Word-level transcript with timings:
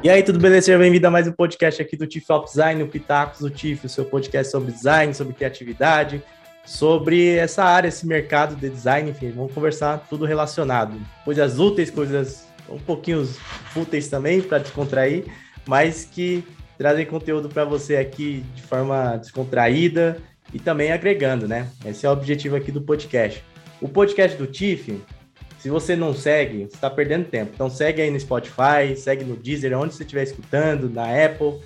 E 0.00 0.08
aí, 0.08 0.22
tudo 0.22 0.38
beleza? 0.38 0.66
Seja 0.66 0.78
bem-vindo 0.78 1.08
a 1.08 1.10
mais 1.10 1.26
um 1.26 1.32
podcast 1.32 1.82
aqui 1.82 1.96
do 1.96 2.06
Tiff 2.06 2.32
Up 2.32 2.46
Design, 2.46 2.80
o 2.84 2.86
Pitacos 2.86 3.40
do 3.40 3.50
Tiff, 3.50 3.84
o 3.84 3.88
seu 3.88 4.04
podcast 4.04 4.52
sobre 4.52 4.70
design, 4.70 5.12
sobre 5.12 5.34
criatividade, 5.34 6.22
sobre 6.64 7.34
essa 7.34 7.64
área, 7.64 7.88
esse 7.88 8.06
mercado 8.06 8.54
de 8.54 8.70
design, 8.70 9.10
enfim, 9.10 9.32
vamos 9.32 9.52
conversar 9.52 10.06
tudo 10.08 10.24
relacionado. 10.24 10.96
Coisas 11.24 11.58
úteis, 11.58 11.90
coisas 11.90 12.46
um 12.68 12.78
pouquinho 12.78 13.26
fúteis 13.72 14.06
também 14.06 14.40
para 14.40 14.58
descontrair, 14.58 15.24
mas 15.66 16.04
que 16.04 16.44
trazem 16.78 17.04
conteúdo 17.04 17.48
para 17.48 17.64
você 17.64 17.96
aqui 17.96 18.44
de 18.54 18.62
forma 18.62 19.16
descontraída 19.16 20.18
e 20.54 20.60
também 20.60 20.92
agregando, 20.92 21.48
né? 21.48 21.68
Esse 21.84 22.06
é 22.06 22.08
o 22.08 22.12
objetivo 22.12 22.54
aqui 22.54 22.70
do 22.70 22.80
podcast. 22.80 23.42
O 23.80 23.88
podcast 23.88 24.38
do 24.38 24.46
Tiff, 24.46 25.02
se 25.58 25.68
você 25.68 25.96
não 25.96 26.14
segue, 26.14 26.58
você 26.58 26.76
está 26.76 26.88
perdendo 26.88 27.26
tempo. 27.26 27.50
Então 27.54 27.68
segue 27.68 28.00
aí 28.00 28.10
no 28.10 28.18
Spotify, 28.18 28.96
segue 28.96 29.24
no 29.24 29.36
Deezer, 29.36 29.76
onde 29.76 29.92
você 29.92 30.04
estiver 30.04 30.22
escutando, 30.22 30.88
na 30.88 31.04
Apple. 31.24 31.60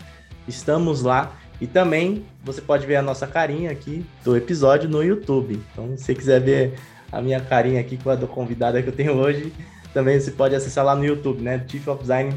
Estamos 0.49 1.03
lá. 1.03 1.39
E 1.61 1.67
também 1.67 2.25
você 2.43 2.61
pode 2.61 2.87
ver 2.87 2.97
a 2.97 3.03
nossa 3.03 3.27
carinha 3.27 3.71
aqui 3.71 4.05
do 4.25 4.37
episódio 4.37 4.89
no 4.89 5.03
YouTube. 5.03 5.63
Então, 5.73 5.97
se 5.97 6.05
você 6.05 6.15
quiser 6.15 6.41
ver 6.41 6.75
a 7.13 7.21
minha 7.21 7.41
carinha 7.41 7.81
aqui 7.81 7.97
com 7.97 8.11
a 8.11 8.17
do 8.17 8.27
convidada 8.27 8.83
que 8.83 8.89
eu 8.89 8.93
tenho 8.93 9.13
hoje, 9.13 9.53
também 9.93 10.19
você 10.19 10.31
pode 10.31 10.55
acessar 10.57 10.85
lá 10.85 10.97
no 10.97 11.05
YouTube, 11.05 11.43
né? 11.43 11.65
Chief 11.69 11.87
of 11.87 12.01
Design 12.01 12.35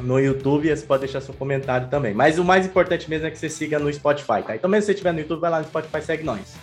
no 0.00 0.18
YouTube, 0.18 0.68
você 0.68 0.86
pode 0.86 1.00
deixar 1.00 1.20
seu 1.20 1.34
comentário 1.34 1.88
também. 1.88 2.14
Mas 2.14 2.38
o 2.38 2.44
mais 2.44 2.64
importante 2.64 3.10
mesmo 3.10 3.26
é 3.26 3.30
que 3.30 3.38
você 3.38 3.48
siga 3.48 3.78
no 3.78 3.92
Spotify, 3.92 4.42
tá? 4.46 4.54
Então, 4.54 4.70
mesmo 4.70 4.82
se 4.82 4.86
você 4.86 4.92
estiver 4.92 5.12
no 5.12 5.18
YouTube, 5.18 5.40
vai 5.40 5.50
lá 5.50 5.58
no 5.58 5.66
Spotify, 5.66 6.00
segue 6.00 6.22
nós. 6.22 6.56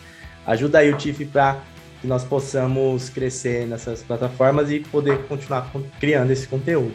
Ajuda 0.48 0.80
aí 0.80 0.92
o 0.92 0.98
Tiff 0.98 1.26
para 1.26 1.62
que 2.06 2.08
nós 2.08 2.24
possamos 2.24 3.10
crescer 3.10 3.66
nessas 3.66 4.04
plataformas 4.04 4.70
e 4.70 4.80
poder 4.80 5.24
continuar 5.24 5.72
criando 6.00 6.30
esse 6.30 6.48
conteúdo. 6.48 6.94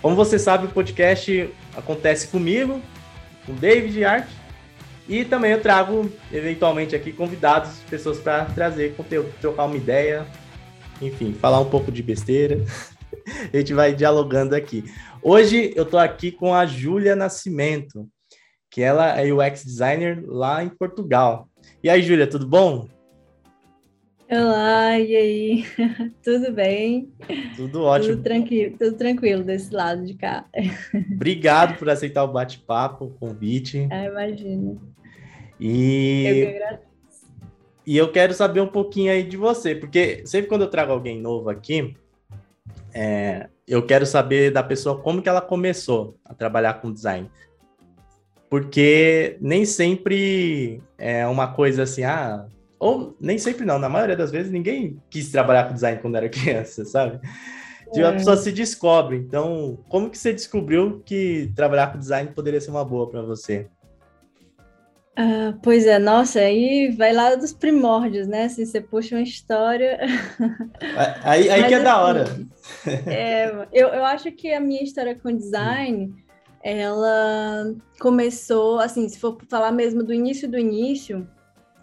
Como 0.00 0.14
você 0.14 0.38
sabe, 0.38 0.66
o 0.66 0.68
podcast 0.68 1.52
acontece 1.76 2.28
comigo, 2.28 2.80
com 3.44 3.54
David 3.54 4.04
Art, 4.04 4.28
e 5.08 5.24
também 5.24 5.50
eu 5.50 5.60
trago 5.60 6.08
eventualmente 6.32 6.94
aqui 6.94 7.12
convidados, 7.12 7.72
pessoas 7.90 8.20
para 8.20 8.44
trazer 8.44 8.94
conteúdo, 8.94 9.34
trocar 9.40 9.64
uma 9.64 9.76
ideia, 9.76 10.24
enfim, 11.00 11.32
falar 11.32 11.58
um 11.58 11.68
pouco 11.68 11.90
de 11.90 12.00
besteira. 12.00 12.64
a 13.52 13.56
gente 13.56 13.74
vai 13.74 13.92
dialogando 13.92 14.54
aqui. 14.54 14.84
Hoje 15.20 15.72
eu 15.74 15.82
estou 15.82 15.98
aqui 15.98 16.30
com 16.30 16.54
a 16.54 16.64
Júlia 16.66 17.16
Nascimento, 17.16 18.08
que 18.70 18.80
ela 18.80 19.20
é 19.20 19.32
UX 19.32 19.64
designer 19.64 20.22
lá 20.24 20.62
em 20.62 20.68
Portugal. 20.68 21.48
E 21.82 21.90
aí, 21.90 22.00
Júlia, 22.00 22.28
tudo 22.28 22.46
bom? 22.46 22.88
Olá, 24.34 24.98
e 24.98 25.14
aí? 25.14 25.64
tudo 26.24 26.52
bem? 26.52 27.12
Tudo 27.54 27.82
ótimo. 27.82 28.14
Tudo 28.14 28.22
tranquilo, 28.22 28.76
tudo 28.78 28.96
tranquilo 28.96 29.44
desse 29.44 29.70
lado 29.74 30.06
de 30.06 30.14
cá. 30.14 30.46
Obrigado 31.12 31.76
por 31.76 31.90
aceitar 31.90 32.24
o 32.24 32.32
bate-papo, 32.32 33.04
o 33.04 33.10
convite. 33.10 33.86
Ah, 33.90 34.06
imagino. 34.06 34.80
E... 35.60 36.24
Eu 36.26 36.34
que 36.34 36.56
agradeço. 36.56 36.92
E 37.86 37.96
eu 37.98 38.10
quero 38.10 38.32
saber 38.32 38.62
um 38.62 38.68
pouquinho 38.68 39.12
aí 39.12 39.22
de 39.22 39.36
você, 39.36 39.74
porque 39.74 40.22
sempre 40.24 40.48
quando 40.48 40.62
eu 40.62 40.70
trago 40.70 40.92
alguém 40.92 41.20
novo 41.20 41.50
aqui, 41.50 41.94
é, 42.94 43.50
eu 43.68 43.84
quero 43.84 44.06
saber 44.06 44.50
da 44.50 44.62
pessoa 44.62 44.98
como 44.98 45.20
que 45.20 45.28
ela 45.28 45.42
começou 45.42 46.16
a 46.24 46.32
trabalhar 46.32 46.80
com 46.80 46.90
design. 46.90 47.30
Porque 48.48 49.36
nem 49.42 49.66
sempre 49.66 50.82
é 50.96 51.26
uma 51.26 51.48
coisa 51.48 51.82
assim, 51.82 52.04
ah, 52.04 52.46
ou 52.82 53.16
nem 53.20 53.38
sempre 53.38 53.64
não, 53.64 53.78
na 53.78 53.88
maioria 53.88 54.16
das 54.16 54.32
vezes 54.32 54.50
ninguém 54.50 55.00
quis 55.08 55.30
trabalhar 55.30 55.68
com 55.68 55.74
design 55.74 56.00
quando 56.00 56.16
era 56.16 56.28
criança, 56.28 56.84
sabe? 56.84 57.20
É. 57.94 58.12
pessoa 58.12 58.36
se 58.36 58.50
descobre. 58.50 59.18
Então, 59.18 59.78
como 59.88 60.10
que 60.10 60.18
você 60.18 60.32
descobriu 60.32 61.00
que 61.06 61.52
trabalhar 61.54 61.92
com 61.92 61.98
design 61.98 62.32
poderia 62.34 62.60
ser 62.60 62.70
uma 62.70 62.84
boa 62.84 63.08
para 63.08 63.22
você? 63.22 63.68
Uh, 65.16 65.56
pois 65.62 65.86
é, 65.86 65.98
nossa, 65.98 66.40
aí 66.40 66.90
vai 66.96 67.12
lá 67.12 67.36
dos 67.36 67.52
primórdios, 67.52 68.26
né? 68.26 68.48
Se 68.48 68.66
você 68.66 68.80
puxa 68.80 69.14
uma 69.14 69.22
história. 69.22 70.00
Aí, 71.22 71.48
aí 71.50 71.66
que 71.68 71.74
é 71.74 71.76
assim, 71.76 71.84
da 71.84 72.02
hora. 72.02 72.24
É, 73.06 73.68
eu, 73.72 73.88
eu 73.88 74.04
acho 74.06 74.32
que 74.32 74.52
a 74.52 74.58
minha 74.58 74.82
história 74.82 75.14
com 75.14 75.36
design, 75.36 76.12
ela 76.64 77.76
começou, 78.00 78.80
assim, 78.80 79.08
se 79.08 79.20
for 79.20 79.38
falar 79.48 79.70
mesmo 79.70 80.02
do 80.02 80.12
início 80.12 80.50
do 80.50 80.58
início, 80.58 81.28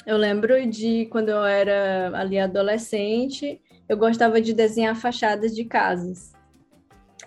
eu 0.06 0.18
lembro 0.18 0.66
de 0.68 1.06
quando 1.08 1.30
eu 1.30 1.44
era 1.44 2.12
ali 2.18 2.40
adolescente, 2.40 3.62
eu 3.88 3.98
gostava 3.98 4.42
de 4.42 4.54
desenhar 4.54 4.96
fachadas 4.96 5.56
de 5.56 5.66
casas. 5.66 6.34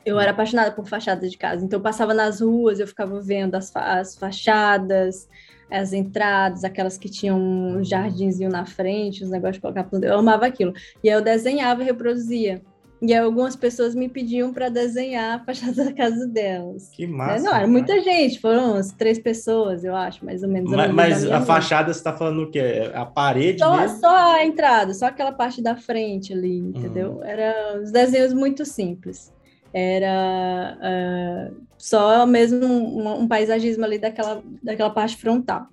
Eu 0.04 0.18
era 0.18 0.32
apaixonada 0.32 0.72
por 0.72 0.88
fachadas 0.88 1.30
de 1.30 1.38
casa, 1.38 1.64
então 1.64 1.78
eu 1.78 1.82
passava 1.82 2.12
nas 2.12 2.40
ruas, 2.40 2.80
eu 2.80 2.86
ficava 2.86 3.20
vendo 3.20 3.54
as, 3.54 3.70
fa 3.70 4.00
as 4.00 4.16
fachadas, 4.16 5.28
as 5.70 5.92
entradas, 5.92 6.64
aquelas 6.64 6.98
que 6.98 7.08
tinham 7.08 7.40
um 7.40 7.84
jardinzinho 7.84 8.50
na 8.50 8.66
frente, 8.66 9.22
os 9.22 9.30
negócios 9.30 9.56
de 9.56 9.60
colocar 9.60 9.88
Eu 10.02 10.18
amava 10.18 10.46
aquilo. 10.46 10.72
E 11.02 11.08
aí 11.08 11.14
eu 11.14 11.22
desenhava 11.22 11.82
e 11.82 11.86
reproduzia. 11.86 12.62
E 13.04 13.12
algumas 13.12 13.56
pessoas 13.56 13.96
me 13.96 14.08
pediam 14.08 14.52
para 14.52 14.68
desenhar 14.68 15.40
a 15.40 15.44
fachada 15.44 15.86
da 15.86 15.92
casa 15.92 16.24
delas. 16.24 16.88
Que 16.90 17.04
massa! 17.04 17.42
Não, 17.42 17.52
era 17.52 17.66
muita 17.66 18.00
gente, 18.00 18.38
foram 18.38 18.74
umas 18.74 18.92
três 18.92 19.18
pessoas, 19.18 19.82
eu 19.82 19.96
acho, 19.96 20.24
mais 20.24 20.44
ou 20.44 20.48
menos. 20.48 20.70
Mas, 20.70 20.94
mas 20.94 21.28
a 21.28 21.40
fachada 21.40 21.92
você 21.92 21.98
está 21.98 22.12
falando 22.12 22.44
o 22.44 22.50
quê? 22.52 22.92
A 22.94 23.04
parede 23.04 23.58
só, 23.58 23.76
mesmo? 23.76 23.98
Só 23.98 24.34
a 24.36 24.44
entrada, 24.44 24.94
só 24.94 25.06
aquela 25.06 25.32
parte 25.32 25.60
da 25.60 25.74
frente 25.74 26.32
ali, 26.32 26.58
entendeu? 26.58 27.14
Uhum. 27.14 27.24
Era 27.24 27.80
os 27.82 27.90
desenhos 27.90 28.32
muito 28.32 28.64
simples. 28.64 29.32
Era 29.74 30.78
uh, 30.78 31.56
só 31.76 32.24
mesmo 32.24 32.64
um, 32.64 33.22
um, 33.22 33.26
paisagismo 33.26 33.84
ali 33.84 33.98
daquela, 33.98 34.40
daquela 34.62 34.90
parte 34.90 35.16
frontal. 35.16 35.66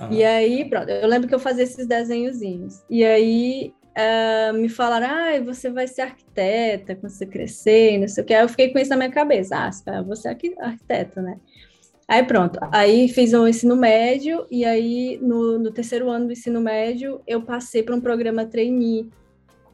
Uhum. 0.00 0.12
E 0.12 0.24
aí, 0.24 0.64
pronto, 0.64 0.88
eu 0.88 1.06
lembro 1.06 1.28
que 1.28 1.34
eu 1.34 1.38
fazia 1.38 1.64
esses 1.64 1.86
desenhozinhos. 1.86 2.82
E 2.88 3.04
aí 3.04 3.74
uh, 3.96 4.52
me 4.54 4.68
falaram, 4.68 5.06
ah, 5.08 5.40
você 5.44 5.70
vai 5.70 5.86
ser 5.86 6.02
arquiteta 6.02 6.94
quando 6.94 7.12
você 7.12 7.26
crescer, 7.26 7.98
não 7.98 8.08
sei 8.08 8.22
o 8.22 8.26
que. 8.26 8.34
Aí 8.34 8.42
eu 8.42 8.48
fiquei 8.48 8.72
com 8.72 8.78
isso 8.78 8.90
na 8.90 8.96
minha 8.96 9.10
cabeça, 9.10 9.56
ah, 9.56 10.02
você 10.02 10.28
é 10.28 10.36
arquiteta, 10.60 11.22
né? 11.22 11.38
Aí 12.06 12.22
pronto, 12.22 12.58
aí 12.70 13.08
fiz 13.08 13.32
o 13.32 13.42
um 13.42 13.48
ensino 13.48 13.74
médio, 13.74 14.46
e 14.50 14.64
aí 14.64 15.18
no, 15.22 15.58
no, 15.58 15.70
terceiro 15.70 16.10
ano 16.10 16.26
do 16.26 16.32
ensino 16.32 16.60
médio 16.60 17.22
eu 17.26 17.40
passei 17.40 17.82
para 17.82 17.96
um 17.96 18.00
programa 18.00 18.44
trainee, 18.44 19.08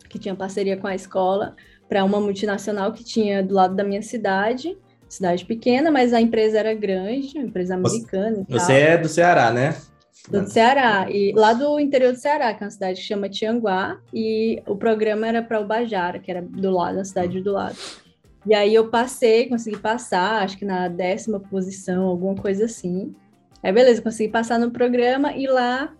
que 0.09 0.17
tinha 0.17 0.35
parceria 0.35 0.77
com 0.77 0.87
a 0.87 0.95
escola, 0.95 1.57
para 1.89 2.05
uma 2.05 2.21
multinacional 2.21 2.93
que 2.93 3.03
tinha 3.03 3.43
do 3.43 3.53
lado 3.53 3.75
da 3.75 3.83
minha 3.83 4.01
cidade, 4.01 4.79
cidade 5.09 5.45
pequena, 5.45 5.91
mas 5.91 6.13
a 6.13 6.21
empresa 6.21 6.61
era 6.61 6.73
grande, 6.73 7.37
uma 7.37 7.47
empresa 7.47 7.75
americana. 7.75 8.47
Você 8.49 8.73
é 8.75 8.97
do 8.97 9.09
Ceará, 9.09 9.51
né? 9.51 9.75
Do 10.29 10.47
Ceará, 10.49 11.07
e 11.11 11.33
lá 11.33 11.53
do 11.53 11.79
interior 11.81 12.13
do 12.13 12.19
Ceará, 12.19 12.53
que 12.53 12.63
é 12.63 12.67
uma 12.67 12.71
cidade 12.71 13.01
que 13.01 13.07
chama 13.07 13.29
Tianguá, 13.29 14.01
e 14.13 14.63
o 14.67 14.77
programa 14.77 15.27
era 15.27 15.43
para 15.43 15.61
o 15.61 15.67
Bajara, 15.67 16.19
que 16.19 16.31
era 16.31 16.43
do 16.43 16.71
lado, 16.71 16.97
na 16.97 17.05
cidade 17.05 17.41
do 17.41 17.53
lado. 17.53 17.77
E 18.47 18.55
aí 18.55 18.75
eu 18.75 18.89
passei, 18.89 19.49
consegui 19.49 19.79
passar, 19.79 20.43
acho 20.43 20.59
que 20.59 20.65
na 20.65 20.89
décima 20.89 21.39
posição, 21.39 22.05
alguma 22.05 22.35
coisa 22.35 22.65
assim. 22.65 23.15
Aí 23.63 23.73
beleza, 23.73 24.01
consegui 24.01 24.31
passar 24.31 24.59
no 24.59 24.71
programa 24.71 25.33
e 25.33 25.47
lá 25.47 25.95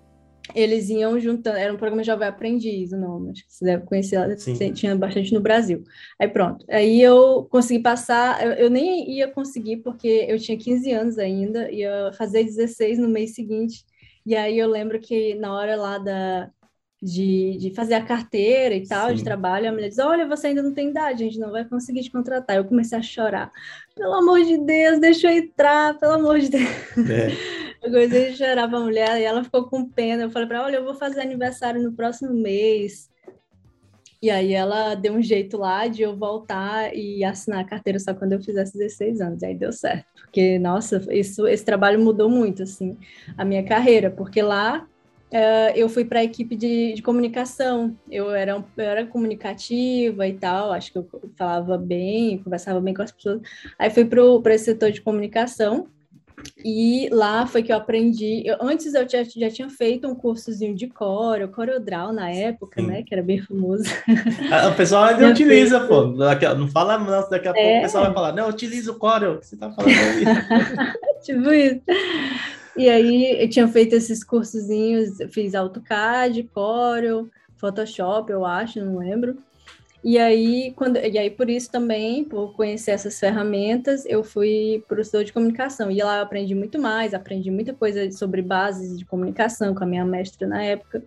eles 0.55 0.89
iam 0.89 1.19
juntando, 1.21 1.59
era 1.59 1.73
um 1.73 1.77
programa 1.77 2.03
Jovem 2.03 2.27
Aprendiz, 2.27 2.93
o 2.93 2.97
nome, 2.97 3.31
acho 3.31 3.47
que 3.47 3.53
você 3.53 3.65
deve 3.65 3.85
conhecer, 3.85 4.39
Sim. 4.39 4.73
tinha 4.73 4.97
bastante 4.97 5.33
no 5.33 5.41
Brasil. 5.41 5.85
Aí 6.19 6.29
pronto, 6.29 6.65
aí 6.69 7.01
eu 7.01 7.47
consegui 7.51 7.83
passar, 7.83 8.45
eu, 8.45 8.53
eu, 8.53 8.71
nem 8.71 9.11
ia 9.11 9.29
conseguir 9.29 9.79
porque 9.79 10.27
eu 10.29 10.39
tinha 10.39 10.59
15 10.59 10.91
anos 10.93 11.19
ainda, 11.19 11.71
ia 11.71 12.11
fazer 12.17 12.43
16 12.43 12.99
no 12.99 13.09
mês 13.09 13.35
seguinte, 13.35 13.85
e 14.25 14.37
aí 14.37 14.59
eu 14.59 14.69
lembro 14.69 15.01
que 15.01 15.35
na 15.35 15.55
hora 15.55 15.77
lá 15.77 15.99
da, 15.99 16.51
de, 17.03 17.57
de 17.59 17.75
fazer 17.75 17.95
a 17.95 18.05
carteira 18.05 18.75
e 18.75 18.87
tal, 18.87 19.09
Sim. 19.09 19.17
de 19.17 19.25
trabalho, 19.25 19.69
a 19.69 19.73
mulher 19.73 19.89
diz: 19.89 19.99
Olha, 19.99 20.27
você 20.27 20.49
ainda 20.49 20.63
não 20.63 20.75
tem 20.75 20.91
idade, 20.91 21.23
a 21.23 21.27
gente 21.27 21.39
não 21.39 21.51
vai 21.51 21.65
conseguir 21.65 22.03
te 22.03 22.11
contratar. 22.11 22.57
Eu 22.57 22.65
comecei 22.65 22.99
a 22.99 23.03
chorar. 23.03 23.51
Pelo 23.97 24.15
amor 24.15 24.43
de 24.43 24.59
Deus, 24.59 25.01
deixa 25.01 25.31
eu 25.31 25.39
entrar, 25.39 25.99
pelo 25.99 26.13
amor 26.13 26.39
de 26.39 26.51
Deus. 26.51 26.69
É. 27.11 27.61
Eu 27.83 27.91
comecei 27.91 28.29
a 28.29 28.37
chorar 28.37 28.69
para 28.69 28.77
a 28.77 28.83
mulher 28.83 29.19
e 29.19 29.25
ela 29.25 29.43
ficou 29.43 29.65
com 29.65 29.89
pena. 29.89 30.25
Eu 30.25 30.31
falei 30.31 30.47
para 30.47 30.59
ela: 30.59 30.67
Olha, 30.67 30.77
eu 30.77 30.85
vou 30.85 30.95
fazer 30.95 31.21
aniversário 31.23 31.83
no 31.83 31.95
próximo 31.95 32.31
mês. 32.35 33.10
E 34.23 34.29
aí 34.29 34.53
ela 34.53 34.95
deu 34.95 35.15
um 35.15 35.23
jeito 35.23 35.57
lá 35.57 35.87
de 35.87 36.03
eu 36.03 36.15
voltar 36.15 36.95
e 36.95 37.25
assinar 37.25 37.61
a 37.61 37.65
carteira 37.65 37.99
só 37.99 38.13
quando 38.13 38.33
eu 38.33 38.43
fizesse 38.43 38.77
16 38.77 39.21
anos. 39.21 39.43
Aí 39.43 39.55
deu 39.55 39.73
certo. 39.73 40.05
Porque, 40.15 40.59
nossa, 40.59 41.03
isso, 41.11 41.47
esse 41.47 41.65
trabalho 41.65 41.99
mudou 41.99 42.29
muito, 42.29 42.63
assim, 42.63 42.99
a 43.39 43.45
minha 43.45 43.65
carreira. 43.65 44.11
Porque 44.11 44.43
lá 44.43 44.87
uh, 45.31 45.73
eu 45.75 45.89
fui 45.89 46.05
para 46.05 46.21
a 46.21 46.25
equipe 46.25 46.55
de, 46.55 46.93
de, 46.93 47.03
comunicação. 47.03 47.97
Eu 48.11 48.31
era, 48.31 48.63
eu 48.77 48.85
era 48.85 49.07
comunicativa 49.07 50.29
e 50.29 50.35
tal. 50.35 50.71
Acho 50.71 50.93
que 50.93 50.99
eu 50.99 51.09
falava 51.35 51.79
bem, 51.79 52.39
conversava 52.43 52.81
bem 52.81 52.93
com 52.93 53.03
as 53.03 53.13
pessoas. 53.13 53.41
Aí 53.79 53.89
fui 53.89 54.05
para 54.05 54.55
esse 54.55 54.67
setor 54.67 54.91
de 54.91 55.01
comunicação. 55.01 55.89
E 56.65 57.09
lá 57.11 57.47
foi 57.47 57.63
que 57.63 57.73
eu 57.73 57.77
aprendi. 57.77 58.43
Eu, 58.45 58.57
antes 58.61 58.95
eu 58.95 59.09
já, 59.09 59.23
já 59.23 59.51
tinha 59.51 59.69
feito 59.69 60.07
um 60.07 60.15
cursozinho 60.15 60.75
de 60.75 60.87
core, 60.87 61.49
Coreodral 61.49 62.13
na 62.13 62.31
época, 62.31 62.81
Sim. 62.81 62.87
né? 62.87 63.03
Que 63.03 63.15
era 63.15 63.23
bem 63.23 63.41
famoso. 63.41 63.85
Ah, 64.53 64.69
o 64.69 64.75
pessoal 64.75 65.05
ainda 65.05 65.29
utiliza, 65.31 65.79
feito... 65.79 65.89
pô. 65.89 66.07
Não 66.57 66.69
fala, 66.69 66.99
não, 66.99 67.29
daqui 67.31 67.49
a 67.49 67.51
é. 67.51 67.55
pouco 67.55 67.79
o 67.79 67.83
pessoal 67.83 68.05
vai 68.05 68.15
falar, 68.15 68.33
não, 68.33 68.49
utiliza 68.49 68.91
o 68.91 68.97
Corel, 68.97 69.39
que 69.39 69.47
você 69.47 69.57
tá 69.57 69.71
falando 69.71 69.93
aí. 69.93 70.25
tipo 71.23 71.53
isso. 71.53 71.81
E 72.77 72.89
aí 72.89 73.43
eu 73.43 73.49
tinha 73.49 73.69
feito 73.69 73.95
esses 73.95 74.25
cursozinhos, 74.25 75.19
fiz 75.31 75.55
AutoCAD, 75.55 76.45
Corel, 76.55 77.29
Photoshop, 77.57 78.31
eu 78.31 78.45
acho, 78.45 78.85
não 78.85 78.99
lembro. 78.99 79.37
E 80.03 80.19
aí, 80.19 80.73
quando, 80.77 80.97
e 80.97 81.19
aí, 81.19 81.31
por 81.31 81.51
isso 81.51 81.71
também, 81.71 82.25
por 82.25 82.55
conhecer 82.55 82.93
essas 82.93 83.19
ferramentas, 83.21 84.07
eu 84.07 84.25
fui 84.25 84.83
para 84.89 84.99
o 84.99 85.01
estudo 85.01 85.25
de 85.25 85.33
comunicação. 85.33 85.91
E 85.91 86.03
lá 86.03 86.19
eu 86.19 86.23
aprendi 86.23 86.55
muito 86.55 86.79
mais, 86.81 87.13
aprendi 87.13 87.51
muita 87.51 87.75
coisa 87.75 88.11
sobre 88.13 88.41
bases 88.41 88.99
de 88.99 89.05
comunicação 89.05 89.75
com 89.75 89.85
a 89.85 89.87
minha 89.87 90.05
mestra 90.05 90.49
na 90.49 90.63
época. 90.63 91.03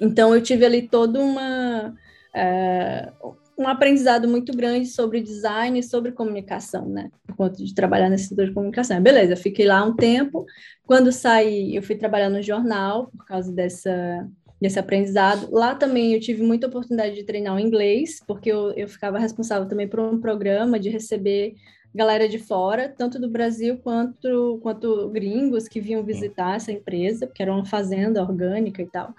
Então, 0.00 0.34
eu 0.34 0.42
tive 0.42 0.66
ali 0.66 0.86
todo 0.86 1.18
uma, 1.20 1.94
é, 2.34 3.10
um 3.58 3.66
aprendizado 3.66 4.28
muito 4.28 4.54
grande 4.54 4.86
sobre 4.86 5.22
design 5.22 5.78
e 5.78 5.82
sobre 5.82 6.12
comunicação, 6.12 6.86
né? 6.88 7.10
Por 7.26 7.34
conta 7.34 7.64
de 7.64 7.74
trabalhar 7.74 8.10
nesse 8.10 8.28
setor 8.28 8.46
de 8.46 8.52
comunicação. 8.52 9.00
Beleza, 9.00 9.36
fiquei 9.36 9.66
lá 9.66 9.82
um 9.84 9.96
tempo. 9.96 10.44
Quando 10.86 11.10
saí, 11.10 11.74
eu 11.74 11.82
fui 11.82 11.96
trabalhar 11.96 12.28
no 12.28 12.42
jornal, 12.42 13.06
por 13.06 13.24
causa 13.24 13.50
dessa 13.50 14.28
desse 14.62 14.78
aprendizado. 14.78 15.48
Lá 15.50 15.74
também 15.74 16.14
eu 16.14 16.20
tive 16.20 16.40
muita 16.40 16.68
oportunidade 16.68 17.16
de 17.16 17.24
treinar 17.24 17.56
o 17.56 17.58
inglês, 17.58 18.22
porque 18.24 18.48
eu, 18.48 18.70
eu 18.74 18.88
ficava 18.88 19.18
responsável 19.18 19.68
também 19.68 19.88
por 19.88 19.98
um 19.98 20.20
programa 20.20 20.78
de 20.78 20.88
receber 20.88 21.56
galera 21.92 22.28
de 22.28 22.38
fora, 22.38 22.88
tanto 22.88 23.18
do 23.18 23.28
Brasil 23.28 23.76
quanto, 23.78 24.60
quanto 24.62 25.08
gringos 25.08 25.66
que 25.66 25.80
vinham 25.80 26.04
visitar 26.04 26.54
essa 26.54 26.70
empresa, 26.70 27.26
porque 27.26 27.42
era 27.42 27.52
uma 27.52 27.64
fazenda 27.64 28.22
orgânica 28.22 28.80
e 28.80 28.86
tal. 28.86 29.12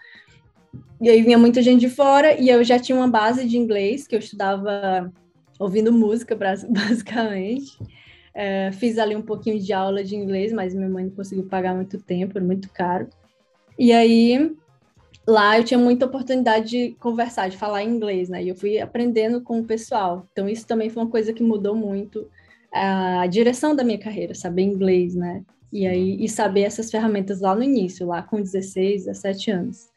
E 1.02 1.10
aí 1.10 1.22
vinha 1.22 1.38
muita 1.38 1.62
gente 1.62 1.82
de 1.82 1.90
fora 1.90 2.40
e 2.40 2.48
eu 2.48 2.64
já 2.64 2.80
tinha 2.80 2.98
uma 2.98 3.10
base 3.10 3.46
de 3.46 3.58
inglês, 3.58 4.08
que 4.08 4.16
eu 4.16 4.20
estudava 4.20 5.12
ouvindo 5.60 5.92
música, 5.92 6.36
basicamente. 6.40 7.78
É, 8.34 8.72
fiz 8.72 8.98
ali 8.98 9.14
um 9.14 9.22
pouquinho 9.22 9.60
de 9.60 9.74
aula 9.74 10.06
de 10.06 10.16
inglês, 10.16 10.54
mas 10.54 10.74
minha 10.74 10.90
mãe 10.90 11.04
não 11.04 11.12
conseguiu 11.12 11.44
pagar 11.44 11.76
muito 11.76 12.02
tempo, 12.02 12.38
era 12.38 12.46
muito 12.46 12.70
caro. 12.70 13.10
E 13.78 13.92
aí 13.92 14.56
lá 15.28 15.58
eu 15.58 15.64
tinha 15.64 15.78
muita 15.78 16.06
oportunidade 16.06 16.70
de 16.70 16.96
conversar, 17.00 17.50
de 17.50 17.58
falar 17.58 17.84
inglês, 17.84 18.30
né? 18.30 18.44
E 18.44 18.50
eu 18.50 18.56
fui 18.56 18.80
aprendendo 18.80 19.42
com 19.42 19.60
o 19.60 19.64
pessoal. 19.64 20.28
Então 20.32 20.48
isso 20.48 20.68
também 20.68 20.90
foi 20.90 21.04
uma 21.04 21.10
coisa 21.10 21.34
que 21.34 21.44
mudou 21.44 21.76
muito 21.76 22.30
a 22.72 23.28
direção 23.28 23.76
da 23.76 23.84
minha 23.84 24.00
carreira, 24.00 24.34
saber 24.34 24.64
inglês, 24.64 25.16
né? 25.16 25.44
E 25.72 25.88
aí 25.88 26.24
e 26.24 26.30
saber 26.30 26.62
essas 26.62 26.92
ferramentas 26.92 27.42
lá 27.42 27.56
no 27.56 27.64
início, 27.64 28.08
lá 28.08 28.22
com 28.22 28.42
16, 28.42 29.06
17 29.06 29.52
anos. 29.52 29.88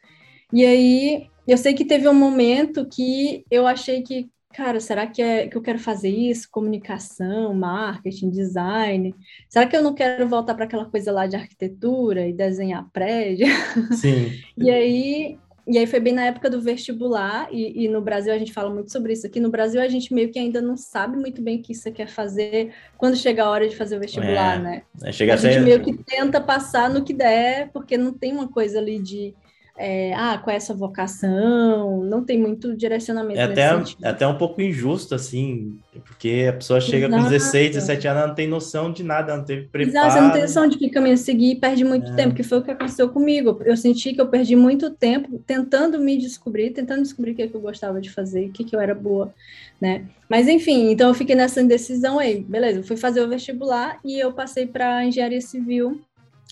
E 0.53 0.65
aí 0.65 1.27
eu 1.47 1.57
sei 1.57 1.73
que 1.73 1.85
teve 1.85 2.07
um 2.07 2.13
momento 2.13 2.85
que 2.87 3.45
eu 3.49 3.67
achei 3.67 4.01
que 4.01 4.29
cara, 4.57 4.79
será 4.79 5.05
que, 5.05 5.21
é, 5.21 5.47
que 5.47 5.55
eu 5.55 5.61
quero 5.61 5.77
fazer 5.77 6.09
isso? 6.09 6.49
Comunicação, 6.49 7.53
marketing, 7.53 8.31
design? 8.31 9.13
Será 9.47 9.67
que 9.67 9.77
eu 9.77 9.83
não 9.83 9.93
quero 9.93 10.27
voltar 10.27 10.55
para 10.55 10.65
aquela 10.65 10.85
coisa 10.85 11.11
lá 11.11 11.27
de 11.27 11.35
arquitetura 11.35 12.27
e 12.27 12.33
desenhar 12.33 12.89
prédio? 12.91 13.45
Sim. 13.93 14.31
e 14.57 14.71
aí 14.71 15.37
e 15.69 15.77
aí 15.77 15.85
foi 15.85 15.99
bem 15.99 16.13
na 16.13 16.23
época 16.23 16.49
do 16.49 16.61
vestibular, 16.61 17.49
e, 17.51 17.83
e, 17.83 17.87
no 17.89 17.99
Brasil 17.99 18.33
a 18.33 18.37
gente 18.37 18.53
fala 18.53 18.73
muito 18.73 18.89
sobre 18.89 19.11
isso. 19.11 19.27
Aqui 19.27 19.37
no 19.37 19.49
Brasil 19.49 19.81
a 19.81 19.87
gente 19.89 20.13
meio 20.13 20.31
que 20.31 20.39
ainda 20.39 20.61
não 20.61 20.77
sabe 20.77 21.17
muito 21.17 21.41
bem 21.41 21.57
o 21.57 21.61
que 21.61 21.75
você 21.75 21.91
quer 21.91 22.07
fazer 22.07 22.73
quando 22.97 23.17
chega 23.17 23.43
a 23.43 23.49
hora 23.49 23.67
de 23.67 23.75
fazer 23.75 23.97
o 23.97 23.99
vestibular, 23.99 24.55
é, 24.55 24.59
né? 24.59 24.81
É, 25.03 25.11
chega 25.11 25.33
a, 25.33 25.35
a 25.35 25.37
gente 25.37 25.59
meio 25.59 25.83
que 25.83 25.93
tenta 25.93 26.39
passar 26.39 26.89
no 26.89 27.03
que 27.03 27.13
der, 27.13 27.69
porque 27.73 27.97
não 27.97 28.13
tem 28.13 28.31
uma 28.31 28.47
coisa 28.47 28.79
ali 28.79 28.97
de 28.97 29.35
é, 29.77 30.11
ah, 30.15 30.39
qual 30.43 30.53
é 30.53 30.57
a 30.57 30.59
sua 30.59 30.75
vocação, 30.75 32.03
não 32.03 32.23
tem 32.23 32.39
muito 32.39 32.75
direcionamento. 32.75 33.39
É 33.39 33.43
até, 33.43 33.61
é 34.01 34.09
até 34.09 34.27
um 34.27 34.35
pouco 34.35 34.59
injusto, 34.59 35.13
assim, 35.13 35.77
porque 36.03 36.47
a 36.49 36.53
pessoa 36.53 36.81
chega 36.81 37.05
Exato. 37.05 37.23
com 37.23 37.29
16, 37.29 37.71
17 37.75 38.07
anos, 38.07 38.19
ela 38.19 38.27
não 38.27 38.35
tem 38.35 38.47
noção 38.47 38.91
de 38.91 39.03
nada, 39.03 39.37
não 39.37 39.45
teve 39.45 39.67
preparo. 39.67 39.91
Exato, 39.91 40.13
você 40.13 40.21
não 40.21 40.31
tem 40.31 40.41
noção 40.41 40.67
de 40.67 40.77
que 40.79 40.89
caminho 40.89 41.15
seguir 41.15 41.51
e 41.51 41.55
perde 41.55 41.83
muito 41.83 42.11
é. 42.11 42.15
tempo, 42.15 42.33
que 42.33 42.41
foi 42.41 42.57
o 42.57 42.63
que 42.63 42.71
aconteceu 42.71 43.09
comigo. 43.09 43.61
Eu 43.63 43.77
senti 43.77 44.13
que 44.13 44.19
eu 44.19 44.27
perdi 44.27 44.55
muito 44.55 44.89
tempo 44.89 45.39
tentando 45.45 45.99
me 45.99 46.17
descobrir, 46.17 46.71
tentando 46.71 47.03
descobrir 47.03 47.33
o 47.33 47.35
que, 47.35 47.43
é 47.43 47.47
que 47.47 47.55
eu 47.55 47.61
gostava 47.61 48.01
de 48.01 48.09
fazer, 48.09 48.47
o 48.47 48.51
que, 48.51 48.63
que 48.63 48.75
eu 48.75 48.79
era 48.79 48.95
boa, 48.95 49.31
né? 49.79 50.05
Mas 50.27 50.47
enfim, 50.47 50.89
então 50.89 51.07
eu 51.09 51.13
fiquei 51.13 51.35
nessa 51.35 51.61
indecisão 51.61 52.17
aí, 52.17 52.41
beleza, 52.41 52.79
eu 52.79 52.83
fui 52.83 52.97
fazer 52.97 53.21
o 53.21 53.29
vestibular 53.29 53.99
e 54.03 54.19
eu 54.19 54.33
passei 54.33 54.65
para 54.65 55.05
engenharia 55.05 55.39
civil 55.39 56.01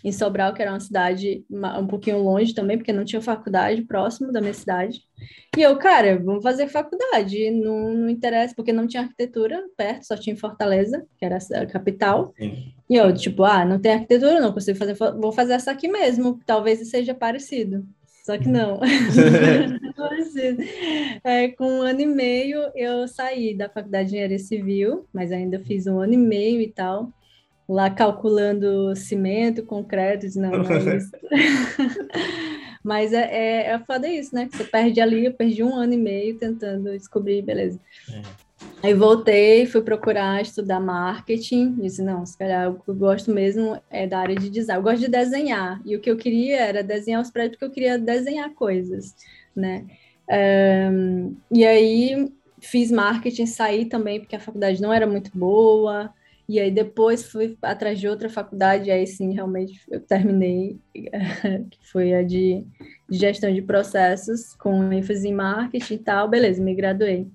em 0.05 0.11
Sobral, 0.11 0.53
que 0.53 0.61
era 0.61 0.71
uma 0.71 0.79
cidade 0.79 1.43
um 1.49 1.87
pouquinho 1.87 2.19
longe 2.19 2.53
também, 2.53 2.77
porque 2.77 2.93
não 2.93 3.03
tinha 3.03 3.19
faculdade 3.19 3.81
próximo 3.81 4.31
da 4.31 4.39
minha 4.39 4.53
cidade. 4.53 5.01
E 5.57 5.63
eu, 5.63 5.75
cara, 5.79 6.21
vamos 6.23 6.43
fazer 6.43 6.67
faculdade, 6.67 7.49
não, 7.49 7.91
não 7.91 8.07
interessa, 8.07 8.53
porque 8.55 8.71
não 8.71 8.85
tinha 8.85 9.01
arquitetura 9.01 9.63
perto, 9.75 10.05
só 10.05 10.15
tinha 10.15 10.35
em 10.35 10.37
Fortaleza, 10.37 11.03
que 11.17 11.25
era 11.25 11.39
a 11.55 11.65
capital. 11.65 12.31
Sim. 12.37 12.71
E 12.87 12.95
eu, 12.95 13.11
tipo, 13.15 13.43
ah, 13.43 13.65
não 13.65 13.79
tem 13.79 13.93
arquitetura, 13.93 14.39
não 14.39 14.53
consigo 14.53 14.77
fazer, 14.77 14.93
vou 14.93 15.31
fazer 15.31 15.53
essa 15.53 15.71
aqui 15.71 15.87
mesmo, 15.87 16.39
talvez 16.45 16.87
seja 16.87 17.15
parecido. 17.15 17.83
Só 18.23 18.37
que 18.37 18.47
não. 18.47 18.79
é, 21.23 21.47
com 21.47 21.65
um 21.65 21.81
ano 21.81 22.01
e 22.01 22.05
meio 22.05 22.59
eu 22.75 23.07
saí 23.07 23.57
da 23.57 23.69
faculdade 23.69 24.09
de 24.09 24.17
engenharia 24.17 24.37
civil, 24.37 25.07
mas 25.11 25.31
ainda 25.31 25.59
fiz 25.59 25.87
um 25.87 25.99
ano 25.99 26.13
e 26.13 26.17
meio 26.17 26.61
e 26.61 26.71
tal 26.71 27.11
lá 27.67 27.89
calculando 27.89 28.95
cimento, 28.95 29.63
concreto, 29.63 30.27
não, 30.39 30.51
não 30.51 30.71
é 30.71 30.97
isso. 30.97 31.11
Mas 32.83 33.13
é, 33.13 33.23
é, 33.23 33.67
é 33.71 33.79
foda 33.79 34.07
isso, 34.07 34.35
né? 34.35 34.47
Você 34.51 34.63
perde 34.63 35.01
ali, 35.01 35.25
eu 35.25 35.33
perdi 35.33 35.63
um 35.63 35.75
ano 35.75 35.93
e 35.93 35.97
meio 35.97 36.37
tentando 36.37 36.91
descobrir, 36.91 37.41
beleza. 37.41 37.79
É. 38.11 38.21
Aí 38.83 38.93
voltei, 38.93 39.65
fui 39.65 39.81
procurar 39.81 40.41
estudar 40.41 40.79
marketing, 40.79 41.73
disse, 41.73 42.03
não, 42.03 42.23
se 42.23 42.37
calhar 42.37 42.69
o 42.69 42.79
que 42.79 42.87
eu 42.87 42.93
gosto 42.93 43.31
mesmo 43.31 43.81
é 43.89 44.05
da 44.05 44.19
área 44.19 44.35
de 44.35 44.49
design. 44.49 44.79
Eu 44.79 44.83
gosto 44.83 44.99
de 44.99 45.07
desenhar, 45.07 45.81
e 45.83 45.95
o 45.95 45.99
que 45.99 46.11
eu 46.11 46.15
queria 46.15 46.57
era 46.57 46.83
desenhar 46.83 47.21
os 47.21 47.31
prédios, 47.31 47.53
porque 47.53 47.65
eu 47.65 47.71
queria 47.71 47.97
desenhar 47.97 48.53
coisas, 48.53 49.15
né? 49.55 49.85
Um, 50.29 51.35
e 51.51 51.65
aí 51.65 52.31
fiz 52.59 52.91
marketing, 52.91 53.47
saí 53.47 53.85
também, 53.85 54.19
porque 54.19 54.35
a 54.35 54.39
faculdade 54.39 54.81
não 54.81 54.93
era 54.93 55.07
muito 55.07 55.31
boa, 55.33 56.13
e 56.47 56.59
aí 56.59 56.69
depois 56.69 57.23
fui 57.23 57.57
atrás 57.61 57.99
de 57.99 58.07
outra 58.07 58.29
faculdade, 58.29 58.91
aí 58.91 59.05
sim, 59.07 59.33
realmente 59.33 59.81
eu 59.89 59.99
terminei, 59.99 60.79
que 61.71 61.91
foi 61.91 62.13
a 62.13 62.21
de, 62.21 62.63
de 63.09 63.17
gestão 63.17 63.53
de 63.53 63.61
processos, 63.61 64.53
com 64.55 64.91
ênfase 64.91 65.27
em 65.27 65.33
marketing 65.33 65.95
e 65.95 65.99
tal, 65.99 66.29
beleza, 66.29 66.63
me 66.63 66.75
graduei. 66.75 67.27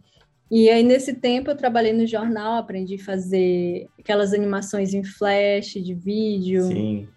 E 0.50 0.68
aí, 0.68 0.82
nesse 0.82 1.14
tempo, 1.14 1.50
eu 1.50 1.56
trabalhei 1.56 1.92
no 1.92 2.04
jornal, 2.06 2.58
aprendi 2.58 2.96
a 2.96 3.04
fazer 3.04 3.88
aquelas 3.98 4.32
animações 4.32 4.92
em 4.92 5.04
flash, 5.04 5.74
de 5.74 5.94
vídeo. 5.94 6.62
Sim. 6.64 7.08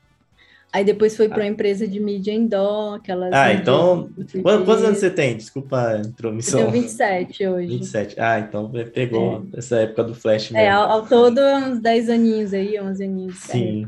Aí 0.74 0.84
depois 0.84 1.16
foi 1.16 1.30
para 1.30 1.38
uma 1.44 1.48
empresa 1.48 1.88
de 1.88 2.00
mídia 2.00 2.32
indoor, 2.32 2.96
aquelas... 2.96 3.32
Ah, 3.32 3.54
então... 3.54 4.10
Quantos 4.42 4.84
anos 4.84 4.98
você 4.98 5.12
tem? 5.12 5.38
Desculpa 5.38 5.80
a 5.80 6.00
intromissão. 6.00 6.62
Eu 6.62 6.72
tenho 6.72 6.82
27 6.82 7.48
hoje. 7.48 7.68
27. 7.68 8.20
Ah, 8.20 8.40
então 8.40 8.72
pegou 8.92 9.46
é. 9.54 9.60
essa 9.60 9.76
época 9.78 10.04
do 10.04 10.16
Flash 10.16 10.50
é, 10.50 10.54
mesmo. 10.54 10.68
É, 10.68 10.70
ao, 10.72 10.90
ao 10.90 11.06
todo 11.06 11.40
uns 11.40 11.80
10 11.80 12.10
aninhos 12.10 12.54
aí, 12.56 12.82
11 12.82 13.04
aninhos. 13.04 13.38
Sim. 13.38 13.88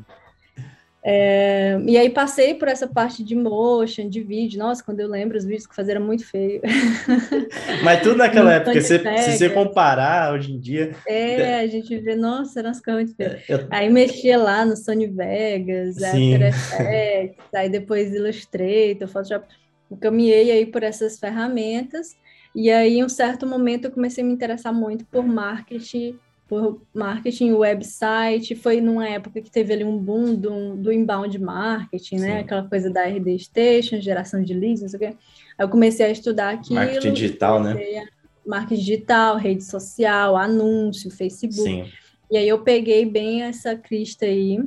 É, 1.07 1.79
e 1.85 1.99
aí 1.99 2.09
passei 2.09 2.55
por 2.55 2.67
essa 2.67 2.87
parte 2.87 3.23
de 3.23 3.35
motion, 3.35 4.09
de 4.09 4.23
vídeo. 4.23 4.57
Nossa, 4.57 4.83
quando 4.83 5.01
eu 5.01 5.07
lembro, 5.07 5.37
os 5.37 5.45
vídeos 5.45 5.67
que 5.67 5.75
faziam 5.75 5.97
era 5.97 6.03
muito 6.03 6.25
feio. 6.25 6.61
Mas 7.85 8.01
tudo 8.01 8.17
naquela 8.17 8.53
época, 8.53 8.81
se, 8.81 8.97
se, 8.97 9.37
você 9.37 9.47
comparar 9.51 10.33
hoje 10.33 10.51
em 10.51 10.59
dia. 10.59 10.95
É, 11.07 11.59
a 11.61 11.67
gente 11.67 11.95
vê, 11.99 12.15
nossa, 12.15 12.59
eram 12.59 12.71
as 12.71 12.81
coisas 12.81 13.03
muito 13.03 13.15
feias. 13.15 13.47
Eu... 13.47 13.67
Aí 13.69 13.87
mexia 13.87 14.35
lá 14.35 14.65
no 14.65 14.75
Sony 14.75 15.05
Vegas, 15.05 16.01
After 16.01 16.41
Effects, 16.41 17.53
aí 17.53 17.69
depois 17.69 18.11
Illustrator, 18.11 19.07
Photoshop. 19.07 19.45
Eu 19.91 19.97
caminhei 19.97 20.49
aí 20.49 20.65
por 20.65 20.81
essas 20.81 21.19
ferramentas. 21.19 22.17
E 22.55 22.71
aí, 22.71 22.97
em 22.97 23.03
um 23.03 23.09
certo 23.09 23.45
momento, 23.45 23.85
eu 23.85 23.91
comecei 23.91 24.23
a 24.23 24.27
me 24.27 24.33
interessar 24.33 24.73
muito 24.73 25.05
por 25.05 25.23
marketing 25.23 26.17
por 26.47 26.81
marketing, 26.93 27.53
website, 27.53 28.55
foi 28.55 28.79
numa 28.79 29.07
época 29.07 29.41
que 29.41 29.49
teve 29.49 29.73
ali 29.73 29.83
um 29.83 29.97
boom 29.97 30.35
do, 30.35 30.75
do 30.75 30.91
inbound 30.91 31.37
marketing, 31.39 32.17
né? 32.17 32.27
Sim. 32.27 32.37
Aquela 32.39 32.63
coisa 32.63 32.89
da 32.89 33.03
RD 33.03 33.39
Station, 33.39 33.99
geração 33.99 34.43
de 34.43 34.53
leads, 34.53 34.81
não 34.81 34.89
sei 34.89 34.97
o 34.97 34.99
quê. 34.99 35.17
Aí 35.57 35.65
eu 35.65 35.69
comecei 35.69 36.05
a 36.05 36.11
estudar 36.11 36.51
aquilo. 36.51 36.75
Marketing 36.75 37.13
digital, 37.13 37.63
né? 37.63 38.05
Marketing 38.45 38.81
digital, 38.81 39.37
rede 39.37 39.63
social, 39.63 40.35
anúncio, 40.37 41.09
Facebook. 41.09 41.63
Sim. 41.63 41.85
E 42.29 42.37
aí 42.37 42.47
eu 42.47 42.61
peguei 42.61 43.05
bem 43.05 43.43
essa 43.43 43.75
crista 43.75 44.25
aí 44.25 44.59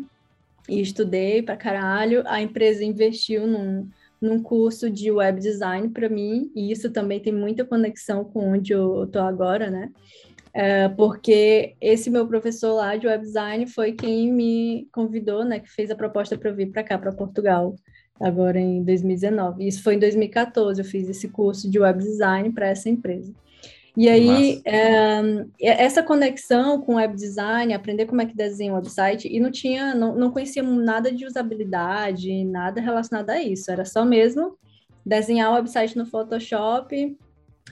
e 0.68 0.80
estudei 0.80 1.42
pra 1.42 1.56
caralho. 1.56 2.25
A 2.26 2.42
empresa 2.42 2.85
investiu 2.85 3.47
num, 3.47 3.88
num 4.20 4.42
curso 4.42 4.90
de 4.90 5.12
web 5.12 5.40
design 5.40 5.88
para 5.90 6.08
mim, 6.08 6.50
e 6.56 6.73
isso 6.73 6.90
também 6.90 7.20
tem 7.20 7.32
muita 7.32 7.64
conexão 7.64 8.25
com 8.25 8.52
onde 8.52 8.73
eu 8.73 9.08
tô 9.12 9.20
agora, 9.20 9.70
né? 9.70 9.90
É, 10.58 10.88
porque 10.88 11.76
esse 11.80 12.10
meu 12.10 12.26
professor 12.26 12.72
lá 12.72 12.96
de 12.96 13.06
web 13.06 13.22
design 13.22 13.64
foi 13.68 13.92
quem 13.92 14.32
me 14.32 14.88
convidou, 14.90 15.44
né, 15.44 15.60
que 15.60 15.70
fez 15.70 15.88
a 15.88 15.94
proposta 15.94 16.36
para 16.36 16.50
eu 16.50 16.54
vir 16.56 16.72
para 16.72 16.82
cá, 16.82 16.98
para 16.98 17.12
Portugal, 17.12 17.76
agora 18.20 18.58
em 18.58 18.82
2019. 18.82 19.68
Isso 19.68 19.84
foi 19.84 19.94
em 19.94 20.00
2014, 20.00 20.80
eu 20.80 20.84
fiz 20.84 21.08
esse 21.08 21.28
curso 21.28 21.70
de 21.70 21.78
web 21.78 22.00
design 22.02 22.50
para 22.50 22.66
essa 22.66 22.88
empresa. 22.88 23.32
E 23.96 24.08
aí, 24.08 24.60
é, 24.64 25.22
essa 25.60 26.02
conexão 26.02 26.80
com 26.80 26.96
web 26.96 27.14
design, 27.14 27.72
aprender 27.72 28.06
como 28.06 28.20
é 28.20 28.26
que 28.26 28.34
desenha 28.34 28.72
um 28.72 28.76
website, 28.76 29.28
e 29.28 29.38
não 29.38 29.52
tinha, 29.52 29.94
não, 29.94 30.16
não 30.16 30.32
conhecia 30.32 30.64
nada 30.64 31.12
de 31.12 31.24
usabilidade, 31.24 32.44
nada 32.44 32.80
relacionado 32.80 33.30
a 33.30 33.40
isso, 33.40 33.70
era 33.70 33.84
só 33.84 34.04
mesmo 34.04 34.58
desenhar 35.06 35.52
o 35.52 35.54
website 35.54 35.96
no 35.96 36.04
Photoshop, 36.04 37.16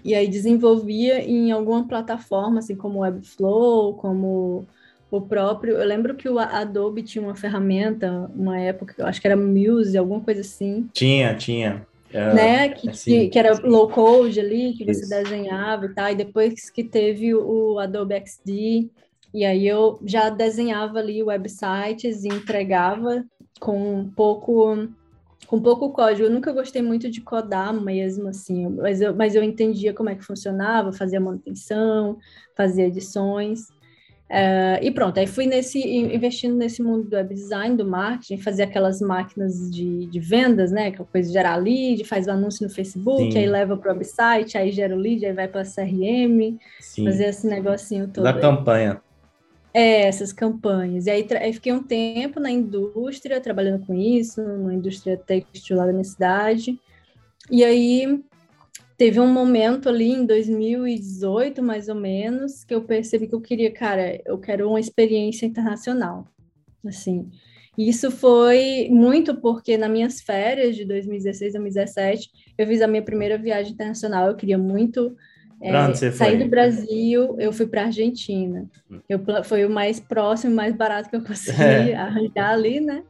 e 0.04 0.14
aí 0.14 0.28
desenvolvia 0.28 1.20
em 1.20 1.50
alguma 1.50 1.86
plataforma, 1.86 2.58
assim 2.58 2.76
como 2.76 3.00
Webflow, 3.00 3.94
como 3.94 4.66
o 5.10 5.20
próprio. 5.20 5.76
Eu 5.76 5.86
lembro 5.86 6.14
que 6.14 6.28
o 6.28 6.38
Adobe 6.38 7.02
tinha 7.02 7.22
uma 7.22 7.34
ferramenta, 7.34 8.30
uma 8.34 8.58
época, 8.58 8.94
eu 8.98 9.06
acho 9.06 9.20
que 9.20 9.26
era 9.26 9.36
Muse, 9.36 9.96
alguma 9.96 10.20
coisa 10.20 10.40
assim. 10.40 10.88
Tinha, 10.92 11.34
tinha. 11.34 11.86
É, 12.12 12.34
né? 12.34 12.68
Que, 12.68 12.90
assim, 12.90 13.28
que, 13.28 13.38
era 13.38 13.58
low 13.62 13.88
code 13.88 14.38
ali, 14.38 14.72
que 14.74 14.84
você 14.84 15.08
desenhava 15.08 15.86
e 15.86 15.94
tal. 15.94 16.10
E 16.10 16.14
depois 16.14 16.70
que 16.70 16.84
teve 16.84 17.34
o 17.34 17.78
Adobe 17.78 18.14
XD, 18.14 18.88
e 19.34 19.44
aí 19.44 19.66
eu 19.66 19.98
já 20.04 20.30
desenhava 20.30 20.98
ali 20.98 21.22
websites 21.22 22.24
e 22.24 22.28
entregava 22.28 23.24
com 23.60 24.00
um 24.00 24.08
pouco 24.08 24.88
com 25.46 25.60
pouco 25.60 25.90
código. 25.90 26.26
Eu 26.26 26.30
nunca 26.30 26.52
gostei 26.52 26.82
muito 26.82 27.10
de 27.10 27.20
codar 27.20 27.72
mesmo, 27.72 28.28
assim, 28.28 28.68
mas 28.68 29.00
eu, 29.00 29.14
mas 29.14 29.34
eu 29.34 29.42
entendia 29.42 29.92
como 29.92 30.10
é 30.10 30.14
que 30.14 30.24
funcionava, 30.24 30.92
fazia 30.92 31.20
manutenção, 31.20 32.18
fazia 32.56 32.86
edições. 32.86 33.68
Uh, 34.28 34.82
e 34.82 34.90
pronto, 34.90 35.20
aí 35.20 35.26
fui 35.26 35.46
nesse, 35.46 35.78
investindo 35.80 36.56
nesse 36.56 36.82
mundo 36.82 37.08
do 37.08 37.14
web 37.14 37.32
design, 37.32 37.76
do 37.76 37.86
marketing, 37.86 38.38
fazer 38.38 38.64
aquelas 38.64 39.00
máquinas 39.00 39.70
de, 39.70 40.06
de 40.06 40.18
vendas, 40.18 40.72
né? 40.72 40.88
Aquela 40.88 41.06
coisa 41.06 41.28
de 41.28 41.32
gerar 41.32 41.54
lead, 41.54 42.02
faz 42.02 42.26
o 42.26 42.32
anúncio 42.32 42.66
no 42.66 42.74
Facebook, 42.74 43.32
Sim. 43.32 43.38
aí 43.38 43.46
leva 43.46 43.76
para 43.76 43.92
o 43.92 43.94
website, 43.94 44.58
aí 44.58 44.72
gera 44.72 44.96
o 44.96 44.98
lead, 44.98 45.24
aí 45.24 45.32
vai 45.32 45.46
para 45.46 45.60
a 45.60 45.64
CRM, 45.64 46.58
Sim. 46.80 47.04
fazer 47.04 47.26
esse 47.26 47.46
negocinho 47.46 48.08
todo. 48.08 48.24
Da 48.24 48.34
aí. 48.34 48.40
campanha. 48.40 49.00
É, 49.78 50.06
essas 50.06 50.32
campanhas. 50.32 51.04
E 51.04 51.10
aí, 51.10 51.26
aí, 51.38 51.52
fiquei 51.52 51.70
um 51.70 51.82
tempo 51.82 52.40
na 52.40 52.50
indústria, 52.50 53.42
trabalhando 53.42 53.84
com 53.84 53.92
isso, 53.92 54.40
na 54.40 54.72
indústria 54.72 55.18
textil 55.18 55.76
lá 55.76 55.84
da 55.84 55.92
minha 55.92 56.02
cidade. 56.02 56.80
E 57.50 57.62
aí 57.62 58.24
teve 58.96 59.20
um 59.20 59.30
momento 59.30 59.90
ali 59.90 60.12
em 60.12 60.24
2018, 60.24 61.62
mais 61.62 61.90
ou 61.90 61.94
menos, 61.94 62.64
que 62.64 62.74
eu 62.74 62.84
percebi 62.84 63.26
que 63.28 63.34
eu 63.34 63.40
queria, 63.42 63.70
cara, 63.70 64.18
eu 64.24 64.38
quero 64.38 64.66
uma 64.66 64.80
experiência 64.80 65.44
internacional. 65.44 66.26
Assim. 66.82 67.28
Isso 67.76 68.10
foi 68.10 68.88
muito 68.90 69.34
porque 69.42 69.76
nas 69.76 69.90
minhas 69.90 70.22
férias 70.22 70.74
de 70.74 70.86
2016 70.86 71.54
a 71.54 71.58
2017, 71.58 72.30
eu 72.56 72.66
fiz 72.66 72.80
a 72.80 72.86
minha 72.88 73.02
primeira 73.02 73.36
viagem 73.36 73.74
internacional. 73.74 74.28
Eu 74.28 74.36
queria 74.36 74.56
muito 74.56 75.14
é, 75.60 75.94
saí 76.12 76.36
do 76.36 76.48
Brasil, 76.48 77.36
eu 77.38 77.52
fui 77.52 77.66
para 77.66 77.84
Argentina. 77.84 78.68
Eu, 79.08 79.20
foi 79.44 79.64
o 79.64 79.70
mais 79.70 79.98
próximo, 79.98 80.54
mais 80.54 80.74
barato 80.74 81.08
que 81.08 81.16
eu 81.16 81.22
consegui 81.24 81.92
é. 81.92 81.96
arranjar 81.96 82.50
ali, 82.50 82.80
né? 82.80 83.02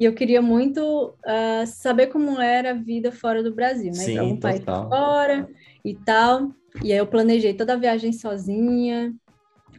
E 0.00 0.04
eu 0.04 0.12
queria 0.12 0.42
muito 0.42 1.14
uh, 1.24 1.66
saber 1.66 2.08
como 2.08 2.40
era 2.40 2.70
a 2.70 2.74
vida 2.74 3.12
fora 3.12 3.42
do 3.42 3.54
Brasil, 3.54 3.92
né? 3.92 3.92
Sim, 3.92 4.12
então, 4.14 4.28
um 4.30 4.40
país 4.40 4.64
fora 4.64 5.48
e 5.84 5.94
tal. 5.94 6.52
E 6.82 6.92
aí 6.92 6.98
eu 6.98 7.06
planejei 7.06 7.54
toda 7.54 7.74
a 7.74 7.76
viagem 7.76 8.12
sozinha. 8.12 9.14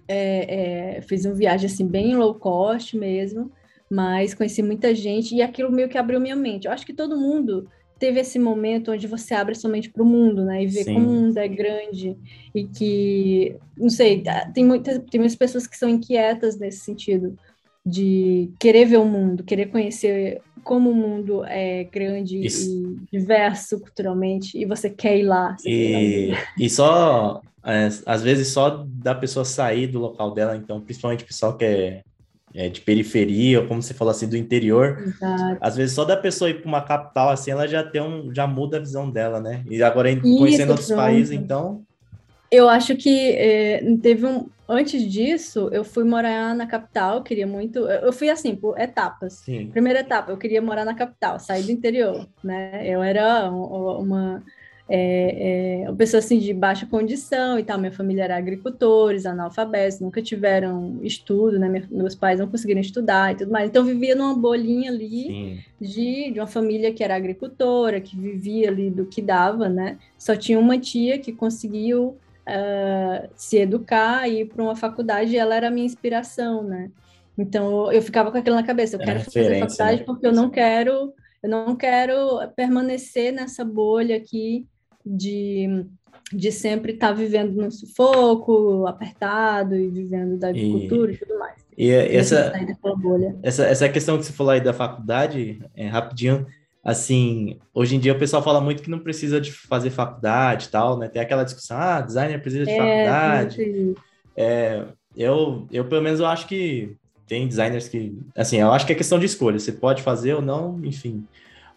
É, 0.07 0.97
é, 0.97 1.01
fiz 1.01 1.25
uma 1.25 1.33
viagem 1.33 1.65
assim 1.65 1.87
bem 1.87 2.15
low 2.15 2.35
cost 2.35 2.97
mesmo, 2.97 3.51
mas 3.89 4.33
conheci 4.33 4.61
muita 4.61 4.93
gente 4.93 5.33
e 5.33 5.41
aquilo 5.41 5.71
meio 5.71 5.89
que 5.89 5.97
abriu 5.97 6.19
minha 6.19 6.35
mente. 6.35 6.67
Eu 6.67 6.73
acho 6.73 6.85
que 6.85 6.93
todo 6.93 7.17
mundo 7.17 7.67
teve 8.03 8.19
esse 8.19 8.37
momento 8.37 8.91
onde 8.91 9.07
você 9.07 9.33
abre 9.33 9.55
somente 9.55 9.89
para 9.89 10.03
o 10.03 10.05
mundo, 10.05 10.43
né? 10.43 10.61
E 10.61 10.67
vê 10.67 10.83
Sim. 10.83 10.93
como 10.95 11.07
o 11.07 11.13
mundo 11.13 11.37
é 11.37 11.47
grande 11.47 12.17
e 12.53 12.65
que, 12.65 13.55
não 13.77 13.89
sei, 13.89 14.21
tá, 14.21 14.51
tem 14.53 14.65
muitas, 14.65 14.97
tem 15.09 15.21
muitas 15.21 15.37
pessoas 15.37 15.65
que 15.65 15.77
são 15.77 15.87
inquietas 15.87 16.59
nesse 16.59 16.79
sentido 16.79 17.37
de 17.85 18.51
querer 18.59 18.83
ver 18.87 18.97
o 18.97 19.05
mundo, 19.05 19.41
querer 19.41 19.67
conhecer 19.67 20.41
como 20.65 20.89
o 20.89 20.93
mundo 20.93 21.45
é 21.45 21.85
grande 21.85 22.45
Isso. 22.45 22.69
e 23.11 23.17
diverso 23.17 23.79
culturalmente 23.79 24.57
e 24.57 24.65
você 24.65 24.89
quer 24.89 25.17
ir 25.17 25.23
lá. 25.23 25.55
E, 25.63 26.33
e 26.59 26.69
só, 26.69 27.41
é, 27.63 27.87
às 28.05 28.21
vezes, 28.21 28.49
só 28.49 28.85
da 28.85 29.15
pessoa 29.15 29.45
sair 29.45 29.87
do 29.87 29.99
local 29.99 30.33
dela, 30.33 30.57
então, 30.57 30.81
principalmente 30.81 31.23
o 31.23 31.27
pessoal 31.27 31.55
que 31.55 31.63
é 31.63 32.03
é, 32.55 32.69
de 32.69 32.81
periferia, 32.81 33.61
ou 33.61 33.67
como 33.67 33.81
você 33.81 33.93
falou 33.93 34.11
assim, 34.11 34.27
do 34.27 34.37
interior. 34.37 35.01
Exato. 35.05 35.57
Às 35.59 35.75
vezes 35.75 35.95
só 35.95 36.05
da 36.05 36.15
pessoa 36.15 36.49
ir 36.49 36.61
para 36.61 36.67
uma 36.67 36.81
capital 36.81 37.29
assim, 37.29 37.51
ela 37.51 37.67
já 37.67 37.83
tem 37.83 38.01
um, 38.01 38.33
já 38.33 38.45
muda 38.45 38.77
a 38.77 38.79
visão 38.79 39.09
dela, 39.09 39.39
né? 39.39 39.63
E 39.69 39.81
agora 39.81 40.11
Isso, 40.11 40.21
conhecendo 40.21 40.69
outros 40.69 40.87
pronto. 40.87 40.99
países, 40.99 41.31
então. 41.31 41.83
Eu 42.51 42.69
acho 42.69 42.95
que 42.95 43.31
é, 43.31 43.83
teve 44.01 44.25
um. 44.25 44.47
Antes 44.69 45.11
disso, 45.11 45.69
eu 45.73 45.83
fui 45.83 46.03
morar 46.03 46.55
na 46.55 46.65
capital, 46.65 47.21
queria 47.21 47.45
muito. 47.45 47.79
Eu 47.79 48.13
fui 48.13 48.29
assim, 48.29 48.55
por 48.55 48.79
etapas. 48.79 49.33
Sim. 49.33 49.67
Primeira 49.71 49.99
etapa, 49.99 50.31
eu 50.31 50.37
queria 50.37 50.61
morar 50.61 50.85
na 50.85 50.93
capital, 50.93 51.39
sair 51.39 51.63
do 51.63 51.71
interior, 51.71 52.27
né? 52.43 52.87
Eu 52.87 53.03
era 53.03 53.49
uma 53.51 54.43
é, 54.89 55.83
é, 55.83 55.89
uma 55.89 55.95
pessoa 55.95 56.19
assim 56.19 56.39
de 56.39 56.53
baixa 56.53 56.85
condição 56.85 57.57
e 57.57 57.63
tal. 57.63 57.79
Minha 57.79 57.91
família 57.91 58.23
era 58.23 58.37
agricultores, 58.37 59.25
analfabetos, 59.25 59.99
nunca 59.99 60.21
tiveram 60.21 60.99
estudo, 61.01 61.57
né? 61.57 61.87
meus 61.89 62.15
pais 62.15 62.39
não 62.39 62.47
conseguiram 62.47 62.81
estudar 62.81 63.33
e 63.33 63.37
tudo 63.37 63.51
mais. 63.51 63.69
Então 63.69 63.83
vivia 63.83 64.15
numa 64.15 64.35
bolinha 64.35 64.91
ali 64.91 65.63
de, 65.79 66.31
de 66.31 66.39
uma 66.39 66.47
família 66.47 66.93
que 66.93 67.03
era 67.03 67.15
agricultora, 67.15 68.01
que 68.01 68.17
vivia 68.17 68.69
ali 68.69 68.89
do 68.89 69.05
que 69.05 69.21
dava, 69.21 69.69
né? 69.69 69.97
Só 70.17 70.35
tinha 70.35 70.59
uma 70.59 70.77
tia 70.77 71.17
que 71.17 71.31
conseguiu 71.31 72.17
uh, 72.47 73.29
se 73.35 73.57
educar 73.57 74.27
e 74.27 74.41
ir 74.41 74.45
para 74.45 74.63
uma 74.63 74.75
faculdade 74.75 75.31
e 75.31 75.37
ela 75.37 75.55
era 75.55 75.69
a 75.69 75.71
minha 75.71 75.85
inspiração, 75.85 76.63
né? 76.63 76.91
Então 77.37 77.91
eu 77.91 78.01
ficava 78.01 78.31
com 78.31 78.37
aquilo 78.37 78.55
na 78.55 78.63
cabeça, 78.63 78.95
eu 78.95 79.01
é 79.01 79.05
quero 79.05 79.19
fazer 79.21 79.59
faculdade 79.59 79.99
né? 79.99 80.03
porque 80.05 80.27
eu 80.27 80.33
não 80.33 80.49
quero 80.49 81.13
eu 81.41 81.49
não 81.49 81.75
quero 81.75 82.39
permanecer 82.55 83.33
nessa 83.33 83.65
bolha 83.65 84.15
aqui 84.15 84.65
de, 85.05 85.85
de 86.31 86.51
sempre 86.51 86.93
estar 86.93 87.09
tá 87.09 87.13
vivendo 87.13 87.53
num 87.53 87.71
sufoco, 87.71 88.85
apertado 88.87 89.75
e 89.75 89.87
vivendo 89.89 90.37
da 90.37 90.49
agricultura 90.49 91.11
e, 91.11 91.15
e 91.15 91.17
tudo 91.17 91.39
mais. 91.39 91.63
E 91.77 91.89
essa, 91.89 92.53
essa, 93.41 93.63
essa 93.65 93.89
questão 93.89 94.17
que 94.17 94.25
você 94.25 94.33
falou 94.33 94.51
aí 94.51 94.61
da 94.61 94.73
faculdade, 94.73 95.59
é, 95.75 95.87
rapidinho, 95.87 96.45
assim, 96.83 97.57
hoje 97.73 97.95
em 97.95 97.99
dia 97.99 98.13
o 98.13 98.19
pessoal 98.19 98.43
fala 98.43 98.61
muito 98.61 98.83
que 98.83 98.89
não 98.89 98.99
precisa 98.99 99.39
de 99.41 99.51
fazer 99.51 99.89
faculdade 99.89 100.67
e 100.67 100.69
tal, 100.69 100.97
né? 100.97 101.07
Tem 101.07 101.21
aquela 101.21 101.43
discussão, 101.43 101.77
ah, 101.77 102.01
designer 102.01 102.41
precisa 102.41 102.65
de 102.65 102.71
é, 102.71 102.77
faculdade. 102.77 103.95
É, 104.35 104.85
eu, 105.15 105.67
eu, 105.71 105.85
pelo 105.85 106.01
menos, 106.01 106.19
eu 106.19 106.25
acho 106.25 106.47
que 106.47 106.95
tem 107.27 107.47
designers 107.47 107.87
que, 107.87 108.17
assim, 108.35 108.57
eu 108.57 108.71
acho 108.71 108.85
que 108.85 108.93
é 108.93 108.95
questão 108.95 109.17
de 109.17 109.25
escolha, 109.25 109.57
você 109.57 109.71
pode 109.71 110.03
fazer 110.03 110.33
ou 110.33 110.41
não, 110.41 110.79
enfim. 110.83 111.25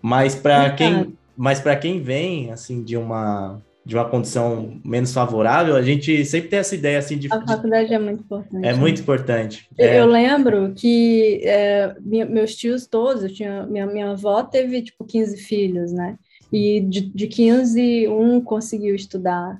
Mas 0.02 0.35
para 0.35 0.71
quem 0.71 1.16
mas 1.37 1.61
para 1.61 1.76
quem 1.76 2.00
vem 2.00 2.50
assim 2.50 2.83
de 2.83 2.97
uma 2.97 3.61
de 3.87 3.95
uma 3.95 4.05
condição 4.05 4.81
menos 4.85 5.12
favorável, 5.12 5.76
a 5.76 5.83
gente 5.83 6.25
sempre 6.25 6.49
tem 6.49 6.59
essa 6.59 6.75
ideia 6.75 6.99
assim 6.99 7.16
de. 7.16 7.28
A 7.33 7.40
faculdade 7.47 7.87
de... 7.87 7.95
é 7.95 7.99
muito 8.00 8.21
importante. 8.21 8.66
É 8.66 8.75
muito 8.75 9.00
importante. 9.00 9.69
É. 9.78 10.00
Eu 10.00 10.07
lembro 10.07 10.73
que 10.75 11.40
é, 11.45 11.95
minha, 12.00 12.26
meus 12.26 12.57
tios 12.57 12.88
todos, 12.88 13.23
eu 13.23 13.33
tinha, 13.33 13.64
minha, 13.64 13.87
minha 13.87 14.11
avó 14.11 14.43
teve 14.43 14.83
tipo 14.83 15.05
15 15.05 15.37
filhos, 15.37 15.93
né? 15.93 16.16
E 16.52 16.81
de, 16.81 17.02
de 17.02 17.28
15, 17.28 18.09
um 18.09 18.40
conseguiu 18.40 18.97
estudar. 18.97 19.57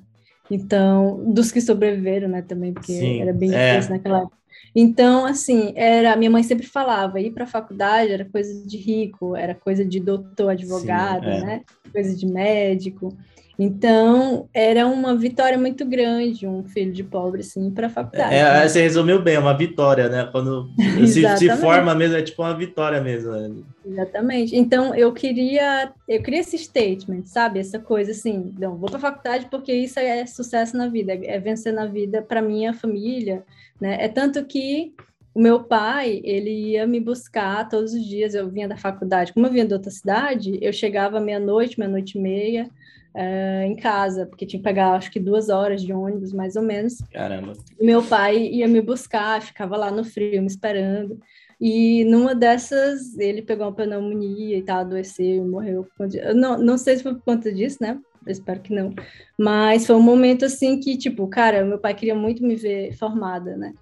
Então, 0.51 1.23
dos 1.33 1.49
que 1.49 1.61
sobreviveram, 1.61 2.27
né, 2.27 2.41
também, 2.41 2.73
porque 2.73 2.93
Sim, 2.93 3.21
era 3.21 3.33
bem 3.33 3.53
é. 3.53 3.71
difícil 3.71 3.95
naquela 3.95 4.19
época. 4.19 4.37
Então, 4.75 5.25
assim, 5.25 5.73
era 5.75 6.15
minha 6.15 6.29
mãe 6.29 6.43
sempre 6.43 6.65
falava, 6.65 7.19
ir 7.19 7.31
para 7.31 7.45
a 7.45 7.47
faculdade 7.47 8.11
era 8.11 8.25
coisa 8.25 8.65
de 8.65 8.77
rico, 8.77 9.35
era 9.35 9.55
coisa 9.55 9.83
de 9.83 9.99
doutor, 9.99 10.49
advogado, 10.49 11.25
Sim, 11.25 11.31
é. 11.31 11.41
né? 11.41 11.61
Coisa 11.91 12.15
de 12.15 12.25
médico. 12.25 13.15
Então, 13.59 14.47
era 14.53 14.85
uma 14.85 15.15
vitória 15.15 15.57
muito 15.57 15.83
grande 15.83 16.45
um 16.45 16.63
filho 16.63 16.93
de 16.93 17.03
pobre, 17.03 17.41
assim, 17.41 17.71
para 17.71 17.87
a 17.87 17.89
faculdade. 17.89 18.35
É, 18.35 18.43
né? 18.43 18.67
Você 18.67 18.81
resumiu 18.81 19.19
bem, 19.19 19.35
é 19.35 19.39
uma 19.39 19.57
vitória, 19.57 20.07
né? 20.07 20.29
Quando 20.31 20.69
se, 21.07 21.37
se, 21.37 21.49
forma 21.57 21.95
mesmo, 21.95 22.17
é 22.17 22.21
tipo 22.21 22.43
uma 22.43 22.55
vitória 22.55 23.01
mesmo. 23.01 23.31
Né? 23.31 23.55
Exatamente. 23.83 24.55
Então, 24.55 24.93
eu 24.93 25.11
queria, 25.11 25.91
eu 26.07 26.21
queria 26.21 26.41
esse 26.41 26.57
statement, 26.57 27.23
sabe? 27.25 27.59
Essa 27.59 27.79
coisa 27.79 28.11
assim, 28.11 28.53
não, 28.59 28.77
vou 28.77 28.89
para 28.89 28.97
a 28.97 29.01
faculdade 29.01 29.47
porque 29.49 29.73
isso 29.73 29.99
é 29.99 30.23
sucesso 30.27 30.77
na 30.77 30.87
vida, 30.87 31.13
é 31.13 31.39
vencer 31.39 31.73
na 31.73 31.87
vida 31.87 32.21
para 32.21 32.43
minha 32.43 32.73
família, 32.73 33.43
né? 33.81 33.97
É 33.99 34.07
tanto 34.07 34.45
que 34.45 34.93
o 35.33 35.39
meu 35.39 35.63
pai, 35.63 36.19
ele 36.23 36.71
ia 36.71 36.87
me 36.87 36.99
buscar 36.99 37.69
todos 37.69 37.93
os 37.93 38.03
dias, 38.03 38.33
eu 38.33 38.49
vinha 38.49 38.67
da 38.67 38.75
faculdade, 38.75 39.33
como 39.33 39.45
eu 39.45 39.51
vinha 39.51 39.65
de 39.65 39.73
outra 39.73 39.91
cidade, 39.91 40.57
eu 40.61 40.73
chegava 40.73 41.19
meia-noite, 41.19 41.79
meia-noite 41.79 42.17
e 42.17 42.21
meia, 42.21 42.69
uh, 43.17 43.63
em 43.63 43.75
casa, 43.75 44.27
porque 44.27 44.45
tinha 44.45 44.59
que 44.59 44.63
pegar 44.63 44.93
acho 44.93 45.11
que 45.11 45.19
duas 45.19 45.49
horas 45.49 45.81
de 45.81 45.91
ônibus, 45.91 46.31
mais 46.31 46.55
ou 46.55 46.61
menos. 46.61 46.99
Caramba. 47.11 47.53
Meu 47.81 48.03
pai 48.03 48.37
ia 48.37 48.67
me 48.67 48.79
buscar, 48.79 49.41
ficava 49.41 49.75
lá 49.75 49.89
no 49.89 50.03
frio 50.03 50.41
me 50.41 50.47
esperando. 50.47 51.19
E 51.59 52.05
numa 52.05 52.35
dessas, 52.35 53.17
ele 53.17 53.41
pegou 53.41 53.65
uma 53.65 53.73
pneumonia 53.73 54.57
e 54.57 54.61
tal, 54.61 54.81
adoeceu 54.81 55.25
e 55.25 55.41
morreu. 55.41 55.87
Eu 56.13 56.35
não, 56.35 56.59
não 56.59 56.77
sei 56.77 56.97
se 56.97 57.03
foi 57.03 57.15
por 57.15 57.23
conta 57.23 57.51
disso, 57.51 57.79
né? 57.81 57.99
Eu 58.23 58.31
espero 58.31 58.59
que 58.59 58.73
não. 58.73 58.93
Mas 59.37 59.87
foi 59.87 59.95
um 59.95 60.01
momento 60.01 60.45
assim 60.45 60.79
que, 60.79 60.95
tipo, 60.95 61.27
cara, 61.27 61.65
meu 61.65 61.79
pai 61.79 61.95
queria 61.95 62.13
muito 62.13 62.43
me 62.43 62.55
ver 62.55 62.93
formada, 62.93 63.57
né? 63.57 63.73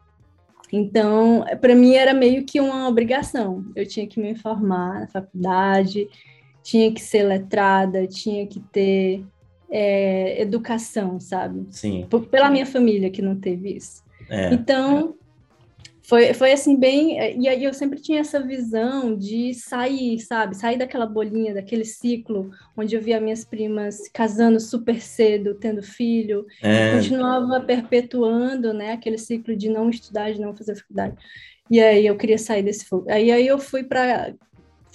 Então, 0.71 1.43
para 1.59 1.75
mim 1.75 1.95
era 1.95 2.13
meio 2.13 2.45
que 2.45 2.61
uma 2.61 2.87
obrigação. 2.87 3.65
Eu 3.75 3.85
tinha 3.85 4.07
que 4.07 4.19
me 4.19 4.35
formar 4.35 5.01
na 5.01 5.07
faculdade, 5.07 6.07
tinha 6.65 6.91
que 6.91 6.99
ser 6.99 7.21
letrada, 7.21 8.07
tinha 8.07 8.47
que 8.47 8.59
ter 8.59 9.23
é, 9.69 10.41
educação, 10.41 11.19
sabe? 11.19 11.67
Sim. 11.69 12.07
Por, 12.09 12.25
pela 12.25 12.49
minha 12.49 12.65
família 12.65 13.11
que 13.11 13.21
não 13.21 13.35
teve 13.39 13.75
isso. 13.75 14.03
É. 14.27 14.51
Então, 14.51 15.15
foi, 16.01 16.33
foi 16.33 16.51
assim, 16.51 16.75
bem. 16.75 17.39
E 17.39 17.47
aí 17.47 17.63
eu 17.63 17.71
sempre 17.71 18.01
tinha 18.01 18.19
essa 18.19 18.41
visão 18.41 19.15
de 19.15 19.53
sair, 19.53 20.17
sabe? 20.19 20.57
Sair 20.57 20.75
daquela 20.79 21.05
bolinha, 21.05 21.53
daquele 21.53 21.85
ciclo, 21.85 22.49
onde 22.75 22.95
eu 22.95 23.01
via 23.01 23.21
minhas 23.21 23.45
primas 23.45 24.09
casando 24.11 24.59
super 24.59 24.99
cedo, 24.99 25.53
tendo 25.53 25.83
filho. 25.83 26.47
É. 26.63 26.95
Continuava 26.95 27.61
perpetuando, 27.61 28.73
né? 28.73 28.93
Aquele 28.93 29.19
ciclo 29.19 29.55
de 29.55 29.69
não 29.69 29.87
estudar, 29.91 30.33
de 30.33 30.41
não 30.41 30.55
fazer 30.55 30.75
faculdade. 30.75 31.15
E 31.69 31.79
aí 31.79 32.07
eu 32.07 32.17
queria 32.17 32.39
sair 32.39 32.63
desse 32.63 32.85
fogo. 32.85 33.05
Aí, 33.07 33.31
aí 33.31 33.45
eu 33.45 33.59
fui 33.59 33.83
para 33.83 34.33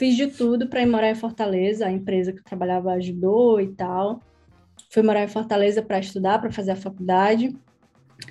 Fiz 0.01 0.17
de 0.17 0.29
tudo 0.29 0.67
para 0.67 0.81
ir 0.81 0.87
morar 0.87 1.11
em 1.11 1.15
Fortaleza, 1.15 1.85
a 1.85 1.93
empresa 1.93 2.33
que 2.33 2.39
eu 2.39 2.45
trabalhava 2.45 2.93
ajudou 2.93 3.61
e 3.61 3.67
tal. 3.67 4.23
Fui 4.89 5.03
morar 5.03 5.23
em 5.23 5.29
Fortaleza 5.29 5.83
para 5.83 5.99
estudar, 5.99 6.41
para 6.41 6.51
fazer 6.51 6.71
a 6.71 6.77
faculdade. 6.77 7.55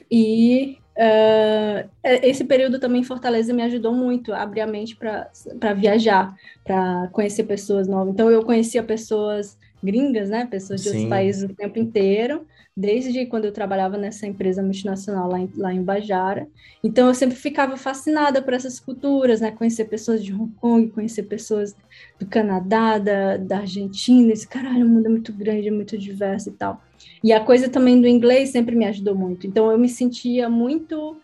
E 0.09 0.79
uh, 0.97 1.87
esse 2.23 2.43
período 2.43 2.79
também 2.79 3.01
em 3.01 3.03
Fortaleza 3.03 3.53
me 3.53 3.61
ajudou 3.61 3.93
muito 3.93 4.33
a 4.33 4.41
abrir 4.41 4.61
a 4.61 4.65
mente 4.65 4.95
para 4.95 5.73
viajar, 5.75 6.35
para 6.63 7.07
conhecer 7.11 7.43
pessoas 7.43 7.87
novas. 7.87 8.15
Então, 8.15 8.31
eu 8.31 8.43
conhecia 8.43 8.81
pessoas 8.81 9.55
gringas, 9.83 10.27
né? 10.27 10.47
Pessoas 10.47 10.81
de 10.81 10.89
Sim. 10.89 10.95
outros 10.95 11.09
países 11.11 11.43
o 11.43 11.53
tempo 11.53 11.77
inteiro 11.77 12.47
desde 12.79 13.25
quando 13.25 13.43
eu 13.43 13.51
trabalhava 13.51 13.97
nessa 13.97 14.25
empresa 14.25 14.63
multinacional 14.63 15.29
lá 15.29 15.37
em, 15.37 15.51
lá 15.57 15.73
em 15.73 15.83
Bajara. 15.83 16.47
Então, 16.81 17.09
eu 17.09 17.13
sempre 17.13 17.35
ficava 17.35 17.75
fascinada 17.75 18.41
por 18.41 18.53
essas 18.53 18.79
culturas, 18.79 19.41
né? 19.41 19.51
Conhecer 19.51 19.83
pessoas 19.85 20.23
de 20.23 20.33
Hong 20.33 20.53
Kong, 20.53 20.87
conhecer 20.87 21.23
pessoas 21.23 21.75
do 22.17 22.25
Canadá, 22.25 22.97
da, 22.97 23.35
da 23.35 23.57
Argentina. 23.57 24.31
Esse 24.31 24.47
caralho, 24.47 24.85
o 24.85 24.89
mundo 24.89 25.07
é 25.07 25.09
muito 25.09 25.33
grande, 25.33 25.67
é 25.67 25.71
muito 25.71 25.97
diverso 25.97 26.47
e 26.47 26.53
tal. 26.53 26.81
E 27.21 27.33
a 27.33 27.41
coisa 27.41 27.67
também 27.67 27.99
do 27.99 28.07
inglês 28.07 28.51
sempre 28.51 28.77
me 28.77 28.85
ajudou 28.85 29.13
muito. 29.13 29.45
Então, 29.45 29.69
eu 29.69 29.77
me 29.77 29.89
sentia 29.89 30.47
muito 30.47 31.17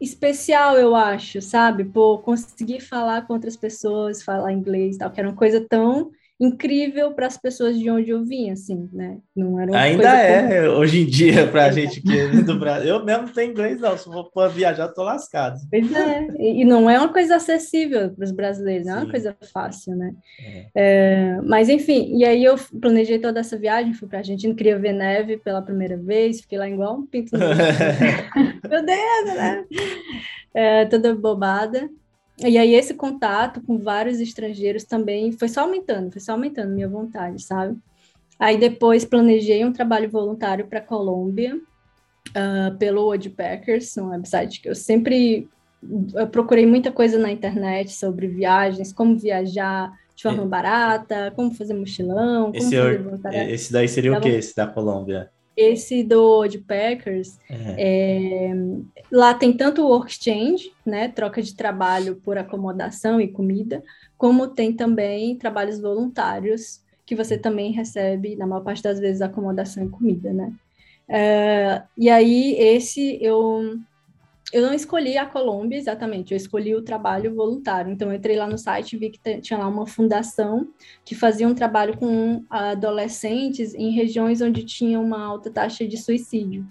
especial, 0.00 0.78
eu 0.78 0.94
acho, 0.94 1.42
sabe? 1.42 1.84
Por 1.84 2.18
conseguir 2.18 2.78
falar 2.78 3.26
com 3.26 3.32
outras 3.32 3.56
pessoas, 3.56 4.22
falar 4.22 4.52
inglês 4.52 4.94
e 4.94 4.98
tal, 5.00 5.10
que 5.10 5.18
era 5.18 5.28
uma 5.28 5.36
coisa 5.36 5.60
tão 5.68 6.12
incrível 6.40 7.12
para 7.12 7.26
as 7.26 7.36
pessoas 7.36 7.78
de 7.78 7.90
onde 7.90 8.10
eu 8.10 8.24
vim, 8.24 8.50
assim, 8.50 8.88
né? 8.92 9.18
Não 9.34 9.58
era 9.58 9.76
Ainda 9.76 10.08
é, 10.08 10.66
como... 10.66 10.78
hoje 10.78 11.00
em 11.00 11.06
dia, 11.06 11.48
para 11.48 11.66
a 11.66 11.72
gente 11.72 12.00
que 12.00 12.16
é 12.16 12.28
do 12.28 12.58
Brasil. 12.58 12.88
Eu 12.88 13.04
mesmo 13.04 13.26
não 13.26 13.32
tenho 13.32 13.50
inglês, 13.50 13.80
não. 13.80 13.98
Se 13.98 14.04
for 14.04 14.48
viajar, 14.50 14.88
tô 14.88 15.02
lascado. 15.02 15.58
Pois 15.68 15.92
é, 15.92 16.28
e 16.38 16.64
não 16.64 16.88
é 16.88 16.98
uma 16.98 17.12
coisa 17.12 17.36
acessível 17.36 18.10
para 18.10 18.24
os 18.24 18.30
brasileiros, 18.30 18.86
não 18.86 18.98
é 18.98 19.02
uma 19.02 19.10
coisa 19.10 19.36
fácil, 19.52 19.96
né? 19.96 20.14
É. 20.40 20.66
É, 20.74 21.40
mas, 21.42 21.68
enfim, 21.68 22.16
e 22.16 22.24
aí 22.24 22.44
eu 22.44 22.54
planejei 22.80 23.18
toda 23.18 23.40
essa 23.40 23.58
viagem, 23.58 23.92
fui 23.94 24.06
para 24.06 24.18
a 24.18 24.20
Argentina, 24.20 24.54
queria 24.54 24.78
ver 24.78 24.92
neve 24.92 25.38
pela 25.38 25.60
primeira 25.60 25.96
vez, 25.96 26.40
fiquei 26.40 26.58
lá 26.58 26.68
igual 26.68 26.98
um 26.98 27.06
pinto. 27.06 27.32
Meu 28.68 28.84
Deus, 28.84 29.36
né? 29.36 29.64
É, 30.54 30.84
toda 30.86 31.14
bobada. 31.14 31.90
E 32.44 32.56
aí 32.56 32.74
esse 32.74 32.94
contato 32.94 33.60
com 33.62 33.78
vários 33.78 34.20
estrangeiros 34.20 34.84
também 34.84 35.32
foi 35.32 35.48
só 35.48 35.62
aumentando, 35.62 36.12
foi 36.12 36.20
só 36.20 36.32
aumentando 36.32 36.72
minha 36.72 36.88
vontade, 36.88 37.42
sabe? 37.42 37.76
Aí 38.38 38.56
depois 38.56 39.04
planejei 39.04 39.64
um 39.64 39.72
trabalho 39.72 40.08
voluntário 40.08 40.66
para 40.66 40.78
a 40.78 40.82
Colômbia, 40.82 41.56
uh, 41.56 42.76
pelo 42.78 43.06
Woodpeckers, 43.06 43.96
um 43.96 44.10
website 44.10 44.60
que 44.60 44.68
eu 44.68 44.74
sempre 44.74 45.48
eu 46.14 46.26
procurei 46.26 46.66
muita 46.66 46.90
coisa 46.90 47.18
na 47.18 47.30
internet 47.30 47.92
sobre 47.92 48.26
viagens, 48.26 48.92
como 48.92 49.16
viajar 49.16 49.92
de 50.14 50.22
forma 50.24 50.44
barata, 50.44 51.32
como 51.36 51.54
fazer 51.54 51.74
mochilão, 51.74 52.50
esse, 52.52 52.76
como 52.98 53.18
fazer 53.18 53.50
esse 53.50 53.72
daí 53.72 53.88
seria 53.88 54.18
o 54.18 54.20
quê, 54.20 54.30
esse 54.30 54.54
da 54.56 54.66
Colômbia? 54.66 55.30
Esse 55.58 56.04
do 56.04 56.46
de 56.46 56.58
Packers, 56.58 57.38
é, 57.50 58.52
lá 59.10 59.34
tem 59.34 59.52
tanto 59.52 59.82
o 59.82 59.88
work 59.88 60.12
exchange, 60.12 60.72
né, 60.86 61.08
troca 61.08 61.42
de 61.42 61.54
trabalho 61.54 62.16
por 62.16 62.38
acomodação 62.38 63.20
e 63.20 63.26
comida, 63.26 63.82
como 64.16 64.46
tem 64.46 64.72
também 64.72 65.36
trabalhos 65.36 65.80
voluntários, 65.80 66.80
que 67.04 67.16
você 67.16 67.36
também 67.36 67.72
recebe, 67.72 68.36
na 68.36 68.46
maior 68.46 68.62
parte 68.62 68.82
das 68.82 69.00
vezes, 69.00 69.20
acomodação 69.20 69.84
e 69.84 69.88
comida, 69.88 70.32
né. 70.32 70.52
É, 71.08 71.82
e 71.96 72.08
aí, 72.08 72.54
esse 72.58 73.18
eu 73.20 73.78
eu 74.52 74.62
não 74.62 74.72
escolhi 74.72 75.18
a 75.18 75.26
Colômbia 75.26 75.76
exatamente, 75.76 76.32
eu 76.32 76.36
escolhi 76.36 76.74
o 76.74 76.82
trabalho 76.82 77.34
voluntário. 77.34 77.92
Então, 77.92 78.10
eu 78.10 78.16
entrei 78.16 78.36
lá 78.36 78.46
no 78.46 78.56
site 78.56 78.94
e 78.94 78.98
vi 78.98 79.10
que 79.10 79.40
tinha 79.40 79.58
lá 79.58 79.68
uma 79.68 79.86
fundação 79.86 80.68
que 81.04 81.14
fazia 81.14 81.46
um 81.46 81.54
trabalho 81.54 81.96
com 81.98 82.44
adolescentes 82.48 83.74
em 83.74 83.90
regiões 83.90 84.40
onde 84.40 84.64
tinha 84.64 84.98
uma 84.98 85.22
alta 85.22 85.50
taxa 85.50 85.86
de 85.86 85.98
suicídio. 85.98 86.66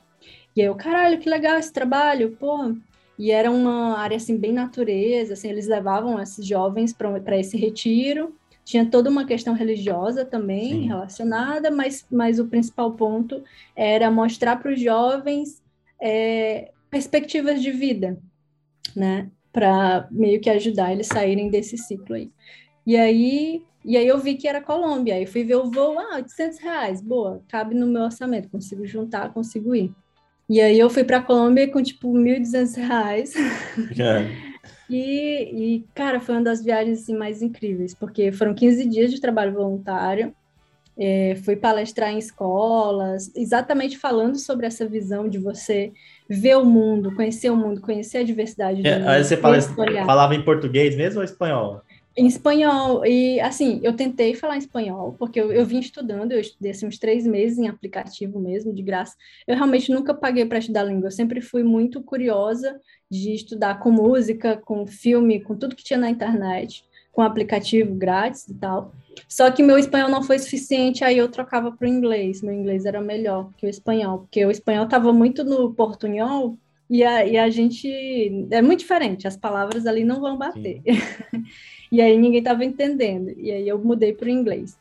E 0.55 0.61
aí 0.61 0.67
eu, 0.67 0.75
caralho, 0.75 1.19
que 1.19 1.29
legal 1.29 1.57
esse 1.57 1.71
trabalho, 1.71 2.35
pô. 2.39 2.75
E 3.17 3.31
era 3.31 3.49
uma 3.51 3.97
área 3.97 4.17
assim 4.17 4.37
bem 4.37 4.51
natureza, 4.51 5.33
assim, 5.33 5.49
eles 5.49 5.67
levavam 5.67 6.19
esses 6.19 6.45
jovens 6.45 6.93
para 6.93 7.37
esse 7.37 7.57
retiro. 7.57 8.35
Tinha 8.65 8.85
toda 8.85 9.09
uma 9.09 9.25
questão 9.25 9.53
religiosa 9.53 10.25
também 10.25 10.81
Sim. 10.81 10.87
relacionada, 10.87 11.71
mas, 11.71 12.05
mas 12.11 12.39
o 12.39 12.47
principal 12.47 12.91
ponto 12.93 13.43
era 13.75 14.09
mostrar 14.09 14.57
para 14.57 14.73
os 14.73 14.81
jovens 14.81 15.61
é, 16.01 16.71
perspectivas 16.89 17.61
de 17.61 17.71
vida, 17.71 18.17
né? 18.95 19.29
Para 19.51 20.07
meio 20.11 20.39
que 20.39 20.49
ajudar 20.49 20.91
eles 20.91 21.07
saírem 21.07 21.49
desse 21.49 21.77
ciclo 21.77 22.15
aí. 22.15 22.31
E 22.85 22.95
aí, 22.95 23.63
e 23.83 23.97
aí 23.97 24.07
eu 24.07 24.17
vi 24.19 24.35
que 24.35 24.47
era 24.47 24.61
Colômbia, 24.61 25.15
aí 25.15 25.25
fui 25.25 25.43
ver 25.43 25.55
o 25.55 25.69
voo, 25.69 25.99
ah, 25.99 26.15
800 26.15 26.59
reais, 26.59 27.01
boa, 27.01 27.41
cabe 27.47 27.75
no 27.75 27.87
meu 27.87 28.03
orçamento, 28.03 28.49
consigo 28.49 28.85
juntar, 28.85 29.33
consigo 29.33 29.75
ir. 29.75 29.91
E 30.49 30.61
aí 30.61 30.79
eu 30.79 30.89
fui 30.89 31.03
para 31.03 31.21
Colômbia 31.21 31.69
com 31.69 31.83
tipo 31.83 32.13
1.200 32.13 32.75
reais. 32.75 33.33
É. 33.99 34.47
E, 34.89 35.75
e, 35.75 35.85
cara, 35.93 36.19
foi 36.19 36.35
uma 36.35 36.43
das 36.43 36.63
viagens 36.63 37.01
assim, 37.01 37.15
mais 37.15 37.41
incríveis, 37.41 37.93
porque 37.93 38.31
foram 38.31 38.53
15 38.53 38.85
dias 38.85 39.11
de 39.11 39.19
trabalho 39.19 39.53
voluntário, 39.53 40.33
é, 40.97 41.35
fui 41.43 41.55
palestrar 41.55 42.11
em 42.11 42.17
escolas, 42.17 43.31
exatamente 43.35 43.97
falando 43.97 44.37
sobre 44.39 44.65
essa 44.65 44.87
visão 44.87 45.27
de 45.27 45.37
você 45.37 45.91
ver 46.29 46.55
o 46.57 46.65
mundo, 46.65 47.13
conhecer 47.15 47.49
o 47.49 47.55
mundo, 47.55 47.81
conhecer 47.81 48.19
a 48.19 48.23
diversidade 48.23 48.81
do 48.81 48.87
é, 48.87 48.99
mundo. 48.99 49.07
Aí 49.07 49.23
você 49.23 49.37
fala, 49.37 49.61
falava 49.61 50.35
em 50.35 50.43
português 50.43 50.95
mesmo 50.95 51.19
ou 51.19 51.25
espanhol? 51.25 51.81
Em 52.15 52.25
espanhol, 52.25 53.05
e 53.05 53.39
assim, 53.39 53.79
eu 53.83 53.95
tentei 53.95 54.33
falar 54.33 54.57
espanhol, 54.57 55.15
porque 55.19 55.39
eu, 55.39 55.51
eu 55.51 55.63
vim 55.63 55.77
estudando, 55.77 56.31
eu 56.31 56.39
estudei 56.39 56.71
assim, 56.71 56.87
uns 56.87 56.97
três 56.97 57.27
meses 57.27 57.59
em 57.59 57.67
aplicativo 57.67 58.39
mesmo, 58.39 58.73
de 58.73 58.81
graça. 58.81 59.15
Eu 59.47 59.55
realmente 59.55 59.91
nunca 59.91 60.15
paguei 60.15 60.43
para 60.43 60.57
estudar 60.57 60.83
língua, 60.83 61.07
eu 61.07 61.11
sempre 61.11 61.41
fui 61.41 61.61
muito 61.61 62.01
curiosa 62.01 62.81
de 63.09 63.35
estudar 63.35 63.79
com 63.79 63.91
música, 63.91 64.57
com 64.57 64.87
filme, 64.87 65.39
com 65.39 65.55
tudo 65.55 65.75
que 65.75 65.83
tinha 65.83 65.99
na 65.99 66.09
internet, 66.09 66.83
com 67.17 67.23
aplicativo 67.23 67.95
grátis 67.95 68.47
e 68.47 68.53
tal. 68.53 68.93
Só 69.27 69.49
que 69.49 69.63
meu 69.63 69.79
espanhol 69.79 70.07
não 70.07 70.21
foi 70.21 70.37
suficiente, 70.37 71.03
aí 71.03 71.17
eu 71.17 71.27
trocava 71.27 71.71
para 71.71 71.87
o 71.87 71.89
inglês. 71.89 72.43
Meu 72.43 72.53
inglês 72.53 72.85
era 72.85 73.01
melhor 73.01 73.49
que 73.57 73.65
o 73.65 73.69
espanhol, 73.69 74.19
porque 74.19 74.45
o 74.45 74.51
espanhol 74.51 74.85
estava 74.85 75.11
muito 75.11 75.43
no 75.43 75.73
portunhol 75.73 76.55
e 76.87 77.03
a, 77.03 77.25
e 77.25 77.35
a 77.35 77.49
gente. 77.49 77.89
É 78.51 78.61
muito 78.61 78.81
diferente, 78.81 79.27
as 79.27 79.35
palavras 79.35 79.87
ali 79.87 80.03
não 80.03 80.21
vão 80.21 80.37
bater. 80.37 80.83
e 81.91 81.99
aí 81.99 82.15
ninguém 82.15 82.37
estava 82.37 82.63
entendendo. 82.63 83.33
E 83.35 83.49
aí 83.49 83.67
eu 83.67 83.79
mudei 83.79 84.13
para 84.13 84.27
o 84.27 84.29
inglês. 84.29 84.77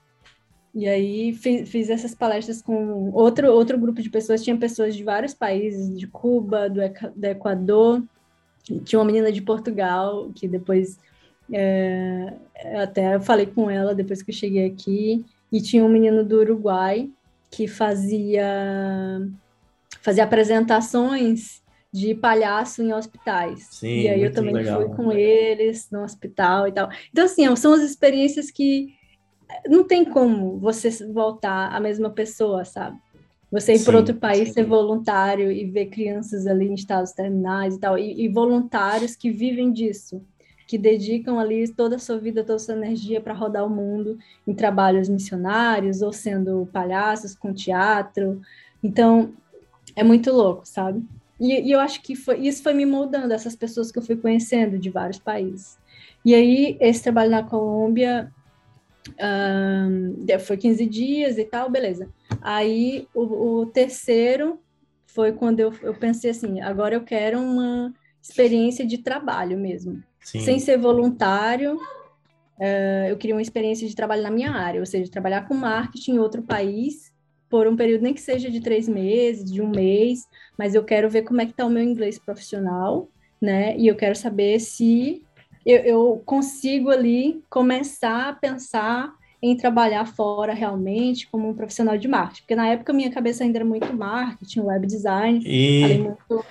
E 0.74 0.86
aí 0.86 1.32
fiz, 1.32 1.66
fiz, 1.70 1.88
essas 1.88 2.14
palestras 2.14 2.60
com 2.60 3.10
outro, 3.12 3.50
outro 3.50 3.78
grupo 3.78 4.02
de 4.02 4.10
pessoas. 4.10 4.44
Tinha 4.44 4.58
pessoas 4.58 4.94
de 4.94 5.02
vários 5.02 5.32
países, 5.32 5.98
de 5.98 6.06
Cuba, 6.06 6.68
do, 6.68 6.82
do 7.16 7.24
Equador. 7.24 8.02
Tinha 8.84 8.98
uma 8.98 9.06
menina 9.06 9.32
de 9.32 9.40
Portugal, 9.40 10.30
que 10.34 10.46
depois 10.46 10.98
é, 11.52 12.32
até 12.82 13.18
falei 13.20 13.46
com 13.46 13.70
ela 13.70 13.94
depois 13.94 14.22
que 14.22 14.30
eu 14.30 14.34
cheguei 14.34 14.66
aqui, 14.66 15.24
e 15.52 15.60
tinha 15.60 15.84
um 15.84 15.88
menino 15.88 16.24
do 16.24 16.40
Uruguai 16.40 17.08
que 17.50 17.68
fazia, 17.68 18.44
fazia 20.02 20.24
apresentações 20.24 21.62
de 21.92 22.14
palhaço 22.14 22.82
em 22.82 22.92
hospitais. 22.92 23.68
Sim, 23.70 24.00
e 24.00 24.08
aí 24.08 24.22
eu 24.22 24.32
também 24.32 24.52
legal. 24.52 24.82
fui 24.82 24.94
com 24.94 25.12
eles 25.12 25.88
no 25.90 26.02
hospital 26.02 26.68
e 26.68 26.72
tal. 26.72 26.90
Então, 27.10 27.24
assim, 27.24 27.54
são 27.56 27.72
as 27.72 27.80
experiências 27.80 28.50
que 28.50 28.94
não 29.66 29.84
tem 29.84 30.04
como 30.04 30.58
você 30.58 30.90
voltar 31.06 31.74
a 31.74 31.80
mesma 31.80 32.10
pessoa, 32.10 32.64
sabe? 32.64 32.98
Você 33.50 33.74
ir 33.74 33.84
para 33.84 33.96
outro 33.96 34.14
país, 34.16 34.48
sim. 34.48 34.54
ser 34.54 34.64
voluntário 34.64 35.50
e 35.50 35.64
ver 35.64 35.86
crianças 35.86 36.46
ali 36.46 36.66
em 36.66 36.74
estados 36.74 37.12
terminais 37.12 37.76
e 37.76 37.80
tal, 37.80 37.96
e, 37.96 38.24
e, 38.24 38.28
voluntários 38.28 39.14
que 39.14 39.30
vivem 39.30 39.72
disso, 39.72 40.20
que 40.66 40.76
dedicam 40.76 41.38
ali 41.38 41.68
toda 41.68 41.96
a 41.96 41.98
sua 41.98 42.18
vida, 42.18 42.42
toda 42.42 42.56
a 42.56 42.58
sua 42.58 42.74
energia 42.74 43.20
para 43.20 43.32
rodar 43.32 43.64
o 43.64 43.70
mundo 43.70 44.18
em 44.46 44.54
trabalhos 44.54 45.08
missionários 45.08 46.02
ou 46.02 46.12
sendo 46.12 46.68
palhaços 46.72 47.34
com 47.34 47.52
teatro. 47.52 48.40
Então, 48.82 49.32
é 49.94 50.02
muito 50.02 50.32
louco, 50.32 50.66
sabe? 50.66 51.04
E, 51.38 51.68
e 51.68 51.72
eu 51.72 51.80
acho 51.80 52.02
que 52.02 52.16
foi, 52.16 52.40
isso 52.40 52.62
foi 52.62 52.74
me 52.74 52.84
moldando, 52.86 53.32
essas 53.32 53.54
pessoas 53.54 53.92
que 53.92 53.98
eu 53.98 54.02
fui 54.02 54.16
conhecendo 54.16 54.78
de 54.78 54.90
vários 54.90 55.18
países. 55.18 55.78
E 56.24 56.34
aí, 56.34 56.76
esse 56.80 57.02
trabalho 57.02 57.30
na 57.30 57.42
Colômbia 57.42 58.32
um, 59.20 60.38
foi 60.40 60.56
15 60.56 60.86
dias 60.86 61.38
e 61.38 61.44
tal, 61.44 61.70
beleza. 61.70 62.08
Aí 62.40 63.06
o, 63.14 63.60
o 63.60 63.66
terceiro 63.66 64.60
foi 65.06 65.32
quando 65.32 65.60
eu, 65.60 65.72
eu, 65.82 65.94
pensei 65.94 66.30
assim: 66.30 66.60
agora 66.60 66.94
eu 66.94 67.02
quero 67.02 67.38
uma 67.38 67.94
experiência 68.22 68.84
de 68.84 68.98
trabalho 68.98 69.56
mesmo, 69.56 70.02
Sim. 70.26 70.40
sem 70.40 70.58
ser 70.58 70.76
voluntário. 70.76 71.76
Uh, 72.58 73.06
eu 73.08 73.16
queria 73.16 73.36
uma 73.36 73.42
experiência 73.42 73.86
de 73.86 73.94
trabalho 73.94 74.24
na 74.24 74.30
minha 74.30 74.50
área, 74.50 74.80
ou 74.80 74.86
seja, 74.86 75.10
trabalhar 75.10 75.46
com 75.46 75.54
marketing 75.54 76.14
em 76.14 76.18
outro 76.18 76.42
país 76.42 77.14
por 77.48 77.68
um 77.68 77.76
período 77.76 78.02
nem 78.02 78.12
que 78.12 78.20
seja 78.20 78.50
de 78.50 78.60
três 78.60 78.88
meses, 78.88 79.50
de 79.50 79.62
um 79.62 79.68
mês, 79.68 80.26
mas 80.58 80.74
eu 80.74 80.82
quero 80.82 81.08
ver 81.08 81.22
como 81.22 81.40
é 81.40 81.44
que 81.46 81.52
está 81.52 81.64
o 81.64 81.70
meu 81.70 81.82
inglês 81.82 82.18
profissional, 82.18 83.08
né? 83.40 83.76
E 83.78 83.86
eu 83.86 83.94
quero 83.94 84.16
saber 84.16 84.58
se 84.58 85.22
eu, 85.64 85.78
eu 85.78 86.22
consigo 86.26 86.90
ali 86.90 87.40
começar 87.48 88.30
a 88.30 88.32
pensar 88.32 89.14
em 89.40 89.56
trabalhar 89.56 90.06
fora 90.06 90.52
realmente 90.52 91.28
como 91.30 91.48
um 91.48 91.54
profissional 91.54 91.96
de 91.96 92.08
marketing, 92.08 92.40
porque 92.42 92.56
na 92.56 92.66
época 92.66 92.92
minha 92.92 93.12
cabeça 93.12 93.44
ainda 93.44 93.58
era 93.58 93.64
muito 93.64 93.94
marketing, 93.94 94.60
web 94.60 94.86
design, 94.88 95.40
e 95.44 95.98
muito, 95.98 96.44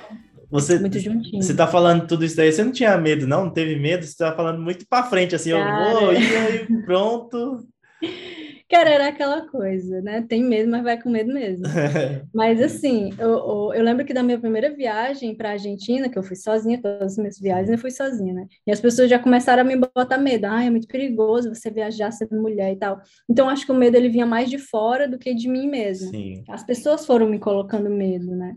você 0.60 0.80
muito 0.80 1.00
juntinho. 1.00 1.41
Você 1.41 1.56
tá 1.56 1.68
falando 1.68 2.08
tudo 2.08 2.26
isso 2.26 2.36
daí, 2.36 2.52
você 2.52 2.63
não 2.63 2.72
tinha 2.72 2.98
medo, 2.98 3.28
não? 3.28 3.46
Não 3.46 3.52
teve 3.52 3.76
medo? 3.76 4.06
Você 4.06 4.18
tá 4.18 4.34
falando 4.34 4.62
muito 4.62 4.86
para 4.88 5.06
frente, 5.08 5.36
assim, 5.36 5.52
Cara... 5.52 5.91
eu 5.91 6.00
vou, 6.00 6.13
e 6.13 6.18
aí 6.18 6.68
pronto. 6.86 7.68
Cara, 8.68 8.89
era 8.89 9.08
aquela 9.10 9.48
coisa, 9.48 10.02
né? 10.02 10.26
Tem 10.28 10.44
medo, 10.44 10.72
mas 10.72 10.84
vai 10.84 11.00
com 11.00 11.10
medo 11.10 11.32
mesmo. 11.32 11.65
mas 12.34 12.60
assim, 12.60 13.13
eu, 13.20 13.72
eu, 13.74 13.84
lembro 13.84 14.04
que 14.04 14.13
da 14.13 14.24
minha 14.24 14.39
primeira 14.39 14.76
viagem 14.76 15.36
para 15.36 15.50
a 15.50 15.52
Argentina, 15.52 16.10
que 16.10 16.18
eu 16.18 16.24
fui 16.24 16.36
sozinha, 16.36 16.82
todas 16.82 17.13
as 17.13 17.18
minhas 17.18 17.39
viagens 17.39 17.70
eu 17.70 17.78
fui 17.78 17.91
sozinha, 17.91 18.34
né? 18.34 18.48
E 18.65 18.72
as 18.72 18.82
pessoas 18.82 19.08
já 19.08 19.20
começaram 19.20 19.62
a 19.62 19.65
me 19.65 19.78
botar 19.78 20.18
medo. 20.18 20.46
Ah, 20.46 20.63
é 20.63 20.70
muito 20.72 20.88
perigoso 20.88 21.54
você 21.54 21.70
viajar 21.70 22.12
sendo 22.12 22.41
mulher 22.41 22.74
e 22.74 22.78
tal. 22.78 23.00
Então, 23.30 23.48
acho 23.48 23.65
que 23.65 23.72
o 23.72 23.76
medo 23.76 23.98
ele 23.98 24.10
vinha 24.10 24.26
mais 24.26 24.50
de 24.50 24.58
fora 24.58 25.08
do 25.08 25.20
que 25.20 25.34
de 25.36 25.48
mim 25.48 25.68
mesma. 25.70 26.10
Sim. 26.10 26.44
As 26.50 26.63
pessoas 26.63 27.06
foram 27.06 27.30
me 27.30 27.38
colocando 27.38 27.89
medo, 27.89 28.36
né? 28.36 28.56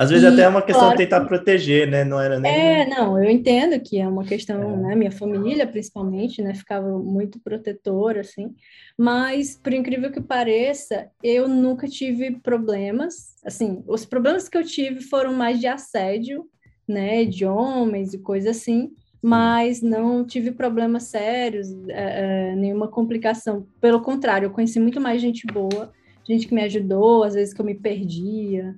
Às 0.00 0.08
vezes 0.08 0.24
e, 0.24 0.32
até 0.32 0.42
é 0.44 0.48
uma 0.48 0.62
questão 0.62 0.86
claro, 0.86 0.96
de 0.96 1.04
tentar 1.04 1.26
proteger, 1.26 1.86
né? 1.86 2.04
Não 2.04 2.18
era 2.18 2.40
nem. 2.40 2.50
É, 2.50 2.88
não, 2.88 3.22
eu 3.22 3.30
entendo 3.30 3.78
que 3.78 4.00
é 4.00 4.08
uma 4.08 4.24
questão, 4.24 4.62
é. 4.62 4.76
né? 4.78 4.94
Minha 4.94 5.12
família, 5.12 5.66
principalmente, 5.66 6.40
né? 6.40 6.54
Ficava 6.54 6.98
muito 6.98 7.38
protetora, 7.38 8.22
assim. 8.22 8.54
Mas, 8.96 9.60
por 9.62 9.74
incrível 9.74 10.10
que 10.10 10.22
pareça, 10.22 11.10
eu 11.22 11.46
nunca 11.46 11.86
tive 11.86 12.30
problemas. 12.30 13.34
Assim, 13.44 13.84
os 13.86 14.06
problemas 14.06 14.48
que 14.48 14.56
eu 14.56 14.64
tive 14.64 15.02
foram 15.02 15.34
mais 15.34 15.60
de 15.60 15.66
assédio, 15.66 16.46
né? 16.88 17.26
De 17.26 17.44
homens 17.44 18.14
e 18.14 18.18
coisa 18.18 18.52
assim. 18.52 18.92
Mas 19.22 19.82
não 19.82 20.24
tive 20.24 20.50
problemas 20.50 21.02
sérios, 21.02 21.70
é, 21.90 22.52
é, 22.52 22.56
nenhuma 22.56 22.88
complicação. 22.88 23.66
Pelo 23.78 24.00
contrário, 24.00 24.46
eu 24.46 24.50
conheci 24.50 24.80
muito 24.80 24.98
mais 24.98 25.20
gente 25.20 25.46
boa, 25.46 25.92
gente 26.26 26.48
que 26.48 26.54
me 26.54 26.62
ajudou, 26.62 27.22
às 27.22 27.34
vezes 27.34 27.52
que 27.52 27.60
eu 27.60 27.66
me 27.66 27.74
perdia 27.74 28.74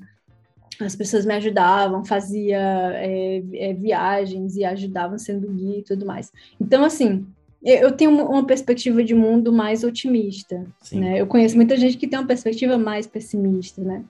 as 0.85 0.97
pessoas 0.97 1.25
me 1.25 1.35
ajudavam, 1.35 2.05
fazia 2.05 2.59
é, 2.95 3.43
é, 3.53 3.75
viagens 3.75 4.57
e 4.57 4.65
ajudavam 4.65 5.19
sendo 5.19 5.49
guia 5.49 5.79
e 5.79 5.83
tudo 5.83 6.07
mais. 6.07 6.31
Então, 6.61 6.85
assim, 6.85 7.27
eu 7.65 7.93
tenho 7.93 8.11
uma 8.11 8.45
perspectiva 8.45 9.05
de 9.05 9.15
mundo 9.15 9.53
mais 9.53 9.85
otimista, 9.85 10.67
Sim. 10.81 11.01
né? 11.01 11.21
Eu 11.21 11.27
conheço 11.27 11.55
muita 11.55 11.77
gente 11.77 11.97
que 11.97 12.09
tem 12.09 12.19
uma 12.19 12.27
perspectiva 12.27 12.77
mais 12.77 13.07
pessimista, 13.07 13.81
né? 13.83 14.05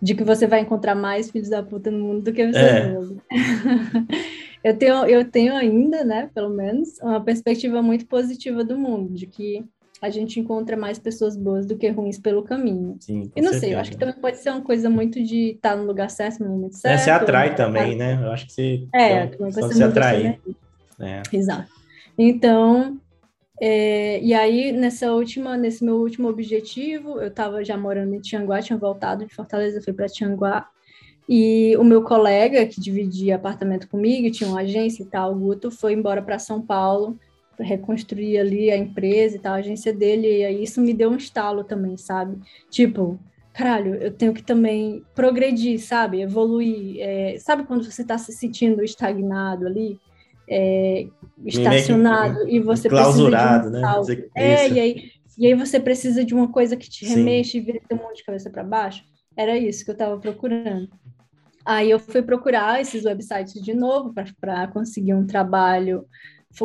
De 0.00 0.14
que 0.14 0.22
você 0.22 0.46
vai 0.46 0.60
encontrar 0.60 0.94
mais 0.94 1.30
filhos 1.30 1.48
da 1.48 1.62
puta 1.62 1.90
no 1.90 2.04
mundo 2.04 2.22
do 2.22 2.32
que 2.32 2.46
você 2.46 2.58
é. 2.58 2.88
mesmo. 2.88 3.22
eu, 4.62 4.76
tenho, 4.76 5.04
eu 5.06 5.24
tenho 5.24 5.56
ainda, 5.56 6.04
né, 6.04 6.30
pelo 6.34 6.50
menos, 6.50 6.98
uma 7.00 7.20
perspectiva 7.20 7.80
muito 7.82 8.06
positiva 8.06 8.62
do 8.62 8.78
mundo, 8.78 9.14
de 9.14 9.26
que 9.26 9.64
a 10.00 10.10
gente 10.10 10.38
encontra 10.38 10.76
mais 10.76 10.98
pessoas 10.98 11.36
boas 11.36 11.66
do 11.66 11.76
que 11.76 11.88
ruins 11.88 12.18
pelo 12.18 12.42
caminho. 12.42 12.96
Sim, 13.00 13.30
e 13.34 13.40
não 13.40 13.50
certeza. 13.50 13.60
sei, 13.60 13.74
eu 13.74 13.78
acho 13.78 13.90
que 13.90 13.96
também 13.96 14.14
pode 14.14 14.38
ser 14.38 14.50
uma 14.50 14.62
coisa 14.62 14.88
muito 14.88 15.22
de 15.22 15.50
estar 15.50 15.76
no 15.76 15.84
lugar 15.84 16.10
certo, 16.10 16.42
no 16.42 16.50
momento 16.50 16.76
certo. 16.76 16.94
É, 16.94 16.98
você 16.98 17.10
atrai 17.10 17.54
também, 17.54 17.96
né? 17.96 18.18
Eu 18.22 18.30
acho 18.30 18.46
que 18.46 18.52
você. 18.52 18.86
É, 18.94 19.24
então, 19.24 19.50
pode 19.50 19.82
atrair. 19.82 20.40
É. 21.00 21.22
Exato. 21.32 21.68
Então, 22.16 22.98
é, 23.60 24.20
e 24.22 24.32
aí, 24.34 24.72
nessa 24.72 25.12
última, 25.12 25.56
nesse 25.56 25.84
meu 25.84 25.96
último 25.96 26.28
objetivo, 26.28 27.20
eu 27.20 27.28
estava 27.28 27.64
já 27.64 27.76
morando 27.76 28.14
em 28.14 28.20
Tianguá, 28.20 28.62
tinha 28.62 28.78
voltado 28.78 29.26
de 29.26 29.34
Fortaleza, 29.34 29.82
fui 29.82 29.92
para 29.92 30.06
Tianguá, 30.06 30.68
e 31.28 31.76
o 31.76 31.84
meu 31.84 32.02
colega, 32.02 32.64
que 32.66 32.80
dividia 32.80 33.36
apartamento 33.36 33.88
comigo, 33.88 34.30
tinha 34.30 34.48
uma 34.48 34.60
agência 34.60 35.02
e 35.02 35.06
tal, 35.06 35.32
o 35.32 35.34
Guto, 35.36 35.70
foi 35.70 35.92
embora 35.92 36.22
para 36.22 36.38
São 36.38 36.62
Paulo, 36.62 37.18
reconstruir 37.58 38.38
ali 38.38 38.70
a 38.70 38.76
empresa 38.76 39.36
e 39.36 39.38
tal, 39.38 39.54
a 39.54 39.56
agência 39.58 39.92
dele, 39.92 40.38
e 40.38 40.44
aí 40.44 40.62
isso 40.62 40.80
me 40.80 40.94
deu 40.94 41.10
um 41.10 41.16
estalo 41.16 41.64
também, 41.64 41.96
sabe? 41.96 42.38
Tipo, 42.70 43.18
caralho, 43.52 43.96
eu 43.96 44.12
tenho 44.12 44.32
que 44.32 44.42
também 44.42 45.02
progredir, 45.14 45.80
sabe? 45.80 46.20
Evoluir. 46.20 46.96
É, 47.00 47.36
sabe 47.38 47.64
quando 47.64 47.84
você 47.84 48.02
está 48.02 48.16
se 48.16 48.32
sentindo 48.32 48.84
estagnado 48.84 49.66
ali? 49.66 49.98
É, 50.50 51.06
estacionado 51.44 52.48
e 52.48 52.58
você 52.58 52.88
clausurado, 52.88 53.68
né? 53.68 53.82
É, 54.34 54.68
e 54.68 54.80
aí, 54.80 55.10
e 55.36 55.46
aí 55.46 55.54
você 55.54 55.78
precisa 55.78 56.24
de 56.24 56.34
uma 56.34 56.50
coisa 56.50 56.76
que 56.76 56.88
te 56.88 57.04
remexe 57.04 57.50
Sim. 57.50 57.58
e 57.58 57.60
vira 57.60 57.80
teu 57.86 57.98
mundo 57.98 58.14
de 58.14 58.24
cabeça 58.24 58.48
para 58.48 58.64
baixo. 58.64 59.04
Era 59.36 59.58
isso 59.58 59.84
que 59.84 59.90
eu 59.90 59.94
estava 59.94 60.18
procurando. 60.18 60.88
Aí 61.64 61.90
eu 61.90 61.98
fui 61.98 62.22
procurar 62.22 62.80
esses 62.80 63.04
websites 63.04 63.60
de 63.60 63.74
novo 63.74 64.14
para 64.40 64.68
conseguir 64.68 65.12
um 65.14 65.26
trabalho 65.26 66.06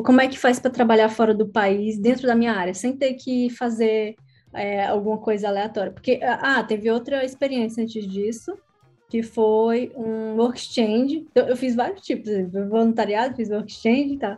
como 0.01 0.21
é 0.21 0.27
que 0.27 0.39
faz 0.39 0.59
para 0.59 0.71
trabalhar 0.71 1.09
fora 1.09 1.33
do 1.33 1.47
país, 1.47 1.99
dentro 1.99 2.25
da 2.25 2.35
minha 2.35 2.53
área, 2.53 2.73
sem 2.73 2.95
ter 2.95 3.13
que 3.13 3.49
fazer 3.49 4.15
é, 4.53 4.85
alguma 4.85 5.17
coisa 5.17 5.47
aleatória. 5.47 5.91
Porque, 5.91 6.19
ah, 6.23 6.63
teve 6.63 6.89
outra 6.89 7.23
experiência 7.25 7.83
antes 7.83 8.07
disso, 8.07 8.57
que 9.09 9.21
foi 9.21 9.91
um 9.95 10.37
work 10.37 10.57
exchange. 10.57 11.27
Eu, 11.35 11.45
eu 11.45 11.57
fiz 11.57 11.75
vários 11.75 12.01
tipos, 12.01 12.31
voluntariado, 12.69 13.35
fiz 13.35 13.49
work 13.49 13.71
exchange 13.71 14.13
e 14.13 14.17
tal. 14.17 14.37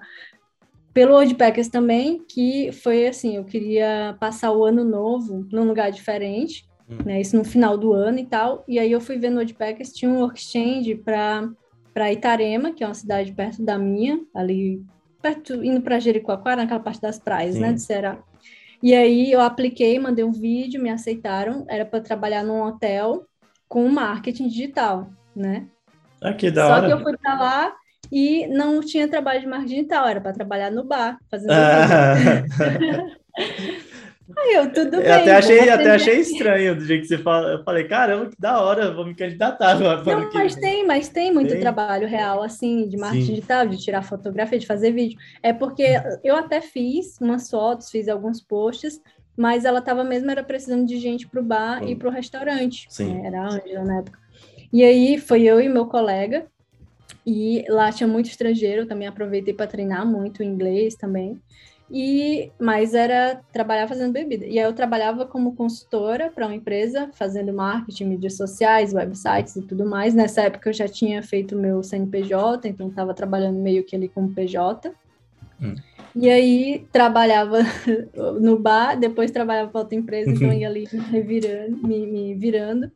Pelo 0.95 1.13
Wordpackers 1.13 1.67
também, 1.67 2.23
que 2.25 2.71
foi 2.71 3.05
assim, 3.05 3.35
eu 3.35 3.43
queria 3.43 4.15
passar 4.17 4.53
o 4.53 4.63
ano 4.63 4.81
novo 4.85 5.45
num 5.51 5.65
lugar 5.65 5.91
diferente, 5.91 6.65
hum. 6.89 6.99
né, 7.05 7.19
isso 7.19 7.35
no 7.35 7.43
final 7.43 7.77
do 7.77 7.91
ano 7.91 8.17
e 8.17 8.25
tal, 8.25 8.63
e 8.65 8.79
aí 8.79 8.93
eu 8.93 9.01
fui 9.01 9.17
ver 9.17 9.29
no 9.29 9.39
Wordpackers, 9.39 9.91
tinha 9.91 10.09
um 10.09 10.21
work 10.21 10.39
exchange 10.39 10.95
para 10.95 12.13
Itarema, 12.13 12.71
que 12.71 12.81
é 12.81 12.87
uma 12.87 12.93
cidade 12.93 13.33
perto 13.33 13.61
da 13.61 13.77
minha, 13.77 14.21
ali 14.33 14.81
perto, 15.25 15.63
indo 15.63 15.81
para 15.81 15.99
Jericoacoara, 15.99 16.61
naquela 16.61 16.79
parte 16.79 17.01
das 17.01 17.17
praias, 17.17 17.55
né, 17.55 17.61
Sim. 17.61 17.71
né, 17.71 17.73
de 17.73 17.81
Ceará. 17.81 18.17
E 18.83 18.93
aí 18.93 19.31
eu 19.31 19.41
apliquei, 19.41 19.97
mandei 19.97 20.23
um 20.23 20.31
vídeo, 20.31 20.81
me 20.81 20.91
aceitaram, 20.91 21.65
era 21.67 21.83
para 21.83 21.99
trabalhar 22.01 22.43
num 22.43 22.61
hotel 22.61 23.25
com 23.67 23.89
marketing 23.89 24.47
digital, 24.47 25.09
né? 25.35 25.65
Ah, 26.21 26.33
que 26.33 26.51
da 26.51 26.67
Só 26.67 26.73
hora. 26.73 26.85
que 26.85 26.93
eu 26.93 27.01
fui 27.01 27.17
para 27.17 27.33
lá 27.33 27.73
e 28.11 28.45
não 28.47 28.81
tinha 28.81 29.07
trabalho 29.07 29.41
de 29.41 29.47
marketing 29.47 29.75
digital, 29.75 30.07
era 30.07 30.21
para 30.21 30.33
trabalhar 30.33 30.69
no 30.69 30.83
bar, 30.83 31.17
fazendo 31.31 31.51
ah. 31.51 32.13
Eu, 34.37 34.73
tudo 34.73 34.95
eu 34.95 35.01
bem. 35.01 35.11
Até 35.11 35.35
achei, 35.35 35.69
até 35.69 35.91
achei 35.91 36.19
estranho 36.19 36.75
do 36.75 36.83
jeito 36.83 37.03
que 37.03 37.07
você 37.07 37.17
fala. 37.17 37.51
Eu 37.51 37.63
falei, 37.63 37.83
caramba, 37.83 38.29
que 38.29 38.35
da 38.39 38.59
hora, 38.59 38.91
vou 38.91 39.05
me 39.05 39.13
candidatar. 39.13 39.77
Não, 39.79 40.03
mas 40.33 40.55
tem, 40.55 40.85
mas 40.85 41.09
tem 41.09 41.31
muito 41.31 41.51
tem. 41.51 41.59
trabalho 41.59 42.07
real, 42.07 42.41
assim, 42.41 42.87
de 42.87 42.97
marketing 42.97 43.25
Sim. 43.25 43.33
digital, 43.33 43.67
de 43.67 43.77
tirar 43.77 44.01
fotografia, 44.01 44.57
de 44.57 44.65
fazer 44.65 44.91
vídeo. 44.91 45.17
É 45.43 45.53
porque 45.53 45.85
eu 46.23 46.35
até 46.35 46.59
fiz 46.59 47.19
umas 47.21 47.49
fotos, 47.49 47.91
fiz 47.91 48.07
alguns 48.07 48.41
posts, 48.41 48.99
mas 49.37 49.63
ela 49.63 49.79
estava 49.79 50.03
mesmo 50.03 50.31
era 50.31 50.43
precisando 50.43 50.85
de 50.85 50.97
gente 50.97 51.27
para 51.27 51.39
o 51.39 51.43
bar 51.43 51.79
Sim. 51.79 51.91
e 51.91 51.95
para 51.95 52.07
o 52.07 52.11
restaurante. 52.11 52.87
Sim. 52.89 53.13
Né? 53.13 53.27
Era 53.27 53.41
a 53.41 53.47
Ângela 53.47 53.85
na 53.85 53.99
época. 53.99 54.19
E 54.73 54.83
aí 54.83 55.19
foi 55.19 55.43
eu 55.43 55.61
e 55.61 55.69
meu 55.69 55.85
colega, 55.85 56.47
e 57.25 57.63
lá 57.69 57.91
tinha 57.91 58.07
muito 58.07 58.29
estrangeiro, 58.29 58.85
também 58.85 59.07
aproveitei 59.07 59.53
para 59.53 59.67
treinar 59.67 60.05
muito 60.05 60.43
inglês 60.43 60.95
também. 60.95 61.39
E 61.89 62.51
mas 62.59 62.95
era 62.95 63.41
trabalhar 63.53 63.87
fazendo 63.87 64.11
bebida. 64.11 64.45
E 64.45 64.57
aí 64.57 64.65
eu 64.65 64.73
trabalhava 64.73 65.25
como 65.25 65.55
consultora 65.55 66.31
para 66.33 66.45
uma 66.45 66.55
empresa, 66.55 67.09
fazendo 67.13 67.53
marketing, 67.53 68.05
mídias 68.05 68.35
sociais, 68.35 68.93
websites 68.93 69.55
e 69.55 69.61
tudo 69.61 69.85
mais. 69.85 70.13
Nessa 70.13 70.41
época 70.41 70.69
eu 70.69 70.73
já 70.73 70.87
tinha 70.87 71.21
feito 71.21 71.55
meu 71.55 71.83
CNPJ, 71.83 72.67
então 72.67 72.89
estava 72.89 73.13
trabalhando 73.13 73.59
meio 73.59 73.83
que 73.83 73.95
ali 73.95 74.09
como 74.09 74.33
PJ. 74.33 74.91
Hum. 75.61 75.75
E 76.15 76.29
aí 76.29 76.87
trabalhava 76.91 77.59
no 78.41 78.57
bar, 78.57 78.97
depois 78.97 79.31
trabalhava 79.31 79.69
para 79.69 79.81
outra 79.81 79.97
empresa, 79.97 80.31
então 80.31 80.51
ia 80.51 80.67
ali 80.67 80.87
me 81.11 81.21
virando, 81.21 81.87
me, 81.87 82.07
me 82.07 82.33
virando. 82.33 82.91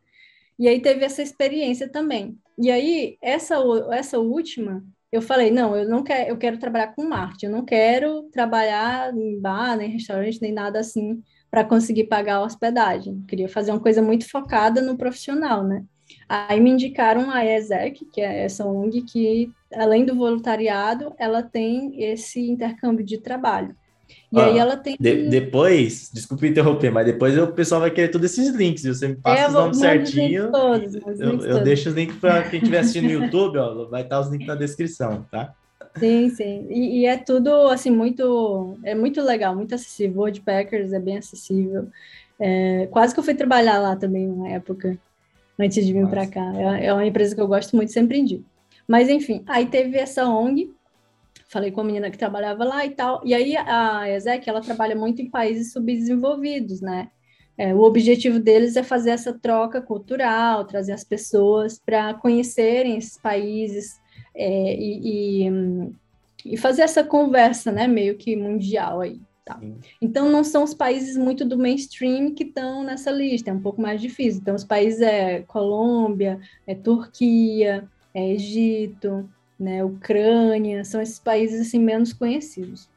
E 0.58 0.68
aí 0.68 0.80
teve 0.80 1.04
essa 1.04 1.22
experiência 1.22 1.88
também. 1.88 2.36
E 2.58 2.70
aí, 2.70 3.16
essa, 3.22 3.56
essa 3.92 4.18
última, 4.18 4.84
eu 5.12 5.20
falei, 5.20 5.50
não, 5.50 5.76
eu 5.76 5.88
não 5.88 6.02
quero, 6.04 6.30
eu 6.30 6.38
quero 6.38 6.58
trabalhar 6.58 6.94
com 6.94 7.08
marketing, 7.08 7.46
eu 7.46 7.52
não 7.52 7.64
quero 7.64 8.22
trabalhar 8.32 9.12
em 9.14 9.40
bar, 9.40 9.76
nem 9.76 9.90
restaurante, 9.90 10.40
nem 10.40 10.52
nada 10.52 10.78
assim, 10.78 11.22
para 11.50 11.64
conseguir 11.64 12.04
pagar 12.04 12.36
a 12.36 12.42
hospedagem. 12.42 13.14
Eu 13.14 13.26
queria 13.26 13.48
fazer 13.48 13.72
uma 13.72 13.80
coisa 13.80 14.00
muito 14.00 14.28
focada 14.30 14.80
no 14.80 14.96
profissional, 14.96 15.64
né? 15.64 15.84
Aí 16.28 16.60
me 16.60 16.70
indicaram 16.70 17.30
a 17.30 17.44
ESEC, 17.44 18.04
que 18.12 18.20
é 18.20 18.44
essa 18.44 18.64
ONG 18.64 19.02
que, 19.02 19.52
além 19.74 20.04
do 20.04 20.14
voluntariado, 20.14 21.12
ela 21.18 21.42
tem 21.42 22.02
esse 22.02 22.40
intercâmbio 22.40 23.04
de 23.04 23.18
trabalho. 23.18 23.76
E 24.32 24.38
ah, 24.38 24.46
aí 24.46 24.58
ela 24.58 24.76
tem. 24.76 24.96
De, 24.98 25.28
depois, 25.28 26.08
desculpe 26.12 26.46
interromper, 26.46 26.90
mas 26.90 27.04
depois 27.04 27.36
o 27.36 27.48
pessoal 27.48 27.80
vai 27.80 27.90
querer 27.90 28.08
todos 28.08 28.30
esses 28.30 28.54
links. 28.54 28.84
Você 28.84 29.08
me 29.08 29.16
passa 29.16 29.42
é, 29.42 29.46
os 29.48 29.52
nomes 29.52 29.78
certinho. 29.78 30.52
Todos, 30.52 30.94
eu, 31.18 31.40
eu 31.40 31.64
deixo 31.64 31.88
os 31.88 31.94
links 31.96 32.16
para 32.16 32.44
quem 32.44 32.60
estiver 32.60 32.78
assistindo 32.78 33.04
no 33.04 33.24
YouTube, 33.24 33.58
ó, 33.58 33.86
vai 33.86 34.02
estar 34.02 34.20
os 34.20 34.28
links 34.28 34.46
na 34.46 34.54
descrição, 34.54 35.26
tá? 35.30 35.52
Sim, 35.98 36.30
sim. 36.30 36.66
E, 36.70 37.00
e, 37.00 37.06
é 37.06 37.16
tudo 37.16 37.50
assim 37.68 37.90
muito, 37.90 38.78
é 38.84 38.94
muito 38.94 39.20
legal, 39.20 39.54
muito 39.54 39.74
acessível. 39.74 40.24
Packers 40.44 40.92
é 40.92 41.00
bem 41.00 41.18
acessível. 41.18 41.88
É, 42.38 42.86
quase 42.90 43.12
que 43.12 43.20
eu 43.20 43.24
fui 43.24 43.34
trabalhar 43.34 43.78
lá 43.80 43.96
também 43.96 44.28
uma 44.28 44.48
época 44.48 44.96
antes 45.58 45.84
de 45.84 45.92
vir 45.92 46.06
para 46.08 46.26
cá. 46.26 46.52
É, 46.54 46.86
é, 46.86 46.92
uma 46.92 47.04
empresa 47.04 47.34
que 47.34 47.40
eu 47.40 47.48
gosto 47.48 47.74
muito, 47.74 47.92
sempre 47.92 48.18
indico. 48.18 48.44
Mas 48.86 49.08
enfim, 49.08 49.42
aí 49.46 49.66
teve 49.66 49.98
essa 49.98 50.26
ONG 50.28 50.72
falei 51.50 51.72
com 51.72 51.80
a 51.80 51.84
menina 51.84 52.10
que 52.10 52.18
trabalhava 52.18 52.64
lá 52.64 52.86
e 52.86 52.90
tal. 52.90 53.20
E 53.24 53.34
aí 53.34 53.56
a 53.56 54.08
ESEC, 54.08 54.48
ela 54.48 54.60
trabalha 54.60 54.94
muito 54.94 55.20
em 55.20 55.28
países 55.28 55.72
subdesenvolvidos, 55.72 56.80
né? 56.80 57.10
É, 57.58 57.74
o 57.74 57.82
objetivo 57.82 58.38
deles 58.38 58.76
é 58.76 58.82
fazer 58.82 59.10
essa 59.10 59.34
troca 59.38 59.82
cultural, 59.82 60.64
trazer 60.64 60.92
as 60.92 61.04
pessoas 61.04 61.78
para 61.78 62.14
conhecerem 62.14 62.96
esses 62.96 63.18
países 63.18 64.00
é, 64.34 64.74
e, 64.76 65.44
e, 65.44 66.52
e, 66.54 66.56
fazer 66.56 66.82
essa 66.82 67.04
conversa, 67.04 67.70
né, 67.70 67.86
meio 67.86 68.16
que 68.16 68.34
mundial 68.34 69.02
aí. 69.02 69.20
Tá? 69.44 69.60
Então, 70.00 70.30
não 70.30 70.42
são 70.42 70.62
os 70.62 70.72
países 70.72 71.18
muito 71.18 71.44
do 71.44 71.58
mainstream 71.58 72.34
que 72.34 72.44
estão 72.44 72.82
nessa 72.82 73.10
lista, 73.10 73.50
é 73.50 73.52
um 73.52 73.60
pouco 73.60 73.82
mais 73.82 74.00
difícil. 74.00 74.40
Então, 74.40 74.54
os 74.54 74.64
países 74.64 75.02
é 75.02 75.40
Colômbia, 75.42 76.40
é 76.66 76.74
Turquia, 76.74 77.86
é 78.14 78.32
Egito, 78.32 79.28
né, 79.60 79.84
Ucrânia, 79.84 80.82
são 80.84 81.02
esses 81.02 81.18
países 81.18 81.60
assim 81.60 81.78
menos 81.78 82.14
conhecidos. 82.14 82.88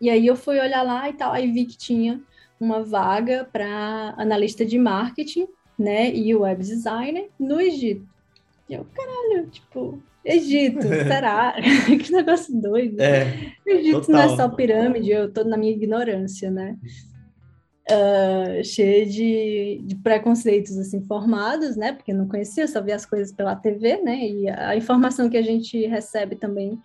E 0.00 0.10
aí 0.10 0.26
eu 0.26 0.34
fui 0.34 0.58
olhar 0.58 0.82
lá 0.82 1.08
e 1.08 1.12
tal, 1.12 1.32
aí 1.32 1.50
vi 1.50 1.64
que 1.64 1.78
tinha 1.78 2.20
uma 2.60 2.82
vaga 2.82 3.48
para 3.52 4.14
analista 4.18 4.66
de 4.66 4.76
marketing, 4.76 5.46
né, 5.78 6.12
e 6.12 6.34
web 6.34 6.60
designer 6.60 7.28
no 7.38 7.60
Egito. 7.60 8.04
E 8.68 8.74
eu, 8.74 8.84
caralho, 8.92 9.48
tipo, 9.48 10.02
Egito, 10.24 10.82
será? 11.06 11.54
que 11.86 12.12
negócio 12.12 12.60
doido. 12.60 13.00
É, 13.00 13.52
Egito 13.64 14.00
total. 14.00 14.14
não 14.14 14.20
é 14.20 14.36
só 14.36 14.48
pirâmide, 14.48 15.10
eu 15.10 15.32
tô 15.32 15.44
na 15.44 15.56
minha 15.56 15.72
ignorância, 15.72 16.50
né? 16.50 16.76
Uh, 17.90 18.64
cheia 18.64 19.06
de, 19.06 19.80
de, 19.84 19.94
preconceitos 19.96 20.76
assim 20.76 21.02
formados, 21.02 21.76
né? 21.76 21.92
Porque 21.92 22.12
não 22.12 22.28
conhecia, 22.28 22.68
só 22.68 22.80
via 22.80 22.94
as 22.94 23.06
coisas 23.06 23.32
pela 23.32 23.56
TV, 23.56 24.00
né? 24.02 24.18
E 24.18 24.48
a 24.48 24.76
informação 24.76 25.28
que 25.28 25.36
a 25.36 25.42
gente 25.42 25.86
recebe 25.86 26.36
também 26.36 26.78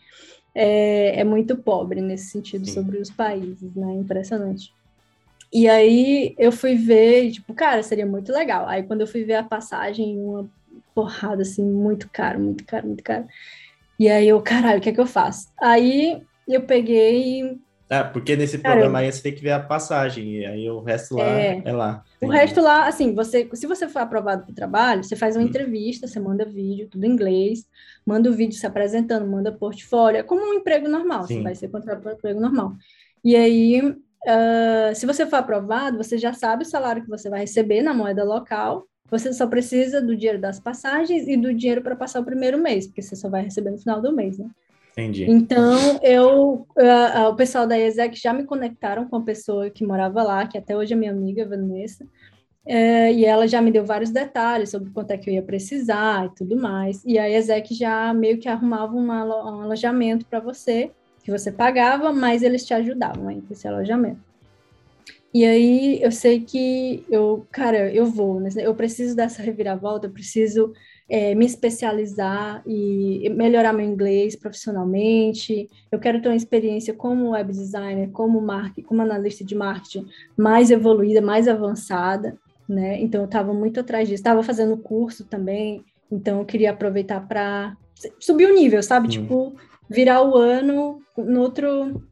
é, 0.56 1.20
é 1.20 1.24
muito 1.24 1.58
pobre 1.58 2.02
nesse 2.02 2.32
sentido 2.32 2.66
Sim. 2.66 2.74
sobre 2.74 2.98
os 2.98 3.10
países, 3.10 3.76
né? 3.76 3.94
Impressionante. 3.94 4.74
E 5.52 5.70
aí 5.70 6.34
eu 6.38 6.52
fui 6.52 6.76
ver, 6.76 7.32
tipo, 7.32 7.54
cara, 7.54 7.84
seria 7.84 8.06
muito 8.06 8.32
legal. 8.32 8.68
Aí 8.68 8.84
quando 8.84 9.02
eu 9.02 9.08
fui 9.08 9.24
ver 9.24 9.36
a 9.36 9.44
passagem, 9.44 10.18
uma 10.18 10.50
porrada 10.96 11.44
assim, 11.44 11.64
muito 11.64 12.10
caro, 12.10 12.40
muito 12.40 12.66
caro, 12.66 12.88
muito 12.88 13.04
caro. 13.04 13.26
E 14.00 14.10
aí 14.10 14.28
eu, 14.28 14.42
caralho, 14.42 14.80
o 14.80 14.82
que 14.82 14.90
é 14.90 14.94
que 14.94 15.00
eu 15.00 15.06
faço? 15.06 15.50
Aí 15.62 16.22
eu 16.48 16.62
peguei 16.62 17.60
ah, 17.90 18.04
porque 18.04 18.36
nesse 18.36 18.58
Cara, 18.58 18.76
programa 18.76 19.00
aí 19.00 19.12
você 19.12 19.22
tem 19.22 19.36
que 19.36 19.42
ver 19.42 19.52
a 19.52 19.60
passagem, 19.60 20.38
e 20.38 20.46
aí 20.46 20.70
o 20.70 20.80
resto 20.80 21.16
lá 21.16 21.24
é, 21.24 21.62
é 21.64 21.72
lá. 21.72 22.04
O 22.22 22.28
resto 22.28 22.62
lá, 22.62 22.88
assim, 22.88 23.14
você, 23.14 23.48
se 23.54 23.68
você 23.68 23.88
for 23.88 24.00
aprovado 24.00 24.44
para 24.44 24.52
o 24.52 24.56
trabalho, 24.56 25.04
você 25.04 25.16
faz 25.16 25.36
uma 25.36 25.44
hum. 25.44 25.48
entrevista, 25.48 26.08
você 26.08 26.20
manda 26.20 26.46
vídeo, 26.46 26.88
tudo 26.90 27.06
em 27.06 27.12
inglês, 27.12 27.68
manda 28.06 28.30
o 28.30 28.34
vídeo 28.34 28.58
se 28.58 28.66
apresentando, 28.66 29.28
manda 29.28 29.52
portfólio, 29.52 30.20
é 30.20 30.24
como 30.24 30.42
um 30.42 30.54
emprego 30.54 30.88
normal, 30.88 31.28
Sim. 31.28 31.38
você 31.38 31.44
vai 31.44 31.56
ser 31.56 31.68
contratado 31.70 32.02
para 32.02 32.14
um 32.14 32.16
emprego 32.16 32.40
normal. 32.40 32.74
E 33.24 33.36
aí, 33.36 33.82
uh, 33.82 34.96
se 34.96 35.06
você 35.06 35.26
for 35.26 35.38
aprovado, 35.38 35.98
você 35.98 36.18
já 36.18 36.34
sabe 36.34 36.64
o 36.64 36.68
salário 36.68 37.04
que 37.04 37.10
você 37.10 37.30
vai 37.30 37.42
receber 37.42 37.82
na 37.82 37.94
moeda 37.94 38.24
local, 38.24 38.88
você 39.10 39.32
só 39.32 39.46
precisa 39.46 40.02
do 40.02 40.16
dinheiro 40.16 40.40
das 40.40 40.60
passagens 40.60 41.28
e 41.28 41.38
do 41.38 41.54
dinheiro 41.54 41.84
para 41.84 41.96
passar 41.96 42.22
o 42.22 42.26
primeiro 42.26 42.58
mês, 42.58 42.88
porque 42.88 43.02
você 43.02 43.16
só 43.16 43.30
vai 43.30 43.44
receber 43.44 43.70
no 43.70 43.78
final 43.78 44.02
do 44.02 44.12
mês, 44.12 44.40
né? 44.40 44.50
Entendi. 44.94 45.26
Então, 45.28 46.00
eu, 46.04 46.68
uh, 46.78 47.26
uh, 47.26 47.30
o 47.30 47.36
pessoal 47.36 47.66
da 47.66 47.78
ESEC 47.78 48.16
já 48.16 48.32
me 48.32 48.44
conectaram 48.44 49.08
com 49.08 49.16
a 49.16 49.24
pessoa 49.24 49.70
que 49.70 49.86
morava 49.86 50.22
lá, 50.22 50.48
que 50.48 50.58
até 50.58 50.78
hoje 50.78 50.94
é 50.94 50.96
minha 50.96 51.12
amiga, 51.12 51.48
Vanessa, 51.48 52.04
uh, 52.04 53.12
e 53.12 53.26
ela 53.26 53.48
já 53.48 53.60
me 53.60 53.72
deu 53.72 53.84
vários 53.84 54.12
detalhes 54.12 54.70
sobre 54.70 54.92
quanto 54.92 55.10
é 55.10 55.18
que 55.18 55.30
eu 55.30 55.34
ia 55.34 55.42
precisar 55.42 56.28
e 56.28 56.36
tudo 56.36 56.56
mais. 56.56 57.04
E 57.06 57.18
a 57.18 57.28
ESEC 57.28 57.74
já 57.74 58.14
meio 58.14 58.38
que 58.38 58.48
arrumava 58.48 58.96
uma, 58.96 59.26
um 59.26 59.62
alojamento 59.62 60.28
para 60.28 60.40
você, 60.40 60.92
que 61.24 61.32
você 61.32 61.52
pagava, 61.52 62.14
mas 62.14 62.44
eles 62.44 62.64
te 62.64 62.76
ajudavam 62.76 63.30
aí 63.30 63.42
com 63.42 63.52
esse 63.52 63.68
alojamento. 63.68 64.22
E 65.34 65.44
aí 65.44 66.00
eu 66.04 66.12
sei 66.12 66.42
que 66.42 67.04
eu, 67.10 67.48
cara, 67.52 67.92
eu 67.92 68.06
vou, 68.06 68.40
eu 68.56 68.76
preciso 68.76 69.16
dessa 69.16 69.42
reviravolta, 69.42 70.06
eu 70.06 70.12
preciso 70.12 70.72
é, 71.14 71.36
me 71.36 71.46
especializar 71.46 72.64
e 72.66 73.30
melhorar 73.30 73.72
meu 73.72 73.86
inglês 73.86 74.36
profissionalmente. 74.36 75.70
Eu 75.92 76.00
quero 76.00 76.20
ter 76.20 76.28
uma 76.28 76.36
experiência 76.36 76.92
como 76.92 77.34
web 77.34 77.52
designer, 77.54 78.10
como 78.10 78.42
marketing, 78.42 78.88
como 78.88 79.04
analista 79.04 79.46
de 79.46 79.54
marketing 79.54 80.08
mais 80.36 80.72
evoluída, 80.72 81.22
mais 81.22 81.48
avançada, 81.48 82.36
né? 82.68 83.00
Então 83.00 83.22
eu 83.22 83.26
estava 83.26 83.54
muito 83.54 83.80
atrás 83.80 84.10
disso. 84.10 84.22
Estava 84.22 84.42
fazendo 84.42 84.76
curso 84.76 85.24
também, 85.24 85.86
então 86.12 86.40
eu 86.40 86.46
queria 86.46 86.72
aproveitar 86.72 87.28
para 87.28 87.78
subir 88.20 88.48
o 88.48 88.56
nível, 88.56 88.82
sabe? 88.82 89.06
Hum. 89.06 89.12
Tipo, 89.12 89.56
virar 89.88 90.24
o 90.24 90.36
ano 90.36 91.00
no 91.16 91.42
outro, 91.42 92.04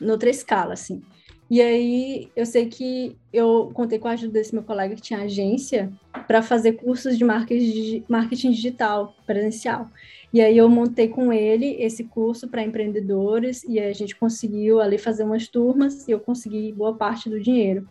noutra 0.00 0.30
escala, 0.30 0.74
assim. 0.74 1.02
E 1.50 1.62
aí 1.62 2.30
eu 2.36 2.44
sei 2.44 2.66
que 2.66 3.16
eu 3.32 3.70
contei 3.72 3.98
com 3.98 4.08
a 4.08 4.12
ajuda 4.12 4.34
desse 4.34 4.54
meu 4.54 4.62
colega 4.62 4.94
que 4.94 5.00
tinha 5.00 5.20
agência 5.20 5.90
para 6.26 6.42
fazer 6.42 6.74
cursos 6.74 7.16
de 7.16 7.24
marketing 7.24 8.50
digital 8.50 9.14
presencial. 9.26 9.88
E 10.32 10.42
aí 10.42 10.58
eu 10.58 10.68
montei 10.68 11.08
com 11.08 11.32
ele 11.32 11.76
esse 11.80 12.04
curso 12.04 12.48
para 12.48 12.62
empreendedores 12.62 13.64
e 13.64 13.80
a 13.80 13.92
gente 13.94 14.14
conseguiu 14.14 14.78
ali 14.80 14.98
fazer 14.98 15.24
umas 15.24 15.48
turmas 15.48 16.06
e 16.06 16.10
eu 16.10 16.20
consegui 16.20 16.70
boa 16.72 16.94
parte 16.94 17.30
do 17.30 17.40
dinheiro 17.40 17.88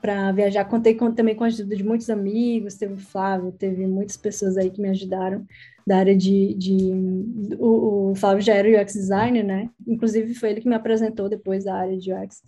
para 0.00 0.32
viajar. 0.32 0.64
Contei 0.64 0.94
com, 0.94 1.12
também 1.12 1.36
com 1.36 1.44
a 1.44 1.46
ajuda 1.46 1.76
de 1.76 1.84
muitos 1.84 2.10
amigos, 2.10 2.74
teve 2.74 2.94
o 2.94 2.98
Flávio, 2.98 3.52
teve 3.52 3.86
muitas 3.86 4.16
pessoas 4.16 4.56
aí 4.56 4.68
que 4.68 4.80
me 4.80 4.88
ajudaram 4.88 5.46
da 5.86 5.98
área 5.98 6.16
de... 6.16 6.54
de 6.54 6.90
o, 7.56 8.10
o 8.10 8.14
Flávio 8.16 8.42
já 8.42 8.54
era 8.54 8.82
UX 8.82 8.94
designer, 8.94 9.44
né? 9.44 9.70
Inclusive 9.86 10.34
foi 10.34 10.50
ele 10.50 10.60
que 10.60 10.68
me 10.68 10.74
apresentou 10.74 11.28
depois 11.28 11.64
da 11.64 11.76
área 11.76 11.96
de 11.96 12.12
UX. 12.12 12.42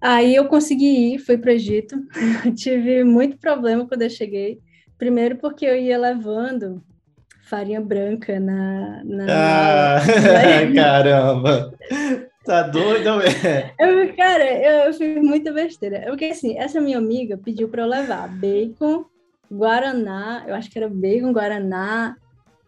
Aí 0.00 0.34
eu 0.34 0.46
consegui 0.46 1.14
ir, 1.14 1.18
fui 1.18 1.38
para 1.38 1.50
o 1.50 1.54
Egito. 1.54 1.96
Tive 2.56 3.04
muito 3.04 3.38
problema 3.38 3.86
quando 3.86 4.02
eu 4.02 4.10
cheguei. 4.10 4.60
Primeiro 4.98 5.36
porque 5.36 5.64
eu 5.64 5.76
ia 5.76 5.98
levando 5.98 6.82
farinha 7.42 7.80
branca 7.80 8.38
na. 8.40 9.02
na 9.04 9.24
ah, 9.28 10.00
caramba! 10.74 11.72
Tá 12.44 12.62
doido, 12.62 13.08
eu, 13.78 14.14
Cara, 14.16 14.44
eu, 14.44 14.86
eu 14.86 14.92
fiz 14.94 15.22
muita 15.22 15.52
besteira. 15.52 16.04
Porque 16.06 16.26
assim, 16.26 16.56
essa 16.56 16.80
minha 16.80 16.98
amiga 16.98 17.36
pediu 17.36 17.68
para 17.68 17.82
eu 17.82 17.88
levar 17.88 18.28
bacon, 18.28 19.04
guaraná, 19.50 20.44
eu 20.46 20.54
acho 20.54 20.70
que 20.70 20.78
era 20.78 20.88
bacon, 20.88 21.32
guaraná, 21.32 22.16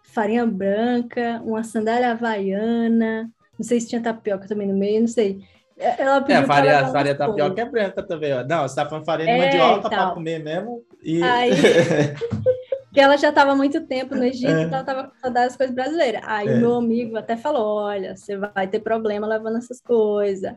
farinha 0.02 0.44
branca, 0.44 1.40
uma 1.44 1.62
sandália 1.62 2.10
havaiana, 2.10 3.30
não 3.58 3.64
sei 3.64 3.80
se 3.80 3.88
tinha 3.88 4.02
tapioca 4.02 4.48
também 4.48 4.66
no 4.66 4.76
meio, 4.76 5.00
não 5.00 5.08
sei. 5.08 5.44
Ela 5.78 6.20
pediu 6.20 6.36
é, 6.36 6.44
a 6.44 6.46
farinha, 6.46 6.78
a 6.80 6.88
farinha 6.88 7.14
tapioca 7.14 7.60
é 7.60 7.64
branca 7.64 8.02
também, 8.02 8.32
ó. 8.32 8.44
Não, 8.44 8.62
você 8.66 8.74
tá 8.74 8.86
falando 8.86 9.04
farinha 9.04 9.32
de 9.32 9.40
é, 9.40 9.44
mandioca 9.44 9.88
para 9.88 10.10
comer 10.10 10.42
mesmo. 10.42 10.82
E... 11.02 11.22
Aí, 11.22 11.50
que 12.92 13.00
ela 13.00 13.16
já 13.16 13.28
estava 13.28 13.54
muito 13.54 13.86
tempo 13.86 14.14
no 14.14 14.24
Egito, 14.24 14.50
é. 14.50 14.62
então 14.62 14.78
ela 14.78 14.80
estava 14.80 15.04
com 15.04 15.18
saudade 15.20 15.46
das 15.46 15.56
coisas 15.56 15.74
brasileiras. 15.74 16.20
Aí 16.24 16.48
é. 16.48 16.54
meu 16.56 16.74
amigo 16.74 17.16
até 17.16 17.36
falou: 17.36 17.76
olha, 17.76 18.16
você 18.16 18.36
vai 18.36 18.66
ter 18.66 18.80
problema 18.80 19.26
levando 19.26 19.58
essas 19.58 19.80
coisas. 19.80 20.52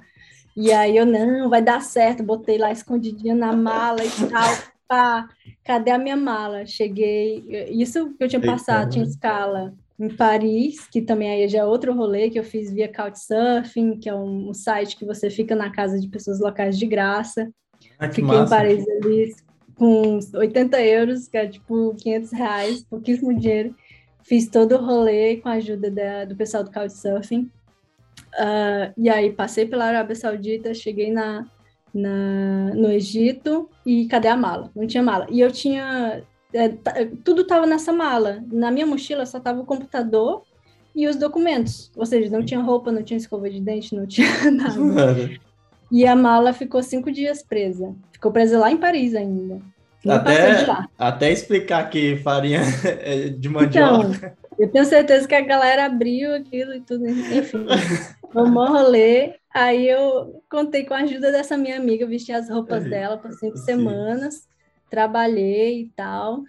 E 0.57 0.71
aí 0.71 0.97
eu, 0.97 1.05
não, 1.05 1.49
vai 1.49 1.61
dar 1.61 1.81
certo, 1.81 2.23
botei 2.23 2.57
lá 2.57 2.71
escondidinha 2.71 3.35
na 3.35 3.53
mala 3.53 4.03
e 4.03 4.09
tal. 4.09 4.71
Pá, 4.87 5.25
cadê 5.63 5.91
a 5.91 5.97
minha 5.97 6.17
mala? 6.17 6.65
Cheguei, 6.65 7.45
isso 7.69 8.13
que 8.17 8.23
eu 8.23 8.27
tinha 8.27 8.41
passado, 8.41 8.79
Eita. 8.79 8.89
tinha 8.89 9.05
escala 9.05 9.73
em 10.03 10.09
Paris, 10.09 10.87
que 10.87 11.01
também 11.01 11.29
aí 11.29 11.47
já 11.47 11.59
é 11.59 11.65
outro 11.65 11.93
rolê 11.93 12.29
que 12.29 12.39
eu 12.39 12.43
fiz 12.43 12.71
via 12.71 12.91
Couchsurfing, 12.91 13.97
que 13.99 14.09
é 14.09 14.15
um, 14.15 14.49
um 14.49 14.53
site 14.53 14.97
que 14.97 15.05
você 15.05 15.29
fica 15.29 15.55
na 15.55 15.69
casa 15.71 15.99
de 15.99 16.07
pessoas 16.07 16.39
locais 16.39 16.77
de 16.77 16.85
graça. 16.87 17.51
Ah, 17.99 18.07
que 18.07 18.15
Fiquei 18.15 18.27
massa. 18.37 18.43
em 18.45 18.49
Paris 18.57 18.85
ali 18.89 19.33
com 19.75 20.15
uns 20.17 20.33
80 20.33 20.81
euros, 20.81 21.27
que 21.27 21.37
é 21.37 21.47
tipo 21.47 21.95
500 22.01 22.31
reais, 22.31 22.83
pouquíssimo 22.83 23.33
dinheiro. 23.37 23.75
Fiz 24.23 24.47
todo 24.47 24.75
o 24.75 24.83
rolê 24.85 25.37
com 25.37 25.49
a 25.49 25.53
ajuda 25.53 25.89
da- 25.91 26.25
do 26.25 26.35
pessoal 26.35 26.63
do 26.63 26.71
Couchsurfing. 26.71 27.49
Ah, 28.37 28.91
e 28.97 29.09
aí 29.09 29.31
passei 29.31 29.65
pela 29.65 29.85
Arábia 29.85 30.15
Saudita, 30.15 30.73
cheguei 30.73 31.11
na, 31.11 31.45
na, 31.93 32.71
no 32.75 32.89
Egito 32.91 33.69
e 33.85 34.07
cadê 34.07 34.27
a 34.29 34.37
mala? 34.37 34.71
Não 34.75 34.87
tinha 34.87 35.03
mala. 35.03 35.27
E 35.29 35.39
eu 35.41 35.51
tinha. 35.51 36.23
É, 36.53 36.69
tá- 36.69 36.93
tudo 37.23 37.41
estava 37.41 37.65
nessa 37.65 37.91
mala. 37.91 38.43
Na 38.51 38.71
minha 38.71 38.85
mochila 38.85 39.25
só 39.25 39.37
estava 39.37 39.61
o 39.61 39.65
computador 39.65 40.43
e 40.95 41.07
os 41.07 41.15
documentos. 41.15 41.91
Ou 41.95 42.05
seja, 42.05 42.29
não 42.29 42.43
tinha 42.43 42.59
roupa, 42.59 42.91
não 42.91 43.03
tinha 43.03 43.17
escova 43.17 43.49
de 43.49 43.59
dente, 43.59 43.95
não 43.95 44.05
tinha 44.05 44.27
nada. 44.51 45.31
E 45.91 46.05
a 46.05 46.15
mala 46.15 46.53
ficou 46.53 46.81
cinco 46.81 47.11
dias 47.11 47.43
presa. 47.43 47.93
Ficou 48.11 48.31
presa 48.31 48.57
lá 48.59 48.71
em 48.71 48.77
Paris 48.77 49.13
ainda. 49.15 49.61
Até, 50.07 50.65
até 50.97 51.31
explicar 51.31 51.87
que 51.89 52.17
farinha 52.17 52.61
é 52.83 53.29
de 53.29 53.49
mandioca. 53.49 54.07
Então, 54.07 54.31
eu 54.57 54.71
tenho 54.71 54.85
certeza 54.85 55.27
que 55.27 55.35
a 55.35 55.41
galera 55.41 55.85
abriu 55.85 56.33
aquilo 56.33 56.73
e 56.73 56.81
tudo. 56.81 57.07
Enfim, 57.07 57.65
bom 58.33 58.65
rolê. 58.67 59.35
Aí 59.53 59.87
eu 59.87 60.41
contei 60.49 60.85
com 60.85 60.93
a 60.93 60.99
ajuda 60.99 61.31
dessa 61.31 61.57
minha 61.57 61.77
amiga, 61.77 62.07
vesti 62.07 62.31
as 62.31 62.49
roupas 62.49 62.83
dela 62.83 63.17
por 63.17 63.31
cinco 63.33 63.57
sim. 63.57 63.65
semanas, 63.65 64.47
trabalhei 64.91 65.83
e 65.83 65.89
tal. 65.95 66.43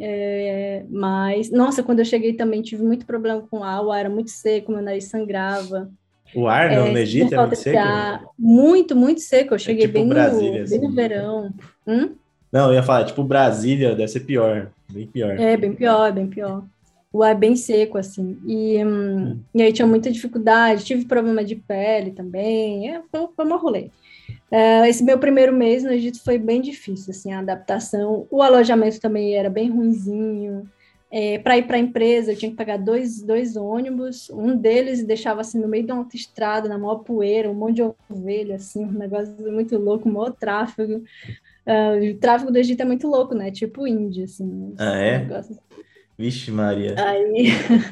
É, 0.00 0.86
mas, 0.90 1.50
nossa, 1.50 1.82
quando 1.82 2.00
eu 2.00 2.04
cheguei 2.06 2.34
também 2.36 2.62
tive 2.62 2.82
muito 2.84 3.06
problema 3.06 3.42
com 3.48 3.60
o 3.60 3.64
ar, 3.64 3.84
o 3.84 3.92
ar 3.92 4.00
era 4.00 4.10
muito 4.10 4.30
seco, 4.30 4.72
meu 4.72 4.82
nariz 4.82 5.06
sangrava. 5.06 5.92
O 6.34 6.46
ar 6.48 6.70
no, 6.72 6.90
no 6.90 6.98
É, 6.98 6.98
Egito 6.98 7.28
por 7.28 7.34
é 7.34 7.38
falta 7.38 7.56
muito 7.56 7.62
seco? 7.62 7.78
ar. 7.78 8.24
Muito, 8.38 8.96
muito 8.96 9.20
seco. 9.20 9.54
Eu 9.54 9.58
cheguei 9.58 9.86
tipo 9.86 9.92
bem, 9.92 10.06
no, 10.06 10.14
Brasília, 10.14 10.64
bem 10.66 10.80
no 10.80 10.88
assim. 10.88 10.94
verão. 10.94 11.54
Hum? 11.86 12.16
Não, 12.52 12.68
eu 12.68 12.74
ia 12.74 12.82
falar, 12.82 13.04
tipo 13.06 13.24
Brasília, 13.24 13.94
deve 13.94 14.08
ser 14.08 14.20
pior. 14.20 14.70
Bem 14.90 15.06
pior. 15.06 15.36
É, 15.36 15.56
bem 15.56 15.74
pior, 15.74 16.06
é 16.08 16.12
bem 16.12 16.28
pior. 16.28 16.64
O 17.12 17.22
ar 17.22 17.32
é 17.32 17.34
bem 17.34 17.56
seco, 17.56 17.98
assim. 17.98 18.38
E, 18.46 18.84
hum, 18.84 19.42
e 19.54 19.62
aí 19.62 19.72
tinha 19.72 19.86
muita 19.86 20.10
dificuldade, 20.10 20.84
tive 20.84 21.06
problema 21.06 21.44
de 21.44 21.56
pele 21.56 22.12
também. 22.12 22.90
É, 22.94 23.02
foi, 23.10 23.28
foi 23.34 23.46
um 23.46 23.56
rolê. 23.58 23.90
É, 24.52 24.86
esse 24.86 25.02
meu 25.02 25.18
primeiro 25.18 25.50
mês 25.50 25.82
no 25.82 25.90
Egito 25.90 26.22
foi 26.22 26.36
bem 26.36 26.60
difícil, 26.60 27.10
assim, 27.10 27.32
a 27.32 27.38
adaptação. 27.38 28.26
O 28.30 28.42
alojamento 28.42 29.00
também 29.00 29.34
era 29.34 29.48
bem 29.48 29.70
ruinzinho. 29.70 30.68
É, 31.10 31.38
para 31.38 31.56
ir 31.56 31.66
para 31.66 31.76
a 31.76 31.80
empresa, 31.80 32.32
eu 32.32 32.36
tinha 32.36 32.50
que 32.50 32.56
pagar 32.56 32.76
dois, 32.76 33.22
dois 33.22 33.56
ônibus. 33.56 34.28
Um 34.28 34.54
deles 34.54 35.04
deixava 35.04 35.40
assim 35.40 35.58
no 35.58 35.68
meio 35.68 35.86
de 35.86 35.92
uma 35.92 36.02
autoestrada, 36.02 36.68
na 36.68 36.76
maior 36.76 36.96
poeira, 36.96 37.50
um 37.50 37.54
monte 37.54 37.76
de 37.76 37.82
ovelha, 38.10 38.56
assim, 38.56 38.84
um 38.84 38.92
negócio 38.92 39.34
muito 39.50 39.78
louco, 39.78 40.06
um 40.08 40.12
maior 40.12 40.32
tráfego. 40.32 41.02
Ah, 41.66 41.92
o 41.98 42.18
tráfego 42.18 42.52
do 42.52 42.58
Egito 42.58 42.82
é 42.82 42.84
muito 42.84 43.08
louco, 43.08 43.34
né? 43.34 43.50
Tipo 43.50 43.86
Índia, 43.86 44.24
assim. 44.24 44.74
Ah, 44.78 44.96
é? 44.96 45.18
negócio 45.18 45.58
Vixe, 46.18 46.50
Maria. 46.50 46.94
Aí 46.98 47.48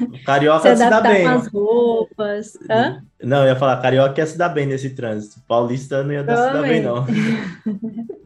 O 0.09 0.15
se 0.17 0.23
carioca 0.23 0.75
se 0.75 0.89
dá 0.89 1.01
bem. 1.01 1.27
as 1.27 1.47
roupas. 1.47 2.57
Hã? 2.69 3.01
Não, 3.21 3.41
eu 3.43 3.47
ia 3.49 3.55
falar, 3.55 3.81
carioca 3.81 4.19
ia 4.21 4.27
se 4.27 4.37
dar 4.37 4.49
bem 4.49 4.65
nesse 4.67 4.91
trânsito. 4.91 5.41
Paulista 5.47 6.03
não 6.03 6.13
ia 6.13 6.23
dar- 6.23 6.37
se 6.37 6.53
dar 6.53 6.61
bem, 6.61 6.81
não. 6.81 7.05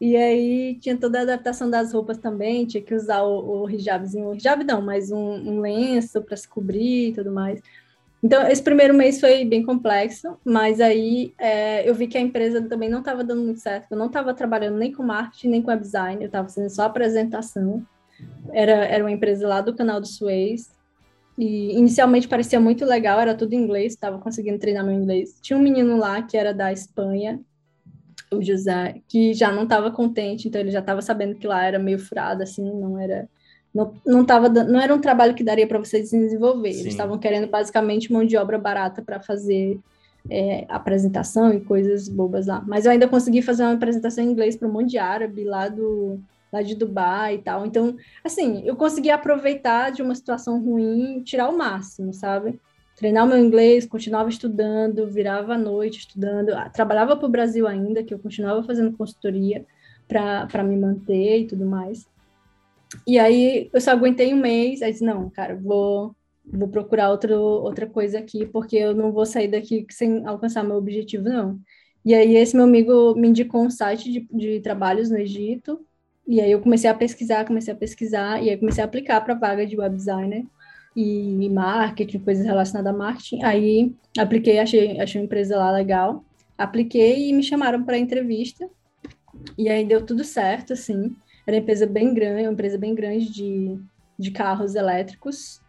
E 0.00 0.16
aí 0.16 0.78
tinha 0.80 0.96
toda 0.96 1.20
a 1.20 1.22
adaptação 1.22 1.70
das 1.70 1.92
roupas 1.92 2.18
também, 2.18 2.66
tinha 2.66 2.82
que 2.82 2.92
usar 2.92 3.22
o, 3.22 3.62
o 3.62 3.70
hijabzinho, 3.70 4.30
o 4.30 4.34
hijab 4.34 4.64
não, 4.64 4.82
mas 4.82 5.12
um, 5.12 5.16
um 5.16 5.60
lenço 5.60 6.20
para 6.22 6.36
se 6.36 6.48
cobrir 6.48 7.10
e 7.10 7.12
tudo 7.12 7.30
mais. 7.30 7.60
Então, 8.20 8.44
esse 8.48 8.60
primeiro 8.60 8.94
mês 8.94 9.20
foi 9.20 9.44
bem 9.44 9.62
complexo, 9.64 10.36
mas 10.44 10.80
aí 10.80 11.32
é, 11.38 11.88
eu 11.88 11.94
vi 11.94 12.08
que 12.08 12.18
a 12.18 12.20
empresa 12.20 12.60
também 12.62 12.88
não 12.88 12.98
estava 12.98 13.22
dando 13.22 13.42
muito 13.42 13.60
certo. 13.60 13.92
Eu 13.92 13.96
não 13.96 14.06
estava 14.06 14.34
trabalhando 14.34 14.76
nem 14.76 14.90
com 14.92 15.04
marketing, 15.04 15.48
nem 15.50 15.62
com 15.62 15.70
web 15.70 15.80
design, 15.82 16.20
eu 16.20 16.26
estava 16.26 16.48
fazendo 16.48 16.70
só 16.70 16.82
apresentação. 16.82 17.84
Era, 18.52 18.72
era 18.86 19.04
uma 19.04 19.10
empresa 19.10 19.46
lá 19.46 19.60
do 19.60 19.74
canal 19.74 20.00
do 20.00 20.06
Suez. 20.06 20.70
E 21.36 21.72
inicialmente 21.78 22.28
parecia 22.28 22.60
muito 22.60 22.84
legal, 22.84 23.18
era 23.18 23.34
tudo 23.34 23.54
em 23.54 23.58
inglês, 23.58 23.94
estava 23.94 24.18
conseguindo 24.18 24.58
treinar 24.58 24.84
meu 24.84 24.94
inglês. 24.94 25.38
Tinha 25.40 25.58
um 25.58 25.62
menino 25.62 25.96
lá 25.96 26.22
que 26.22 26.36
era 26.36 26.52
da 26.52 26.70
Espanha, 26.72 27.40
o 28.30 28.42
José, 28.42 29.00
que 29.08 29.32
já 29.32 29.50
não 29.50 29.64
estava 29.64 29.90
contente, 29.90 30.48
então 30.48 30.60
ele 30.60 30.70
já 30.70 30.80
estava 30.80 31.00
sabendo 31.00 31.34
que 31.34 31.46
lá 31.46 31.64
era 31.64 31.78
meio 31.78 31.98
furado, 31.98 32.42
assim, 32.42 32.62
não 32.62 32.98
era. 32.98 33.28
Não, 33.74 33.94
não, 34.04 34.24
tava, 34.24 34.50
não 34.50 34.78
era 34.78 34.94
um 34.94 35.00
trabalho 35.00 35.34
que 35.34 35.42
daria 35.42 35.66
para 35.66 35.78
você 35.78 36.04
se 36.04 36.18
desenvolver. 36.18 36.72
Sim. 36.74 36.80
Eles 36.80 36.92
estavam 36.92 37.18
querendo 37.18 37.48
basicamente 37.48 38.12
mão 38.12 38.24
de 38.24 38.36
obra 38.36 38.58
barata 38.58 39.00
para 39.00 39.18
fazer 39.18 39.80
é, 40.28 40.66
apresentação 40.68 41.52
e 41.54 41.60
coisas 41.60 42.08
bobas 42.08 42.46
lá. 42.46 42.62
Mas 42.66 42.84
eu 42.84 42.92
ainda 42.92 43.08
consegui 43.08 43.40
fazer 43.40 43.62
uma 43.62 43.72
apresentação 43.72 44.22
em 44.22 44.28
inglês 44.30 44.56
para 44.56 44.68
um 44.68 44.72
monte 44.72 44.90
de 44.90 44.98
árabe 44.98 45.44
lá 45.44 45.68
do 45.68 46.20
lá 46.52 46.62
de 46.62 46.74
Dubai 46.74 47.36
e 47.36 47.38
tal. 47.38 47.64
Então, 47.64 47.96
assim, 48.22 48.62
eu 48.66 48.76
consegui 48.76 49.10
aproveitar 49.10 49.90
de 49.90 50.02
uma 50.02 50.14
situação 50.14 50.62
ruim, 50.62 51.22
tirar 51.22 51.48
o 51.48 51.56
máximo, 51.56 52.12
sabe? 52.12 52.60
Treinar 52.96 53.24
o 53.24 53.28
meu 53.28 53.38
inglês, 53.38 53.86
continuava 53.86 54.28
estudando, 54.28 55.08
virava 55.08 55.54
à 55.54 55.58
noite 55.58 56.00
estudando, 56.00 56.50
Ah, 56.50 56.68
trabalhava 56.68 57.16
para 57.16 57.26
o 57.26 57.30
Brasil 57.30 57.66
ainda, 57.66 58.04
que 58.04 58.12
eu 58.12 58.18
continuava 58.18 58.62
fazendo 58.62 58.96
consultoria 58.96 59.64
para 60.06 60.62
me 60.62 60.76
manter 60.76 61.40
e 61.40 61.46
tudo 61.46 61.64
mais. 61.64 62.06
E 63.06 63.18
aí 63.18 63.70
eu 63.72 63.80
só 63.80 63.92
aguentei 63.92 64.34
um 64.34 64.36
mês, 64.36 64.82
aí 64.82 64.92
disse, 64.92 65.04
não, 65.04 65.30
cara, 65.30 65.56
vou 65.56 66.14
vou 66.44 66.68
procurar 66.68 67.10
outro, 67.10 67.34
outra 67.34 67.86
coisa 67.86 68.18
aqui, 68.18 68.44
porque 68.46 68.76
eu 68.76 68.94
não 68.94 69.12
vou 69.12 69.24
sair 69.24 69.48
daqui 69.48 69.86
sem 69.90 70.26
alcançar 70.26 70.64
meu 70.64 70.76
objetivo, 70.76 71.24
não. 71.24 71.60
E 72.04 72.14
aí 72.14 72.36
esse 72.36 72.56
meu 72.56 72.64
amigo 72.64 73.14
me 73.14 73.28
indicou 73.28 73.62
um 73.64 73.70
site 73.70 74.10
de, 74.10 74.28
de 74.32 74.60
trabalhos 74.60 75.08
no 75.08 75.18
Egito, 75.18 75.80
e 76.26 76.40
aí 76.40 76.52
eu 76.52 76.60
comecei 76.60 76.88
a 76.88 76.94
pesquisar, 76.94 77.44
comecei 77.44 77.72
a 77.72 77.76
pesquisar, 77.76 78.42
e 78.42 78.50
aí 78.50 78.56
comecei 78.56 78.82
a 78.82 78.86
aplicar 78.86 79.20
para 79.20 79.34
vaga 79.34 79.66
de 79.66 79.76
web 79.76 79.94
designer 79.94 80.44
e 80.94 81.48
marketing, 81.48 82.18
coisas 82.20 82.44
relacionadas 82.44 82.94
a 82.94 82.96
marketing. 82.96 83.42
Aí 83.42 83.94
apliquei, 84.18 84.58
achei, 84.58 85.00
achei 85.00 85.20
uma 85.20 85.24
empresa 85.24 85.56
lá 85.56 85.70
legal, 85.70 86.24
apliquei 86.56 87.28
e 87.28 87.32
me 87.32 87.42
chamaram 87.42 87.82
para 87.82 87.98
entrevista. 87.98 88.68
E 89.58 89.68
aí 89.68 89.84
deu 89.84 90.04
tudo 90.04 90.22
certo, 90.22 90.74
assim. 90.74 91.14
Era 91.46 91.56
uma 91.56 91.62
empresa 91.62 91.86
bem 91.86 92.14
grande, 92.14 92.42
uma 92.42 92.52
empresa 92.52 92.78
bem 92.78 92.94
grande 92.94 93.32
de, 93.32 93.78
de 94.18 94.30
carros 94.30 94.74
elétricos. 94.74 95.60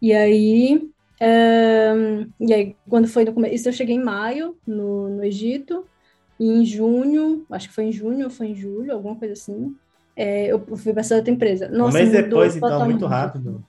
E 0.00 0.12
aí, 0.12 0.88
ahn, 1.20 2.28
e 2.40 2.52
aí 2.52 2.76
quando 2.88 3.08
foi 3.08 3.24
no 3.24 3.32
começo, 3.32 3.68
eu 3.68 3.72
cheguei 3.72 3.96
em 3.96 4.04
maio 4.04 4.56
no, 4.66 5.08
no 5.08 5.24
Egito, 5.24 5.86
e 6.38 6.48
em 6.48 6.64
junho, 6.64 7.44
acho 7.50 7.68
que 7.68 7.74
foi 7.74 7.84
em 7.84 7.92
junho 7.92 8.24
ou 8.24 8.30
foi 8.30 8.48
em 8.48 8.54
julho, 8.54 8.92
alguma 8.92 9.16
coisa 9.16 9.34
assim, 9.34 9.74
é, 10.16 10.46
eu 10.46 10.60
fui 10.76 10.92
para 10.92 11.00
essa 11.00 11.16
outra 11.16 11.32
empresa. 11.32 11.70
Um 11.72 11.78
Nossa, 11.78 11.98
mês 11.98 12.08
mudou 12.08 12.22
depois, 12.22 12.56
então, 12.56 12.84
muito 12.84 13.00
totalmente. 13.00 13.04
rápido. 13.04 13.64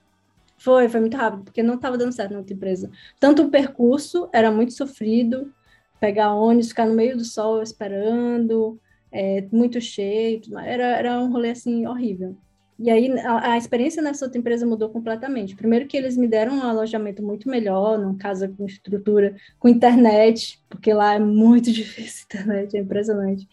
Foi, 0.58 0.88
foi 0.88 1.00
muito 1.00 1.16
rápido, 1.16 1.44
porque 1.44 1.62
não 1.62 1.74
estava 1.74 1.98
dando 1.98 2.12
certo 2.12 2.32
na 2.32 2.38
outra 2.38 2.54
empresa. 2.54 2.90
Tanto 3.20 3.42
o 3.42 3.50
percurso 3.50 4.28
era 4.32 4.50
muito 4.50 4.72
sofrido, 4.72 5.52
pegar 6.00 6.34
ônibus, 6.34 6.68
ficar 6.68 6.86
no 6.86 6.94
meio 6.94 7.16
do 7.16 7.24
sol 7.24 7.62
esperando, 7.62 8.78
é, 9.10 9.46
muito 9.52 9.80
cheio, 9.80 10.40
era, 10.58 10.96
era 10.96 11.20
um 11.20 11.30
rolê 11.30 11.50
assim 11.50 11.86
horrível. 11.86 12.36
E 12.78 12.90
aí 12.90 13.10
a, 13.20 13.52
a 13.52 13.58
experiência 13.58 14.02
nessa 14.02 14.24
outra 14.24 14.38
empresa 14.38 14.66
mudou 14.66 14.88
completamente. 14.88 15.54
Primeiro 15.54 15.86
que 15.86 15.96
eles 15.96 16.16
me 16.16 16.26
deram 16.26 16.58
um 16.58 16.62
alojamento 16.62 17.22
muito 17.22 17.48
melhor, 17.48 17.98
numa 17.98 18.16
casa 18.16 18.48
com 18.48 18.66
estrutura, 18.66 19.34
com 19.58 19.68
internet, 19.68 20.60
porque 20.68 20.92
lá 20.92 21.14
é 21.14 21.18
muito 21.18 21.70
difícil 21.72 22.26
a 22.32 22.36
internet, 22.36 22.76
é 22.76 22.80
impressionante. 22.80 23.48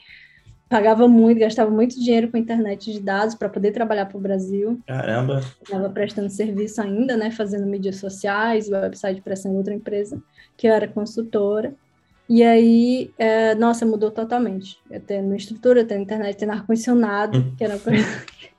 Pagava 0.67 1.05
muito, 1.05 1.37
gastava 1.37 1.69
muito 1.69 1.99
dinheiro 1.99 2.31
com 2.31 2.37
internet 2.37 2.93
de 2.93 2.99
dados 3.01 3.35
para 3.35 3.49
poder 3.49 3.73
trabalhar 3.73 4.05
para 4.05 4.17
o 4.17 4.21
Brasil 4.21 4.79
Caramba. 4.87 5.41
estava 5.61 5.89
prestando 5.89 6.29
serviço 6.29 6.81
ainda, 6.81 7.17
né, 7.17 7.29
fazendo 7.29 7.67
mídias 7.67 7.97
sociais, 7.97 8.69
website 8.69 9.21
para 9.21 9.33
essa 9.33 9.49
outra 9.49 9.73
empresa, 9.73 10.21
que 10.55 10.67
eu 10.67 10.73
era 10.73 10.87
consultora. 10.87 11.73
E 12.29 12.41
aí, 12.41 13.11
é, 13.17 13.53
nossa, 13.55 13.85
mudou 13.85 14.09
totalmente. 14.09 14.79
Eu 14.89 15.01
tendo 15.01 15.35
estrutura, 15.35 15.83
tendo 15.83 16.03
internet, 16.03 16.37
tendo 16.37 16.53
ar-condicionado, 16.53 17.53
que 17.57 17.63
era 17.65 17.73
uma 17.73 17.79
coisa... 17.81 18.05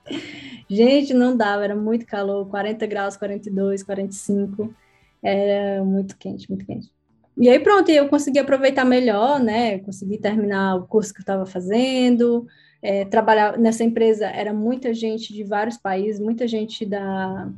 Gente, 0.74 1.12
não 1.12 1.36
dava, 1.36 1.64
era 1.64 1.76
muito 1.76 2.06
calor, 2.06 2.48
40 2.48 2.86
graus, 2.86 3.14
42, 3.14 3.82
45, 3.82 4.74
era 5.22 5.84
muito 5.84 6.16
quente, 6.16 6.48
muito 6.48 6.64
quente. 6.64 6.90
E 7.36 7.46
aí 7.50 7.58
pronto, 7.58 7.90
eu 7.90 8.08
consegui 8.08 8.38
aproveitar 8.38 8.82
melhor, 8.82 9.38
né, 9.38 9.80
consegui 9.80 10.16
terminar 10.16 10.76
o 10.76 10.86
curso 10.86 11.12
que 11.12 11.20
eu 11.20 11.24
estava 11.24 11.44
fazendo, 11.44 12.46
é, 12.80 13.04
trabalhar 13.04 13.58
nessa 13.58 13.84
empresa 13.84 14.26
era 14.26 14.54
muita 14.54 14.94
gente 14.94 15.34
de 15.34 15.44
vários 15.44 15.76
países, 15.76 16.18
muita 16.18 16.48
gente 16.48 16.86
da, 16.86 17.50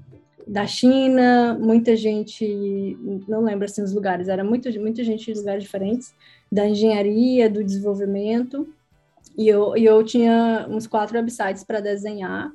da 0.45 0.67
China, 0.67 1.57
muita 1.61 1.95
gente, 1.95 2.99
não 3.29 3.45
lembro 3.45 3.65
assim 3.65 3.81
os 3.81 3.95
lugares, 3.95 4.27
era 4.27 4.43
muita, 4.43 4.71
muita 4.81 5.05
gente 5.05 5.33
de 5.33 5.39
lugares 5.39 5.62
diferentes, 5.62 6.12
da 6.51 6.69
engenharia, 6.69 7.49
do 7.49 7.62
desenvolvimento, 7.62 8.69
e 9.39 9.49
eu, 9.49 9.77
e 9.77 9.85
eu 9.85 10.03
tinha 10.03 10.67
uns 10.69 10.89
quatro 10.89 11.17
websites 11.17 11.62
para 11.62 11.79
desenhar, 11.79 12.53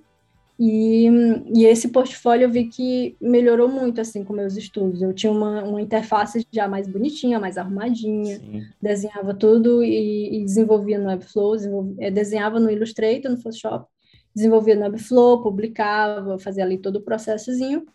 E, 0.62 1.07
e, 1.55 1.66
esse 1.66 1.88
portfólio 1.88 2.43
eu 2.43 2.51
vi 2.51 2.66
que 2.66 3.16
melhorou 3.22 3.70
muito 3.70 4.01
assim 4.01 4.26
com 4.26 4.34
meus 4.34 4.57
estudos. 4.57 5.01
Eu 5.01 5.14
tinha 5.14 5.32
uma, 5.32 5.64
uma 5.64 5.82
interface 5.82 6.45
já 6.51 6.68
mais 6.68 6.86
bonitinha, 6.86 7.39
mais 7.39 7.57
arrumadinha, 7.57 8.38
Sim. 8.38 8.66
desenhava 8.82 9.34
tudo 9.34 9.82
e, 9.82 10.41
e, 10.41 10.43
desenvolvia 10.43 10.99
no 10.99 11.07
Webflow, 11.07 11.55
desenvolvia, 11.55 12.07
eh, 12.07 12.12
desenhava 12.12 12.60
no 12.60 12.70
Illustrator, 12.70 13.32
no 13.32 13.38
Photoshop, 13.38 13.88
desenvolvia 14.36 14.76
no 14.76 14.82
Webflow, 14.82 15.41
publicava, 15.41 16.38
fazia 16.38 16.66
ali 16.66 16.78
todo 16.78 16.97
o 16.97 17.03
processozinho. 17.03 17.86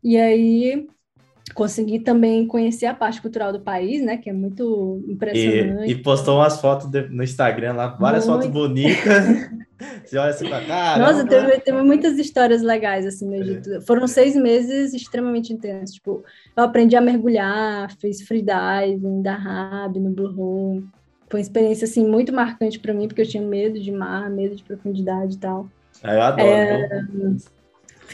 E 0.00 0.16
aí 0.16 0.86
consegui 1.52 1.98
também 1.98 2.46
conhecer 2.46 2.86
a 2.86 2.94
parte 2.94 3.20
cultural 3.20 3.52
do 3.52 3.60
país, 3.60 4.02
né? 4.02 4.16
Que 4.16 4.30
é 4.30 4.32
muito 4.32 5.04
impressionante. 5.06 5.88
E, 5.88 5.92
e 5.92 6.02
postou 6.02 6.38
umas 6.38 6.60
fotos 6.60 6.86
de, 6.86 7.08
no 7.08 7.22
Instagram 7.22 7.74
lá, 7.74 7.88
várias 7.88 8.26
muito. 8.26 8.44
fotos 8.44 8.52
bonitas. 8.52 9.50
Você 10.04 10.16
olha 10.16 10.30
assim 10.30 10.48
pra 10.48 10.64
cara. 10.64 11.04
Nossa, 11.04 11.26
teve, 11.26 11.58
teve, 11.58 11.82
muitas 11.82 12.16
histórias 12.18 12.62
legais 12.62 13.04
assim 13.04 13.26
no 13.26 13.34
Egito. 13.34 13.74
É. 13.74 13.80
Foram 13.80 14.06
seis 14.06 14.34
meses 14.34 14.94
extremamente 14.94 15.52
intensos. 15.52 15.96
Tipo, 15.96 16.24
eu 16.56 16.62
aprendi 16.62 16.96
a 16.96 17.00
mergulhar, 17.00 17.90
fiz 17.98 18.22
freediving, 18.22 19.20
da 19.20 19.34
Rab, 19.34 19.98
no 19.98 20.10
Blue 20.10 20.28
Hole. 20.28 20.86
Foi 21.28 21.40
uma 21.40 21.42
experiência 21.42 21.84
assim 21.84 22.06
muito 22.06 22.32
marcante 22.32 22.78
para 22.78 22.94
mim, 22.94 23.08
porque 23.08 23.22
eu 23.22 23.28
tinha 23.28 23.42
medo 23.42 23.78
de 23.78 23.90
mar, 23.90 24.30
medo 24.30 24.54
de 24.54 24.62
profundidade 24.62 25.34
e 25.34 25.38
tal. 25.38 25.68
Ah, 26.02 26.14
eu 26.14 26.22
adoro. 26.22 26.48
É, 26.48 27.06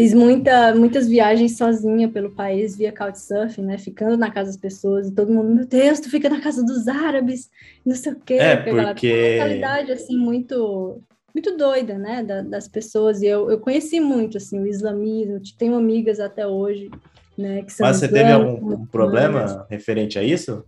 Fiz 0.01 0.15
muita, 0.15 0.75
muitas 0.75 1.07
viagens 1.07 1.59
sozinha 1.59 2.09
pelo 2.09 2.31
país 2.31 2.75
via 2.75 2.91
Couchsurfing, 2.91 3.61
né? 3.61 3.77
Ficando 3.77 4.17
na 4.17 4.31
casa 4.31 4.51
das 4.51 4.57
pessoas 4.57 5.09
e 5.09 5.15
todo 5.15 5.31
mundo, 5.31 5.55
meu 5.55 5.67
Deus, 5.67 6.01
tu 6.01 6.09
fica 6.09 6.31
na 6.31 6.41
casa 6.41 6.65
dos 6.65 6.89
árabes, 6.89 7.51
não 7.85 7.95
sei 7.95 8.13
o 8.13 8.17
quê. 8.17 8.35
É, 8.35 8.57
porque... 8.57 9.13
Uma 9.13 9.45
mentalidade, 9.45 9.93
assim, 9.93 10.17
muito, 10.17 11.03
muito 11.35 11.55
doida, 11.55 11.99
né? 11.99 12.25
Da, 12.25 12.41
das 12.41 12.67
pessoas. 12.67 13.21
E 13.21 13.27
eu, 13.27 13.51
eu 13.51 13.61
conheci 13.61 14.01
muito, 14.01 14.39
assim, 14.39 14.59
o 14.59 14.67
islamismo. 14.67 15.39
Tenho 15.59 15.75
amigas 15.75 16.19
até 16.19 16.47
hoje, 16.47 16.91
né? 17.37 17.61
Que 17.61 17.71
são 17.71 17.87
Mas 17.87 17.99
você 17.99 18.09
teve 18.09 18.33
algum 18.33 18.87
problema 18.87 19.67
referente 19.69 20.19
a 20.19 20.23
isso? 20.23 20.65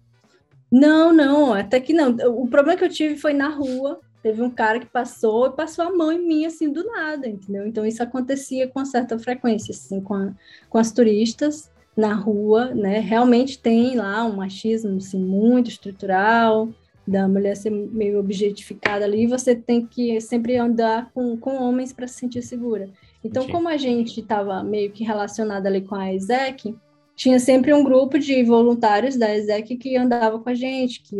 Não, 0.70 1.10
não, 1.10 1.54
até 1.54 1.80
que 1.80 1.94
não. 1.94 2.14
O 2.38 2.46
problema 2.48 2.78
que 2.78 2.84
eu 2.84 2.90
tive 2.90 3.16
foi 3.16 3.32
na 3.32 3.48
rua, 3.48 3.98
teve 4.22 4.40
um 4.42 4.50
cara 4.50 4.78
que 4.78 4.86
passou 4.86 5.46
e 5.46 5.52
passou 5.52 5.84
a 5.84 5.92
mão 5.92 6.12
em 6.12 6.24
mim 6.26 6.46
assim 6.46 6.70
do 6.70 6.84
nada, 6.84 7.28
entendeu? 7.28 7.66
Então 7.66 7.84
isso 7.84 8.02
acontecia 8.02 8.68
com 8.68 8.84
certa 8.84 9.18
frequência, 9.18 9.72
assim, 9.72 10.00
com, 10.00 10.14
a, 10.14 10.32
com 10.70 10.78
as 10.78 10.92
turistas 10.92 11.70
na 11.96 12.14
rua, 12.14 12.74
né? 12.74 13.00
Realmente 13.00 13.58
tem 13.58 13.96
lá 13.96 14.24
um 14.24 14.36
machismo 14.36 14.96
assim, 14.96 15.18
muito 15.18 15.70
estrutural, 15.70 16.68
da 17.06 17.26
mulher 17.26 17.56
ser 17.56 17.70
meio 17.70 18.18
objetificada 18.18 19.04
ali, 19.04 19.24
e 19.24 19.26
você 19.26 19.54
tem 19.54 19.84
que 19.84 20.20
sempre 20.20 20.56
andar 20.56 21.10
com, 21.12 21.36
com 21.36 21.56
homens 21.56 21.92
para 21.92 22.06
se 22.06 22.14
sentir 22.14 22.42
segura. 22.42 22.88
Então, 23.24 23.48
como 23.48 23.68
a 23.68 23.76
gente 23.76 24.20
estava 24.20 24.62
meio 24.62 24.90
que 24.90 25.04
relacionada 25.04 25.68
ali 25.68 25.80
com 25.80 25.94
a 25.94 26.12
ESEC, 26.14 26.74
tinha 27.14 27.38
sempre 27.38 27.74
um 27.74 27.84
grupo 27.84 28.18
de 28.18 28.42
voluntários 28.42 29.16
da 29.16 29.34
ESEC 29.34 29.76
que 29.76 29.96
andava 29.96 30.38
com 30.38 30.48
a 30.48 30.54
gente, 30.54 31.02
que 31.02 31.16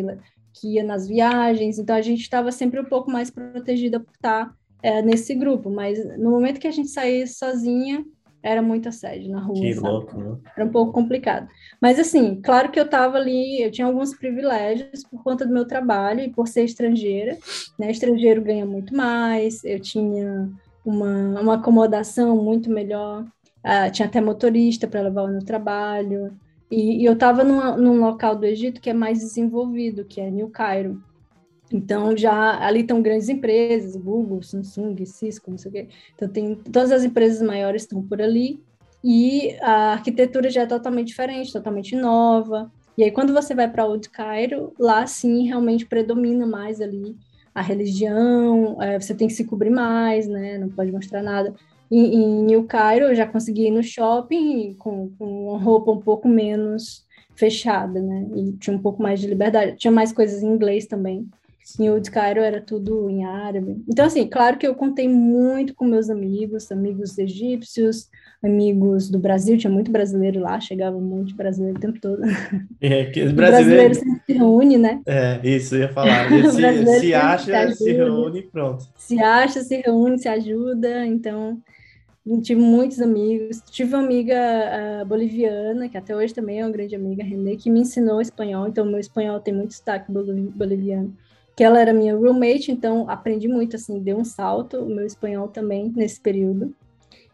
que 0.63 0.75
ia 0.75 0.85
nas 0.85 1.09
viagens, 1.09 1.77
então 1.77 1.97
a 1.97 2.01
gente 2.01 2.21
estava 2.21 2.53
sempre 2.53 2.79
um 2.79 2.85
pouco 2.85 3.11
mais 3.11 3.31
protegida 3.31 3.99
por 3.99 4.13
estar 4.15 4.55
é, 4.81 5.03
nesse 5.03 5.35
grupo, 5.35 5.69
mas 5.69 5.99
no 6.17 6.31
momento 6.31 6.61
que 6.61 6.69
a 6.69 6.71
gente 6.71 6.89
saía 6.89 7.27
sozinha, 7.27 8.05
era 8.41 8.63
muito 8.63 8.89
assédio 8.89 9.31
na 9.31 9.41
rua. 9.41 9.61
Que 9.61 9.75
sabe? 9.75 9.89
louco, 9.89 10.17
né? 10.17 10.37
Era 10.57 10.65
um 10.65 10.71
pouco 10.71 10.93
complicado. 10.93 11.49
Mas 11.81 11.99
assim, 11.99 12.41
claro 12.41 12.71
que 12.71 12.79
eu 12.79 12.85
estava 12.85 13.17
ali, 13.17 13.61
eu 13.61 13.73
tinha 13.73 13.87
alguns 13.87 14.15
privilégios 14.15 15.03
por 15.05 15.23
conta 15.25 15.45
do 15.45 15.53
meu 15.53 15.67
trabalho 15.67 16.21
e 16.21 16.31
por 16.31 16.47
ser 16.47 16.63
estrangeira, 16.63 17.37
né? 17.77 17.91
Estrangeiro 17.91 18.41
ganha 18.41 18.65
muito 18.65 18.97
mais, 18.97 19.65
eu 19.65 19.81
tinha 19.81 20.49
uma, 20.85 21.41
uma 21.41 21.55
acomodação 21.55 22.37
muito 22.37 22.71
melhor, 22.71 23.25
uh, 23.25 23.91
tinha 23.91 24.07
até 24.07 24.21
motorista 24.21 24.87
para 24.87 25.03
levar 25.03 25.27
no 25.27 25.45
trabalho, 25.45 26.33
e, 26.73 27.03
e 27.03 27.05
eu 27.05 27.13
estava 27.13 27.45
num, 27.45 27.77
num 27.77 28.01
local 28.01 28.35
do 28.35 28.47
Egito 28.47 28.81
que 28.81 28.89
é 28.89 28.95
mais 28.95 29.19
desenvolvido, 29.19 30.07
que 30.07 30.23
é 30.23 30.31
New 30.31 30.49
Cairo. 30.49 31.03
Então, 31.71 32.17
já 32.17 32.65
ali 32.65 32.81
estão 32.81 33.03
grandes 33.03 33.29
empresas, 33.29 33.95
Google, 33.95 34.43
Samsung, 34.43 35.05
Cisco, 35.05 35.51
não 35.51 35.59
sei 35.59 35.71
o 35.71 35.73
quê. 35.75 35.89
Então, 36.15 36.29
tem, 36.29 36.55
todas 36.55 36.91
as 36.91 37.05
empresas 37.05 37.43
maiores 37.43 37.83
estão 37.83 38.03
por 38.03 38.23
ali. 38.23 38.63
E 39.05 39.55
a 39.61 39.93
arquitetura 39.93 40.49
já 40.49 40.63
é 40.63 40.67
totalmente 40.67 41.09
diferente, 41.09 41.53
totalmente 41.53 41.95
nova. 41.95 42.73
E 42.97 43.05
aí, 43.05 43.11
quando 43.11 43.35
você 43.35 43.55
vai 43.55 43.71
para 43.71 43.85
Old 43.85 44.09
Cairo, 44.09 44.73
lá 44.79 45.07
sim 45.07 45.47
realmente 45.47 45.85
predomina 45.85 46.47
mais 46.47 46.81
ali 46.81 47.17
a 47.55 47.61
religião, 47.61 48.81
é, 48.81 48.99
você 48.99 49.15
tem 49.15 49.29
que 49.29 49.35
se 49.35 49.45
cobrir 49.45 49.71
mais, 49.71 50.27
né? 50.27 50.57
Não 50.57 50.71
pode 50.71 50.91
mostrar 50.91 51.23
nada 51.23 51.55
em, 51.99 52.43
New 52.45 52.65
Cairo, 52.65 53.07
eu 53.07 53.15
já 53.15 53.27
consegui 53.27 53.67
ir 53.67 53.71
no 53.71 53.83
shopping 53.83 54.75
com, 54.79 55.11
com 55.19 55.49
uma 55.49 55.59
roupa 55.59 55.93
um 55.93 56.01
pouco 56.01 56.29
menos 56.29 57.05
fechada, 57.35 58.01
né? 58.01 58.27
E 58.35 58.53
tinha 58.53 58.75
um 58.75 58.81
pouco 58.81 59.03
mais 59.03 59.21
de 59.21 59.27
liberdade. 59.27 59.77
Tinha 59.77 59.91
mais 59.91 60.13
coisas 60.13 60.43
em 60.43 60.47
inglês 60.47 60.87
também. 60.87 61.29
Em 61.79 61.89
Old 61.91 62.11
Cairo 62.11 62.41
era 62.41 62.61
tudo 62.61 63.09
em 63.09 63.25
árabe. 63.25 63.83
Então, 63.89 64.05
assim, 64.05 64.27
claro 64.27 64.59
que 64.59 64.67
eu 64.67 64.75
contei 64.75 65.09
muito 65.09 65.75
com 65.75 65.85
meus 65.85 66.11
amigos, 66.11 66.71
amigos 66.73 67.17
egípcios, 67.19 68.09
amigos 68.43 69.09
do 69.09 69.19
Brasil, 69.19 69.57
tinha 69.57 69.73
muito 69.73 69.91
brasileiro 69.91 70.41
lá, 70.41 70.59
chegava 70.61 70.99
muito 70.99 71.35
brasileiro 71.37 71.79
o 71.79 71.81
tempo 71.81 72.01
todo. 72.01 72.23
É, 72.81 73.05
que 73.07 73.23
os 73.23 73.33
brasileiros 73.33 73.99
sempre 73.99 74.21
se 74.27 74.33
reúne, 74.33 74.77
né? 74.77 75.01
É, 75.07 75.41
isso, 75.45 75.77
eu 75.77 75.83
ia 75.83 75.89
falar. 75.89 76.29
Se, 76.51 77.01
se 77.01 77.15
acha, 77.15 77.69
se, 77.69 77.77
se 77.77 77.93
reúne 77.93 78.41
e 78.41 78.43
pronto. 78.43 78.85
Se 78.97 79.21
acha, 79.21 79.63
se 79.63 79.77
reúne, 79.77 80.19
se 80.19 80.29
ajuda, 80.29 81.07
então 81.07 81.63
tive 82.43 82.61
muitos 82.61 83.01
amigos. 83.01 83.61
Tive 83.71 83.95
uma 83.95 84.05
amiga 84.05 85.05
boliviana, 85.07 85.89
que 85.89 85.97
até 85.97 86.15
hoje 86.15 86.33
também 86.33 86.61
é 86.61 86.65
uma 86.65 86.73
grande 86.73 86.95
amiga, 86.95 87.25
René, 87.25 87.57
que 87.57 87.71
me 87.71 87.81
ensinou 87.81 88.21
espanhol. 88.21 88.67
Então, 88.67 88.85
meu 88.85 89.01
espanhol 89.01 89.41
tem 89.41 89.53
muito 89.55 89.75
sotaque 89.75 90.11
boliviano. 90.11 91.17
Que 91.57 91.65
ela 91.65 91.81
era 91.81 91.93
minha 91.93 92.17
roommate, 92.17 92.73
então 92.73 93.11
aprendi 93.11 93.47
muito, 93.49 93.77
assim, 93.77 94.01
deu 94.01 94.17
um 94.17 94.25
salto, 94.25 94.79
o 94.79 94.89
meu 94.89 95.05
espanhol 95.05 95.49
também, 95.49 95.93
nesse 95.95 96.21
período. 96.21 96.75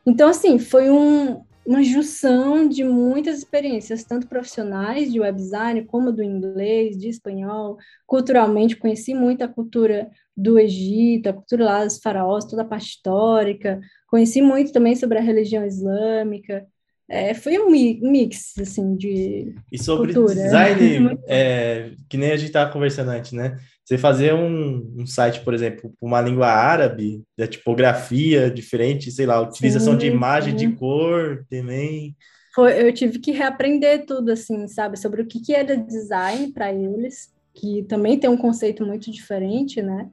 Então, 0.05 0.29
assim, 0.29 0.59
foi 0.59 0.91
um, 0.91 1.41
uma 1.65 1.85
junção 1.85 2.67
de 2.67 2.83
muitas 2.83 3.39
experiências, 3.39 4.03
tanto 4.03 4.27
profissionais 4.27 5.13
de 5.13 5.21
web 5.21 5.37
design, 5.37 5.85
como 5.85 6.11
do 6.11 6.23
inglês, 6.23 6.97
de 6.97 7.09
espanhol. 7.09 7.77
Culturalmente, 8.07 8.75
conheci 8.75 9.15
muito 9.15 9.43
a 9.45 9.49
cultura 9.49 10.11
do 10.39 10.59
Egito, 10.59 11.29
a 11.29 11.33
cultura 11.33 11.65
lá 11.65 11.85
dos 11.85 11.99
faraós, 11.99 12.45
toda 12.45 12.63
a 12.63 12.65
parte 12.65 12.87
histórica, 12.87 13.81
Conheci 14.09 14.41
muito 14.41 14.73
também 14.73 14.97
sobre 14.97 15.19
a 15.19 15.23
religião 15.23 15.65
islâmica. 15.65 16.67
É, 17.11 17.33
foi 17.35 17.59
um 17.59 17.71
mix, 17.71 18.55
assim, 18.59 18.97
de 18.97 19.55
E 19.71 19.79
sobre 19.79 20.13
cultura. 20.13 20.35
design, 20.35 21.19
é, 21.29 21.93
que 22.09 22.17
nem 22.17 22.33
a 22.33 22.37
gente 22.37 22.49
estava 22.49 22.73
conversando 22.73 23.11
antes, 23.11 23.33
né? 23.33 23.59
Você 23.85 23.97
fazer 23.97 24.35
um, 24.35 24.95
um 24.99 25.07
site, 25.07 25.41
por 25.41 25.55
exemplo, 25.55 25.93
uma 26.01 26.21
língua 26.21 26.49
árabe, 26.49 27.23
da 27.37 27.47
tipografia 27.47 28.51
diferente, 28.51 29.11
sei 29.11 29.25
lá, 29.25 29.41
utilização 29.41 29.95
sim, 29.95 29.99
de 29.99 30.07
imagem, 30.07 30.59
sim. 30.59 30.69
de 30.69 30.77
cor 30.77 31.47
também. 31.49 32.15
Foi, 32.55 32.83
eu 32.83 32.93
tive 32.93 33.19
que 33.19 33.33
reaprender 33.33 34.05
tudo, 34.05 34.33
assim, 34.33 34.67
sabe? 34.69 34.99
Sobre 34.99 35.23
o 35.23 35.27
que, 35.27 35.41
que 35.41 35.55
era 35.55 35.77
design 35.77 36.53
para 36.53 36.73
eles, 36.73 37.31
que 37.59 37.83
também 37.85 38.19
tem 38.19 38.31
um 38.31 38.37
conceito 38.37 38.85
muito 38.85 39.11
diferente, 39.11 39.83
né? 39.83 40.09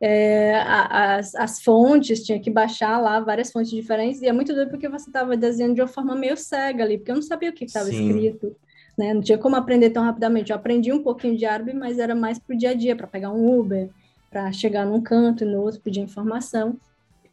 é, 0.00 0.56
as, 0.60 1.34
as 1.34 1.62
fontes, 1.62 2.22
tinha 2.24 2.38
que 2.38 2.50
baixar 2.50 2.98
lá 3.00 3.20
várias 3.20 3.50
fontes 3.50 3.70
diferentes, 3.70 4.20
e 4.20 4.26
é 4.26 4.32
muito 4.32 4.54
doido 4.54 4.70
porque 4.70 4.88
você 4.88 5.08
estava 5.08 5.36
desenhando 5.36 5.74
de 5.74 5.80
uma 5.80 5.88
forma 5.88 6.14
meio 6.14 6.36
cega 6.36 6.84
ali, 6.84 6.98
porque 6.98 7.10
eu 7.10 7.16
não 7.16 7.22
sabia 7.22 7.50
o 7.50 7.52
que 7.52 7.64
estava 7.64 7.88
escrito, 7.88 8.54
né? 8.96 9.14
Não 9.14 9.22
tinha 9.22 9.38
como 9.38 9.56
aprender 9.56 9.90
tão 9.90 10.02
rapidamente. 10.02 10.50
Eu 10.50 10.56
aprendi 10.56 10.92
um 10.92 11.02
pouquinho 11.02 11.36
de 11.36 11.46
árabe, 11.46 11.72
mas 11.72 11.98
era 11.98 12.14
mais 12.14 12.38
para 12.38 12.54
o 12.54 12.58
dia 12.58 12.70
a 12.70 12.74
dia, 12.74 12.96
para 12.96 13.06
pegar 13.06 13.30
um 13.30 13.58
Uber, 13.58 13.88
para 14.30 14.52
chegar 14.52 14.84
num 14.84 15.00
canto 15.00 15.44
e 15.44 15.46
no 15.46 15.60
outro 15.60 15.80
pedir 15.80 16.00
informação. 16.00 16.78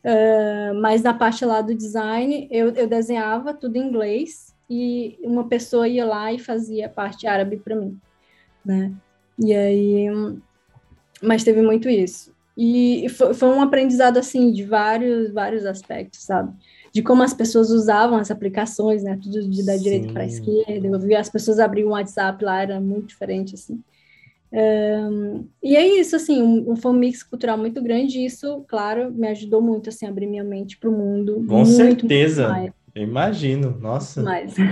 Uh, 0.04 0.74
mas 0.82 1.02
na 1.02 1.14
parte 1.14 1.46
lá 1.46 1.62
do 1.62 1.74
design, 1.74 2.48
eu, 2.52 2.70
eu 2.72 2.88
desenhava 2.88 3.54
tudo 3.54 3.78
em 3.78 3.88
inglês 3.88 4.54
e 4.70 5.18
uma 5.24 5.48
pessoa 5.48 5.88
ia 5.88 6.06
lá 6.06 6.32
e 6.34 6.40
fazia 6.40 6.88
a 6.88 6.90
parte 6.90 7.26
árabe 7.26 7.58
para 7.58 7.76
mim, 7.76 7.98
né? 8.66 8.94
E 9.40 9.54
aí, 9.54 10.08
mas 11.22 11.44
teve 11.44 11.62
muito 11.62 11.90
isso. 11.90 12.34
E 12.56 13.08
foi, 13.10 13.34
foi 13.34 13.50
um 13.50 13.62
aprendizado, 13.62 14.18
assim, 14.18 14.52
de 14.52 14.64
vários, 14.64 15.32
vários 15.32 15.66
aspectos, 15.66 16.22
sabe? 16.22 16.54
De 16.92 17.02
como 17.02 17.24
as 17.24 17.34
pessoas 17.34 17.72
usavam 17.72 18.20
as 18.20 18.30
aplicações, 18.30 19.04
né? 19.04 19.18
Tudo 19.22 19.50
de 19.50 19.66
da 19.66 19.76
direita 19.76 20.14
para 20.14 20.24
a 20.24 20.28
esquerda. 20.28 20.88
Eu 20.88 21.00
vi 21.00 21.16
as 21.16 21.30
pessoas 21.30 21.60
abriam 21.60 21.90
o 21.90 21.92
WhatsApp 21.94 22.44
lá, 22.46 22.62
era 22.62 22.80
muito 22.80 23.08
diferente, 23.08 23.56
assim. 23.56 23.82
Um, 24.54 25.48
e 25.64 25.76
é 25.76 26.00
isso, 26.00 26.16
assim, 26.16 26.40
um, 26.44 26.76
foi 26.76 26.92
um 26.92 26.96
mix 26.96 27.24
cultural 27.24 27.58
muito 27.58 27.82
grande, 27.82 28.20
e 28.20 28.26
isso, 28.26 28.64
claro, 28.68 29.12
me 29.12 29.28
ajudou 29.30 29.64
muito, 29.64 29.90
assim, 29.90 30.06
a 30.06 30.10
abrir 30.10 30.28
minha 30.28 30.44
mente 30.44 30.78
para 30.78 30.92
o 30.92 30.94
mundo. 30.94 31.44
Com 31.48 31.56
muito, 31.56 31.72
certeza, 31.72 32.54
muito 32.54 32.74
eu 32.94 33.02
imagino, 33.02 33.76
nossa. 33.80 34.22
Mais. 34.22 34.54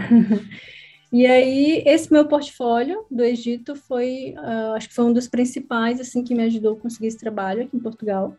E 1.11 1.25
aí, 1.25 1.83
esse 1.85 2.11
meu 2.11 2.25
portfólio 2.25 3.05
do 3.11 3.21
Egito 3.21 3.75
foi, 3.75 4.33
uh, 4.37 4.73
acho 4.75 4.87
que 4.87 4.95
foi 4.95 5.03
um 5.03 5.11
dos 5.11 5.27
principais, 5.27 5.99
assim, 5.99 6.23
que 6.23 6.33
me 6.33 6.43
ajudou 6.43 6.73
a 6.73 6.79
conseguir 6.79 7.07
esse 7.07 7.17
trabalho 7.17 7.63
aqui 7.63 7.75
em 7.75 7.81
Portugal. 7.81 8.33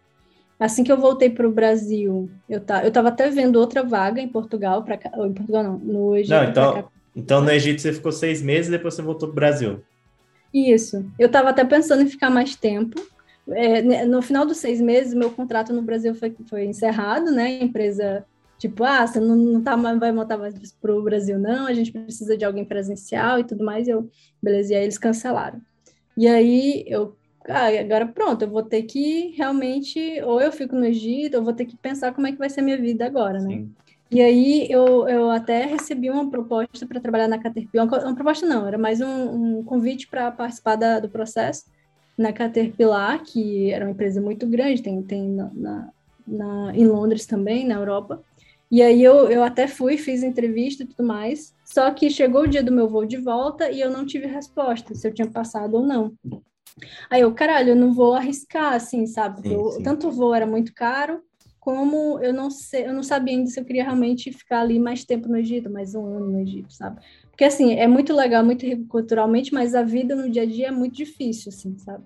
assim 0.59 0.83
que 0.83 0.91
eu 0.91 0.97
voltei 0.97 1.29
para 1.29 1.47
o 1.47 1.53
Brasil, 1.53 2.31
eu 2.49 2.61
tá, 2.61 2.83
eu 2.83 2.89
estava 2.89 3.09
até 3.09 3.29
vendo 3.29 3.57
outra 3.57 3.83
vaga 3.83 4.23
em 4.23 4.29
Portugal 4.29 4.83
para 4.83 4.95
em 4.95 5.33
Portugal 5.33 5.63
não, 5.65 5.79
no 5.79 6.17
Egito. 6.17 6.35
Não, 6.35 6.45
então, 6.45 6.89
então 7.15 7.41
no 7.43 7.51
Egito 7.51 7.83
você 7.83 7.93
ficou 7.93 8.11
seis 8.11 8.41
meses 8.41 8.69
e 8.69 8.71
depois 8.71 8.95
você 8.95 9.03
voltou 9.03 9.29
para 9.29 9.33
o 9.33 9.37
Brasil. 9.37 9.83
Isso. 10.55 11.05
Eu 11.19 11.27
estava 11.27 11.51
até 11.51 11.65
pensando 11.65 12.03
em 12.03 12.09
ficar 12.09 12.31
mais 12.31 12.57
tempo. 12.57 13.01
É, 13.51 14.05
no 14.05 14.23
final 14.23 14.47
dos 14.47 14.59
seis 14.59 14.81
meses, 14.81 15.15
meu 15.15 15.31
contrato 15.31 15.73
no 15.73 15.83
Brasil 15.83 16.15
foi, 16.15 16.35
foi 16.49 16.65
encerrado, 16.65 17.31
né? 17.33 17.45
A 17.45 17.65
empresa 17.65 18.25
Tipo, 18.63 18.85
ah, 18.85 19.05
você 19.05 19.19
não, 19.19 19.35
não 19.35 19.61
tá, 19.61 19.75
vai 19.75 20.13
montar 20.13 20.39
mais 20.39 20.55
para 20.81 20.95
o 20.95 21.03
Brasil, 21.03 21.37
não, 21.37 21.67
a 21.67 21.73
gente 21.73 21.91
precisa 21.91 22.37
de 22.37 22.45
alguém 22.45 22.65
presencial 22.65 23.41
e 23.41 23.45
tudo 23.45 23.65
mais. 23.65 23.89
E 23.89 23.91
eu, 23.91 24.09
beleza, 24.41 24.73
e 24.73 24.77
aí 24.77 24.85
eles 24.85 24.97
cancelaram. 24.97 25.61
E 26.17 26.29
aí 26.29 26.85
eu, 26.87 27.17
ah, 27.49 27.67
agora 27.81 28.07
pronto, 28.07 28.43
eu 28.43 28.49
vou 28.49 28.63
ter 28.63 28.85
que 28.85 29.35
realmente, 29.37 29.99
ou 30.23 30.41
eu 30.41 30.53
fico 30.53 30.77
no 30.77 30.85
Egito, 30.85 31.39
ou 31.39 31.43
vou 31.43 31.53
ter 31.53 31.65
que 31.65 31.77
pensar 31.77 32.15
como 32.15 32.29
é 32.29 32.31
que 32.31 32.39
vai 32.39 32.49
ser 32.49 32.61
a 32.61 32.63
minha 32.63 32.79
vida 32.79 33.05
agora, 33.05 33.41
né? 33.41 33.49
Sim. 33.49 33.75
E 34.09 34.23
aí 34.23 34.71
eu, 34.71 35.09
eu 35.09 35.29
até 35.29 35.67
recebi 35.67 36.09
uma 36.09 36.31
proposta 36.31 36.87
para 36.87 37.01
trabalhar 37.01 37.27
na 37.27 37.41
Caterpillar, 37.41 37.89
uma, 37.89 37.99
uma, 37.99 38.15
proposta 38.15 38.47
não, 38.47 38.69
era 38.69 38.79
mais 38.79 39.01
um, 39.01 39.59
um 39.59 39.65
convite 39.65 40.07
para 40.07 40.31
participar 40.31 40.77
da, 40.77 41.01
do 41.01 41.09
processo 41.09 41.65
na 42.17 42.33
Caterpillar, 42.33 43.25
que 43.25 43.73
era 43.73 43.85
uma 43.85 43.91
empresa 43.91 44.21
muito 44.21 44.47
grande, 44.47 44.83
tem, 44.83 45.03
tem 45.03 45.29
na, 45.31 45.51
na, 45.53 45.89
na 46.25 46.77
em 46.77 46.87
Londres 46.87 47.27
também, 47.27 47.67
na 47.67 47.75
Europa. 47.75 48.23
E 48.73 48.81
aí 48.81 49.05
eu, 49.05 49.31
eu 49.31 49.45
até 49.45 49.69
fui, 49.69 49.99
fiz 49.99 50.23
entrevista 50.23 50.83
e 50.83 50.87
tudo 50.87 51.07
mais. 51.07 51.55
Só 51.63 51.91
que 51.91 52.09
chegou 52.09 52.45
o 52.45 52.47
dia 52.49 52.63
do 52.63 52.73
meu 52.73 52.89
voo 52.89 53.05
de 53.05 53.19
volta 53.19 53.71
e 53.71 53.79
eu 53.79 53.91
não 53.91 54.07
tive 54.07 54.27
resposta 54.27 54.95
se 54.95 55.07
eu 55.07 55.13
tinha 55.13 55.31
passado 55.31 55.75
ou 55.75 55.87
não. 55.87 56.15
Aí 57.11 57.21
eu, 57.21 57.35
caralho, 57.35 57.71
eu 57.71 57.77
não 57.77 57.93
vou 57.93 58.15
arriscar, 58.15 58.73
assim, 58.73 59.07
sabe? 59.07 59.43
Sim, 59.43 59.53
eu, 59.53 59.71
sim. 59.73 59.83
Tanto 59.83 60.09
o 60.09 60.11
voo 60.11 60.35
era 60.35 60.47
muito 60.47 60.73
caro, 60.73 61.21
como 61.61 62.19
eu 62.21 62.33
não 62.33 62.51
sei, 62.51 62.87
eu 62.87 62.95
não 62.95 63.03
sabia 63.03 63.37
ainda 63.37 63.51
se 63.51 63.61
eu 63.61 63.65
queria 63.67 63.85
realmente 63.85 64.33
ficar 64.33 64.63
ali 64.63 64.79
mais 64.79 65.05
tempo 65.05 65.29
no 65.29 65.37
Egito, 65.37 65.71
mais 65.71 65.95
um 65.95 66.07
ano 66.07 66.31
no 66.31 66.41
Egito, 66.41 66.73
sabe? 66.73 66.99
Porque 67.31 67.45
assim, 67.45 67.75
é 67.75 67.87
muito 67.87 68.15
legal, 68.15 68.43
muito 68.43 68.65
rico 68.65 68.87
culturalmente, 68.89 69.53
mas 69.53 69.75
a 69.75 69.83
vida 69.83 70.17
no 70.17 70.31
dia 70.31 70.43
a 70.43 70.47
dia 70.47 70.69
é 70.69 70.73
muito 70.73 70.97
difícil, 70.97 71.51
assim, 71.51 71.77
sabe? 71.77 72.05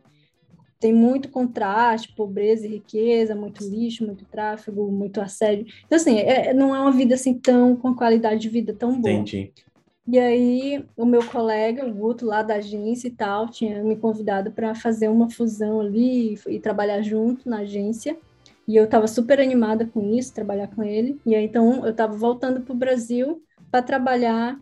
Tem 0.78 0.92
muito 0.92 1.28
contraste, 1.28 2.12
pobreza 2.14 2.66
e 2.66 2.70
riqueza, 2.70 3.34
muito 3.34 3.64
lixo, 3.64 4.04
muito 4.04 4.24
tráfego, 4.26 4.90
muito 4.90 5.20
assédio. 5.20 5.66
Então, 5.86 5.96
assim, 5.96 6.18
é, 6.18 6.52
não 6.52 6.74
é 6.74 6.80
uma 6.80 6.92
vida 6.92 7.14
assim 7.14 7.34
tão 7.34 7.74
com 7.76 7.94
qualidade 7.94 8.40
de 8.40 8.48
vida 8.48 8.74
tão 8.74 9.00
boa. 9.00 9.12
Entendi. 9.12 9.52
E 10.08 10.20
aí, 10.20 10.84
o 10.96 11.04
meu 11.04 11.24
colega, 11.26 11.84
o 11.84 11.92
Guto, 11.92 12.26
lá 12.26 12.40
da 12.40 12.56
agência 12.56 13.08
e 13.08 13.10
tal, 13.10 13.48
tinha 13.48 13.82
me 13.82 13.96
convidado 13.96 14.52
para 14.52 14.72
fazer 14.74 15.08
uma 15.08 15.28
fusão 15.28 15.80
ali 15.80 16.34
e, 16.34 16.54
e, 16.54 16.60
trabalhar 16.60 17.02
junto 17.02 17.48
na 17.48 17.58
agência. 17.58 18.16
E 18.68 18.76
eu 18.76 18.84
estava 18.84 19.08
super 19.08 19.40
animada 19.40 19.84
com 19.84 20.14
isso, 20.14 20.32
trabalhar 20.32 20.68
com 20.68 20.82
ele. 20.84 21.20
E 21.26 21.34
aí, 21.34 21.44
então, 21.44 21.84
eu 21.84 21.90
estava 21.90 22.16
voltando 22.16 22.60
para 22.60 22.72
o 22.72 22.76
Brasil 22.76 23.42
para 23.68 23.82
trabalhar 23.82 24.60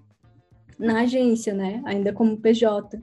na 0.78 1.00
agência, 1.00 1.52
né? 1.52 1.82
Ainda 1.84 2.10
como 2.12 2.38
PJ. 2.38 3.02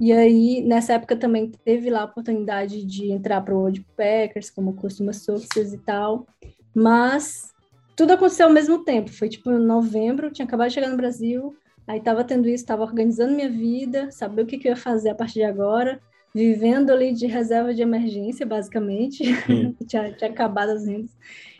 E 0.00 0.12
aí, 0.12 0.62
nessa 0.62 0.92
época 0.92 1.16
também 1.16 1.50
teve 1.64 1.90
lá 1.90 2.02
a 2.02 2.04
oportunidade 2.04 2.84
de 2.84 3.10
entrar 3.10 3.40
para 3.40 3.54
o 3.54 3.58
World 3.58 3.84
Packers, 3.96 4.48
como 4.50 4.74
Customer 4.74 5.14
Success 5.14 5.72
e 5.72 5.78
tal. 5.78 6.26
Mas 6.74 7.52
tudo 7.96 8.12
aconteceu 8.12 8.46
ao 8.46 8.52
mesmo 8.52 8.84
tempo. 8.84 9.10
Foi 9.12 9.28
tipo 9.28 9.50
em 9.50 9.58
novembro, 9.58 10.30
tinha 10.30 10.46
acabado 10.46 10.68
de 10.68 10.74
chegar 10.74 10.88
no 10.88 10.96
Brasil, 10.96 11.56
aí 11.86 11.98
estava 11.98 12.22
tendo 12.22 12.48
isso, 12.48 12.62
estava 12.62 12.84
organizando 12.84 13.34
minha 13.34 13.50
vida, 13.50 14.10
saber 14.12 14.42
o 14.42 14.46
que, 14.46 14.56
que 14.56 14.68
eu 14.68 14.70
ia 14.70 14.76
fazer 14.76 15.10
a 15.10 15.14
partir 15.16 15.40
de 15.40 15.44
agora, 15.44 16.00
vivendo 16.32 16.90
ali 16.90 17.12
de 17.12 17.26
reserva 17.26 17.74
de 17.74 17.82
emergência, 17.82 18.46
basicamente. 18.46 19.24
tinha, 19.84 20.12
tinha 20.12 20.30
acabado 20.30 20.70
as 20.70 20.86
rendas. 20.86 21.10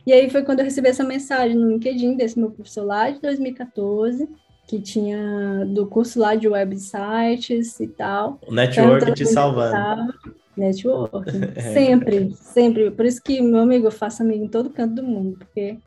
E 0.07 0.13
aí 0.13 0.31
foi 0.31 0.45
quando 0.45 0.61
eu 0.61 0.65
recebi 0.65 0.89
essa 0.89 1.03
mensagem 1.03 1.57
no 1.57 1.71
LinkedIn 1.71 2.17
desse 2.17 2.39
meu 2.39 2.53
professor 2.53 2.85
lá 2.85 3.11
de 3.11 3.21
2014 3.21 4.29
que 4.69 4.79
tinha 4.79 5.65
do 5.65 5.87
curso 5.87 6.21
lá 6.21 6.35
de 6.35 6.47
websites 6.47 7.81
e 7.81 7.89
tal. 7.89 8.39
O 8.47 8.53
network 8.53 9.15
te 9.15 9.25
salvando. 9.25 10.13
Network. 10.55 11.31
Sempre, 11.73 12.35
sempre. 12.35 12.91
Por 12.91 13.07
isso 13.07 13.23
que, 13.23 13.41
meu 13.41 13.61
amigo, 13.61 13.87
eu 13.87 13.91
faço 13.93 14.23
amigo 14.23 14.45
em 14.45 14.49
todo 14.49 14.71
canto 14.71 14.97
do 14.97 15.03
mundo, 15.03 15.39
porque 15.39 15.79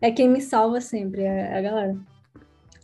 é 0.00 0.10
quem 0.10 0.28
me 0.28 0.40
salva 0.40 0.80
sempre, 0.80 1.22
é 1.22 1.56
a 1.56 1.60
galera. 1.62 1.96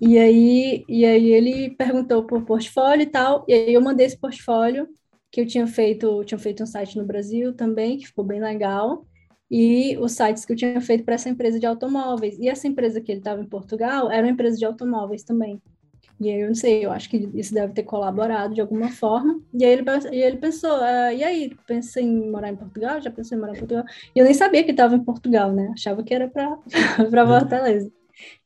E 0.01 0.17
aí, 0.17 0.85
e 0.89 1.05
aí 1.05 1.33
ele 1.33 1.71
perguntou 1.71 2.23
por 2.25 2.43
portfólio 2.45 3.03
e 3.03 3.07
tal, 3.07 3.45
e 3.47 3.53
aí 3.53 3.75
eu 3.75 3.81
mandei 3.81 4.07
esse 4.07 4.17
portfólio 4.17 4.89
que 5.31 5.41
eu 5.41 5.47
tinha 5.47 5.67
feito, 5.67 6.25
tinha 6.25 6.39
feito 6.39 6.63
um 6.63 6.67
site 6.67 6.97
no 6.97 7.05
Brasil 7.05 7.53
também, 7.53 7.99
que 7.99 8.07
ficou 8.07 8.25
bem 8.25 8.41
legal 8.41 9.05
e 9.51 9.97
os 9.99 10.13
sites 10.13 10.45
que 10.45 10.53
eu 10.53 10.57
tinha 10.57 10.81
feito 10.81 11.05
para 11.05 11.15
essa 11.15 11.29
empresa 11.29 11.61
de 11.61 11.67
automóveis. 11.67 12.39
E 12.39 12.49
essa 12.49 12.67
empresa 12.67 13.01
que 13.01 13.13
ele 13.13 13.21
estava 13.21 13.41
em 13.41 13.47
Portugal 13.47 14.11
era 14.11 14.27
uma 14.27 14.33
empresa 14.33 14.57
de 14.57 14.65
automóveis 14.65 15.23
também. 15.23 15.61
E 16.21 16.31
aí 16.31 16.41
eu 16.41 16.49
não 16.49 16.55
sei, 16.55 16.85
eu 16.85 16.93
acho 16.93 17.11
que 17.11 17.29
isso 17.35 17.53
deve 17.53 17.73
ter 17.73 17.83
colaborado 17.83 18.55
de 18.55 18.61
alguma 18.61 18.91
forma. 18.91 19.41
E 19.53 19.65
aí 19.65 19.73
ele, 19.73 19.85
e 20.13 20.23
ele 20.23 20.37
pensou, 20.37 20.71
ah, 20.71 21.13
e 21.13 21.25
aí, 21.25 21.57
pensa 21.67 22.01
em 22.01 22.31
morar 22.31 22.51
em 22.51 22.57
Portugal? 22.57 23.01
Já 23.01 23.11
pensou 23.11 23.37
em 23.37 23.41
morar 23.41 23.55
em 23.55 23.59
Portugal? 23.59 23.85
E 24.15 24.19
eu 24.19 24.25
nem 24.25 24.35
sabia 24.35 24.63
que 24.65 24.71
estava 24.71 24.95
em 24.95 25.05
Portugal, 25.05 25.53
né? 25.53 25.71
Achava 25.75 26.03
que 26.03 26.15
era 26.15 26.29
para 26.29 26.57
Fortaleza. 27.27 27.91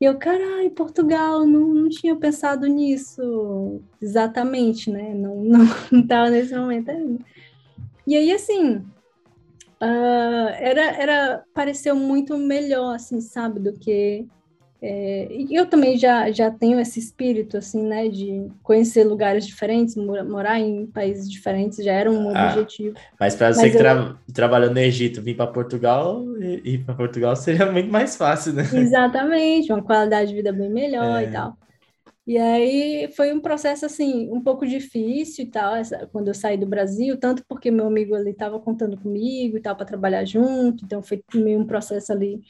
E 0.01 0.05
eu, 0.05 0.17
caralho, 0.19 0.71
Portugal, 0.71 1.47
não, 1.47 1.75
não 1.75 1.89
tinha 1.91 2.17
pensado 2.17 2.67
nisso 2.67 3.83
exatamente, 4.01 4.91
né? 4.91 5.15
Não, 5.15 5.43
não, 5.45 5.67
não 5.93 6.07
tava 6.07 6.31
nesse 6.31 6.55
momento 6.57 6.91
ainda. 6.91 7.23
E 8.07 8.17
aí, 8.17 8.33
assim, 8.33 8.83
uh, 9.83 10.49
era, 10.59 10.83
era 11.01 11.45
pareceu 11.55 11.95
muito 11.95 12.37
melhor, 12.37 12.95
assim, 12.95 13.21
sabe, 13.21 13.61
do 13.61 13.73
que 13.73 14.27
é, 14.81 15.27
eu 15.51 15.67
também 15.67 15.99
já, 15.99 16.31
já 16.31 16.53
tenho 16.53 16.79
esse 16.79 17.01
espírito, 17.01 17.57
assim, 17.57 17.83
né, 17.83 18.09
de 18.09 18.49
conhecer 18.63 19.03
lugares 19.03 19.45
diferentes, 19.45 19.97
morar 19.97 20.61
em 20.61 20.87
países 20.87 21.29
diferentes, 21.29 21.85
já 21.85 21.93
era 21.93 22.11
um 22.11 22.37
ah, 22.37 22.47
objetivo. 22.47 22.95
Mas 23.19 23.35
para 23.35 23.53
você 23.53 23.63
mas 23.63 23.71
que 23.73 23.77
eu... 23.77 23.81
tra 23.81 24.17
trabalhou 24.33 24.71
no 24.71 24.79
Egito, 24.79 25.21
vir 25.21 25.37
para 25.37 25.49
Portugal, 25.49 26.25
ir 26.41 26.85
para 26.85 26.95
Portugal 26.95 27.35
seria 27.35 27.71
muito 27.71 27.91
mais 27.91 28.17
fácil, 28.17 28.53
né? 28.53 28.63
Exatamente, 28.73 29.73
uma 29.73 29.83
qualidade 29.83 30.31
de 30.31 30.37
vida 30.37 30.53
bem 30.53 30.71
melhor 30.71 31.23
é. 31.23 31.25
e 31.25 31.33
tal. 31.33 31.57
E 32.29 32.37
aí 32.37 33.11
foi 33.17 33.33
um 33.33 33.41
processo 33.41 33.87
assim 33.87 34.31
um 34.31 34.39
pouco 34.43 34.67
difícil 34.67 35.47
e 35.47 35.49
tal, 35.49 35.75
essa, 35.75 36.07
quando 36.13 36.29
eu 36.29 36.35
saí 36.35 36.59
do 36.59 36.67
Brasil, 36.67 37.17
tanto 37.17 37.43
porque 37.49 37.71
meu 37.71 37.87
amigo 37.87 38.15
ali 38.15 38.33
estava 38.33 38.61
contando 38.61 38.99
comigo 38.99 39.57
e 39.57 39.61
tal 39.61 39.75
para 39.75 39.87
trabalhar 39.87 40.27
junto, 40.27 40.85
então 40.85 41.03
foi 41.03 41.23
meio 41.35 41.59
um 41.59 41.65
processo 41.65 42.13
ali 42.13 42.43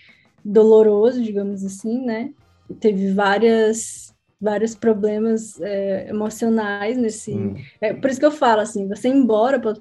doloroso, 0.45 1.23
digamos 1.23 1.65
assim, 1.65 2.05
né? 2.05 2.33
Teve 2.81 3.13
várias 3.13 4.13
vários 4.41 4.75
problemas 4.75 5.61
é, 5.61 6.09
emocionais 6.09 6.97
nesse. 6.97 7.33
Hum. 7.35 7.55
É, 7.81 7.95
por 7.95 8.11
isso 8.11 8.19
que 8.19 8.27
eu 8.27 8.33
falo 8.33 8.61
assim, 8.61 8.89
você 8.89 9.09
ir 9.09 9.13
embora 9.13 9.61
para 9.61 9.75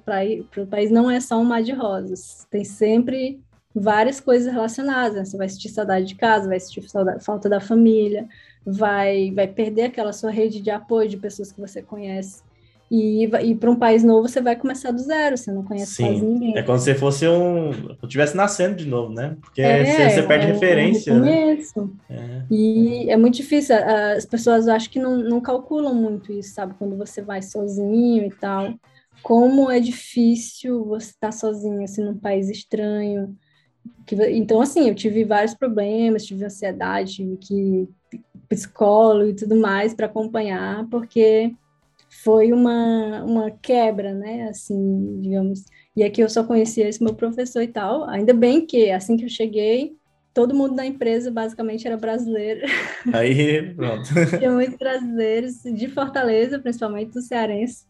o 0.62 0.66
país, 0.66 0.92
não 0.92 1.10
é 1.10 1.18
só 1.18 1.40
um 1.40 1.44
mar 1.44 1.62
de 1.62 1.72
rosas, 1.72 2.46
tem 2.48 2.64
sempre 2.64 3.40
várias 3.74 4.20
coisas 4.20 4.52
relacionadas. 4.52 5.14
Né? 5.14 5.24
Você 5.24 5.36
vai 5.36 5.48
sentir 5.48 5.70
saudade 5.70 6.06
de 6.06 6.14
casa, 6.14 6.48
vai 6.48 6.60
sentir 6.60 6.88
saudade, 6.88 7.24
falta 7.24 7.48
da 7.48 7.60
família, 7.60 8.28
vai, 8.64 9.30
vai 9.30 9.46
perder 9.46 9.84
aquela 9.84 10.12
sua 10.12 10.30
rede 10.30 10.60
de 10.60 10.70
apoio 10.70 11.08
de 11.08 11.16
pessoas 11.16 11.52
que 11.52 11.60
você 11.60 11.82
conhece. 11.82 12.42
E, 12.90 13.24
e 13.24 13.54
para 13.54 13.70
um 13.70 13.76
país 13.76 14.02
novo 14.02 14.26
você 14.26 14.40
vai 14.40 14.56
começar 14.56 14.90
do 14.90 14.98
zero, 14.98 15.36
você 15.36 15.52
não 15.52 15.62
conhece 15.62 15.94
Sim. 15.94 16.06
quase 16.06 16.24
ninguém. 16.24 16.56
É 16.56 16.62
como 16.62 16.78
se 16.78 16.94
fosse 16.94 17.28
um. 17.28 17.70
Eu 17.70 17.96
estivesse 18.04 18.34
nascendo 18.34 18.76
de 18.76 18.86
novo, 18.86 19.12
né? 19.12 19.36
Porque 19.42 19.60
é, 19.60 19.84
você, 19.84 20.10
você, 20.10 20.22
perde 20.22 20.46
é, 20.46 20.52
referência. 20.52 21.10
Eu 21.10 21.20
Né? 21.20 21.58
É. 22.08 22.42
E 22.50 23.10
é 23.10 23.16
muito 23.16 23.34
difícil. 23.34 23.76
As 23.76 24.24
pessoas 24.24 24.68
acho 24.68 24.88
que 24.88 24.98
não, 24.98 25.18
não 25.18 25.38
calculam 25.38 25.94
muito 25.94 26.32
isso, 26.32 26.54
sabe? 26.54 26.74
Quando 26.78 26.96
você 26.96 27.20
vai 27.20 27.42
sozinho 27.42 28.24
e 28.24 28.30
tal. 28.30 28.72
Como 29.22 29.70
é 29.70 29.80
difícil 29.80 30.84
você 30.86 31.10
estar 31.10 31.32
sozinho, 31.32 31.82
assim, 31.82 32.02
num 32.02 32.16
país 32.16 32.48
estranho. 32.48 33.36
Que, 34.06 34.16
então, 34.30 34.62
assim, 34.62 34.88
eu 34.88 34.94
tive 34.94 35.24
vários 35.24 35.54
problemas, 35.54 36.24
tive 36.24 36.44
ansiedade, 36.44 37.16
tive 37.16 37.36
que 37.36 37.88
psicólogo 38.48 39.30
e 39.30 39.34
tudo 39.34 39.56
mais 39.56 39.94
para 39.94 40.06
acompanhar, 40.06 40.86
porque 40.90 41.52
foi 42.22 42.52
uma, 42.52 43.22
uma 43.24 43.50
quebra, 43.50 44.14
né? 44.14 44.48
Assim, 44.48 45.20
digamos. 45.20 45.64
E 45.94 46.02
aqui 46.02 46.20
eu 46.20 46.28
só 46.28 46.44
conhecia 46.44 46.88
esse 46.88 47.02
meu 47.02 47.14
professor 47.14 47.62
e 47.62 47.68
tal. 47.68 48.08
Ainda 48.08 48.32
bem 48.32 48.64
que, 48.64 48.90
assim 48.90 49.16
que 49.16 49.24
eu 49.24 49.28
cheguei, 49.28 49.92
todo 50.32 50.54
mundo 50.54 50.76
da 50.76 50.86
empresa 50.86 51.30
basicamente 51.30 51.86
era 51.86 51.96
brasileiro. 51.96 52.66
Aí, 53.12 53.74
pronto. 53.74 54.08
Tinha 54.38 54.50
muitos 54.50 54.76
brasileiros, 54.76 55.62
de 55.62 55.88
Fortaleza, 55.88 56.58
principalmente 56.58 57.12
do 57.12 57.20
Cearense. 57.20 57.86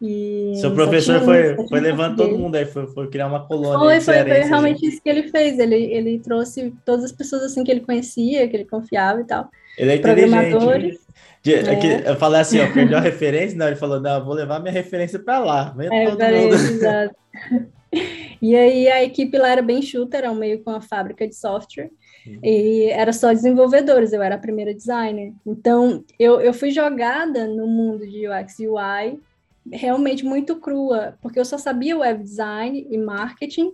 E 0.00 0.54
Seu 0.56 0.74
professor 0.74 1.20
foi, 1.20 1.54
foi 1.68 1.80
levando 1.80 2.16
todo 2.16 2.36
mundo 2.36 2.56
aí, 2.56 2.66
foi, 2.66 2.88
foi 2.88 3.08
criar 3.08 3.28
uma 3.28 3.46
colônia. 3.46 3.78
Foi, 3.78 4.00
foi, 4.00 4.28
foi 4.28 4.40
realmente 4.40 4.84
isso 4.84 5.00
que 5.00 5.08
ele 5.08 5.28
fez. 5.28 5.58
Ele, 5.58 5.76
ele 5.76 6.18
trouxe 6.18 6.74
todas 6.84 7.04
as 7.04 7.12
pessoas 7.12 7.42
assim 7.42 7.62
que 7.62 7.70
ele 7.70 7.80
conhecia, 7.80 8.48
que 8.48 8.56
ele 8.56 8.64
confiava 8.64 9.20
e 9.20 9.24
tal. 9.24 9.48
Ele 9.80 9.92
é 9.92 9.96
inteligente. 9.96 11.00
De, 11.42 11.54
é. 11.54 11.70
Aqui, 11.70 11.86
eu 12.06 12.16
falei 12.16 12.40
assim, 12.40 12.60
ó, 12.60 12.70
perdeu 12.72 12.98
a 12.98 13.00
referência? 13.00 13.56
Não, 13.56 13.66
ele 13.66 13.76
falou, 13.76 14.00
não, 14.00 14.24
vou 14.24 14.34
levar 14.34 14.60
minha 14.60 14.72
referência 14.72 15.18
para 15.18 15.38
lá. 15.38 15.74
é, 15.78 16.10
todo 16.10 16.18
mundo. 16.22 16.54
Exato. 16.54 17.16
E 18.42 18.56
aí 18.56 18.88
a 18.88 19.04
equipe 19.04 19.36
lá 19.36 19.50
era 19.50 19.60
bem 19.60 19.82
chuta, 19.82 20.16
era 20.16 20.32
meio 20.32 20.62
com 20.62 20.70
uma 20.70 20.80
fábrica 20.80 21.28
de 21.28 21.34
software. 21.34 21.90
E 22.42 22.88
era 22.90 23.12
só 23.12 23.32
desenvolvedores, 23.32 24.12
eu 24.12 24.22
era 24.22 24.36
a 24.36 24.38
primeira 24.38 24.72
designer. 24.72 25.34
Então, 25.46 26.02
eu, 26.18 26.40
eu 26.40 26.54
fui 26.54 26.70
jogada 26.70 27.46
no 27.46 27.66
mundo 27.66 28.06
de 28.06 28.26
UX 28.26 28.58
e 28.58 28.66
UI 28.68 29.20
realmente 29.70 30.24
muito 30.24 30.56
crua, 30.56 31.18
porque 31.20 31.38
eu 31.38 31.44
só 31.44 31.58
sabia 31.58 31.98
web 31.98 32.22
design 32.22 32.86
e 32.90 32.96
marketing, 32.96 33.72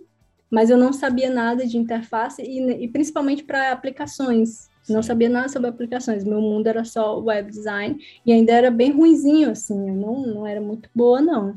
mas 0.49 0.69
eu 0.69 0.77
não 0.77 0.91
sabia 0.91 1.29
nada 1.29 1.65
de 1.65 1.77
interface 1.77 2.41
e, 2.41 2.83
e 2.83 2.87
principalmente 2.87 3.43
para 3.43 3.71
aplicações. 3.71 4.66
Sim. 4.87 4.93
Não 4.93 5.03
sabia 5.03 5.27
nada 5.27 5.49
sobre 5.49 5.67
aplicações. 5.67 6.23
Meu 6.23 6.39
mundo 6.39 6.67
era 6.67 6.85
só 6.85 7.19
web 7.19 7.51
design 7.51 8.01
e 8.25 8.31
ainda 8.31 8.53
era 8.53 8.71
bem 8.71 8.91
ruinzinho, 8.91 9.51
assim. 9.51 9.89
Eu 9.89 9.95
não, 9.95 10.21
não 10.21 10.47
era 10.47 10.61
muito 10.61 10.89
boa, 10.95 11.21
não. 11.21 11.53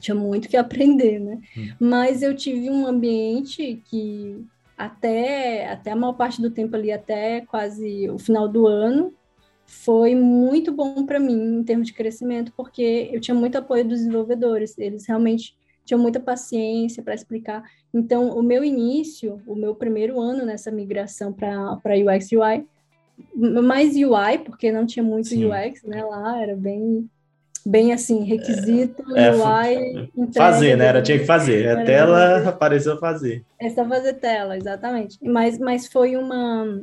Tinha 0.00 0.14
muito 0.14 0.48
que 0.48 0.56
aprender, 0.56 1.20
né? 1.20 1.38
Hum. 1.56 1.68
Mas 1.78 2.22
eu 2.22 2.34
tive 2.34 2.70
um 2.70 2.86
ambiente 2.86 3.82
que 3.84 4.42
até, 4.76 5.68
até 5.70 5.90
a 5.90 5.96
maior 5.96 6.14
parte 6.14 6.40
do 6.40 6.50
tempo 6.50 6.74
ali, 6.76 6.90
até 6.90 7.42
quase 7.42 8.08
o 8.08 8.18
final 8.18 8.48
do 8.48 8.66
ano, 8.66 9.12
foi 9.66 10.14
muito 10.14 10.72
bom 10.72 11.04
para 11.04 11.20
mim 11.20 11.58
em 11.58 11.62
termos 11.62 11.88
de 11.88 11.92
crescimento, 11.92 12.52
porque 12.56 13.10
eu 13.12 13.20
tinha 13.20 13.34
muito 13.34 13.56
apoio 13.58 13.84
dos 13.84 13.98
desenvolvedores, 13.98 14.78
eles 14.78 15.06
realmente 15.06 15.56
tinham 15.86 16.00
muita 16.00 16.20
paciência 16.20 17.02
para 17.02 17.14
explicar. 17.14 17.62
Então, 17.94 18.36
o 18.36 18.42
meu 18.42 18.62
início, 18.62 19.40
o 19.46 19.54
meu 19.54 19.74
primeiro 19.74 20.20
ano 20.20 20.44
nessa 20.44 20.70
migração 20.70 21.32
para 21.32 21.78
UX 21.96 22.32
UI, 22.32 22.66
mais 23.62 23.94
UI, 23.94 24.38
porque 24.44 24.70
não 24.70 24.84
tinha 24.84 25.02
muito 25.02 25.28
Sim. 25.28 25.46
UX, 25.46 25.82
né, 25.84 26.04
lá 26.04 26.42
era 26.42 26.54
bem 26.54 27.08
bem 27.64 27.92
assim, 27.92 28.22
requisito, 28.22 29.02
é, 29.16 29.32
UI. 29.32 30.10
Fazer, 30.32 30.76
né? 30.76 30.86
Era, 30.86 31.02
tinha 31.02 31.18
que 31.18 31.24
fazer. 31.24 31.68
A 31.68 31.84
tela 31.84 32.36
fazer. 32.36 32.48
apareceu 32.48 32.98
fazer. 32.98 33.44
É 33.58 33.68
só 33.70 33.84
fazer 33.84 34.12
tela, 34.14 34.56
exatamente. 34.56 35.18
Mas, 35.20 35.58
mas 35.58 35.88
foi 35.88 36.16
uma, 36.16 36.80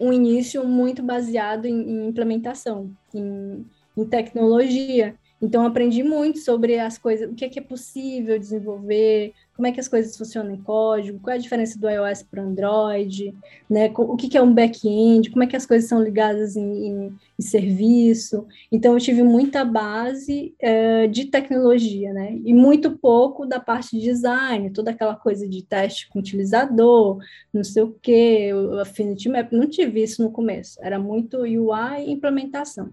um 0.00 0.12
início 0.12 0.64
muito 0.64 1.04
baseado 1.04 1.66
em, 1.66 1.72
em 1.72 2.08
implementação, 2.08 2.90
em, 3.14 3.64
em 3.96 4.04
tecnologia. 4.04 5.14
Então, 5.40 5.64
aprendi 5.64 6.02
muito 6.02 6.38
sobre 6.40 6.78
as 6.78 6.98
coisas, 6.98 7.30
o 7.30 7.34
que 7.34 7.44
é, 7.44 7.48
que 7.48 7.60
é 7.60 7.62
possível 7.62 8.38
desenvolver, 8.38 9.32
como 9.54 9.66
é 9.66 9.72
que 9.72 9.80
as 9.80 9.88
coisas 9.88 10.16
funcionam 10.16 10.52
em 10.52 10.62
código, 10.62 11.18
qual 11.20 11.34
é 11.34 11.36
a 11.36 11.40
diferença 11.40 11.78
do 11.78 11.88
iOS 11.88 12.22
para 12.22 12.42
Android, 12.42 13.34
né? 13.68 13.92
O 13.96 14.16
que, 14.16 14.28
que 14.28 14.38
é 14.38 14.42
um 14.42 14.54
back-end, 14.54 15.30
como 15.30 15.42
é 15.42 15.46
que 15.46 15.56
as 15.56 15.66
coisas 15.66 15.88
são 15.88 16.02
ligadas 16.02 16.56
em, 16.56 16.86
em, 16.86 17.18
em 17.38 17.42
serviço. 17.42 18.46
Então, 18.70 18.94
eu 18.94 19.00
tive 19.00 19.22
muita 19.22 19.64
base 19.64 20.54
uh, 20.62 21.08
de 21.08 21.24
tecnologia, 21.24 22.12
né? 22.12 22.38
E 22.44 22.54
muito 22.54 22.98
pouco 22.98 23.46
da 23.46 23.58
parte 23.58 23.98
de 23.98 24.02
design, 24.02 24.70
toda 24.70 24.92
aquela 24.92 25.16
coisa 25.16 25.48
de 25.48 25.62
teste 25.64 26.08
com 26.08 26.20
utilizador, 26.20 27.18
não 27.52 27.64
sei 27.64 27.82
o 27.82 27.96
quê, 28.00 28.52
o 28.52 28.78
Affinity 28.78 29.28
Map, 29.28 29.52
não 29.52 29.68
tive 29.68 30.02
isso 30.02 30.22
no 30.22 30.30
começo. 30.30 30.78
Era 30.80 30.98
muito 30.98 31.38
UI 31.38 32.06
e 32.06 32.12
implementação. 32.12 32.90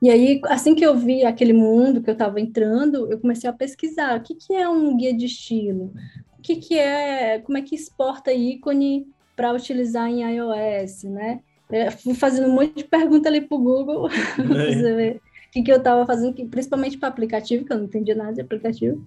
E 0.00 0.10
aí, 0.10 0.40
assim 0.44 0.74
que 0.74 0.84
eu 0.84 0.96
vi 0.96 1.24
aquele 1.24 1.52
mundo 1.52 2.00
que 2.00 2.08
eu 2.08 2.12
estava 2.12 2.40
entrando, 2.40 3.10
eu 3.10 3.18
comecei 3.18 3.50
a 3.50 3.52
pesquisar 3.52 4.16
o 4.16 4.22
que, 4.22 4.34
que 4.34 4.54
é 4.54 4.68
um 4.68 4.96
guia 4.96 5.12
de 5.12 5.26
estilo, 5.26 5.92
o 6.38 6.42
que, 6.42 6.56
que 6.56 6.78
é, 6.78 7.40
como 7.40 7.58
é 7.58 7.62
que 7.62 7.74
exporta 7.74 8.32
ícone 8.32 9.08
para 9.34 9.52
utilizar 9.52 10.08
em 10.08 10.22
iOS, 10.22 11.04
né? 11.04 11.40
Eu 11.70 11.92
fui 11.92 12.14
fazendo 12.14 12.48
um 12.48 12.54
monte 12.54 12.74
de 12.74 12.84
pergunta 12.84 13.28
ali 13.28 13.40
para 13.40 13.56
o 13.56 13.60
Google, 13.60 14.08
para 14.34 14.94
ver 14.94 15.16
o 15.16 15.50
que, 15.52 15.62
que 15.62 15.72
eu 15.72 15.76
estava 15.76 16.06
fazendo, 16.06 16.34
principalmente 16.46 16.96
para 16.96 17.08
aplicativo, 17.08 17.64
que 17.64 17.72
eu 17.72 17.76
não 17.76 17.84
entendia 17.84 18.14
nada 18.14 18.32
de 18.32 18.40
aplicativo. 18.40 19.04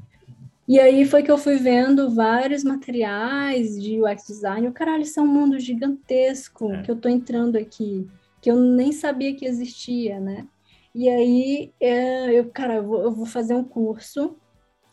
E 0.68 0.80
aí 0.80 1.06
foi 1.06 1.24
que 1.24 1.32
eu 1.32 1.38
fui 1.38 1.58
vendo 1.58 2.10
vários 2.10 2.64
materiais 2.64 3.82
de 3.82 4.02
UX 4.02 4.28
design. 4.28 4.68
O 4.68 4.72
caralho, 4.72 5.04
isso 5.04 5.20
é 5.20 5.24
um 5.24 5.28
mundo 5.28 5.60
gigantesco 5.60 6.72
é. 6.72 6.82
que 6.84 6.92
eu 6.92 6.96
estou 6.96 7.12
entrando 7.12 7.58
aqui, 7.58 8.08
que 8.40 8.50
eu 8.50 8.58
nem 8.58 8.92
sabia 8.92 9.36
que 9.36 9.46
existia, 9.46 10.20
né? 10.20 10.46
E 10.94 11.10
aí, 11.10 11.74
é, 11.80 12.34
eu, 12.34 12.50
cara, 12.50 12.76
eu 12.76 12.84
vou, 12.84 13.02
eu 13.02 13.12
vou 13.12 13.26
fazer 13.26 13.54
um 13.54 13.64
curso. 13.64 14.36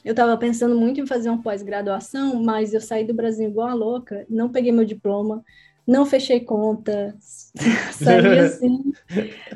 Eu 0.05 0.13
estava 0.13 0.37
pensando 0.37 0.79
muito 0.79 1.01
em 1.01 1.07
fazer 1.07 1.29
uma 1.29 1.43
pós-graduação, 1.43 2.43
mas 2.43 2.73
eu 2.73 2.81
saí 2.81 3.05
do 3.05 3.15
Brasil 3.15 3.49
igual 3.49 3.69
a 3.69 3.75
louca, 3.75 4.25
não 4.31 4.49
peguei 4.49 4.71
meu 4.71 4.85
diploma, 4.85 5.45
não 5.87 6.07
fechei 6.07 6.41
conta, 6.41 7.17
saí 7.93 8.39
assim, 8.39 8.93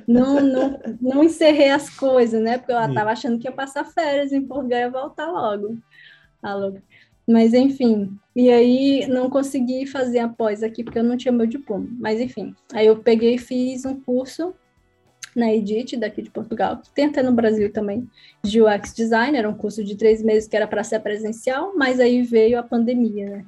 não, 0.06 0.40
não, 0.40 0.80
não 1.00 1.24
encerrei 1.24 1.70
as 1.70 1.88
coisas, 1.90 2.42
né? 2.42 2.58
Porque 2.58 2.72
eu 2.72 2.80
estava 2.80 3.10
achando 3.10 3.38
que 3.38 3.46
ia 3.46 3.52
passar 3.52 3.84
férias 3.84 4.32
em 4.32 4.42
Portugal 4.42 4.80
e 4.80 4.90
voltar 4.90 5.30
logo. 5.30 5.78
A 6.42 6.54
louca. 6.54 6.82
Mas 7.28 7.54
enfim, 7.54 8.18
e 8.34 8.50
aí 8.50 9.06
não 9.06 9.30
consegui 9.30 9.86
fazer 9.86 10.18
a 10.18 10.28
pós 10.28 10.62
aqui 10.62 10.82
porque 10.82 10.98
eu 10.98 11.04
não 11.04 11.16
tinha 11.16 11.30
meu 11.30 11.46
diploma. 11.46 11.86
Mas 12.00 12.20
enfim, 12.20 12.54
aí 12.72 12.86
eu 12.88 12.96
peguei 12.96 13.36
e 13.36 13.38
fiz 13.38 13.84
um 13.84 14.00
curso 14.00 14.52
na 15.34 15.52
Edit, 15.52 15.96
daqui 15.96 16.22
de 16.22 16.30
Portugal, 16.30 16.78
que 16.78 16.90
tem 16.90 17.06
até 17.06 17.22
no 17.22 17.32
Brasil 17.32 17.72
também, 17.72 18.08
de 18.42 18.60
UX 18.60 18.94
Design, 18.94 19.36
era 19.36 19.48
um 19.48 19.54
curso 19.54 19.82
de 19.82 19.96
três 19.96 20.22
meses 20.22 20.48
que 20.48 20.56
era 20.56 20.66
para 20.66 20.84
ser 20.84 21.00
presencial, 21.00 21.72
mas 21.76 22.00
aí 22.00 22.22
veio 22.22 22.58
a 22.58 22.62
pandemia, 22.62 23.30
né? 23.30 23.44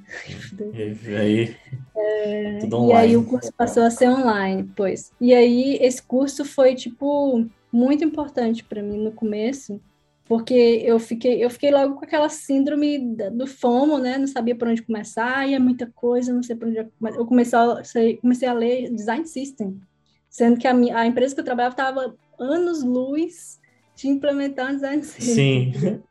E 1.07 1.17
aí, 1.17 1.57
é, 1.97 2.59
tudo 2.61 2.77
online. 2.77 2.93
E 2.93 2.97
aí 2.97 3.17
o 3.17 3.25
curso 3.25 3.53
passou 3.53 3.83
a 3.83 3.91
ser 3.91 4.09
online, 4.09 4.71
pois. 4.77 5.13
E 5.21 5.35
aí 5.35 5.79
esse 5.81 6.03
curso 6.03 6.45
foi, 6.45 6.75
tipo, 6.75 7.45
muito 7.73 8.05
importante 8.05 8.65
para 8.65 8.83
mim 8.83 8.99
no 8.99 9.13
começo, 9.13 9.81
porque 10.27 10.55
eu 10.55 10.99
fiquei, 10.99 11.45
eu 11.45 11.51
fiquei 11.51 11.71
logo 11.71 11.97
com 11.97 12.05
aquela 12.05 12.29
síndrome 12.29 12.99
do 13.33 13.47
FOMO, 13.47 13.99
né? 13.99 14.17
Não 14.17 14.27
sabia 14.27 14.57
por 14.57 14.69
onde 14.69 14.83
começar, 14.83 15.47
e 15.49 15.55
é 15.55 15.59
muita 15.59 15.91
coisa, 15.95 16.33
não 16.33 16.43
sei 16.43 16.57
por 16.57 16.69
onde 16.69 16.87
começar. 16.99 17.19
Eu 17.19 17.27
comecei 17.27 17.59
a, 17.59 18.17
comecei 18.21 18.49
a 18.49 18.53
ler 18.55 18.91
Design 18.91 19.27
System, 19.27 19.81
sendo 20.35 20.59
que 20.59 20.67
a, 20.67 20.75
minha, 20.75 20.99
a 20.99 21.07
empresa 21.07 21.33
que 21.33 21.41
eu 21.41 21.45
trabalhava 21.45 21.75
estava 21.75 22.17
anos-luz 22.37 23.61
de 23.95 24.09
implementar 24.09 24.69
um 24.69 24.75
design 24.75 25.01
system. 25.05 25.73
Sim. 25.73 26.03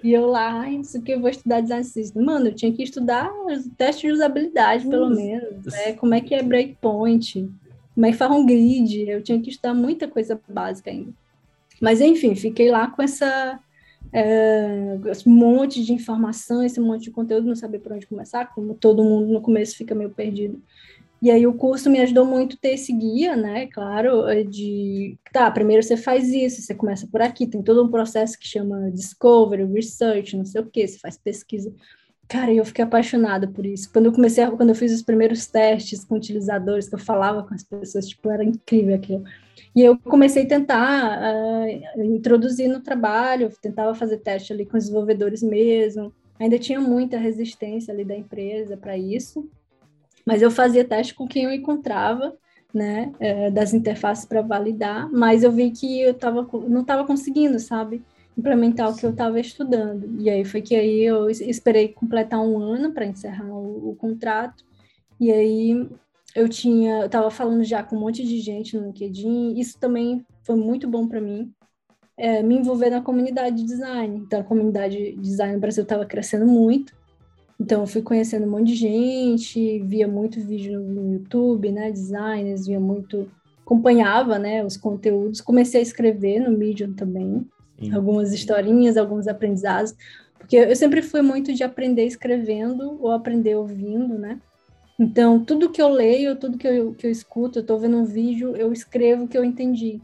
E 0.00 0.12
eu 0.12 0.26
lá, 0.26 0.60
ai, 0.60 0.76
isso 0.76 1.02
que 1.02 1.10
eu 1.10 1.20
vou 1.20 1.28
estudar 1.28 1.60
design 1.60 1.82
system. 1.82 2.22
Mano, 2.22 2.46
eu 2.46 2.54
tinha 2.54 2.72
que 2.72 2.84
estudar 2.84 3.28
teste 3.76 4.06
de 4.06 4.12
usabilidade, 4.12 4.86
pelo 4.86 5.10
menos, 5.10 5.64
né? 5.64 5.92
Como 5.94 6.14
é 6.14 6.20
que 6.20 6.36
é 6.36 6.42
breakpoint, 6.42 7.50
como 7.94 8.06
é 8.06 8.12
que 8.12 8.16
faz 8.16 8.30
um 8.30 8.46
grid, 8.46 9.08
eu 9.08 9.20
tinha 9.20 9.40
que 9.40 9.50
estudar 9.50 9.74
muita 9.74 10.06
coisa 10.06 10.40
básica 10.48 10.92
ainda. 10.92 11.12
Mas, 11.80 12.00
enfim, 12.00 12.36
fiquei 12.36 12.70
lá 12.70 12.86
com 12.86 13.02
essa 13.02 13.58
é, 14.12 15.00
esse 15.10 15.28
monte 15.28 15.84
de 15.84 15.92
informação, 15.92 16.62
esse 16.62 16.78
monte 16.78 17.02
de 17.02 17.10
conteúdo, 17.10 17.48
não 17.48 17.56
sabia 17.56 17.80
por 17.80 17.90
onde 17.90 18.06
começar, 18.06 18.54
como 18.54 18.74
todo 18.74 19.02
mundo 19.02 19.32
no 19.32 19.40
começo 19.40 19.76
fica 19.76 19.96
meio 19.96 20.10
perdido. 20.10 20.62
E 21.24 21.30
aí 21.30 21.46
o 21.46 21.54
curso 21.54 21.88
me 21.88 22.00
ajudou 22.00 22.26
muito 22.26 22.58
ter 22.58 22.74
esse 22.74 22.92
guia, 22.92 23.34
né? 23.34 23.66
Claro, 23.68 24.28
é 24.28 24.42
de 24.42 25.16
tá, 25.32 25.50
primeiro 25.50 25.82
você 25.82 25.96
faz 25.96 26.28
isso, 26.28 26.60
você 26.60 26.74
começa 26.74 27.06
por 27.06 27.22
aqui, 27.22 27.46
tem 27.46 27.62
todo 27.62 27.82
um 27.82 27.90
processo 27.90 28.38
que 28.38 28.46
chama 28.46 28.90
discovery, 28.90 29.64
research, 29.64 30.36
não 30.36 30.44
sei 30.44 30.60
o 30.60 30.66
que, 30.66 30.86
você 30.86 30.98
faz 30.98 31.16
pesquisa. 31.16 31.72
Cara, 32.28 32.52
eu 32.52 32.62
fiquei 32.62 32.84
apaixonada 32.84 33.48
por 33.48 33.64
isso. 33.64 33.90
Quando 33.90 34.04
eu 34.04 34.12
comecei, 34.12 34.46
quando 34.50 34.68
eu 34.68 34.74
fiz 34.74 34.92
os 34.92 35.00
primeiros 35.00 35.46
testes 35.46 36.04
com 36.04 36.14
utilizadores, 36.14 36.90
que 36.90 36.94
eu 36.94 36.98
falava 36.98 37.42
com 37.42 37.54
as 37.54 37.62
pessoas, 37.62 38.06
tipo, 38.06 38.30
era 38.30 38.44
incrível 38.44 38.94
aquilo. 38.94 39.24
E 39.74 39.80
eu 39.80 39.96
comecei 39.98 40.42
a 40.42 40.48
tentar 40.48 41.22
uh, 41.22 42.02
introduzir 42.02 42.68
no 42.68 42.80
trabalho, 42.80 43.50
tentava 43.62 43.94
fazer 43.94 44.18
teste 44.18 44.52
ali 44.52 44.66
com 44.66 44.76
os 44.76 44.84
desenvolvedores 44.84 45.42
mesmo. 45.42 46.12
Ainda 46.38 46.58
tinha 46.58 46.82
muita 46.82 47.16
resistência 47.16 47.94
ali 47.94 48.04
da 48.04 48.14
empresa 48.14 48.76
para 48.76 48.94
isso. 48.98 49.48
Mas 50.24 50.42
eu 50.42 50.50
fazia 50.50 50.84
teste 50.84 51.14
com 51.14 51.26
quem 51.26 51.44
eu 51.44 51.52
encontrava, 51.52 52.34
né, 52.72 53.12
é, 53.20 53.50
das 53.50 53.72
interfaces 53.72 54.24
para 54.24 54.42
validar, 54.42 55.08
mas 55.12 55.44
eu 55.44 55.52
vi 55.52 55.70
que 55.70 56.00
eu 56.00 56.14
tava, 56.14 56.48
não 56.68 56.80
estava 56.80 57.04
conseguindo, 57.04 57.58
sabe, 57.60 58.02
implementar 58.36 58.90
o 58.90 58.96
que 58.96 59.06
eu 59.06 59.10
estava 59.10 59.38
estudando. 59.38 60.20
E 60.20 60.28
aí 60.28 60.44
foi 60.44 60.60
que 60.60 60.74
aí 60.74 61.02
eu 61.02 61.30
esperei 61.30 61.88
completar 61.88 62.40
um 62.40 62.58
ano 62.58 62.92
para 62.92 63.06
encerrar 63.06 63.46
o, 63.46 63.90
o, 63.90 63.96
contrato. 63.96 64.64
E 65.20 65.30
aí 65.30 65.88
eu 66.34 66.48
tinha, 66.48 67.00
eu 67.00 67.06
estava 67.06 67.30
falando 67.30 67.62
já 67.62 67.82
com 67.82 67.96
um 67.96 68.00
monte 68.00 68.24
de 68.24 68.40
gente 68.40 68.76
no 68.76 68.86
LinkedIn. 68.86 69.58
Isso 69.58 69.78
também 69.78 70.24
foi 70.42 70.56
muito 70.56 70.88
bom 70.88 71.06
para 71.06 71.20
mim. 71.20 71.52
É, 72.16 72.42
me 72.42 72.56
envolver 72.56 72.90
na 72.90 73.00
comunidade 73.00 73.56
de 73.56 73.64
design. 73.64 74.18
Então, 74.18 74.40
a 74.40 74.44
comunidade 74.44 74.96
de 74.96 75.16
design 75.16 75.54
no 75.54 75.60
Brasil 75.60 75.82
estava 75.82 76.04
crescendo 76.04 76.46
muito. 76.46 76.94
Então, 77.60 77.82
eu 77.82 77.86
fui 77.86 78.02
conhecendo 78.02 78.46
um 78.46 78.50
monte 78.50 78.68
de 78.68 78.74
gente, 78.74 79.78
via 79.80 80.08
muito 80.08 80.40
vídeo 80.40 80.80
no 80.80 81.14
YouTube, 81.14 81.70
né, 81.70 81.90
designers, 81.90 82.66
via 82.66 82.80
muito, 82.80 83.30
acompanhava, 83.62 84.38
né, 84.38 84.64
os 84.64 84.76
conteúdos, 84.76 85.40
comecei 85.40 85.80
a 85.80 85.82
escrever 85.82 86.40
no 86.40 86.56
Medium 86.56 86.92
também, 86.92 87.46
Sim. 87.78 87.94
algumas 87.94 88.32
historinhas, 88.32 88.96
alguns 88.96 89.28
aprendizados, 89.28 89.94
porque 90.38 90.56
eu 90.56 90.76
sempre 90.76 91.00
fui 91.00 91.22
muito 91.22 91.54
de 91.54 91.62
aprender 91.62 92.04
escrevendo 92.04 92.98
ou 93.00 93.12
aprender 93.12 93.54
ouvindo, 93.54 94.18
né, 94.18 94.40
então, 94.98 95.44
tudo 95.44 95.70
que 95.70 95.82
eu 95.82 95.88
leio, 95.88 96.36
tudo 96.36 96.56
que 96.56 96.66
eu, 96.66 96.94
que 96.94 97.06
eu 97.06 97.10
escuto, 97.10 97.58
eu 97.58 97.62
estou 97.62 97.78
vendo 97.78 97.96
um 97.96 98.04
vídeo, 98.04 98.54
eu 98.56 98.72
escrevo 98.72 99.24
o 99.24 99.28
que 99.28 99.36
eu 99.36 99.44
entendi. 99.44 100.00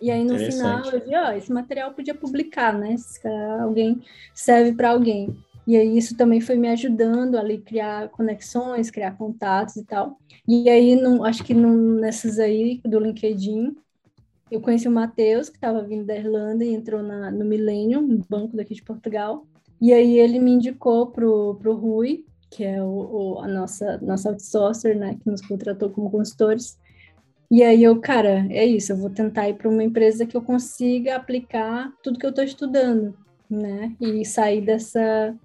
E 0.00 0.10
aí, 0.10 0.24
no 0.24 0.38
final, 0.38 0.84
eu 0.86 1.04
vi, 1.04 1.14
ó, 1.14 1.32
esse 1.32 1.52
material 1.52 1.92
podia 1.92 2.14
publicar, 2.14 2.72
né? 2.72 2.96
Se 2.96 3.26
alguém 3.60 4.02
serve 4.34 4.72
para 4.72 4.90
alguém. 4.90 5.36
E 5.66 5.76
aí 5.76 5.96
isso 5.96 6.16
também 6.16 6.40
foi 6.40 6.56
me 6.56 6.68
ajudando 6.68 7.36
ali 7.36 7.58
criar 7.58 8.08
conexões, 8.10 8.90
criar 8.90 9.16
contatos 9.16 9.76
e 9.76 9.84
tal. 9.84 10.18
E 10.46 10.68
aí, 10.68 10.94
não, 10.94 11.24
acho 11.24 11.42
que 11.42 11.54
num, 11.54 11.94
nessas 12.00 12.38
aí 12.38 12.80
do 12.84 13.00
LinkedIn, 13.00 13.74
eu 14.50 14.60
conheci 14.60 14.86
o 14.86 14.90
Matheus, 14.90 15.48
que 15.48 15.56
estava 15.56 15.82
vindo 15.82 16.04
da 16.04 16.16
Irlanda 16.16 16.64
e 16.64 16.74
entrou 16.74 17.02
na, 17.02 17.30
no 17.30 17.44
Millennium, 17.44 18.00
um 18.00 18.22
banco 18.28 18.56
daqui 18.56 18.74
de 18.74 18.82
Portugal. 18.82 19.46
E 19.80 19.92
aí 19.92 20.18
ele 20.18 20.38
me 20.38 20.52
indicou 20.52 21.06
pro, 21.06 21.56
pro 21.56 21.74
Rui, 21.74 22.24
que 22.50 22.62
é 22.62 22.82
o, 22.82 22.86
o, 22.86 23.38
a 23.40 23.48
nossa, 23.48 23.98
nossa 23.98 24.30
outsourcer, 24.30 24.96
né, 24.96 25.16
que 25.20 25.28
nos 25.28 25.40
contratou 25.40 25.90
como 25.90 26.10
consultores. 26.10 26.78
E 27.50 27.62
aí 27.62 27.82
eu, 27.82 28.00
cara, 28.00 28.46
é 28.50 28.64
isso, 28.64 28.92
eu 28.92 28.96
vou 28.96 29.10
tentar 29.10 29.48
ir 29.48 29.54
para 29.54 29.68
uma 29.68 29.82
empresa 29.82 30.26
que 30.26 30.36
eu 30.36 30.42
consiga 30.42 31.16
aplicar 31.16 31.92
tudo 32.02 32.18
que 32.18 32.24
eu 32.24 32.30
estou 32.30 32.44
estudando, 32.44 33.16
né? 33.50 33.94
E 34.00 34.24
sair 34.24 34.60
dessa, 34.60 35.36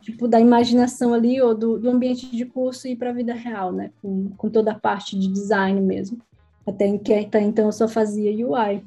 tipo, 0.00 0.28
da 0.28 0.40
imaginação 0.40 1.12
ali, 1.12 1.40
ou 1.40 1.54
do, 1.54 1.78
do 1.78 1.90
ambiente 1.90 2.30
de 2.30 2.44
curso 2.44 2.86
e 2.86 2.94
para 2.94 3.10
a 3.10 3.14
vida 3.14 3.34
real, 3.34 3.72
né? 3.72 3.90
Com, 4.00 4.30
com 4.36 4.48
toda 4.48 4.72
a 4.72 4.78
parte 4.78 5.18
de 5.18 5.28
design 5.28 5.80
mesmo. 5.80 6.18
Até, 6.66 6.86
em 6.86 6.98
que, 6.98 7.12
até 7.12 7.40
então 7.40 7.66
eu 7.66 7.72
só 7.72 7.88
fazia 7.88 8.30
UI. 8.46 8.82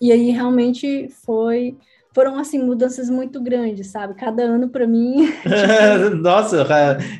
E 0.00 0.10
aí 0.10 0.30
realmente 0.30 1.08
foi 1.24 1.76
foram 2.14 2.38
assim 2.38 2.58
mudanças 2.58 3.08
muito 3.08 3.40
grandes, 3.40 3.86
sabe? 3.86 4.14
Cada 4.14 4.42
ano 4.42 4.68
para 4.68 4.86
mim. 4.86 5.26
tipo... 5.26 6.16
Nossa, 6.20 6.66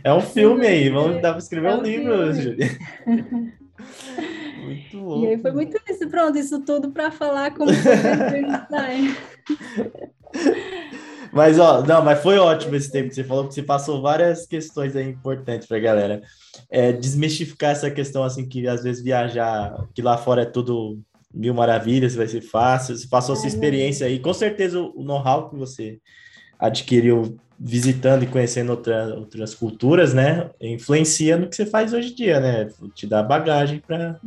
é 0.05 0.13
um 0.13 0.21
filme 0.21 0.67
aí. 0.67 0.91
Vamos 0.91 1.23
dar 1.23 1.31
para 1.31 1.39
escrever 1.39 1.71
é 1.71 1.75
um, 1.75 1.79
um 1.79 1.83
livro, 1.83 2.13
muito 4.63 4.99
louco. 4.99 5.25
E 5.25 5.29
aí 5.29 5.39
foi 5.39 5.53
muito 5.53 5.79
isso, 5.89 6.09
pronto, 6.09 6.39
isso 6.39 6.61
tudo 6.61 6.91
para 6.91 7.11
falar 7.11 7.55
como 7.55 7.71
design. 7.73 9.17
Mas, 11.33 11.59
ó, 11.59 11.83
não, 11.83 12.05
mas 12.05 12.23
foi 12.23 12.39
ótimo 12.39 12.77
esse 12.77 12.93
tempo 12.93 13.09
que 13.09 13.15
você 13.15 13.25
falou, 13.25 13.49
que 13.49 13.55
você 13.55 13.63
passou 13.63 14.03
várias 14.03 14.47
questões 14.47 14.95
aí 14.95 15.09
importantes 15.09 15.67
para 15.67 15.79
a 15.79 15.81
galera. 15.81 16.23
É, 16.71 16.93
desmistificar 16.93 17.71
essa 17.71 17.91
questão, 17.91 18.23
assim, 18.23 18.47
que 18.47 18.69
às 18.69 18.83
vezes 18.83 19.03
viajar, 19.03 19.89
que 19.95 20.03
lá 20.03 20.19
fora 20.19 20.43
é 20.43 20.47
tudo 20.47 21.01
mil 21.33 21.55
maravilhas, 21.55 22.15
vai 22.15 22.29
ser 22.29 22.43
fácil. 22.43 22.97
Você 22.97 23.09
passou 23.09 23.35
é, 23.35 23.39
sua 23.39 23.49
experiência 23.49 24.07
aí, 24.07 24.19
com 24.19 24.35
certeza 24.35 24.79
o 24.79 25.03
know-how 25.03 25.49
que 25.49 25.57
você 25.57 25.99
adquiriu 26.59 27.39
visitando 27.65 28.25
e 28.25 28.27
conhecendo 28.27 28.71
outra, 28.71 29.15
outras 29.15 29.55
culturas, 29.55 30.13
né, 30.13 30.51
influencia 30.61 31.37
no 31.37 31.49
que 31.49 31.55
você 31.55 31.65
faz 31.65 31.93
hoje 31.93 32.13
em 32.13 32.15
dia, 32.15 32.41
né? 32.41 32.69
Te 32.93 33.07
dá 33.07 33.23
bagagem 33.23 33.79
para. 33.79 34.19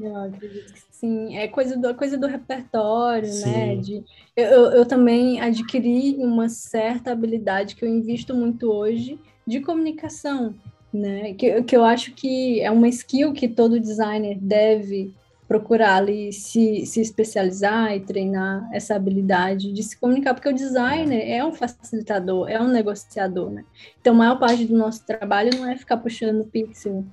Sim, 0.89 1.35
é 1.37 1.45
coisa 1.49 1.77
do, 1.77 1.93
coisa 1.93 2.17
do 2.17 2.27
repertório, 2.27 3.27
né, 3.27 3.33
Sim. 3.33 3.51
né? 3.51 3.75
De, 3.75 4.03
eu, 4.37 4.71
eu 4.71 4.85
também 4.85 5.41
adquiri 5.41 6.15
uma 6.17 6.47
certa 6.47 7.11
habilidade 7.11 7.75
que 7.75 7.83
eu 7.83 7.89
invisto 7.89 8.33
muito 8.33 8.71
hoje 8.71 9.19
de 9.45 9.59
comunicação, 9.59 10.55
né? 10.93 11.33
Que, 11.33 11.61
que 11.63 11.75
eu 11.75 11.83
acho 11.83 12.13
que 12.13 12.61
é 12.61 12.71
uma 12.71 12.87
skill 12.87 13.33
que 13.33 13.49
todo 13.49 13.79
designer 13.79 14.37
deve 14.39 15.13
procurar 15.47 15.97
ali 15.97 16.33
se, 16.33 16.85
se 16.85 16.99
especializar 16.99 17.95
e 17.95 17.99
treinar 17.99 18.67
essa 18.73 18.95
habilidade 18.95 19.71
de 19.71 19.83
se 19.83 19.97
comunicar, 19.97 20.33
porque 20.33 20.49
o 20.49 20.53
designer 20.53 21.21
é 21.29 21.45
um 21.45 21.53
facilitador, 21.53 22.49
é 22.49 22.59
um 22.59 22.67
negociador, 22.67 23.51
né? 23.51 23.63
Então, 24.01 24.13
a 24.13 24.17
maior 24.17 24.39
parte 24.39 24.65
do 24.65 24.75
nosso 24.75 25.05
trabalho 25.05 25.51
não 25.55 25.69
é 25.69 25.77
ficar 25.77 25.97
puxando 25.97 26.45
pixel 26.45 27.05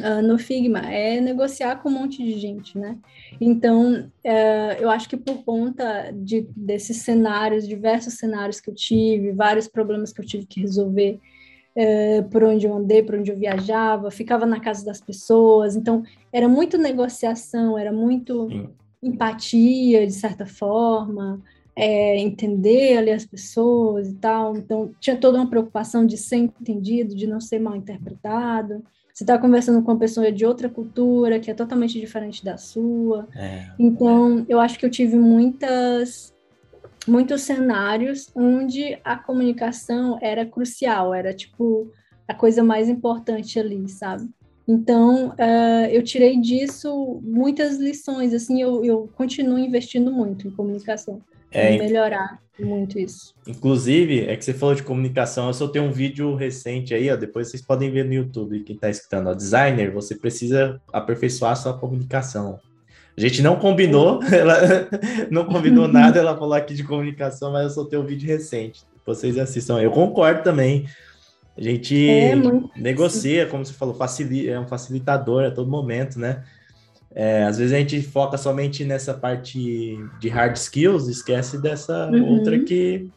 uh, 0.00 0.22
no 0.22 0.38
Figma, 0.38 0.80
é 0.90 1.20
negociar 1.20 1.76
com 1.76 1.90
um 1.90 1.92
monte 1.92 2.24
de 2.24 2.38
gente, 2.38 2.78
né? 2.78 2.96
Então, 3.38 4.10
uh, 4.24 4.80
eu 4.80 4.88
acho 4.88 5.08
que 5.08 5.16
por 5.16 5.44
conta 5.44 6.10
de, 6.10 6.46
desses 6.56 6.98
cenários, 6.98 7.68
diversos 7.68 8.14
cenários 8.14 8.60
que 8.60 8.70
eu 8.70 8.74
tive, 8.74 9.32
vários 9.32 9.68
problemas 9.68 10.10
que 10.10 10.22
eu 10.22 10.26
tive 10.26 10.46
que 10.46 10.60
resolver, 10.60 11.20
é, 11.76 12.22
por 12.22 12.44
onde 12.44 12.66
eu 12.66 12.74
andei, 12.74 13.02
por 13.02 13.16
onde 13.16 13.30
eu 13.30 13.36
viajava, 13.36 14.10
ficava 14.10 14.46
na 14.46 14.60
casa 14.60 14.84
das 14.84 15.00
pessoas. 15.00 15.74
Então, 15.76 16.02
era 16.32 16.48
muito 16.48 16.78
negociação, 16.78 17.76
era 17.76 17.92
muito 17.92 18.48
Sim. 18.48 18.68
empatia, 19.02 20.06
de 20.06 20.12
certa 20.12 20.46
forma, 20.46 21.42
é, 21.76 22.18
entender 22.18 22.98
ali 22.98 23.10
as 23.10 23.26
pessoas 23.26 24.08
e 24.08 24.14
tal. 24.14 24.56
Então, 24.56 24.92
tinha 25.00 25.16
toda 25.16 25.38
uma 25.38 25.50
preocupação 25.50 26.06
de 26.06 26.16
ser 26.16 26.36
entendido, 26.36 27.14
de 27.14 27.26
não 27.26 27.40
ser 27.40 27.58
mal 27.58 27.74
interpretado. 27.74 28.84
Você 29.12 29.22
está 29.22 29.38
conversando 29.38 29.80
com 29.82 29.92
uma 29.92 29.98
pessoa 29.98 30.30
de 30.32 30.44
outra 30.44 30.68
cultura, 30.68 31.38
que 31.38 31.48
é 31.48 31.54
totalmente 31.54 32.00
diferente 32.00 32.44
da 32.44 32.56
sua. 32.56 33.28
É, 33.34 33.70
então, 33.78 34.44
eu 34.48 34.58
acho 34.58 34.76
que 34.78 34.84
eu 34.84 34.90
tive 34.90 35.16
muitas 35.16 36.33
muitos 37.06 37.42
cenários 37.42 38.30
onde 38.34 38.98
a 39.04 39.16
comunicação 39.16 40.18
era 40.20 40.44
crucial, 40.44 41.14
era 41.14 41.32
tipo 41.32 41.90
a 42.26 42.34
coisa 42.34 42.64
mais 42.64 42.88
importante 42.88 43.58
ali, 43.58 43.88
sabe? 43.88 44.28
Então, 44.66 45.28
uh, 45.28 45.86
eu 45.90 46.02
tirei 46.02 46.40
disso 46.40 47.20
muitas 47.22 47.76
lições, 47.76 48.32
assim, 48.32 48.62
eu, 48.62 48.82
eu 48.82 49.10
continuo 49.14 49.58
investindo 49.58 50.10
muito 50.10 50.48
em 50.48 50.50
comunicação, 50.50 51.20
é, 51.52 51.74
em 51.74 51.78
melhorar 51.78 52.40
muito 52.58 52.98
isso. 52.98 53.34
Inclusive, 53.46 54.20
é 54.20 54.34
que 54.34 54.44
você 54.44 54.54
falou 54.54 54.74
de 54.74 54.82
comunicação, 54.82 55.48
eu 55.48 55.54
só 55.54 55.68
tenho 55.68 55.84
um 55.84 55.92
vídeo 55.92 56.34
recente 56.34 56.94
aí, 56.94 57.10
ó, 57.10 57.16
depois 57.16 57.50
vocês 57.50 57.62
podem 57.62 57.90
ver 57.90 58.06
no 58.06 58.14
YouTube, 58.14 58.62
quem 58.62 58.74
está 58.74 58.88
escutando, 58.88 59.28
ó, 59.28 59.34
designer, 59.34 59.92
você 59.92 60.14
precisa 60.14 60.80
aperfeiçoar 60.90 61.52
a 61.52 61.56
sua 61.56 61.78
comunicação. 61.78 62.58
A 63.16 63.20
gente 63.20 63.42
não 63.42 63.56
combinou, 63.56 64.20
ela 64.32 64.88
não 65.30 65.44
combinou 65.44 65.86
nada, 65.86 66.18
ela 66.18 66.36
falou 66.36 66.54
aqui 66.54 66.74
de 66.74 66.82
comunicação, 66.82 67.52
mas 67.52 67.64
eu 67.64 67.70
soltei 67.70 67.98
um 67.98 68.04
vídeo 68.04 68.26
recente. 68.28 68.82
Vocês 69.06 69.38
assistam. 69.38 69.80
Eu 69.80 69.90
concordo 69.90 70.42
também. 70.42 70.86
A 71.56 71.62
gente 71.62 72.08
é 72.10 72.34
negocia, 72.76 73.46
como 73.46 73.64
você 73.64 73.72
falou, 73.72 73.94
facilita, 73.94 74.50
é 74.50 74.58
um 74.58 74.66
facilitador 74.66 75.44
a 75.44 75.50
todo 75.52 75.70
momento, 75.70 76.18
né? 76.18 76.42
É, 77.14 77.44
às 77.44 77.58
vezes 77.58 77.72
a 77.72 77.78
gente 77.78 78.02
foca 78.02 78.36
somente 78.36 78.84
nessa 78.84 79.14
parte 79.14 79.96
de 80.18 80.28
hard 80.28 80.56
skills, 80.56 81.06
esquece 81.06 81.62
dessa 81.62 82.10
uhum. 82.10 82.38
outra 82.38 82.58
que, 82.58 83.08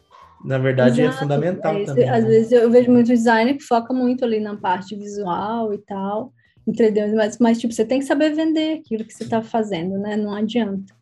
na 0.44 0.56
verdade, 0.56 1.00
é 1.00 1.04
Exato. 1.04 1.16
é 1.16 1.20
fundamental 1.20 1.74
é, 1.74 1.84
também. 1.84 2.08
Às 2.08 2.22
né? 2.22 2.30
vezes 2.30 2.52
eu 2.52 2.70
vejo 2.70 2.92
muito 2.92 3.08
designer 3.08 3.56
que 3.56 3.64
foca 3.64 3.92
muito 3.92 4.24
ali 4.24 4.38
na 4.38 4.56
parte 4.56 4.94
visual 4.94 5.74
e 5.74 5.78
tal, 5.78 6.32
entendeu? 6.68 7.14
Mas, 7.16 7.38
mas, 7.38 7.58
tipo, 7.58 7.72
você 7.72 7.84
tem 7.84 7.98
que 7.98 8.04
saber 8.04 8.34
vender 8.34 8.78
aquilo 8.78 9.04
que 9.04 9.14
você 9.14 9.24
está 9.24 9.42
fazendo, 9.42 9.98
né? 9.98 10.16
Não 10.16 10.34
adianta. 10.34 10.94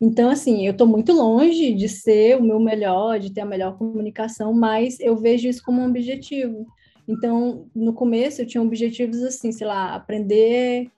Então, 0.00 0.28
assim, 0.28 0.66
eu 0.66 0.72
estou 0.72 0.86
muito 0.86 1.12
longe 1.12 1.72
de 1.72 1.88
ser 1.88 2.36
o 2.36 2.42
meu 2.42 2.60
melhor, 2.60 3.18
de 3.18 3.32
ter 3.32 3.40
a 3.40 3.46
melhor 3.46 3.78
comunicação, 3.78 4.52
mas 4.52 5.00
eu 5.00 5.16
vejo 5.16 5.48
isso 5.48 5.62
como 5.64 5.80
um 5.80 5.88
objetivo. 5.88 6.66
Então, 7.08 7.66
no 7.74 7.94
começo, 7.94 8.42
eu 8.42 8.46
tinha 8.46 8.62
objetivos 8.62 9.22
assim, 9.22 9.50
sei 9.50 9.66
lá, 9.66 9.94
aprender, 9.94 10.90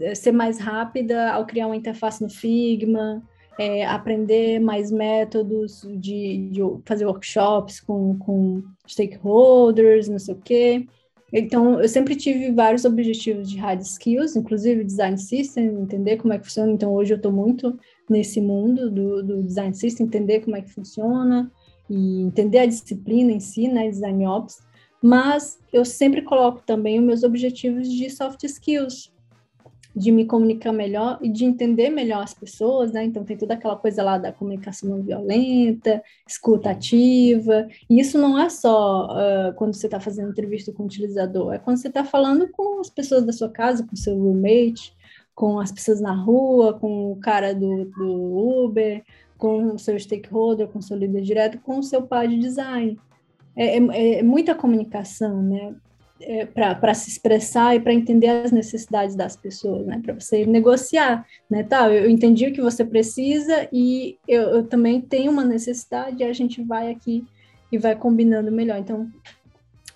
eh, 0.00 0.14
ser 0.14 0.32
mais 0.32 0.58
rápida 0.58 1.32
ao 1.32 1.46
criar 1.46 1.66
uma 1.66 1.76
interface 1.76 2.22
no 2.22 2.28
Figma, 2.28 3.22
é, 3.58 3.86
aprender 3.86 4.60
mais 4.60 4.90
métodos 4.90 5.86
de, 5.96 6.48
de, 6.50 6.60
fazer 6.84 7.06
workshops 7.06 7.80
com, 7.80 8.18
com 8.18 8.62
stakeholders, 8.86 10.08
não 10.08 10.18
sei 10.18 10.34
o 10.34 10.38
quê. 10.38 10.86
Então, 11.32 11.80
eu 11.80 11.88
sempre 11.88 12.14
tive 12.14 12.52
vários 12.52 12.84
objetivos 12.84 13.50
de 13.50 13.56
hard 13.56 13.80
skills, 13.80 14.36
inclusive 14.36 14.84
design 14.84 15.16
system, 15.16 15.80
entender 15.80 16.18
como 16.18 16.34
é 16.34 16.38
que 16.38 16.44
funciona. 16.44 16.72
Então, 16.72 16.92
hoje 16.92 17.14
eu 17.14 17.16
estou 17.16 17.32
muito 17.32 17.78
nesse 18.08 18.40
mundo 18.40 18.90
do, 18.90 19.22
do, 19.22 19.42
design 19.42 19.74
system, 19.74 20.06
entender 20.06 20.40
como 20.40 20.56
é 20.56 20.60
que 20.60 20.70
funciona 20.70 21.50
e 21.88 22.20
entender 22.20 22.58
a 22.58 22.66
disciplina 22.66 23.32
em 23.32 23.40
si, 23.40 23.66
né, 23.66 23.88
design 23.88 24.26
ops. 24.26 24.58
Mas 25.02 25.58
eu 25.72 25.84
sempre 25.84 26.20
coloco 26.20 26.62
também 26.66 26.98
os 26.98 27.04
meus 27.04 27.22
objetivos 27.22 27.88
de 27.88 28.10
soft 28.10 28.44
skills, 28.44 29.10
de 29.94 30.10
me 30.10 30.24
comunicar 30.24 30.72
melhor 30.72 31.18
e 31.20 31.28
de 31.28 31.44
entender 31.44 31.90
melhor 31.90 32.22
as 32.22 32.32
pessoas, 32.32 32.92
né? 32.92 33.04
Então 33.04 33.24
tem 33.24 33.36
toda 33.36 33.54
aquela 33.54 33.76
coisa 33.76 34.02
lá 34.02 34.16
da 34.16 34.32
comunicação 34.32 34.88
não 34.88 35.02
violenta, 35.02 36.02
escuta 36.26 36.70
ativa. 36.70 37.68
E 37.88 38.00
isso 38.00 38.18
não 38.18 38.38
é 38.38 38.48
só 38.48 39.06
uh, 39.06 39.54
quando 39.54 39.74
você 39.74 39.86
está 39.86 40.00
fazendo 40.00 40.30
entrevista 40.30 40.72
com 40.72 40.82
o 40.82 40.86
utilizador, 40.86 41.52
é 41.52 41.58
quando 41.58 41.76
você 41.76 41.88
está 41.88 42.04
falando 42.04 42.48
com 42.50 42.80
as 42.80 42.88
pessoas 42.88 43.24
da 43.24 43.32
sua 43.32 43.50
casa, 43.50 43.86
com 43.86 43.94
seu 43.94 44.16
roommate, 44.16 44.94
com 45.34 45.60
as 45.60 45.70
pessoas 45.70 46.00
na 46.00 46.14
rua, 46.14 46.72
com 46.74 47.12
o 47.12 47.16
cara 47.16 47.54
do, 47.54 47.84
do 47.84 48.64
Uber, 48.64 49.02
com 49.36 49.74
o 49.74 49.78
seu 49.78 49.98
stakeholder, 49.98 50.68
com 50.68 50.78
o 50.78 50.82
seu 50.82 50.96
líder 50.96 51.20
direto, 51.20 51.58
com 51.58 51.78
o 51.78 51.82
seu 51.82 52.02
pai 52.02 52.28
de 52.28 52.38
design. 52.38 52.98
É, 53.54 53.76
é, 53.76 54.18
é 54.18 54.22
muita 54.22 54.54
comunicação, 54.54 55.42
né? 55.42 55.74
É, 56.22 56.46
para 56.46 56.94
se 56.94 57.10
expressar 57.10 57.74
e 57.74 57.80
para 57.80 57.92
entender 57.92 58.28
as 58.28 58.52
necessidades 58.52 59.14
das 59.14 59.36
pessoas, 59.36 59.86
né? 59.86 60.00
Para 60.02 60.14
você 60.14 60.46
negociar, 60.46 61.26
né? 61.50 61.62
Tá, 61.62 61.90
eu 61.90 62.08
entendi 62.08 62.46
o 62.46 62.52
que 62.52 62.60
você 62.60 62.84
precisa 62.84 63.68
e 63.72 64.18
eu, 64.26 64.42
eu, 64.42 64.66
também 64.66 65.00
tenho 65.00 65.30
uma 65.30 65.44
necessidade 65.44 66.22
e 66.22 66.24
a 66.24 66.32
gente 66.32 66.62
vai 66.62 66.90
aqui 66.90 67.24
e 67.70 67.78
vai 67.78 67.96
combinando 67.96 68.52
melhor. 68.52 68.78
Então, 68.78 69.08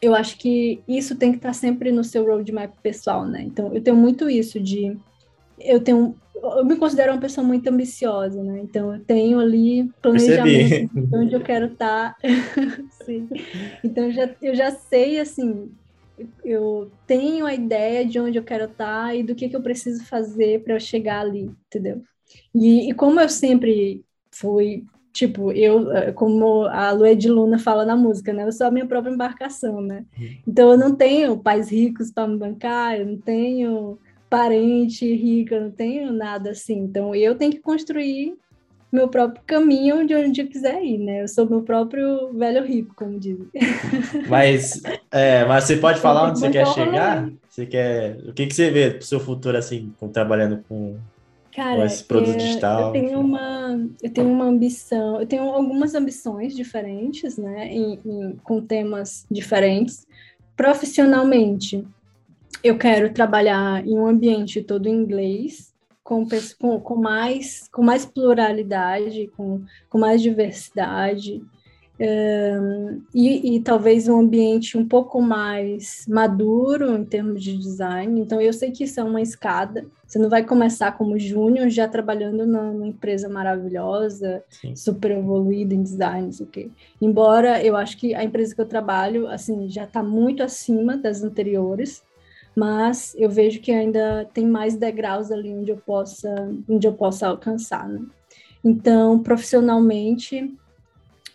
eu 0.01 0.15
acho 0.15 0.39
que 0.39 0.81
isso 0.87 1.17
tem 1.17 1.31
que 1.31 1.39
estar 1.39 1.53
sempre 1.53 1.91
no 1.91 2.05
seu 2.05 2.25
roadmap 2.25 2.73
pessoal, 2.83 3.25
né? 3.25 3.43
Então, 3.43 3.73
eu 3.73 3.81
tenho 3.81 3.97
muito 3.97 4.29
isso 4.29 4.61
de... 4.61 4.97
Eu 5.59 5.81
tenho 5.81 6.15
eu 6.43 6.65
me 6.65 6.77
considero 6.77 7.13
uma 7.13 7.21
pessoa 7.21 7.45
muito 7.45 7.69
ambiciosa, 7.69 8.43
né? 8.43 8.61
Então 8.63 8.93
eu 8.95 9.01
tenho 9.01 9.41
ali 9.41 9.91
planejamento 10.03 10.95
de 10.95 11.17
onde 11.17 11.35
eu 11.35 11.41
quero 11.41 11.67
estar. 11.67 12.15
Tá. 12.15 12.17
então 13.83 14.05
eu 14.05 14.13
já, 14.13 14.31
eu 14.43 14.55
já 14.55 14.71
sei 14.71 15.19
assim, 15.19 15.71
eu 16.45 16.91
tenho 17.07 17.47
a 17.47 17.55
ideia 17.55 18.05
de 18.05 18.19
onde 18.19 18.39
eu 18.39 18.45
quero 18.45 18.65
estar 18.65 19.07
tá 19.09 19.15
e 19.15 19.23
do 19.23 19.35
que, 19.35 19.49
que 19.49 19.57
eu 19.57 19.63
preciso 19.63 20.05
fazer 20.05 20.63
para 20.63 20.75
eu 20.75 20.81
chegar 20.81 21.21
ali, 21.21 21.51
entendeu? 21.67 22.03
E, 22.55 22.91
e, 22.91 22.95
como 22.95 23.21
eu 23.21 23.29
sempre 23.29 24.05
fui, 24.31 24.85
tipo, 25.13 25.53
eu, 25.53 25.87
como 26.15 26.65
a 26.65 26.91
Luê 26.91 27.15
de 27.15 27.29
Luna 27.29 27.59
fala 27.59 27.85
na 27.85 27.97
música, 27.97 28.33
né? 28.33 28.45
Eu 28.45 28.53
sou 28.53 28.67
a 28.67 28.71
minha 28.71 28.87
própria 28.87 29.13
embarcação, 29.13 29.81
né? 29.81 30.05
Uhum. 30.19 30.37
Então 30.47 30.71
eu 30.71 30.79
não 30.79 30.95
tenho 30.95 31.39
pais 31.39 31.71
ricos 31.71 32.11
para 32.11 32.29
me 32.29 32.37
bancar, 32.37 32.99
eu 32.99 33.07
não 33.07 33.19
tenho 33.19 33.99
parente 34.29 35.07
rico, 35.15 35.55
eu 35.55 35.63
não 35.63 35.71
tenho 35.71 36.13
nada 36.13 36.51
assim. 36.51 36.79
Então 36.79 37.15
eu 37.15 37.35
tenho 37.37 37.53
que 37.53 37.61
construir 37.61 38.35
meu 38.91 39.09
próprio 39.09 39.43
caminho 39.47 40.07
de 40.07 40.15
onde 40.15 40.41
eu 40.41 40.49
quiser 40.49 40.83
ir, 40.83 40.99
né? 40.99 41.23
Eu 41.23 41.29
sou 41.29 41.49
meu 41.49 41.63
próprio 41.63 42.33
velho 42.33 42.65
rico, 42.65 42.95
como 42.95 43.19
dizem. 43.19 43.49
Mas, 44.29 44.81
é, 45.11 45.45
mas 45.45 45.65
você 45.65 45.77
pode 45.77 46.01
falar 46.01 46.31
onde 46.31 46.39
você 46.39 46.51
quer 46.51 46.67
chegar? 46.69 47.31
Você 47.49 47.67
quer, 47.67 48.19
o 48.27 48.33
que 48.33 48.47
que 48.47 48.55
você 48.55 48.71
vê 48.71 48.91
pro 48.91 49.05
seu 49.05 49.19
futuro 49.19 49.57
assim, 49.57 49.93
com, 49.99 50.09
trabalhando 50.09 50.63
com, 50.69 50.97
Cara, 51.55 51.77
com 51.77 51.85
esse 51.85 52.05
produto 52.05 52.35
é, 52.35 52.39
digital? 52.39 52.87
Eu 52.89 52.93
tenho 52.93 53.21
uma, 53.21 53.89
eu 54.03 54.11
tenho 54.11 54.29
uma 54.29 54.45
ambição, 54.45 55.21
eu 55.21 55.27
tenho 55.27 55.43
algumas 55.45 55.95
ambições 55.95 56.55
diferentes, 56.55 57.37
né? 57.39 57.67
Em, 57.69 57.99
em, 58.05 58.37
com 58.43 58.61
temas 58.61 59.27
diferentes. 59.31 60.07
Profissionalmente, 60.57 61.85
eu 62.63 62.77
quero 62.79 63.13
trabalhar 63.13 63.87
em 63.87 63.99
um 63.99 64.07
ambiente 64.07 64.63
todo 64.63 64.87
em 64.87 64.93
inglês, 64.93 65.75
com, 66.07 66.25
com, 66.61 66.81
com, 66.81 66.95
mais, 66.95 67.69
com 67.73 67.83
mais 67.83 68.07
pluralidade, 68.07 69.29
com, 69.37 69.61
com 69.91 69.99
mais 69.99 70.23
diversidade, 70.23 71.43
um, 71.99 73.03
e, 73.13 73.57
e, 73.57 73.61
talvez 73.61 74.07
um 74.07 74.21
ambiente 74.21 74.77
um 74.79 74.87
pouco 74.87 75.21
mais 75.21 76.05
maduro 76.07 76.95
em 76.95 77.05
termos 77.05 77.43
de 77.43 77.57
design. 77.57 78.21
Então, 78.21 78.41
eu 78.41 78.53
sei 78.53 78.71
que 78.71 78.85
isso 78.85 79.01
é 79.01 79.03
uma 79.03 79.21
escada. 79.21 79.85
Você 80.07 80.19
não 80.19 80.29
vai 80.29 80.45
começar 80.45 80.93
como 80.93 81.19
júnior 81.19 81.71
já 81.71 81.89
trabalhando 81.89 82.47
numa 82.47 82.87
empresa 82.87 83.29
maravilhosa, 83.29 84.45
Sim. 84.49 84.77
super 84.77 85.11
evoluída 85.11 85.75
em 85.75 85.83
design, 85.83 86.31
o 86.39 86.47
quê. 86.47 86.69
Embora 87.01 87.65
eu 87.65 87.75
acho 87.75 87.97
que 87.97 88.15
a 88.15 88.23
empresa 88.23 88.55
que 88.55 88.61
eu 88.61 88.67
trabalho, 88.67 89.27
assim, 89.27 89.69
já 89.69 89.85
está 89.85 90.03
muito 90.03 90.43
acima 90.43 90.97
das 90.97 91.25
anteriores 91.25 92.05
mas 92.57 93.15
eu 93.19 93.29
vejo 93.29 93.61
que 93.61 93.71
ainda 93.71 94.25
tem 94.33 94.47
mais 94.47 94.77
degraus 94.77 95.31
ali 95.31 95.53
onde 95.53 95.71
eu 95.71 95.77
possa, 95.77 96.35
onde 96.67 96.87
eu 96.87 96.95
possa 96.95 97.29
alcançar, 97.29 97.87
né? 97.87 98.01
Então, 98.65 99.23
profissionalmente, 99.23 100.43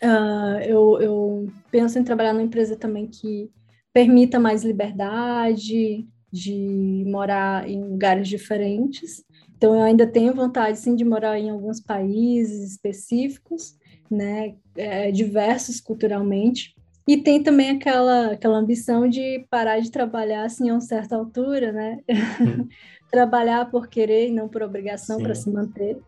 uh, 0.02 0.58
eu, 0.66 1.00
eu 1.00 1.48
penso 1.70 1.98
em 1.98 2.04
trabalhar 2.04 2.32
numa 2.32 2.42
empresa 2.42 2.76
também 2.76 3.06
que 3.06 3.48
permita 3.92 4.40
mais 4.40 4.64
liberdade 4.64 6.06
de 6.30 7.04
morar 7.06 7.68
em 7.68 7.82
lugares 7.84 8.26
diferentes. 8.26 9.24
Então, 9.56 9.76
eu 9.76 9.82
ainda 9.82 10.06
tenho 10.06 10.34
vontade, 10.34 10.78
sim, 10.78 10.96
de 10.96 11.04
morar 11.04 11.38
em 11.38 11.50
alguns 11.50 11.80
países 11.80 12.72
específicos, 12.72 13.76
né, 14.10 14.56
é, 14.76 15.12
diversos 15.12 15.80
culturalmente, 15.80 16.74
e 17.06 17.16
tem 17.16 17.42
também 17.42 17.70
aquela, 17.70 18.32
aquela 18.32 18.58
ambição 18.58 19.08
de 19.08 19.44
parar 19.50 19.80
de 19.80 19.90
trabalhar 19.90 20.44
assim 20.44 20.70
a 20.70 20.74
uma 20.74 20.80
certa 20.80 21.16
altura, 21.16 21.72
né? 21.72 21.98
Hum. 22.40 22.68
trabalhar 23.10 23.70
por 23.70 23.88
querer 23.88 24.28
e 24.28 24.32
não 24.32 24.48
por 24.48 24.62
obrigação 24.62 25.22
para 25.22 25.34
se 25.34 25.50
manter. 25.50 25.98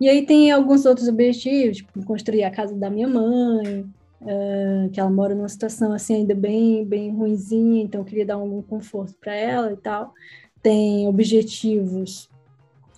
E 0.00 0.08
aí 0.08 0.24
tem 0.24 0.52
alguns 0.52 0.84
outros 0.84 1.08
objetivos, 1.08 1.78
tipo 1.78 2.04
construir 2.04 2.44
a 2.44 2.50
casa 2.50 2.74
da 2.76 2.88
minha 2.90 3.08
mãe, 3.08 3.80
uh, 4.20 4.90
que 4.92 5.00
ela 5.00 5.10
mora 5.10 5.34
numa 5.34 5.48
situação 5.48 5.92
assim 5.92 6.16
ainda 6.16 6.34
bem 6.34 6.84
bem 6.84 7.10
ruinzinha, 7.10 7.82
então 7.82 8.02
eu 8.02 8.04
queria 8.04 8.26
dar 8.26 8.34
algum 8.34 8.62
conforto 8.62 9.14
para 9.18 9.34
ela 9.34 9.72
e 9.72 9.76
tal. 9.76 10.12
Tem 10.62 11.08
objetivos 11.08 12.28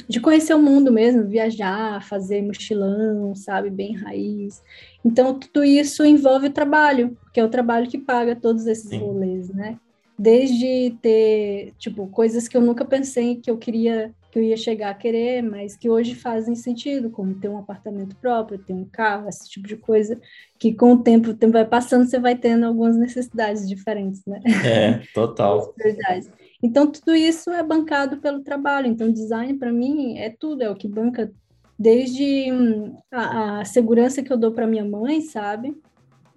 de 0.08 0.20
conhecer 0.20 0.54
o 0.54 0.62
mundo 0.62 0.90
mesmo, 0.90 1.24
viajar, 1.24 2.02
fazer 2.02 2.42
mochilão, 2.42 3.34
sabe, 3.34 3.70
bem 3.70 3.94
raiz. 3.94 4.62
Então, 5.04 5.38
tudo 5.38 5.64
isso 5.64 6.04
envolve 6.04 6.48
o 6.48 6.52
trabalho, 6.52 7.16
que 7.32 7.40
é 7.40 7.44
o 7.44 7.48
trabalho 7.48 7.88
que 7.88 7.98
paga 7.98 8.34
todos 8.34 8.66
esses 8.66 8.90
Sim. 8.90 8.98
rolês, 8.98 9.48
né? 9.48 9.78
Desde 10.18 10.96
ter, 11.00 11.72
tipo, 11.78 12.08
coisas 12.08 12.48
que 12.48 12.56
eu 12.56 12.60
nunca 12.60 12.84
pensei 12.84 13.36
que 13.36 13.48
eu 13.48 13.56
queria, 13.56 14.12
que 14.32 14.38
eu 14.38 14.42
ia 14.42 14.56
chegar 14.56 14.90
a 14.90 14.94
querer, 14.94 15.42
mas 15.42 15.76
que 15.76 15.88
hoje 15.88 16.16
fazem 16.16 16.56
sentido, 16.56 17.08
como 17.08 17.38
ter 17.38 17.48
um 17.48 17.58
apartamento 17.58 18.16
próprio, 18.16 18.58
ter 18.58 18.72
um 18.72 18.84
carro, 18.84 19.28
esse 19.28 19.48
tipo 19.48 19.68
de 19.68 19.76
coisa, 19.76 20.20
que 20.58 20.74
com 20.74 20.94
o 20.94 21.02
tempo, 21.02 21.30
o 21.30 21.34
tempo 21.34 21.52
vai 21.52 21.64
passando, 21.64 22.04
você 22.04 22.18
vai 22.18 22.36
tendo 22.36 22.66
algumas 22.66 22.96
necessidades 22.96 23.68
diferentes, 23.68 24.24
né? 24.26 24.40
É, 24.64 25.02
total. 25.14 25.72
Verdade. 25.78 26.26
Então, 26.60 26.90
tudo 26.90 27.14
isso 27.14 27.50
é 27.50 27.62
bancado 27.62 28.16
pelo 28.16 28.42
trabalho. 28.42 28.88
Então, 28.88 29.12
design, 29.12 29.54
para 29.56 29.72
mim, 29.72 30.18
é 30.18 30.28
tudo, 30.28 30.62
é 30.62 30.68
o 30.68 30.74
que 30.74 30.88
banca 30.88 31.32
desde 31.78 32.52
hum, 32.52 32.96
a, 33.10 33.60
a 33.60 33.64
segurança 33.64 34.22
que 34.22 34.32
eu 34.32 34.36
dou 34.36 34.52
para 34.52 34.66
minha 34.66 34.84
mãe, 34.84 35.20
sabe? 35.20 35.80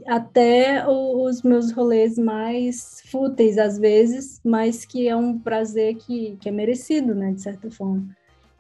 Até 0.08 0.86
os 0.88 1.42
meus 1.42 1.72
rolês 1.72 2.18
mais 2.18 3.02
fúteis, 3.06 3.58
às 3.58 3.78
vezes, 3.78 4.40
mas 4.44 4.86
que 4.86 5.08
é 5.08 5.16
um 5.16 5.38
prazer 5.38 5.96
que, 5.96 6.38
que 6.40 6.50
é 6.50 6.52
merecido, 6.52 7.14
né, 7.16 7.32
de 7.32 7.42
certa 7.42 7.70
forma. 7.70 8.08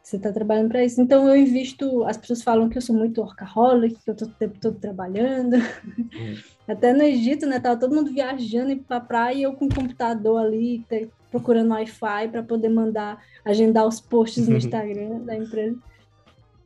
Você 0.03 0.17
está 0.17 0.31
trabalhando 0.31 0.69
para 0.69 0.83
isso. 0.83 0.99
Então, 0.99 1.29
eu 1.29 1.35
invisto. 1.35 2.03
As 2.05 2.17
pessoas 2.17 2.41
falam 2.41 2.67
que 2.67 2.77
eu 2.77 2.81
sou 2.81 2.95
muito 2.95 3.21
workaholic, 3.21 3.95
que 4.03 4.09
eu 4.09 4.13
estou 4.13 4.27
o 4.27 4.31
tempo 4.31 4.59
todo 4.59 4.79
trabalhando. 4.79 5.57
Hum. 5.57 6.35
Até 6.67 6.91
no 6.91 7.03
Egito, 7.03 7.45
né? 7.45 7.59
Tava 7.59 7.79
todo 7.79 7.95
mundo 7.95 8.11
viajando 8.11 8.75
para 8.77 8.97
a 8.97 9.01
praia 9.01 9.35
e 9.35 9.43
eu 9.43 9.53
com 9.53 9.65
o 9.65 9.73
computador 9.73 10.41
ali, 10.41 10.83
procurando 11.29 11.71
Wi-Fi 11.71 12.29
para 12.29 12.41
poder 12.41 12.69
mandar, 12.69 13.23
agendar 13.45 13.87
os 13.87 14.01
posts 14.01 14.47
no 14.47 14.57
Instagram 14.57 15.19
da 15.19 15.35
empresa. 15.35 15.77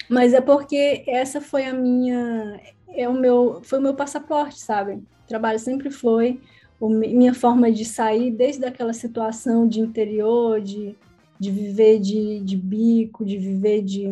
Mas 0.09 0.33
é 0.33 0.41
porque 0.41 1.03
essa 1.07 1.41
foi 1.41 1.65
a 1.65 1.73
minha, 1.73 2.59
é 2.89 3.07
o 3.09 3.13
meu, 3.13 3.61
foi 3.63 3.79
o 3.79 3.81
meu 3.81 3.95
passaporte, 3.95 4.59
sabe? 4.59 4.93
O 4.93 5.27
trabalho 5.27 5.59
sempre 5.59 5.89
foi 5.89 6.39
o, 6.79 6.89
minha 6.89 7.33
forma 7.33 7.71
de 7.71 7.85
sair 7.85 8.31
desde 8.31 8.65
aquela 8.65 8.93
situação 8.93 9.67
de 9.67 9.79
interior, 9.79 10.61
de, 10.61 10.95
de 11.39 11.51
viver 11.51 11.99
de, 11.99 12.39
de 12.41 12.55
bico, 12.55 13.25
de 13.25 13.37
viver 13.37 13.81
de, 13.81 14.07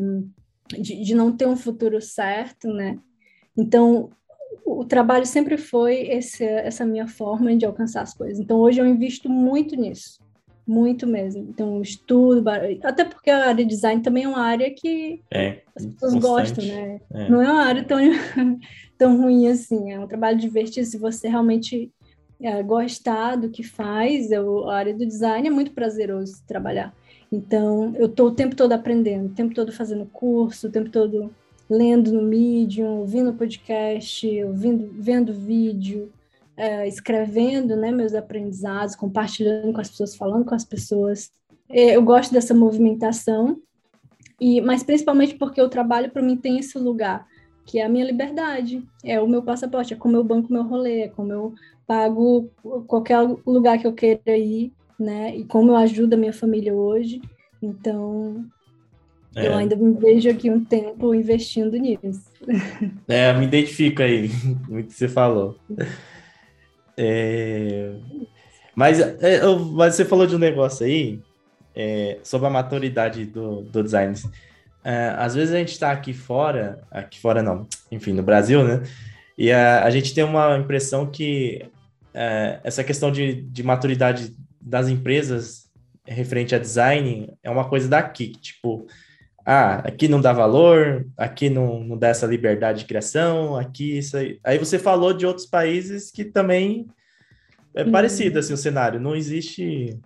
de, 0.80 1.04
de 1.04 1.16
não 1.16 1.32
ter 1.32 1.48
um 1.48 1.56
futuro 1.56 2.02
certo, 2.02 2.68
né? 2.70 2.98
Então, 3.56 4.10
o 4.66 4.84
trabalho 4.86 5.26
sempre 5.26 5.58
foi 5.58 6.08
esse, 6.08 6.44
essa 6.44 6.86
minha 6.86 7.08
forma 7.08 7.56
de 7.56 7.66
alcançar 7.66 8.02
as 8.02 8.14
coisas. 8.14 8.39
Então, 8.39 8.58
hoje 8.60 8.80
eu 8.80 8.88
invisto 8.88 9.30
muito 9.30 9.76
nisso 9.76 10.22
muito 10.66 11.05
mesmo. 11.05 11.45
Então, 11.49 11.82
estudo, 11.82 12.43
até 12.84 13.03
porque 13.03 13.30
a 13.30 13.49
área 13.49 13.66
de 13.66 13.66
design 13.66 14.01
também 14.01 14.24
é 14.24 14.28
uma 14.28 14.41
área 14.41 14.74
que 14.74 15.22
é, 15.32 15.61
as 15.76 15.86
pessoas 15.86 16.14
constante. 16.14 16.22
gostam, 16.22 16.66
né? 16.66 17.01
É. 17.14 17.30
Não 17.30 17.41
é 17.41 17.51
uma 17.51 17.64
área 17.64 17.84
tão, 17.84 17.97
tão 18.97 19.22
ruim 19.22 19.47
assim, 19.47 19.91
é 19.91 19.99
um 19.99 20.07
trabalho 20.07 20.38
divertido. 20.38 20.88
Se 20.88 20.97
você 20.97 21.28
realmente 21.28 21.91
é, 22.41 22.64
gostar 22.64 23.36
do 23.36 23.49
que 23.49 23.64
faz, 23.64 24.32
eu, 24.32 24.70
a 24.70 24.76
área 24.76 24.93
do 24.93 25.05
design 25.05 25.47
é 25.47 25.51
muito 25.51 25.72
prazeroso 25.72 26.41
trabalhar. 26.47 26.93
Então, 27.32 27.93
eu 27.95 28.05
estou 28.05 28.28
o 28.28 28.36
tempo 28.36 28.55
todo 28.55 28.74
aprendendo, 28.74 29.26
o 29.26 29.34
tempo 29.34 29.55
todo 29.55 29.72
fazendo 29.72 30.05
curso, 30.05 30.68
o 30.68 30.72
tempo 30.72 30.89
todo 30.89 31.32
lendo 31.70 32.11
no 32.11 32.22
Medium, 32.22 32.99
ouvindo 32.99 33.34
podcast, 33.34 34.43
ouvindo, 34.43 34.89
vendo 34.99 35.34
vídeo, 35.34 36.11
é, 36.56 36.88
escrevendo 36.88 37.76
né, 37.76 37.91
meus 37.91 38.14
aprendizados, 38.14 38.95
compartilhando 38.95 39.74
com 39.74 39.82
as 39.82 39.89
pessoas, 39.89 40.16
falando 40.16 40.45
com 40.45 40.56
as 40.56 40.66
pessoas. 40.66 41.32
É, 41.70 41.95
eu 41.95 42.04
gosto 42.04 42.32
dessa 42.32 42.54
movimentação, 42.54 43.58
e 44.39 44.62
mas 44.62 44.84
principalmente 44.84 45.36
porque 45.36 45.62
o 45.62 45.70
trabalho 45.70 46.12
para 46.12 46.22
mim 46.22 46.36
tem 46.36 46.60
esse 46.60 46.78
lugar, 46.78 47.26
que 47.66 47.80
é 47.80 47.86
a 47.86 47.89
minha 47.89 48.06
liberdade, 48.06 48.84
é 49.04 49.20
o 49.20 49.28
meu 49.28 49.41
passaporte, 49.41 49.93
é 49.93 49.97
como 49.97 50.18
eu 50.18 50.24
banco 50.24 50.51
meu 50.51 50.64
rolê, 50.64 51.01
é 51.01 51.08
como 51.08 51.32
eu 51.32 51.54
pago 51.88 52.49
qualquer 52.88 53.20
lugar 53.45 53.78
que 53.78 53.88
eu 53.88 53.93
queira 53.93 54.38
ir, 54.38 54.72
né? 54.99 55.36
E 55.36 55.45
como 55.45 55.72
eu 55.72 55.76
ajudo 55.76 56.14
a 56.14 56.18
minha 56.18 56.34
família 56.34 56.74
hoje. 56.74 57.22
Então, 57.62 58.45
é. 59.36 59.47
eu 59.47 59.54
ainda 59.54 59.76
me 59.76 59.93
vejo 59.93 60.30
aqui 60.30 60.49
um 60.49 60.64
tempo 60.64 61.14
investindo 61.14 61.78
nisso. 61.78 62.30
É, 63.08 63.34
me 63.34 63.45
identifico 63.45 64.01
aí, 64.01 64.30
muito 64.68 64.88
que 64.88 64.93
você 64.93 65.08
falou. 65.08 65.58
É... 66.98 67.94
Mas, 68.76 69.00
é, 69.00 69.41
mas 69.72 69.96
você 69.96 70.06
falou 70.06 70.26
de 70.26 70.36
um 70.36 70.39
negócio 70.39 70.86
aí 70.86 71.20
é, 71.76 72.20
sobre 72.24 72.48
a 72.48 72.50
maturidade 72.50 73.26
do, 73.26 73.62
do 73.62 73.84
design. 73.84 74.16
É, 74.84 75.14
às 75.18 75.36
vezes 75.36 75.54
a 75.54 75.58
gente 75.58 75.72
está 75.72 75.91
aqui 75.91 76.14
fora, 76.14 76.82
aqui 76.91 77.20
fora 77.20 77.41
não, 77.41 77.68
enfim, 77.91 78.14
no 78.14 78.24
Brasil, 78.24 78.64
né? 78.64 78.84
E 79.38 79.52
a, 79.52 79.84
a 79.84 79.89
gente 79.89 80.14
tem 80.14 80.24
uma 80.24 80.58
impressão 80.58 81.06
que 81.06 81.66
é, 82.14 82.60
essa 82.64 82.84
questão 82.84 83.12
de, 83.12 83.41
de 83.44 83.64
maturidade 83.64 84.36
das 84.62 84.88
empresas 84.88 85.64
referente 86.06 86.54
a 86.54 86.60
design 86.60 87.34
é 87.41 87.50
uma 87.50 87.68
coisa 87.68 87.88
daqui, 87.88 88.34
tipo, 88.34 88.86
ah, 89.46 89.76
aqui 89.80 90.08
não 90.08 90.22
dá 90.22 90.32
valor, 90.32 91.06
aqui 91.18 91.50
não, 91.50 91.84
não 91.84 91.98
dá 91.98 92.08
essa 92.08 92.26
liberdade 92.26 92.80
de 92.80 92.86
criação, 92.86 93.56
aqui 93.56 93.98
isso 93.98 94.16
aí. 94.16 94.39
Aí 94.44 94.58
você 94.58 94.80
falou 94.80 95.14
de 95.14 95.26
outros 95.26 95.46
países 95.46 96.10
que 96.10 96.24
também 96.24 96.88
é 97.76 97.84
uhum. 97.84 97.91
parecido 97.91 98.39
assim 98.39 98.54
o 98.54 98.58
cenário, 98.58 99.00
não 99.00 99.16
existe 99.16 100.00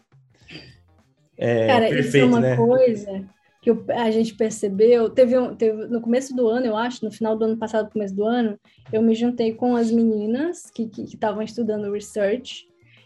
é, 1.37 1.67
Cara, 1.67 1.87
perfeito, 1.87 2.07
isso 2.07 2.17
é 2.17 2.25
uma 2.25 2.39
né? 2.39 2.55
coisa 2.55 3.25
que 3.61 3.91
a 3.91 4.09
gente 4.09 4.33
percebeu, 4.33 5.09
teve, 5.09 5.37
um, 5.37 5.55
teve 5.55 5.87
no 5.87 6.01
começo 6.01 6.35
do 6.35 6.47
ano, 6.47 6.65
eu 6.65 6.77
acho, 6.77 7.03
no 7.03 7.11
final 7.11 7.37
do 7.37 7.45
ano 7.45 7.57
passado, 7.57 7.91
começo 7.91 8.15
do 8.15 8.25
ano, 8.25 8.57
eu 8.91 9.01
me 9.01 9.13
juntei 9.13 9.53
com 9.53 9.75
as 9.75 9.91
meninas 9.91 10.71
que 10.71 10.89
estavam 11.03 11.41
estudando 11.41 11.91
research 11.91 12.65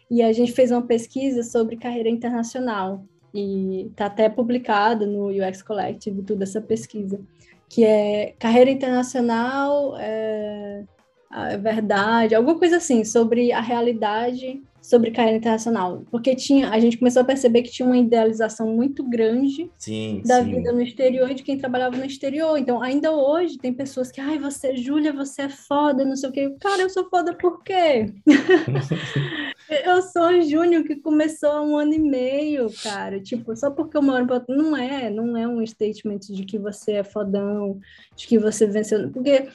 e 0.10 0.22
a 0.22 0.32
gente 0.32 0.52
fez 0.52 0.72
uma 0.72 0.86
pesquisa 0.86 1.42
sobre 1.42 1.78
carreira 1.78 2.10
internacional 2.10 3.04
e 3.34 3.88
está 3.88 4.08
até 4.08 4.30
publicado 4.30 5.08
no 5.08 5.28
UX 5.28 5.62
Collective 5.62 6.24
toda 6.24 6.44
essa 6.44 6.62
pesquisa, 6.62 7.20
que 7.70 7.84
é 7.84 8.36
carreira 8.38 8.70
internacional, 8.70 9.96
é, 9.98 10.84
verdade, 11.62 12.36
alguma 12.36 12.60
coisa 12.60 12.78
assim, 12.78 13.06
sobre 13.06 13.52
a 13.52 13.62
realidade 13.62 14.62
sobre 14.82 15.12
carreira 15.12 15.38
internacional, 15.38 16.04
porque 16.10 16.36
tinha, 16.36 16.70
a 16.70 16.80
gente 16.80 16.98
começou 16.98 17.22
a 17.22 17.26
perceber 17.26 17.62
que 17.62 17.72
tinha 17.72 17.88
uma 17.88 17.98
idealização 17.98 18.68
muito 18.76 19.08
grande 19.08 19.70
sim, 19.78 20.24
da 20.26 20.44
sim. 20.44 20.56
vida 20.56 20.72
no 20.72 20.82
exterior 20.82 21.30
e 21.30 21.36
de 21.36 21.44
quem 21.44 21.58
trabalhava 21.58 21.96
no 21.96 22.04
exterior. 22.04 22.58
Então, 22.58 22.82
ainda 22.82 23.12
hoje 23.12 23.60
tem 23.60 23.72
pessoas 23.72 24.12
que, 24.12 24.20
ai, 24.20 24.40
você, 24.40 24.76
Júlia, 24.76 25.14
você 25.14 25.44
é 25.44 25.50
foda, 25.50 26.04
não 26.04 26.16
sei 26.16 26.30
o 26.30 26.32
quê. 26.32 26.56
Cara, 26.60 26.82
eu 26.82 26.90
sou 26.90 27.08
foda 27.10 27.36
por 27.36 27.64
quê? 27.64 28.12
eu 29.86 30.02
sou 30.02 30.42
Júnior 30.42 30.84
que 30.84 30.96
começou 30.96 31.52
há 31.52 31.62
um 31.62 31.78
ano 31.78 31.94
e 31.94 32.00
meio, 32.00 32.68
cara. 32.82 33.22
Tipo, 33.22 33.56
só 33.56 33.70
porque 33.70 33.96
eu 33.96 34.02
moro 34.02 34.26
em 34.26 34.56
não 34.56 34.76
é, 34.76 35.10
não 35.12 35.38
é 35.38 35.48
um 35.48 35.66
statement 35.66 36.20
de 36.20 36.44
que 36.44 36.58
você 36.58 36.94
é 36.94 37.04
fodão, 37.04 37.80
de 38.16 38.26
que 38.26 38.40
você 38.40 38.66
venceu, 38.66 39.12
porque 39.12 39.48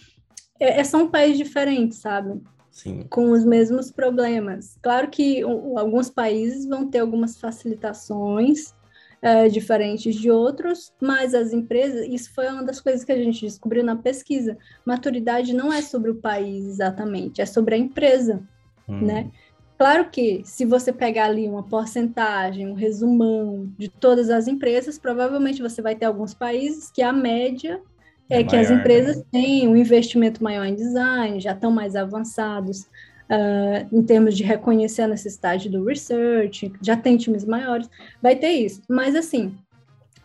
é, 0.61 0.81
é 0.81 0.85
só 0.85 0.99
um 0.99 1.09
país 1.09 1.37
diferente, 1.37 1.97
sabe? 1.97 2.41
Sim. 2.77 3.07
com 3.09 3.31
os 3.31 3.43
mesmos 3.43 3.91
problemas. 3.91 4.79
Claro 4.83 5.09
que 5.09 5.43
um, 5.43 5.79
alguns 5.79 6.11
países 6.11 6.67
vão 6.67 6.87
ter 6.87 6.99
algumas 6.99 7.41
facilitações 7.41 8.75
é, 9.23 9.49
diferentes 9.49 10.15
de 10.15 10.31
outros, 10.31 10.93
mas 11.01 11.35
as 11.35 11.55
empresas, 11.55 12.07
isso 12.07 12.35
foi 12.35 12.47
uma 12.49 12.63
das 12.63 12.79
coisas 12.79 13.03
que 13.03 13.13
a 13.13 13.17
gente 13.17 13.41
descobriu 13.41 13.83
na 13.83 13.97
pesquisa. 13.97 14.59
Maturidade 14.85 15.55
não 15.55 15.73
é 15.73 15.81
sobre 15.81 16.11
o 16.11 16.17
país 16.17 16.67
exatamente, 16.67 17.41
é 17.41 17.47
sobre 17.47 17.77
a 17.77 17.79
empresa, 17.79 18.47
hum. 18.87 19.07
né? 19.07 19.31
Claro 19.79 20.11
que 20.11 20.43
se 20.45 20.67
você 20.67 20.93
pegar 20.93 21.27
ali 21.27 21.49
uma 21.49 21.63
porcentagem, 21.63 22.69
um 22.69 22.75
resumão 22.75 23.73
de 23.79 23.89
todas 23.89 24.29
as 24.29 24.47
empresas, 24.49 24.99
provavelmente 24.99 25.63
você 25.63 25.81
vai 25.81 25.95
ter 25.95 26.05
alguns 26.05 26.35
países 26.35 26.91
que 26.91 27.01
a 27.01 27.13
média 27.13 27.81
é, 28.29 28.41
é 28.41 28.45
que 28.45 28.57
maior, 28.57 28.65
as 28.65 28.71
empresas 28.71 29.17
né? 29.17 29.25
têm 29.31 29.69
um 29.69 29.77
investimento 29.77 30.43
maior 30.43 30.65
em 30.65 30.75
design, 30.75 31.41
já 31.41 31.53
estão 31.53 31.71
mais 31.71 31.95
avançados 31.95 32.83
uh, 33.31 33.87
em 33.93 34.03
termos 34.03 34.37
de 34.37 34.43
reconhecer 34.43 35.03
a 35.03 35.09
necessidade 35.09 35.69
do 35.69 35.85
research, 35.85 36.73
já 36.83 36.97
tem 36.97 37.17
times 37.17 37.45
maiores, 37.45 37.89
vai 38.21 38.37
ter 38.37 38.51
isso. 38.51 38.83
Mas 38.89 39.15
assim, 39.15 39.57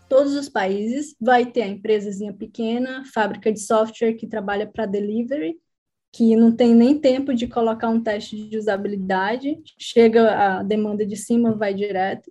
todos 0.10 0.36
os 0.36 0.50
países 0.50 1.16
vai 1.20 1.46
ter 1.46 1.62
a 1.62 1.68
empresazinha 1.68 2.34
pequena, 2.34 3.04
fábrica 3.14 3.52
de 3.52 3.60
software 3.60 4.14
que 4.14 4.28
trabalha 4.28 4.68
para 4.68 4.86
delivery, 4.86 5.56
que 6.14 6.36
não 6.36 6.52
tem 6.52 6.76
nem 6.76 7.00
tempo 7.00 7.34
de 7.34 7.48
colocar 7.48 7.88
um 7.88 8.02
teste 8.02 8.50
de 8.50 8.58
usabilidade, 8.58 9.58
chega 9.80 10.60
a 10.60 10.64
demanda 10.64 11.06
de 11.06 11.16
cima, 11.16 11.54
vai 11.54 11.74
direto. 11.74 12.30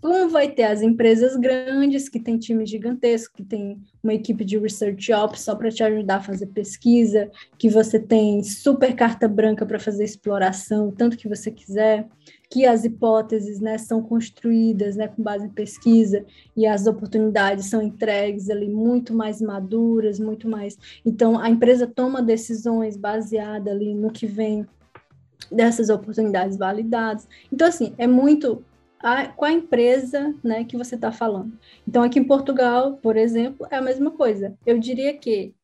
Como 0.00 0.30
vai 0.30 0.50
ter 0.50 0.64
as 0.64 0.82
empresas 0.82 1.36
grandes, 1.36 2.08
que 2.08 2.18
têm 2.18 2.38
times 2.38 2.70
gigantescos, 2.70 3.34
que 3.36 3.44
tem 3.44 3.80
uma 4.02 4.14
equipe 4.14 4.44
de 4.44 4.58
research 4.58 5.12
ops 5.12 5.42
só 5.42 5.54
para 5.54 5.70
te 5.70 5.82
ajudar 5.82 6.16
a 6.16 6.22
fazer 6.22 6.46
pesquisa, 6.46 7.30
que 7.58 7.68
você 7.68 7.98
tem 7.98 8.42
super 8.42 8.94
carta 8.94 9.28
branca 9.28 9.66
para 9.66 9.78
fazer 9.78 10.04
exploração, 10.04 10.90
tanto 10.90 11.16
que 11.16 11.28
você 11.28 11.50
quiser, 11.50 12.08
que 12.50 12.66
as 12.66 12.84
hipóteses 12.84 13.60
né, 13.60 13.78
são 13.78 14.02
construídas 14.02 14.96
né, 14.96 15.06
com 15.06 15.22
base 15.22 15.46
em 15.46 15.50
pesquisa 15.50 16.24
e 16.56 16.66
as 16.66 16.86
oportunidades 16.86 17.66
são 17.66 17.80
entregues 17.80 18.50
ali 18.50 18.68
muito 18.68 19.14
mais 19.14 19.40
maduras, 19.40 20.18
muito 20.18 20.48
mais. 20.48 20.76
Então, 21.06 21.38
a 21.38 21.48
empresa 21.48 21.86
toma 21.86 22.20
decisões 22.20 22.96
baseadas 22.96 23.72
ali 23.72 23.94
no 23.94 24.10
que 24.10 24.26
vem 24.26 24.66
dessas 25.50 25.88
oportunidades 25.88 26.56
validadas. 26.56 27.28
Então, 27.52 27.68
assim, 27.68 27.94
é 27.96 28.06
muito 28.06 28.64
a, 29.02 29.26
com 29.28 29.44
a 29.44 29.52
empresa 29.52 30.34
né, 30.42 30.64
que 30.64 30.76
você 30.76 30.94
está 30.94 31.10
falando. 31.10 31.58
Então, 31.86 32.02
aqui 32.02 32.18
em 32.18 32.24
Portugal, 32.24 32.98
por 33.02 33.16
exemplo, 33.16 33.66
é 33.70 33.76
a 33.76 33.82
mesma 33.82 34.10
coisa. 34.10 34.54
Eu 34.66 34.78
diria 34.78 35.16
que 35.16 35.54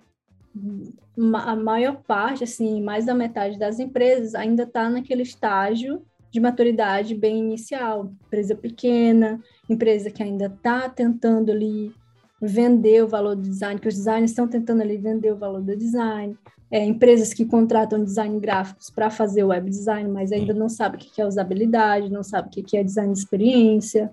a 1.44 1.56
maior 1.56 2.02
parte, 2.06 2.44
assim, 2.44 2.82
mais 2.82 3.06
da 3.06 3.14
metade 3.14 3.58
das 3.58 3.78
empresas 3.78 4.34
ainda 4.34 4.62
está 4.62 4.88
naquele 4.88 5.22
estágio 5.22 6.02
de 6.30 6.40
maturidade 6.40 7.14
bem 7.14 7.38
inicial. 7.38 8.12
Empresa 8.26 8.54
pequena, 8.54 9.40
empresa 9.68 10.10
que 10.10 10.22
ainda 10.22 10.46
está 10.46 10.88
tentando 10.88 11.50
ali 11.50 11.94
vender 12.40 13.02
o 13.02 13.08
valor 13.08 13.34
do 13.34 13.42
design, 13.42 13.80
que 13.80 13.88
os 13.88 13.94
designers 13.94 14.30
estão 14.30 14.46
tentando 14.46 14.82
ali 14.82 14.96
vender 14.96 15.32
o 15.32 15.36
valor 15.36 15.62
do 15.62 15.76
design. 15.76 16.36
É, 16.70 16.84
empresas 16.84 17.32
que 17.32 17.44
contratam 17.44 18.02
design 18.02 18.38
gráficos 18.40 18.90
para 18.90 19.08
fazer 19.08 19.44
web 19.44 19.70
design, 19.70 20.10
mas 20.10 20.32
ainda 20.32 20.52
não 20.52 20.68
sabe 20.68 20.96
o 20.96 20.98
que 20.98 21.20
é 21.20 21.26
usabilidade, 21.26 22.10
não 22.10 22.22
sabe 22.22 22.48
o 22.48 22.50
que 22.50 22.76
é 22.76 22.82
design 22.82 23.12
de 23.12 23.18
experiência. 23.18 24.12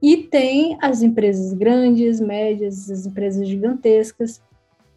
E 0.00 0.16
tem 0.16 0.78
as 0.80 1.02
empresas 1.02 1.52
grandes, 1.52 2.20
médias, 2.20 2.90
as 2.90 3.06
empresas 3.06 3.46
gigantescas, 3.46 4.40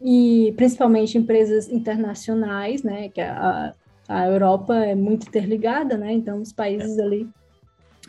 e 0.00 0.52
principalmente 0.56 1.18
empresas 1.18 1.68
internacionais, 1.68 2.82
né, 2.82 3.08
que 3.08 3.20
a, 3.20 3.74
a 4.08 4.26
Europa 4.26 4.74
é 4.76 4.94
muito 4.94 5.26
interligada, 5.26 5.96
né, 5.96 6.12
então 6.12 6.40
os 6.40 6.52
países 6.52 6.98
ali 6.98 7.28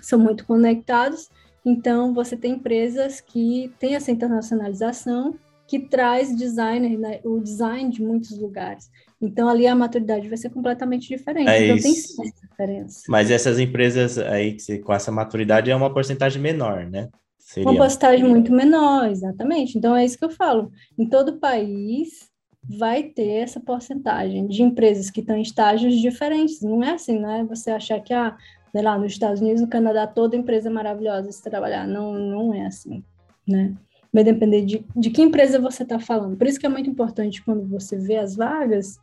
são 0.02 0.20
muito 0.20 0.46
conectados, 0.46 1.30
então 1.66 2.14
você 2.14 2.38
tem 2.38 2.54
empresas 2.54 3.20
que 3.20 3.74
têm 3.80 3.96
essa 3.96 4.12
internacionalização 4.12 5.36
que 5.68 5.80
traz 5.80 6.36
designer, 6.36 6.98
né, 6.98 7.20
o 7.24 7.40
design 7.40 7.90
de 7.90 8.02
muitos 8.02 8.38
lugares. 8.38 8.90
Então, 9.20 9.50
ali 9.50 9.66
a 9.66 9.76
maturidade 9.76 10.28
vai 10.30 10.38
ser 10.38 10.50
completamente 10.52 11.08
diferente. 11.08 11.50
É 11.50 11.64
então, 11.64 11.78
isso. 11.78 12.18
tem 12.18 12.28
essa 12.28 12.48
diferença. 12.48 13.02
Mas 13.10 13.32
essas 13.32 13.60
empresas 13.60 14.18
aí, 14.20 14.58
com 14.84 14.94
essa 14.94 15.12
maturidade, 15.12 15.72
é 15.72 15.76
uma 15.76 15.92
porcentagem 15.92 16.42
menor, 16.42 16.86
né? 16.86 17.10
Seria... 17.40 17.70
Uma 17.70 17.78
porcentagem 17.78 18.28
muito 18.28 18.52
menor, 18.52 19.10
exatamente. 19.10 19.78
Então, 19.78 19.96
é 19.96 20.06
isso 20.06 20.18
que 20.18 20.26
eu 20.26 20.30
falo. 20.30 20.72
Em 20.98 21.08
todo 21.08 21.30
o 21.30 21.40
país, 21.40 22.30
vai 22.64 23.04
ter 23.04 23.38
essa 23.38 23.60
porcentagem 23.60 24.48
de 24.48 24.62
empresas 24.62 25.10
que 25.10 25.22
estão 25.22 25.38
em 25.38 25.42
estágios 25.42 25.96
diferentes. 25.96 26.62
Não 26.62 26.84
é 26.84 26.92
assim, 26.92 27.20
né? 27.20 27.46
Você 27.50 27.72
achar 27.72 28.00
que, 28.02 28.14
ah, 28.14 28.36
sei 28.76 28.82
lá, 28.82 29.00
nos 29.00 29.14
Estados 29.14 29.40
Unidos, 29.40 29.62
no 29.62 29.70
Canadá, 29.70 30.06
toda 30.06 30.36
empresa 30.36 30.68
é 30.68 30.72
maravilhosa 30.72 31.32
se 31.32 31.42
trabalhar. 31.42 31.88
Não, 31.88 32.14
não 32.14 32.54
é 32.54 32.66
assim, 32.66 33.02
né? 33.48 33.74
vai 34.12 34.22
depender 34.22 34.66
de, 34.66 34.86
de 34.94 35.10
que 35.10 35.22
empresa 35.22 35.60
você 35.60 35.84
está 35.84 35.98
falando. 35.98 36.36
Por 36.36 36.46
isso 36.46 36.60
que 36.60 36.66
é 36.66 36.70
muito 36.70 36.90
importante 36.90 37.42
quando 37.42 37.66
você 37.68 37.98
vê 37.98 38.18
as 38.18 38.36
vagas, 38.36 38.98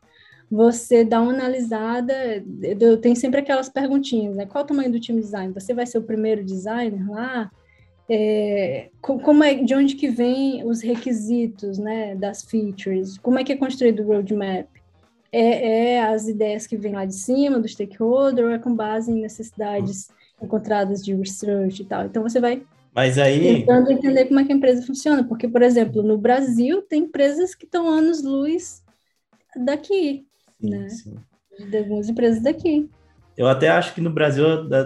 você 0.51 1.05
dá 1.05 1.23
uma 1.23 1.33
analisada, 1.33 2.15
eu 2.81 2.99
tenho 2.99 3.17
sempre 3.17 3.41
aquelas 3.41 3.71
perguntinhas, 3.71 4.37
né? 4.37 4.45
Qual 4.45 4.63
o 4.63 4.67
tamanho 4.67 4.93
do 4.93 5.01
time 5.01 5.23
design? 5.23 5.55
Você 5.55 5.73
vai 5.73 5.87
ser 5.87 5.97
o 5.97 6.03
primeiro 6.03 6.45
designer 6.45 7.11
lá? 7.11 7.51
É, 8.11 8.91
como 9.01 9.43
é, 9.43 9.55
de 9.55 9.75
onde 9.75 9.95
que 9.97 10.09
vem 10.09 10.67
os 10.67 10.83
requisitos, 10.83 11.79
né, 11.79 12.15
das 12.15 12.43
features? 12.43 13.17
Como 13.17 13.39
é 13.39 13.45
que 13.45 13.53
é 13.53 13.57
construído 13.57 14.03
o 14.03 14.07
roadmap? 14.07 14.67
É, 15.33 15.95
é 15.95 16.03
as 16.03 16.29
ideias 16.29 16.67
que 16.67 16.77
vêm 16.77 16.93
lá 16.93 17.07
de 17.07 17.15
cima, 17.15 17.59
do 17.59 17.67
stakeholder, 17.67 18.45
ou 18.45 18.51
é 18.51 18.59
com 18.59 18.75
base 18.75 19.11
em 19.11 19.21
necessidades 19.21 20.11
encontradas 20.41 21.03
de 21.03 21.15
research 21.15 21.81
e 21.81 21.85
tal? 21.87 22.05
Então, 22.05 22.23
você 22.23 22.39
vai 22.39 22.63
mas 22.95 23.19
aí. 23.19 23.61
Tentando 23.61 23.91
entender 23.91 24.27
como 24.27 24.41
é 24.41 24.45
que 24.45 24.53
a 24.53 24.57
empresa 24.57 24.87
funciona, 24.87 25.25
porque, 25.25 25.49
por 25.49 25.63
exemplo, 25.63 26.03
no 26.03 26.19
Brasil 26.19 26.83
tem 26.83 27.05
empresas 27.05 27.55
que 27.55 27.65
estão 27.65 27.89
anos-luz 27.89 28.83
daqui, 29.57 30.27
sim, 30.61 30.71
né? 30.71 30.89
Sim. 30.91 31.17
De 31.71 31.79
algumas 31.79 32.09
empresas 32.09 32.43
daqui. 32.43 32.89
Eu 33.37 33.49
até 33.49 33.71
acho 33.71 33.95
que 33.95 34.01
no 34.01 34.11
Brasil 34.11 34.45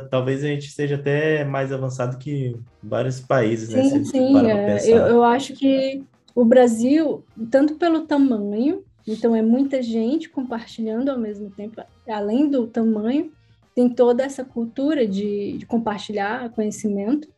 talvez 0.09 0.45
a 0.45 0.47
gente 0.47 0.71
seja 0.71 0.95
até 0.95 1.45
mais 1.45 1.73
avançado 1.73 2.17
que 2.17 2.57
vários 2.81 3.21
países, 3.21 3.71
sim, 3.71 3.77
né? 3.77 3.83
Sim, 3.83 4.05
sim. 4.05 4.47
É, 4.47 4.89
eu, 4.89 4.99
eu 4.99 5.25
acho 5.25 5.53
que 5.55 6.05
o 6.33 6.45
Brasil, 6.45 7.25
tanto 7.51 7.75
pelo 7.75 8.07
tamanho, 8.07 8.85
então 9.07 9.35
é 9.37 9.43
muita 9.43 9.81
gente 9.83 10.29
compartilhando 10.29 11.11
ao 11.11 11.19
mesmo 11.19 11.51
tempo, 11.51 11.81
além 12.09 12.51
do 12.51 12.67
tamanho, 12.67 13.31
tem 13.75 13.89
toda 13.89 14.25
essa 14.25 14.45
cultura 14.45 15.07
de, 15.07 15.59
de 15.59 15.67
compartilhar 15.67 16.51
conhecimento. 16.51 17.29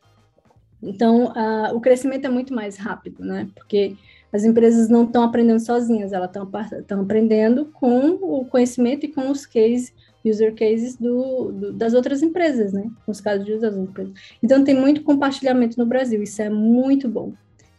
Então, 0.81 1.33
o 1.73 1.81
crescimento 1.81 2.25
é 2.25 2.29
muito 2.29 2.53
mais 2.53 2.77
rápido, 2.77 3.23
né? 3.23 3.49
Porque 3.53 3.97
as 4.31 4.45
empresas 4.45 4.87
não 4.87 5.03
estão 5.03 5.23
aprendendo 5.23 5.59
sozinhas, 5.59 6.13
elas 6.13 6.29
estão 6.79 7.01
aprendendo 7.01 7.65
com 7.65 8.11
o 8.21 8.45
conhecimento 8.45 9.05
e 9.05 9.09
com 9.09 9.29
os 9.29 9.45
cases, 9.45 9.93
user 10.23 10.55
cases 10.55 10.95
do, 10.95 11.51
do, 11.51 11.73
das 11.73 11.93
outras 11.93 12.23
empresas, 12.23 12.71
né? 12.71 12.89
Com 13.05 13.11
os 13.11 13.19
casos 13.19 13.45
de 13.45 13.51
uso 13.51 13.61
das 13.61 13.75
empresas. 13.75 14.13
Então, 14.41 14.63
tem 14.63 14.73
muito 14.73 15.03
compartilhamento 15.03 15.77
no 15.77 15.85
Brasil, 15.85 16.23
isso 16.23 16.41
é 16.41 16.49
muito 16.49 17.09
bom. 17.09 17.33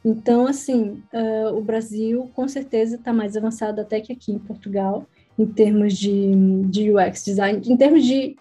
Então, 0.05 0.47
assim, 0.47 1.03
uh, 1.13 1.55
o 1.57 1.61
Brasil 1.61 2.31
com 2.35 2.49
certeza 2.49 2.97
está 2.97 3.13
mais 3.13 3.37
avançado 3.37 3.81
até 3.81 4.01
que 4.01 4.13
aqui 4.13 4.33
em 4.33 4.39
Portugal, 4.39 5.07
em 5.39 5.47
termos 5.47 5.97
de, 5.97 6.33
de 6.67 6.91
UX 6.91 7.25
design, 7.25 7.61
em 7.65 7.77
termos 7.77 8.05
de. 8.05 8.37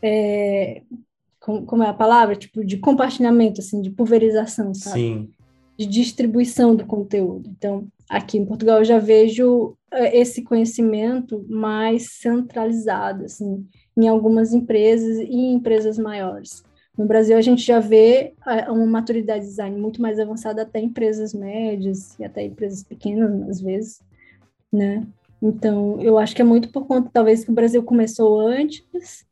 É, 0.00 0.82
como, 1.38 1.64
como, 1.66 1.82
é 1.82 1.88
a 1.88 1.94
palavra? 1.94 2.34
Tipo, 2.36 2.64
de 2.64 2.78
compartilhamento, 2.78 3.60
assim, 3.60 3.82
de 3.82 3.90
pulverização, 3.90 4.74
sabe? 4.74 5.00
Sim. 5.00 5.30
De 5.78 5.86
distribuição 5.86 6.74
do 6.74 6.86
conteúdo. 6.86 7.50
Então, 7.50 7.86
aqui 8.08 8.38
em 8.38 8.44
Portugal 8.44 8.78
eu 8.78 8.84
já 8.84 8.98
vejo 8.98 9.76
uh, 9.92 10.04
esse 10.12 10.42
conhecimento 10.42 11.44
mais 11.48 12.12
centralizado, 12.12 13.26
assim, 13.26 13.66
em 13.96 14.08
algumas 14.08 14.54
empresas 14.54 15.18
e 15.18 15.34
em 15.34 15.54
empresas 15.54 15.98
maiores. 15.98 16.64
No 16.96 17.06
Brasil, 17.06 17.36
a 17.36 17.40
gente 17.40 17.62
já 17.62 17.80
vê 17.80 18.34
é, 18.46 18.70
uma 18.70 18.86
maturidade 18.86 19.40
de 19.40 19.50
design 19.50 19.78
muito 19.78 20.00
mais 20.00 20.18
avançada 20.18 20.62
até 20.62 20.78
empresas 20.78 21.32
médias 21.32 22.18
e 22.18 22.24
até 22.24 22.44
empresas 22.44 22.82
pequenas, 22.82 23.48
às 23.48 23.60
vezes, 23.60 24.02
né? 24.70 25.06
Então, 25.42 26.00
eu 26.00 26.18
acho 26.18 26.36
que 26.36 26.42
é 26.42 26.44
muito 26.44 26.68
por 26.70 26.86
conta, 26.86 27.10
talvez, 27.12 27.44
que 27.44 27.50
o 27.50 27.54
Brasil 27.54 27.82
começou 27.82 28.40
antes, 28.40 28.84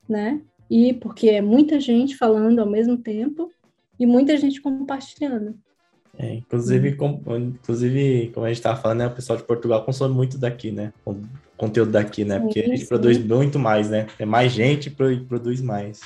né? 0.09 0.41
E 0.69 0.95
porque 0.95 1.29
é 1.29 1.41
muita 1.41 1.79
gente 1.79 2.17
falando 2.17 2.59
ao 2.59 2.69
mesmo 2.69 2.97
tempo 2.97 3.51
e 3.99 4.07
muita 4.07 4.37
gente 4.37 4.61
compartilhando. 4.61 5.55
É, 6.19 6.35
inclusive, 6.35 6.97
com, 6.97 7.21
inclusive, 7.37 8.31
como 8.35 8.47
a 8.47 8.49
gente 8.49 8.59
estava 8.59 8.81
falando, 8.81 8.99
né, 8.99 9.07
o 9.07 9.15
pessoal 9.15 9.37
de 9.37 9.45
Portugal 9.45 9.85
consome 9.85 10.15
muito 10.15 10.37
daqui, 10.37 10.71
né? 10.73 10.93
Conteúdo 11.61 11.93
daqui, 11.93 12.25
né? 12.25 12.41
Porque 12.41 12.61
a 12.61 12.69
gente 12.69 12.87
produz 12.87 13.19
muito 13.19 13.59
mais, 13.59 13.91
né? 13.91 14.07
É 14.19 14.25
mais 14.25 14.51
gente 14.51 14.87
e 14.89 15.21
produz 15.21 15.61
mais. 15.61 16.01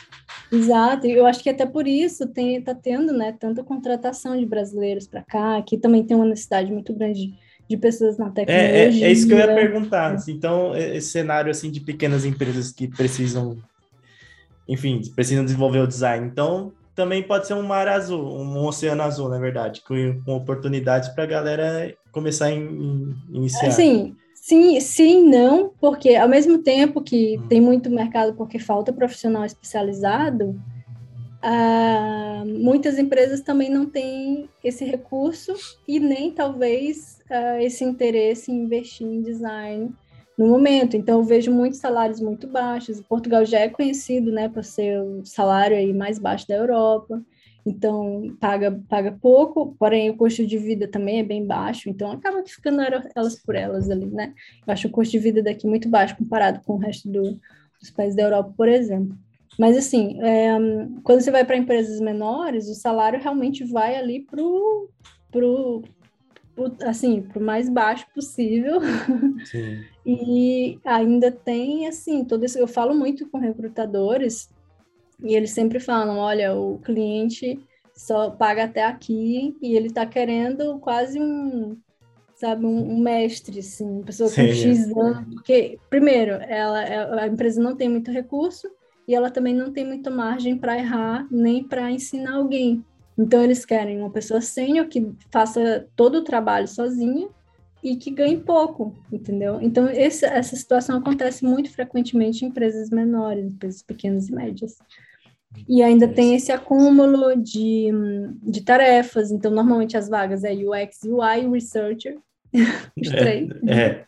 Exato, 0.50 1.06
eu 1.06 1.24
acho 1.26 1.44
que 1.44 1.48
até 1.48 1.64
por 1.64 1.86
isso 1.86 2.26
tem, 2.26 2.60
tá 2.60 2.74
tendo, 2.74 3.12
né, 3.12 3.32
tanta 3.38 3.62
contratação 3.62 4.36
de 4.36 4.44
brasileiros 4.44 5.06
para 5.06 5.22
cá, 5.22 5.56
aqui 5.56 5.78
também 5.78 6.02
tem 6.02 6.16
uma 6.16 6.26
necessidade 6.26 6.72
muito 6.72 6.92
grande 6.92 7.34
de 7.68 7.76
pessoas 7.76 8.18
na 8.18 8.30
tecnologia. 8.30 8.68
É, 8.68 8.88
é, 8.88 9.00
é 9.02 9.12
isso 9.12 9.28
que 9.28 9.32
eu 9.32 9.38
ia 9.38 9.54
perguntar. 9.54 10.14
É. 10.14 10.30
Então, 10.30 10.76
esse 10.76 11.10
cenário 11.10 11.52
assim 11.52 11.70
de 11.70 11.80
pequenas 11.80 12.24
empresas 12.24 12.72
que 12.72 12.88
precisam, 12.88 13.56
enfim, 14.68 15.00
precisam 15.14 15.44
desenvolver 15.44 15.78
o 15.78 15.86
design. 15.86 16.26
Então, 16.26 16.72
também 16.96 17.22
pode 17.22 17.46
ser 17.46 17.54
um 17.54 17.62
mar 17.62 17.86
azul, 17.86 18.24
um 18.24 18.64
oceano 18.64 19.02
azul, 19.02 19.28
na 19.28 19.38
verdade, 19.38 19.82
com, 19.86 20.20
com 20.24 20.34
oportunidades 20.34 21.08
para 21.10 21.22
a 21.22 21.28
galera 21.28 21.94
começar 22.10 22.46
a 22.46 22.50
in, 22.50 23.14
iniciar. 23.32 23.70
Sim, 23.70 24.16
sim, 24.44 24.78
sim, 24.78 25.26
não, 25.26 25.70
porque 25.80 26.14
ao 26.16 26.28
mesmo 26.28 26.58
tempo 26.58 27.00
que 27.00 27.38
hum. 27.38 27.48
tem 27.48 27.60
muito 27.62 27.88
mercado 27.88 28.34
porque 28.34 28.58
falta 28.58 28.92
profissional 28.92 29.42
especializado, 29.42 30.50
uh, 31.42 32.44
muitas 32.46 32.98
empresas 32.98 33.40
também 33.40 33.70
não 33.70 33.86
têm 33.86 34.48
esse 34.62 34.84
recurso 34.84 35.54
e 35.88 35.98
nem 35.98 36.30
talvez 36.30 37.22
uh, 37.30 37.58
esse 37.62 37.84
interesse 37.84 38.52
em 38.52 38.64
investir 38.64 39.06
em 39.06 39.22
design 39.22 39.94
no 40.36 40.46
momento. 40.46 40.94
Então, 40.94 41.20
eu 41.20 41.24
vejo 41.24 41.50
muitos 41.50 41.78
salários 41.78 42.20
muito 42.20 42.46
baixos. 42.46 43.00
Portugal 43.00 43.46
já 43.46 43.60
é 43.60 43.68
conhecido, 43.70 44.30
né, 44.30 44.50
por 44.50 44.62
ser 44.62 45.00
o 45.00 45.24
salário 45.24 45.74
aí 45.74 45.94
mais 45.94 46.18
baixo 46.18 46.46
da 46.46 46.56
Europa. 46.56 47.22
Então, 47.66 48.36
paga, 48.38 48.78
paga 48.88 49.18
pouco, 49.20 49.74
porém 49.78 50.10
o 50.10 50.16
custo 50.16 50.46
de 50.46 50.58
vida 50.58 50.86
também 50.86 51.20
é 51.20 51.22
bem 51.22 51.46
baixo, 51.46 51.88
então 51.88 52.10
acaba 52.10 52.44
ficando 52.46 52.82
elas 53.14 53.42
por 53.42 53.54
elas 53.54 53.90
ali, 53.90 54.06
né? 54.06 54.34
Eu 54.66 54.72
acho 54.72 54.88
o 54.88 54.90
custo 54.90 55.12
de 55.12 55.18
vida 55.18 55.42
daqui 55.42 55.66
muito 55.66 55.88
baixo 55.88 56.16
comparado 56.16 56.60
com 56.64 56.74
o 56.74 56.78
resto 56.78 57.08
do, 57.10 57.40
dos 57.80 57.90
países 57.90 58.14
da 58.14 58.24
Europa, 58.24 58.52
por 58.54 58.68
exemplo. 58.68 59.16
Mas, 59.58 59.76
assim, 59.76 60.20
é, 60.20 60.52
quando 61.02 61.20
você 61.20 61.30
vai 61.30 61.44
para 61.44 61.56
empresas 61.56 62.00
menores, 62.00 62.68
o 62.68 62.74
salário 62.74 63.20
realmente 63.20 63.64
vai 63.64 63.96
ali 63.96 64.20
para 64.20 64.42
pro, 65.30 65.82
assim, 66.82 67.22
para 67.22 67.38
o 67.38 67.44
mais 67.44 67.68
baixo 67.68 68.06
possível. 68.14 68.80
Sim. 69.44 69.84
e 70.04 70.78
ainda 70.84 71.30
tem, 71.30 71.86
assim, 71.86 72.24
todo 72.24 72.44
isso. 72.44 72.58
Eu 72.58 72.66
falo 72.66 72.94
muito 72.94 73.28
com 73.28 73.38
recrutadores 73.38 74.50
e 75.24 75.34
eles 75.34 75.50
sempre 75.50 75.80
falam: 75.80 76.18
olha, 76.18 76.54
o 76.54 76.78
cliente 76.78 77.58
só 77.96 78.30
paga 78.30 78.64
até 78.64 78.84
aqui 78.84 79.56
e 79.62 79.74
ele 79.74 79.86
está 79.88 80.04
querendo 80.04 80.78
quase 80.80 81.18
um, 81.18 81.76
sabe, 82.34 82.66
um, 82.66 82.92
um 82.92 82.98
mestre, 82.98 83.60
assim, 83.60 83.88
uma 83.88 84.02
pessoa 84.02 84.28
com 84.28 84.42
X 84.42 84.90
anos. 84.96 85.34
Porque, 85.34 85.78
primeiro, 85.88 86.32
ela, 86.32 87.22
a 87.22 87.26
empresa 87.26 87.62
não 87.62 87.74
tem 87.74 87.88
muito 87.88 88.10
recurso 88.10 88.68
e 89.08 89.14
ela 89.14 89.30
também 89.30 89.54
não 89.54 89.72
tem 89.72 89.86
muita 89.86 90.10
margem 90.10 90.56
para 90.56 90.78
errar 90.78 91.26
nem 91.30 91.64
para 91.64 91.90
ensinar 91.90 92.34
alguém. 92.34 92.84
Então, 93.16 93.42
eles 93.42 93.64
querem 93.64 94.00
uma 94.00 94.10
pessoa 94.10 94.40
sênior 94.40 94.88
que 94.88 95.12
faça 95.30 95.86
todo 95.94 96.16
o 96.16 96.24
trabalho 96.24 96.66
sozinha 96.66 97.28
e 97.80 97.96
que 97.96 98.10
ganhe 98.10 98.38
pouco, 98.38 98.94
entendeu? 99.12 99.60
Então, 99.60 99.88
esse, 99.88 100.24
essa 100.24 100.56
situação 100.56 100.98
acontece 100.98 101.44
muito 101.44 101.70
frequentemente 101.70 102.44
em 102.44 102.48
empresas 102.48 102.90
menores, 102.90 103.52
empresas 103.52 103.82
pequenas 103.82 104.28
e 104.28 104.34
médias. 104.34 104.78
E 105.68 105.82
ainda 105.82 106.08
tem 106.08 106.34
esse 106.34 106.52
acúmulo 106.52 107.36
de, 107.36 107.90
de 108.42 108.62
tarefas. 108.62 109.30
Então, 109.30 109.50
normalmente 109.50 109.96
as 109.96 110.08
vagas 110.08 110.44
é 110.44 110.52
UX, 110.52 111.02
UI, 111.04 111.48
Researcher, 111.50 112.18
os 112.52 113.08
três. 113.08 113.50
É, 113.66 113.80
é. 113.80 114.04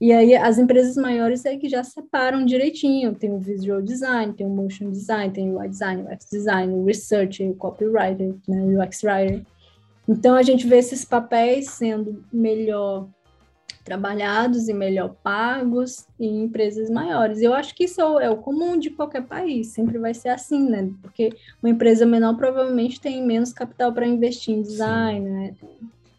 E 0.00 0.12
aí 0.12 0.34
as 0.34 0.58
empresas 0.58 0.96
maiores 0.96 1.44
é 1.44 1.56
que 1.56 1.68
já 1.68 1.84
separam 1.84 2.44
direitinho. 2.46 3.14
Tem 3.14 3.30
o 3.30 3.38
visual 3.38 3.82
design, 3.82 4.32
tem 4.32 4.46
o 4.46 4.50
motion 4.50 4.90
design, 4.90 5.32
tem 5.32 5.50
o 5.50 5.58
UI 5.58 5.68
design, 5.68 6.02
o 6.02 6.12
UX 6.12 6.26
design, 6.30 6.72
o 6.72 6.84
research, 6.86 7.42
o 7.42 7.54
copywriter, 7.54 8.34
né, 8.48 8.62
o 8.62 8.82
UX 8.82 9.02
writer. 9.04 9.44
Então 10.08 10.34
a 10.34 10.42
gente 10.42 10.66
vê 10.66 10.78
esses 10.78 11.04
papéis 11.04 11.68
sendo 11.68 12.24
melhor 12.32 13.08
trabalhados 13.90 14.68
e 14.68 14.72
melhor 14.72 15.16
pagos 15.20 16.06
em 16.18 16.44
empresas 16.44 16.88
maiores. 16.88 17.42
Eu 17.42 17.52
acho 17.52 17.74
que 17.74 17.84
isso 17.84 18.00
é 18.20 18.30
o 18.30 18.36
comum 18.36 18.78
de 18.78 18.88
qualquer 18.88 19.22
país, 19.22 19.66
sempre 19.66 19.98
vai 19.98 20.14
ser 20.14 20.28
assim, 20.28 20.70
né? 20.70 20.88
Porque 21.02 21.32
uma 21.60 21.70
empresa 21.70 22.06
menor 22.06 22.36
provavelmente 22.36 23.00
tem 23.00 23.20
menos 23.20 23.52
capital 23.52 23.92
para 23.92 24.06
investir 24.06 24.54
em 24.54 24.62
design, 24.62 25.26
Sim. 25.26 25.32
né? 25.32 25.54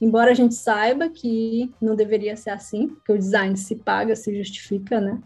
Embora 0.02 0.32
a 0.32 0.34
gente 0.34 0.54
saiba 0.54 1.08
que 1.08 1.72
não 1.82 1.96
deveria 1.96 2.36
ser 2.36 2.50
assim, 2.50 2.90
porque 2.90 3.14
o 3.14 3.18
design 3.18 3.56
se 3.56 3.78
paga, 3.78 4.18
se 4.18 4.36
justifica, 4.36 5.00
né? 5.00 5.22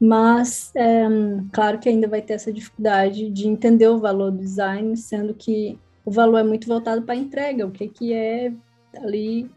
Mas, 0.00 0.72
é, 0.74 1.06
claro 1.52 1.78
que 1.78 1.90
ainda 1.90 2.08
vai 2.08 2.22
ter 2.22 2.32
essa 2.32 2.50
dificuldade 2.50 3.28
de 3.28 3.46
entender 3.48 3.88
o 3.88 3.98
valor 3.98 4.30
do 4.30 4.38
design, 4.38 4.96
sendo 4.96 5.34
que 5.34 5.78
o 6.06 6.10
valor 6.10 6.38
é 6.38 6.42
muito 6.42 6.66
voltado 6.66 7.02
para 7.02 7.14
a 7.14 7.18
entrega, 7.18 7.66
o 7.66 7.70
que, 7.70 7.86
que 7.86 8.14
é 8.14 8.50
ali 8.96 9.50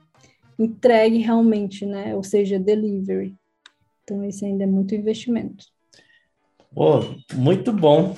entregue 0.58 1.18
realmente, 1.18 1.86
né? 1.86 2.16
Ou 2.16 2.24
seja, 2.24 2.60
delivery. 2.60 3.36
Então, 4.04 4.24
esse 4.24 4.46
ainda 4.46 4.64
é 4.64 4.68
muito 4.68 4.94
investimento. 4.96 5.66
Oh, 6.76 7.00
muito 7.34 7.72
bom. 7.72 8.16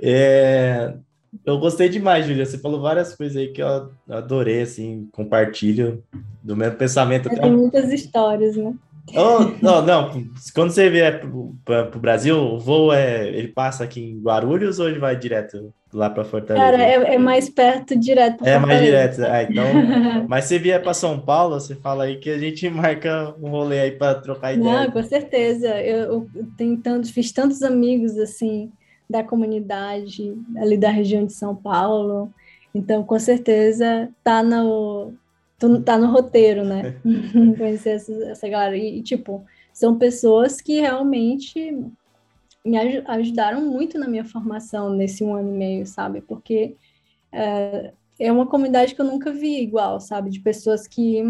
É, 0.00 0.96
eu 1.44 1.58
gostei 1.58 1.88
demais, 1.88 2.26
Julia. 2.26 2.46
Você 2.46 2.58
falou 2.58 2.80
várias 2.80 3.14
coisas 3.14 3.36
aí 3.36 3.48
que 3.48 3.60
eu 3.60 3.92
adorei, 4.08 4.62
assim, 4.62 5.08
compartilho 5.12 6.02
do 6.42 6.56
mesmo 6.56 6.76
pensamento. 6.76 7.28
Tem 7.28 7.50
muitas 7.50 7.92
histórias, 7.92 8.56
né? 8.56 8.74
Oh, 9.16 9.38
não, 9.62 9.84
não, 9.84 10.24
quando 10.54 10.70
você 10.70 10.90
vier 10.90 11.20
para 11.64 11.96
o 11.96 12.00
Brasil, 12.00 12.36
o 12.38 12.58
voo 12.58 12.92
é, 12.92 13.26
ele 13.26 13.48
passa 13.48 13.82
aqui 13.82 14.00
em 14.00 14.20
Guarulhos 14.20 14.78
ou 14.78 14.86
ele 14.88 14.98
vai 14.98 15.16
direto 15.16 15.72
lá 15.92 16.10
para 16.10 16.24
Fortaleza? 16.24 16.64
Cara, 16.64 16.82
é, 16.82 17.14
é, 17.14 17.18
mais 17.18 17.48
perto, 17.48 17.96
direto. 17.98 18.46
É 18.46 18.58
mais 18.58 18.80
direto, 18.80 19.22
ah, 19.24 19.42
então. 19.42 19.64
mas 20.28 20.44
se 20.44 20.58
vier 20.58 20.82
para 20.82 20.94
São 20.94 21.18
Paulo, 21.18 21.58
você 21.58 21.74
fala 21.74 22.04
aí 22.04 22.16
que 22.16 22.30
a 22.30 22.38
gente 22.38 22.68
marca 22.70 23.34
um 23.40 23.48
rolê 23.50 23.80
aí 23.80 23.90
para 23.92 24.16
trocar 24.16 24.54
ideia. 24.54 24.84
Não, 24.84 24.90
com 24.90 25.02
certeza. 25.02 25.68
Eu, 25.80 26.28
eu 26.34 26.46
tenho 26.56 26.76
tantos, 26.78 27.10
fiz 27.10 27.32
tantos 27.32 27.62
amigos 27.62 28.18
assim 28.18 28.70
da 29.08 29.24
comunidade 29.24 30.36
ali 30.56 30.76
da 30.76 30.90
região 30.90 31.24
de 31.24 31.32
São 31.32 31.56
Paulo. 31.56 32.32
Então, 32.74 33.02
com 33.02 33.18
certeza, 33.18 34.10
tá 34.22 34.42
no, 34.42 35.14
tá 35.84 35.96
no 35.96 36.08
roteiro, 36.08 36.64
né? 36.64 36.96
Conhecer 37.56 37.90
essa, 37.90 38.12
essa 38.30 38.48
galera. 38.48 38.76
E, 38.76 39.02
tipo, 39.02 39.44
são 39.72 39.96
pessoas 39.96 40.60
que 40.60 40.80
realmente 40.80 41.74
me 42.68 42.78
ajudaram 42.78 43.64
muito 43.64 43.98
na 43.98 44.08
minha 44.08 44.24
formação 44.24 44.90
nesse 44.90 45.24
um 45.24 45.34
ano 45.34 45.48
e 45.48 45.56
meio, 45.56 45.86
sabe? 45.86 46.20
Porque 46.20 46.76
é, 47.32 47.92
é 48.18 48.32
uma 48.32 48.46
comunidade 48.46 48.94
que 48.94 49.00
eu 49.00 49.06
nunca 49.06 49.32
vi 49.32 49.60
igual, 49.60 50.00
sabe? 50.00 50.30
De 50.30 50.40
pessoas 50.40 50.86
que 50.86 51.22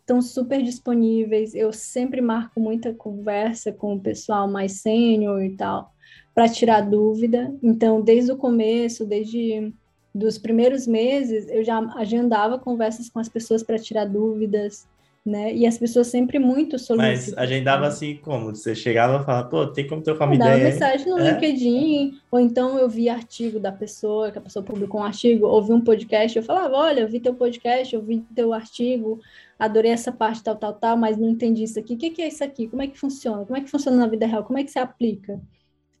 estão 0.00 0.20
super 0.20 0.62
disponíveis. 0.62 1.54
Eu 1.54 1.72
sempre 1.72 2.20
marco 2.20 2.60
muita 2.60 2.92
conversa 2.92 3.72
com 3.72 3.94
o 3.94 4.00
pessoal 4.00 4.48
mais 4.48 4.72
sênior 4.80 5.42
e 5.42 5.56
tal 5.56 5.92
para 6.34 6.48
tirar 6.48 6.80
dúvida. 6.82 7.54
Então, 7.62 8.00
desde 8.00 8.32
o 8.32 8.36
começo, 8.36 9.04
desde 9.04 9.72
dos 10.14 10.38
primeiros 10.38 10.86
meses, 10.86 11.46
eu 11.48 11.62
já 11.62 11.78
agendava 11.96 12.58
conversas 12.58 13.08
com 13.08 13.18
as 13.18 13.28
pessoas 13.28 13.62
para 13.62 13.78
tirar 13.78 14.06
dúvidas, 14.06 14.86
né? 15.24 15.54
E 15.54 15.66
as 15.66 15.76
pessoas 15.76 16.06
sempre 16.06 16.38
muito 16.38 16.78
solicitam. 16.78 17.34
Mas 17.36 17.38
agendava 17.38 17.86
assim 17.86 18.16
como? 18.16 18.54
Você 18.54 18.74
chegava 18.74 19.20
e 19.20 19.24
falava, 19.24 19.48
pô, 19.48 19.66
tem 19.66 19.86
como 19.86 20.02
ter 20.02 20.12
uma 20.12 20.34
ideia? 20.34 20.50
Dava 20.50 20.64
mensagem 20.64 21.06
no 21.06 21.18
é? 21.18 21.32
LinkedIn, 21.32 22.18
ou 22.30 22.40
então 22.40 22.78
eu 22.78 22.88
vi 22.88 23.08
artigo 23.08 23.60
da 23.60 23.70
pessoa, 23.70 24.30
que 24.30 24.38
a 24.38 24.40
pessoa 24.40 24.64
publicou 24.64 25.00
um 25.00 25.04
artigo, 25.04 25.46
ouvi 25.46 25.72
um 25.72 25.80
podcast, 25.80 26.36
eu 26.36 26.42
falava, 26.42 26.74
olha, 26.74 27.00
eu 27.00 27.08
vi 27.08 27.20
teu 27.20 27.34
podcast, 27.34 27.94
eu 27.94 28.02
vi 28.02 28.20
teu 28.34 28.52
artigo, 28.52 29.20
adorei 29.58 29.90
essa 29.90 30.10
parte 30.10 30.42
tal, 30.42 30.56
tal, 30.56 30.72
tal, 30.72 30.96
mas 30.96 31.18
não 31.18 31.28
entendi 31.28 31.64
isso 31.64 31.78
aqui. 31.78 31.94
O 31.94 31.98
que, 31.98 32.10
que 32.10 32.22
é 32.22 32.28
isso 32.28 32.42
aqui? 32.42 32.66
Como 32.66 32.82
é 32.82 32.86
que 32.86 32.98
funciona? 32.98 33.44
Como 33.44 33.56
é 33.56 33.60
que 33.60 33.70
funciona 33.70 33.98
na 33.98 34.06
vida 34.06 34.26
real? 34.26 34.44
Como 34.44 34.58
é 34.58 34.64
que 34.64 34.70
se 34.70 34.78
aplica? 34.78 35.38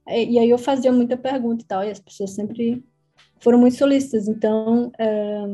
E, 0.08 0.32
e 0.32 0.38
aí 0.38 0.48
eu 0.48 0.58
fazia 0.58 0.90
muita 0.90 1.16
pergunta 1.16 1.62
e 1.62 1.66
tal, 1.66 1.84
e 1.84 1.90
as 1.90 2.00
pessoas 2.00 2.30
sempre 2.30 2.82
foram 3.38 3.58
muito 3.58 3.76
solícitas, 3.76 4.28
então 4.28 4.90
é, 4.98 5.44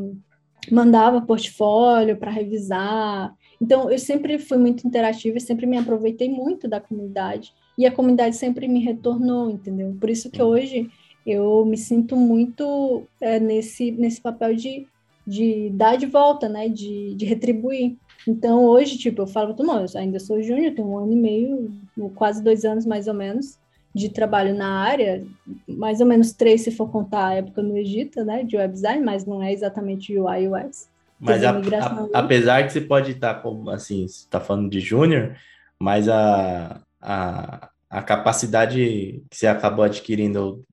mandava 0.70 1.20
portfólio 1.20 2.16
para 2.16 2.30
revisar, 2.30 3.34
então, 3.61 3.91
eu 3.91 3.99
sempre 3.99 4.39
fui 4.39 4.59
muito 4.59 4.87
interativa, 4.87 5.41
sempre 5.41 5.66
me 5.66 5.78
aproveitei 5.78 6.28
muito 6.28 6.69
da 6.69 6.81
comunidade 6.81 7.53
e 7.77 7.87
a 7.87 7.93
comunidade 7.93 8.37
sempre 8.37 8.69
me 8.69 8.81
retornou, 8.81 9.51
entendeu? 9.51 9.97
Por 9.99 10.11
isso 10.11 10.31
que 10.31 10.43
hoje 10.43 10.91
eu 11.27 11.65
me 11.65 11.77
sinto 11.77 12.16
muito 12.16 13.05
é, 13.20 13.41
nesse, 13.41 13.91
nesse 13.93 14.20
papel 14.20 14.55
de, 14.55 14.87
de 15.27 15.70
dar 15.70 15.97
de 15.97 16.07
volta, 16.07 16.49
né? 16.49 16.69
De, 16.69 17.15
de 17.15 17.24
retribuir. 17.24 17.97
Então, 18.28 18.65
hoje, 18.65 18.99
tipo, 18.99 19.23
eu 19.23 19.27
falo 19.27 19.55
para 19.55 19.65
eu 19.65 20.01
ainda 20.01 20.19
sou 20.19 20.43
júnior, 20.43 20.74
tenho 20.74 20.89
um 20.89 20.99
ano 20.99 21.12
e 21.12 21.16
meio, 21.16 21.73
quase 22.15 22.43
dois 22.43 22.65
anos 22.65 22.85
mais 22.85 23.07
ou 23.09 23.15
menos, 23.15 23.59
de 23.95 24.09
trabalho 24.09 24.55
na 24.55 24.81
área, 24.81 25.24
mais 25.66 26.01
ou 26.01 26.07
menos 26.07 26.33
três 26.33 26.62
se 26.62 26.70
for 26.70 26.91
contar 26.91 27.28
a 27.28 27.35
época 27.35 27.62
no 27.62 27.77
Egito, 27.77 28.24
né, 28.24 28.43
de 28.43 28.57
web 28.57 28.73
design, 28.73 29.03
mas 29.03 29.24
não 29.24 29.43
é 29.43 29.53
exatamente 29.53 30.19
UI 30.19 30.45
e 30.45 30.49
UX. 30.49 30.89
Mas 31.18 31.43
a, 31.44 31.51
a, 31.51 32.09
apesar 32.12 32.66
que 32.66 32.72
você 32.72 32.80
pode 32.80 33.12
estar 33.12 33.34
como 33.36 33.70
assim, 33.70 34.05
está 34.05 34.38
falando 34.38 34.68
de 34.68 34.80
júnior, 34.80 35.34
mas 35.78 36.09
a, 36.09 36.80
a, 37.01 37.68
a 37.88 38.02
capacidade 38.02 39.22
que 39.30 39.36
você 39.36 39.47
acabou 39.47 39.84
adquirindo 39.84 40.64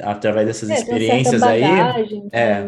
através 0.00 0.46
dessas 0.46 0.70
é, 0.70 0.74
experiências 0.74 1.40
bagagem, 1.40 2.28
aí 2.32 2.40
é, 2.40 2.66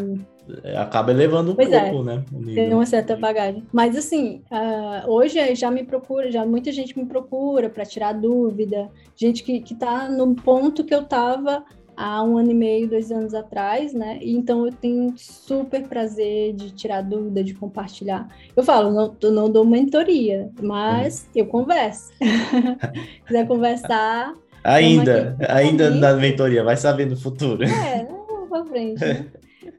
é, 0.65 0.77
acaba 0.77 1.13
elevando 1.13 1.53
um 1.53 1.55
pois 1.55 1.69
pouco, 1.69 2.01
é, 2.01 2.03
né? 2.03 2.25
Tem 2.55 2.75
uma 2.75 2.85
certa 2.85 3.17
bagagem. 3.17 3.65
Mas 3.73 3.97
assim, 3.97 4.43
uh, 4.51 5.11
hoje 5.11 5.55
já 5.55 5.71
me 5.71 5.85
procura, 5.85 6.31
já 6.31 6.45
muita 6.45 6.71
gente 6.73 6.99
me 6.99 7.07
procura 7.07 7.71
para 7.71 7.87
tirar 7.87 8.13
dúvida, 8.13 8.91
gente 9.17 9.43
que, 9.43 9.61
que 9.61 9.75
tá 9.75 10.09
no 10.09 10.35
ponto 10.35 10.85
que 10.85 10.95
eu 10.95 11.03
estava 11.03 11.65
há 11.97 12.23
um 12.23 12.37
ano 12.39 12.51
e 12.51 12.55
meio, 12.55 12.89
dois 12.89 13.11
anos 13.11 13.35
atrás, 13.35 13.93
né? 13.93 14.19
E 14.21 14.35
então 14.35 14.67
eu 14.67 14.73
tenho 14.73 15.15
super 15.17 15.83
prazer 15.89 16.55
de 16.55 16.71
tirar 16.71 17.03
dúvida, 17.03 17.43
de 17.43 17.55
compartilhar. 17.55 18.29
Eu 18.57 18.63
falo, 18.63 18.91
não, 18.91 19.17
eu 19.21 19.33
não 19.33 19.51
dou 19.51 19.65
mentoria, 19.65 20.51
mas 20.61 21.23
uhum. 21.23 21.31
eu 21.35 21.47
converso. 21.47 22.13
quiser 23.27 23.47
conversar. 23.47 24.35
Ainda, 24.63 25.37
ainda 25.49 25.91
na 25.91 26.15
mentoria, 26.15 26.65
vai 26.65 26.77
saber 26.77 27.07
no 27.07 27.17
futuro. 27.17 27.65
É, 27.65 28.07
pra 28.49 28.65
frente. 28.65 29.05
Né? 29.05 29.27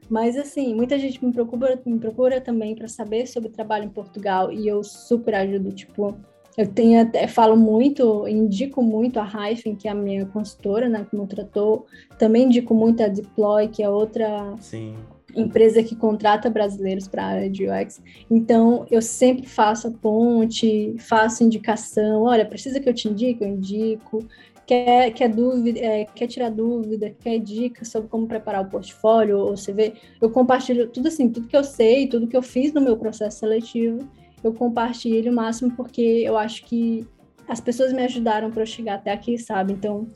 Mas 0.08 0.36
assim, 0.36 0.74
muita 0.74 0.98
gente 0.98 1.24
me 1.24 1.32
procura, 1.32 1.80
me 1.84 1.98
procura 1.98 2.40
também 2.40 2.74
para 2.74 2.88
saber 2.88 3.26
sobre 3.26 3.48
trabalho 3.48 3.84
em 3.84 3.88
Portugal 3.88 4.52
e 4.52 4.68
eu 4.68 4.84
super 4.84 5.34
ajudo, 5.34 5.72
tipo, 5.72 6.16
eu 6.56 6.66
tenho 6.66 7.02
até, 7.02 7.28
falo 7.28 7.56
muito, 7.56 8.26
indico 8.26 8.82
muito 8.82 9.20
a 9.20 9.24
Hyphen, 9.24 9.76
que 9.76 9.86
é 9.86 9.90
a 9.90 9.94
minha 9.94 10.24
consultora, 10.24 10.88
né, 10.88 11.06
que 11.08 11.14
me 11.14 11.26
tratou. 11.26 11.84
Também 12.18 12.44
indico 12.44 12.74
muito 12.74 13.02
a 13.02 13.08
Deploy, 13.08 13.68
que 13.68 13.82
é 13.82 13.90
outra 13.90 14.54
Sim. 14.58 14.94
empresa 15.34 15.82
que 15.82 15.94
contrata 15.94 16.48
brasileiros 16.48 17.06
para 17.08 17.24
a 17.24 17.26
área 17.26 17.50
de 17.50 17.68
UX. 17.68 18.00
Então, 18.30 18.86
eu 18.90 19.02
sempre 19.02 19.46
faço 19.46 19.88
a 19.88 19.90
ponte, 19.90 20.96
faço 20.98 21.44
indicação. 21.44 22.22
Olha, 22.22 22.46
precisa 22.46 22.80
que 22.80 22.88
eu 22.88 22.94
te 22.94 23.06
indique? 23.06 23.44
Eu 23.44 23.48
indico. 23.48 24.26
Quer, 24.66 25.12
quer 25.12 25.28
dúvida, 25.28 25.78
é, 25.78 26.06
quer 26.06 26.26
tirar 26.26 26.50
dúvida, 26.50 27.14
quer 27.20 27.38
dicas 27.38 27.86
sobre 27.88 28.08
como 28.08 28.26
preparar 28.26 28.62
o 28.62 28.68
portfólio 28.68 29.38
ou 29.38 29.54
CV, 29.54 29.92
eu 30.20 30.28
compartilho 30.28 30.88
tudo 30.88 31.06
assim, 31.06 31.28
tudo 31.28 31.46
que 31.46 31.56
eu 31.56 31.62
sei, 31.62 32.08
tudo 32.08 32.26
que 32.26 32.36
eu 32.36 32.42
fiz 32.42 32.72
no 32.72 32.80
meu 32.80 32.96
processo 32.96 33.38
seletivo 33.38 34.08
eu 34.42 34.52
compartilho 34.52 35.32
o 35.32 35.34
máximo 35.34 35.72
porque 35.76 36.00
eu 36.00 36.36
acho 36.36 36.64
que 36.64 37.06
as 37.48 37.60
pessoas 37.60 37.92
me 37.92 38.02
ajudaram 38.02 38.50
para 38.50 38.62
eu 38.62 38.66
chegar 38.66 38.94
até 38.94 39.12
aqui, 39.12 39.38
sabe? 39.38 39.72
Então, 39.72 40.08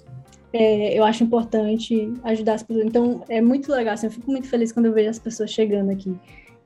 é, 0.52 0.98
eu 0.98 1.04
acho 1.04 1.22
importante 1.22 2.12
ajudar 2.24 2.54
as 2.54 2.62
pessoas. 2.62 2.86
Então, 2.86 3.22
é 3.28 3.40
muito 3.40 3.70
legal, 3.70 3.94
assim, 3.94 4.06
eu 4.06 4.12
fico 4.12 4.30
muito 4.30 4.48
feliz 4.48 4.72
quando 4.72 4.86
eu 4.86 4.92
vejo 4.92 5.10
as 5.10 5.18
pessoas 5.18 5.50
chegando 5.50 5.90
aqui. 5.90 6.16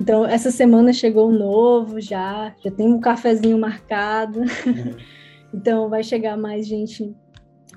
Então, 0.00 0.24
essa 0.24 0.50
semana 0.50 0.92
chegou 0.92 1.30
um 1.30 1.38
novo 1.38 2.00
já, 2.00 2.54
já 2.64 2.70
tem 2.70 2.92
um 2.92 3.00
cafezinho 3.00 3.58
marcado. 3.58 4.40
Uhum. 4.40 4.96
então, 5.52 5.88
vai 5.88 6.02
chegar 6.02 6.36
mais 6.36 6.66
gente 6.66 7.14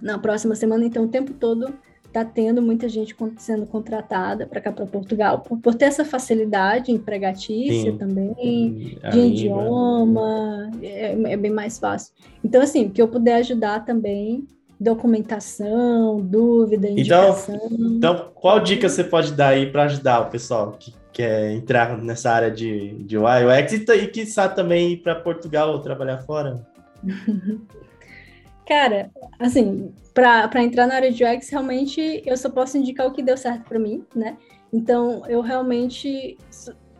na 0.01 0.17
próxima 0.17 0.55
semana. 0.55 0.85
Então, 0.85 1.03
o 1.03 1.09
tempo 1.09 1.33
todo 1.33 1.73
está 2.07 2.25
tendo 2.25 2.61
muita 2.61 2.89
gente 2.89 3.15
sendo 3.38 3.65
contratada 3.65 4.47
para 4.47 4.61
cá 4.61 4.71
para 4.71 4.85
Portugal 4.85 5.39
por, 5.39 5.59
por, 5.59 5.75
ter 5.75 5.85
essa 5.85 6.03
facilidade 6.03 6.91
empregatícia 6.91 7.91
Sim. 7.91 7.97
também 7.97 8.73
de 8.73 8.99
Ainda. 9.03 9.17
idioma 9.17 10.71
é, 10.81 11.34
é, 11.34 11.38
bem 11.38 11.51
mais 11.51 11.77
fácil 11.77 12.13
então 12.43 12.61
assim 12.61 12.89
que 12.89 13.01
eu 13.01 13.07
puder 13.07 13.35
ajudar 13.35 13.85
também 13.85 14.47
documentação 14.79 16.21
dúvida 16.21 16.89
indicação 16.89 17.55
então, 17.71 17.88
então 17.97 18.31
qual 18.34 18.59
dica 18.59 18.88
você 18.88 19.03
pode 19.03 19.34
dar 19.34 19.49
aí 19.49 19.71
para 19.71 19.84
ajudar 19.84 20.21
o 20.21 20.29
pessoal 20.29 20.75
que 20.79 20.93
quer 21.11 21.51
entrar 21.51 21.97
nessa 21.97 22.31
área 22.31 22.51
de, 22.51 23.03
de 23.03 23.17
UX 23.17 23.73
e, 23.73 23.91
e 23.93 24.07
que 24.07 24.25
sabe 24.25 24.55
também 24.55 24.93
ir 24.93 24.97
para 24.97 25.15
Portugal 25.15 25.71
ou 25.71 25.79
trabalhar 25.79 26.19
fora 26.19 26.65
Cara, 28.67 29.09
assim, 29.39 29.93
para 30.18 30.64
entrar 30.64 30.88
na 30.88 30.95
área 30.95 31.11
de 31.11 31.23
UX, 31.23 31.48
realmente 31.48 32.23
eu 32.26 32.35
só 32.35 32.49
posso 32.49 32.76
indicar 32.76 33.06
o 33.06 33.11
que 33.14 33.22
deu 33.22 33.38
certo 33.38 33.65
para 33.69 33.77
mim, 33.77 34.03
né? 34.15 34.35
Então, 34.73 35.23
eu 35.27 35.41
realmente 35.41 36.35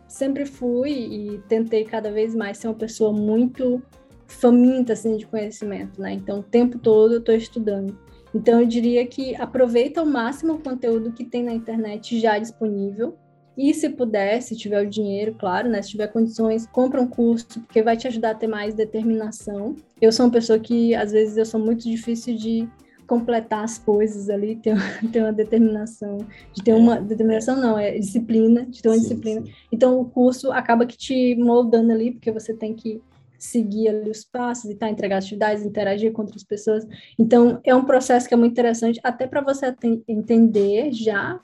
sempre 0.06 0.46
fui 0.46 0.90
e 0.92 1.38
tentei 1.48 1.84
cada 1.84 2.12
vez 2.12 2.32
mais 2.32 2.58
ser 2.58 2.68
uma 2.68 2.74
pessoa 2.74 3.12
muito 3.12 3.82
faminta 4.28 4.92
assim 4.92 5.16
de 5.16 5.26
conhecimento, 5.26 6.00
né? 6.00 6.12
Então, 6.12 6.38
o 6.38 6.42
tempo 6.44 6.78
todo 6.78 7.14
eu 7.14 7.18
estou 7.18 7.34
estudando. 7.34 7.98
Então, 8.32 8.60
eu 8.60 8.66
diria 8.66 9.04
que 9.04 9.34
aproveita 9.34 9.98
ao 9.98 10.06
máximo 10.06 10.52
o 10.52 10.62
conteúdo 10.62 11.10
que 11.10 11.24
tem 11.24 11.42
na 11.42 11.52
internet 11.52 12.20
já 12.20 12.38
disponível, 12.38 13.18
e 13.56 13.74
se 13.74 13.88
puder, 13.88 14.40
se 14.40 14.54
tiver 14.54 14.80
o 14.80 14.88
dinheiro, 14.88 15.34
claro, 15.36 15.68
né? 15.68 15.82
Se 15.82 15.90
tiver 15.90 16.06
condições, 16.06 16.68
compra 16.68 17.02
um 17.02 17.08
curso, 17.08 17.60
porque 17.62 17.82
vai 17.82 17.96
te 17.96 18.06
ajudar 18.06 18.30
a 18.30 18.34
ter 18.36 18.46
mais 18.46 18.74
determinação. 18.74 19.74
Eu 20.00 20.12
sou 20.12 20.26
uma 20.26 20.32
pessoa 20.32 20.60
que, 20.60 20.94
às 20.94 21.10
vezes, 21.10 21.36
eu 21.36 21.44
sou 21.44 21.58
muito 21.58 21.82
difícil 21.82 22.36
de 22.36 22.68
completar 23.08 23.64
as 23.64 23.78
coisas 23.78 24.28
ali, 24.28 24.54
ter, 24.54 24.76
ter 25.10 25.22
uma 25.22 25.32
determinação, 25.32 26.18
de 26.52 26.62
ter 26.62 26.74
uma 26.74 27.00
determinação 27.00 27.56
não, 27.56 27.76
é 27.76 27.98
disciplina, 27.98 28.66
de 28.66 28.82
ter 28.82 28.88
uma 28.90 28.96
sim, 28.96 29.02
disciplina. 29.02 29.46
Sim. 29.46 29.52
Então 29.72 29.98
o 29.98 30.04
curso 30.04 30.52
acaba 30.52 30.86
que 30.86 30.96
te 30.96 31.34
moldando 31.36 31.90
ali, 31.90 32.12
porque 32.12 32.30
você 32.30 32.54
tem 32.54 32.74
que 32.74 33.02
seguir 33.38 33.88
ali 33.88 34.10
os 34.10 34.24
passos 34.24 34.70
e 34.70 34.74
tá, 34.74 34.90
entregar 34.90 35.18
atividades, 35.18 35.64
interagir 35.64 36.12
com 36.12 36.22
outras 36.22 36.44
pessoas. 36.44 36.86
Então 37.18 37.60
é 37.64 37.74
um 37.74 37.84
processo 37.84 38.28
que 38.28 38.34
é 38.34 38.36
muito 38.36 38.52
interessante, 38.52 39.00
até 39.02 39.26
para 39.26 39.40
você 39.40 39.74
entender 40.06 40.92
já 40.92 41.40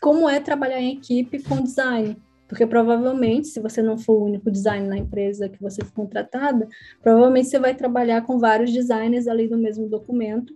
como 0.00 0.28
é 0.28 0.38
trabalhar 0.38 0.80
em 0.80 0.94
equipe 0.94 1.42
com 1.42 1.60
design. 1.60 2.16
Porque 2.46 2.66
provavelmente, 2.66 3.48
se 3.48 3.60
você 3.60 3.82
não 3.82 3.98
for 3.98 4.14
o 4.14 4.24
único 4.24 4.50
design 4.50 4.86
na 4.86 4.96
empresa 4.96 5.50
que 5.50 5.60
você 5.60 5.84
for 5.84 5.92
contratada, 5.92 6.66
provavelmente 7.02 7.48
você 7.48 7.58
vai 7.58 7.74
trabalhar 7.74 8.22
com 8.22 8.38
vários 8.38 8.72
designers 8.72 9.26
ali 9.26 9.48
no 9.48 9.58
mesmo 9.58 9.86
documento. 9.86 10.54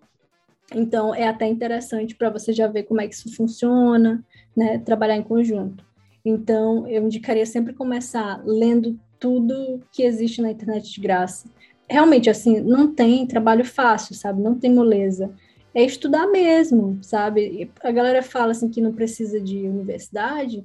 Então, 0.74 1.14
é 1.14 1.28
até 1.28 1.46
interessante 1.46 2.14
para 2.14 2.30
você 2.30 2.52
já 2.52 2.66
ver 2.66 2.84
como 2.84 3.00
é 3.00 3.08
que 3.08 3.14
isso 3.14 3.34
funciona, 3.34 4.24
né? 4.56 4.78
Trabalhar 4.78 5.16
em 5.16 5.22
conjunto. 5.22 5.84
Então, 6.24 6.86
eu 6.86 7.04
indicaria 7.04 7.44
sempre 7.44 7.72
começar 7.72 8.42
lendo 8.44 8.98
tudo 9.18 9.80
que 9.92 10.02
existe 10.02 10.40
na 10.40 10.50
internet 10.50 10.92
de 10.92 11.00
graça. 11.00 11.48
Realmente, 11.88 12.30
assim, 12.30 12.60
não 12.60 12.92
tem 12.92 13.26
trabalho 13.26 13.64
fácil, 13.64 14.14
sabe? 14.14 14.40
Não 14.40 14.54
tem 14.54 14.72
moleza 14.72 15.30
é 15.74 15.82
estudar 15.84 16.26
mesmo, 16.26 16.98
sabe? 17.02 17.70
A 17.82 17.90
galera 17.90 18.22
fala 18.22 18.52
assim 18.52 18.68
que 18.68 18.80
não 18.80 18.92
precisa 18.92 19.40
de 19.40 19.56
universidade, 19.56 20.64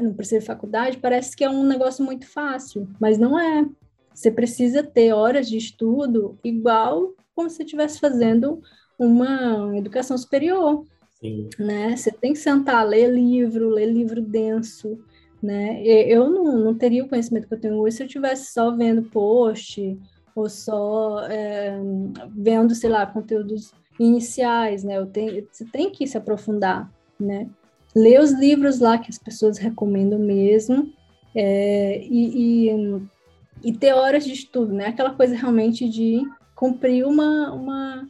não 0.00 0.14
precisa 0.14 0.40
de 0.40 0.46
faculdade, 0.46 0.98
parece 0.98 1.36
que 1.36 1.44
é 1.44 1.50
um 1.50 1.64
negócio 1.64 2.04
muito 2.04 2.26
fácil, 2.26 2.88
mas 3.00 3.18
não 3.18 3.38
é. 3.38 3.66
Você 4.14 4.30
precisa 4.30 4.82
ter 4.82 5.12
horas 5.12 5.48
de 5.48 5.56
estudo 5.56 6.38
igual 6.44 7.12
como 7.34 7.50
se 7.50 7.62
estivesse 7.62 7.98
fazendo 7.98 8.62
uma 8.98 9.76
educação 9.76 10.16
superior. 10.16 10.84
Sim. 11.20 11.48
Né? 11.58 11.96
Você 11.96 12.10
tem 12.10 12.32
que 12.32 12.38
sentar, 12.38 12.86
ler 12.86 13.10
livro, 13.10 13.70
ler 13.70 13.86
livro 13.86 14.20
denso, 14.20 14.98
né? 15.42 15.82
Eu 15.84 16.28
não, 16.30 16.58
não 16.58 16.74
teria 16.74 17.04
o 17.04 17.08
conhecimento 17.08 17.46
que 17.46 17.54
eu 17.54 17.60
tenho 17.60 17.76
hoje 17.76 17.96
se 17.96 18.02
eu 18.02 18.06
estivesse 18.06 18.52
só 18.52 18.70
vendo 18.70 19.02
post 19.10 19.98
ou 20.34 20.48
só 20.48 21.20
é, 21.28 21.78
vendo, 22.34 22.74
sei 22.74 22.90
lá, 22.90 23.06
conteúdos 23.06 23.72
iniciais, 23.98 24.82
né? 24.82 24.98
Eu 24.98 25.06
tenho, 25.06 25.46
você 25.50 25.64
tem 25.64 25.90
que 25.90 26.06
se 26.06 26.16
aprofundar, 26.16 26.90
né? 27.18 27.48
Ler 27.94 28.20
os 28.20 28.32
livros 28.32 28.80
lá 28.80 28.98
que 28.98 29.10
as 29.10 29.18
pessoas 29.18 29.56
recomendam 29.58 30.18
mesmo, 30.18 30.92
é, 31.34 32.00
e, 32.02 32.68
e, 32.68 33.02
e 33.62 33.72
ter 33.72 33.92
horas 33.92 34.24
de 34.24 34.32
estudo, 34.32 34.72
né? 34.72 34.86
Aquela 34.86 35.14
coisa 35.14 35.34
realmente 35.34 35.88
de 35.88 36.22
cumprir 36.54 37.04
uma, 37.04 37.52
uma, 37.52 38.08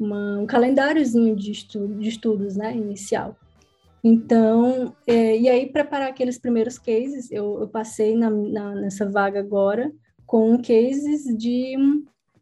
uma 0.00 0.38
um 0.38 0.46
calendáriozinho 0.46 1.36
de, 1.36 1.52
estudo, 1.52 1.94
de 1.94 2.08
estudos, 2.08 2.56
né? 2.56 2.74
Inicial. 2.74 3.36
Então, 4.02 4.94
é, 5.06 5.36
e 5.36 5.48
aí 5.48 5.66
preparar 5.66 6.08
aqueles 6.08 6.38
primeiros 6.38 6.78
cases, 6.78 7.30
eu, 7.30 7.60
eu 7.60 7.68
passei 7.68 8.16
na, 8.16 8.30
na, 8.30 8.74
nessa 8.74 9.08
vaga 9.08 9.38
agora 9.38 9.92
com 10.26 10.56
cases 10.56 11.24
de, 11.36 11.76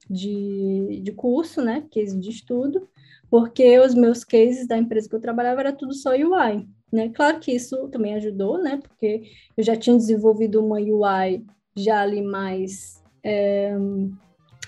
de, 0.09 1.01
de 1.03 1.13
curso, 1.13 1.61
né? 1.61 1.85
Cases 1.93 2.19
de 2.21 2.31
estudo, 2.31 2.89
porque 3.29 3.79
os 3.81 3.95
meus 3.95 4.23
cases 4.23 4.69
da 4.69 4.79
empresa 4.79 5.09
que 5.09 5.17
eu 5.17 5.21
trabalhava 5.21 5.61
era 5.61 5.73
tudo 5.73 5.93
só 5.95 6.11
UI, 6.11 6.69
né? 6.93 7.09
Claro 7.09 7.41
que 7.41 7.51
isso 7.51 7.89
também 7.89 8.15
ajudou, 8.15 8.63
né? 8.63 8.77
Porque 8.77 9.25
eu 9.57 9.65
já 9.65 9.75
tinha 9.75 9.97
desenvolvido 9.97 10.65
uma 10.65 10.77
UI 10.77 11.45
já 11.77 12.03
ali 12.03 12.23
mais 12.23 13.03
é, 13.25 13.75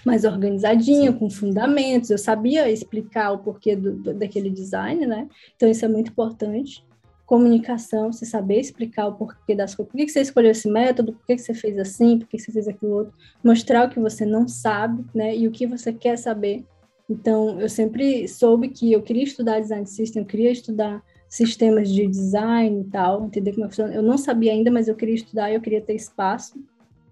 mais 0.05 0.25
organizadinha, 0.25 1.13
Sim. 1.13 1.19
com 1.19 1.31
fundamentos. 1.31 2.11
Eu 2.11 2.19
sabia 2.19 2.71
explicar 2.71 3.33
o 3.33 3.39
porquê 3.39 3.77
do, 3.77 3.93
do, 3.93 4.15
daquele 4.15 4.51
design, 4.51 5.07
né? 5.07 5.29
Então 5.57 5.69
isso 5.69 5.85
é 5.85 5.89
muito 5.89 6.11
importante. 6.11 6.85
Comunicação, 7.27 8.13
você 8.13 8.27
saber 8.27 8.59
explicar 8.59 9.07
o 9.07 9.15
porquê 9.15 9.55
das 9.55 9.75
coisas. 9.75 9.93
Por 9.93 9.99
que, 9.99 10.09
você 10.09 10.21
escolheu 10.21 10.51
esse 10.51 10.69
método? 10.69 11.13
Por 11.13 11.25
que, 11.27 11.39
você 11.39 11.55
fez 11.55 11.79
assim? 11.79 12.19
Por 12.19 12.27
que, 12.27 12.39
você 12.39 12.51
fez 12.51 12.67
aquilo 12.67 12.93
outro? 12.93 13.15
Mostrar 13.43 13.87
o 13.87 13.91
que 13.91 14.01
você 14.01 14.27
não 14.27 14.49
sabe, 14.49 15.05
né? 15.15 15.37
E 15.37 15.47
o 15.47 15.51
que 15.51 15.67
você 15.67 15.93
quer 15.93 16.17
saber. 16.17 16.65
Então, 17.09 17.61
eu 17.61 17.69
sempre 17.69 18.27
soube 18.29 18.69
que 18.69 18.93
eu 18.93 19.03
queria 19.03 19.25
estudar 19.25 19.61
design 19.61 19.87
system, 19.87 20.23
eu 20.23 20.27
queria 20.27 20.51
estudar 20.51 21.03
sistemas 21.29 21.89
de 21.89 22.07
design 22.09 22.81
e 22.81 22.85
tal, 22.85 23.25
entender 23.25 23.53
como 23.53 23.65
é 23.65 23.69
funciona. 23.69 23.95
Eu 23.95 24.03
não 24.03 24.19
sabia 24.19 24.53
ainda, 24.53 24.71
mas 24.71 24.89
eu 24.89 24.97
queria 24.97 25.15
estudar 25.15 25.51
e 25.51 25.55
eu 25.55 25.61
queria 25.61 25.81
ter 25.81 25.95
espaço 25.95 26.61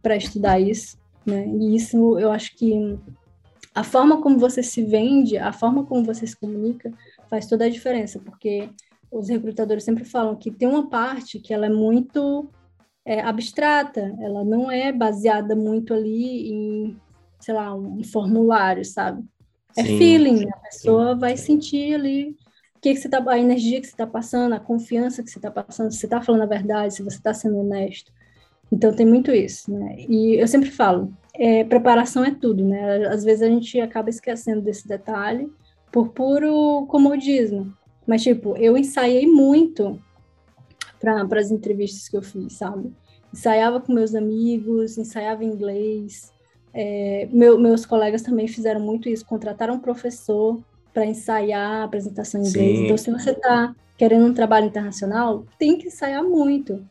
para 0.03 0.17
estudar 0.17 0.59
isso, 0.59 0.99
né? 1.29 1.47
E 1.47 1.77
isso 1.77 2.19
eu 2.19 2.33
acho 2.33 2.57
que 2.57 2.99
a 3.75 3.85
forma 3.85 4.21
como 4.21 4.39
você 4.39 4.63
se 4.63 4.83
vende, 4.83 5.37
a 5.37 5.53
forma 5.53 5.85
como 5.85 6.05
você 6.05 6.27
se 6.27 6.37
comunica, 6.37 6.91
faz 7.29 7.47
toda 7.47 7.67
a 7.67 7.69
diferença, 7.69 8.19
porque 8.19 8.69
os 9.11 9.29
recrutadores 9.29 9.85
sempre 9.85 10.05
falam 10.05 10.37
que 10.37 10.51
tem 10.51 10.69
uma 10.69 10.89
parte 10.89 11.39
que 11.39 11.55
ela 11.55 11.67
é 11.67 11.71
muito 11.71 12.49
é, 13.05 13.21
abstrata, 13.21 14.15
ela 14.21 14.45
não 14.45 14.71
é 14.71 14.93
baseada 14.93 15.55
muito 15.55 15.95
ali 15.95 16.51
em, 16.51 17.01
sei 17.41 17.55
lá, 17.55 17.75
um 17.75 18.03
formulário, 18.03 18.85
sabe? 18.85 19.25
É 19.77 19.85
sim, 19.85 19.99
feeling, 19.99 20.49
a 20.49 20.57
pessoa 20.59 21.15
sim. 21.15 21.21
vai 21.21 21.37
sentir 21.37 21.95
ali 21.95 22.37
o 22.77 22.81
que, 22.81 22.95
que 22.95 23.01
você 23.01 23.09
tá, 23.09 23.23
a 23.27 23.39
energia 23.39 23.81
que 23.81 23.87
você 23.87 23.93
está 23.93 24.07
passando, 24.07 24.55
a 24.55 24.61
confiança 24.61 25.23
que 25.23 25.31
você 25.31 25.39
está 25.39 25.51
passando, 25.51 25.91
se 25.91 25.99
você 25.99 26.07
está 26.07 26.21
falando 26.21 26.43
a 26.43 26.47
verdade, 26.47 26.95
se 26.95 27.03
você 27.03 27.17
está 27.17 27.35
sendo 27.35 27.59
honesto. 27.59 28.13
Então 28.71 28.95
tem 28.95 29.07
muito 29.07 29.31
isso, 29.31 29.73
né? 29.73 29.97
E 30.09 30.35
eu 30.35 30.47
sempre 30.47 30.71
falo, 30.71 31.13
é, 31.35 31.65
preparação 31.65 32.25
é 32.25 32.35
tudo, 32.35 32.65
né? 32.65 33.07
Às 33.07 33.25
vezes 33.25 33.43
a 33.43 33.47
gente 33.47 33.81
acaba 33.81 34.11
esquecendo 34.11 34.61
desse 34.61 34.87
detalhe 34.87 35.49
por 35.91 36.09
puro 36.11 36.87
comodismo. 36.89 37.73
Mas, 38.07 38.23
tipo, 38.23 38.57
eu 38.57 38.77
ensaiei 38.77 39.27
muito 39.27 40.01
para 40.99 41.27
as 41.39 41.51
entrevistas 41.51 42.09
que 42.09 42.17
eu 42.17 42.23
fiz, 42.23 42.55
sabe? 42.55 42.93
Ensaiava 43.33 43.81
com 43.81 43.93
meus 43.93 44.15
amigos, 44.15 44.99
ensaiava 44.99 45.45
inglês. 45.45 46.33
É, 46.73 47.29
meu, 47.31 47.59
meus 47.59 47.87
colegas 47.87 48.23
também 48.23 48.49
fizeram 48.49 48.81
muito 48.81 49.09
isso, 49.09 49.25
contrataram 49.25 49.75
um 49.75 49.79
professor 49.79 50.59
para 50.93 51.07
ensaiar 51.07 51.83
a 51.83 51.85
apresentação 51.85 52.43
em 52.43 52.49
inglês. 52.49 52.79
Sim. 52.79 52.85
Então, 52.85 52.97
se 52.97 53.11
você 53.11 53.31
está 53.31 53.75
querendo 53.97 54.27
um 54.27 54.35
trabalho 54.35 54.67
internacional, 54.67 55.45
tem 55.59 55.77
que 55.77 55.89
ensaiar 55.89 56.25
muito. 56.25 56.85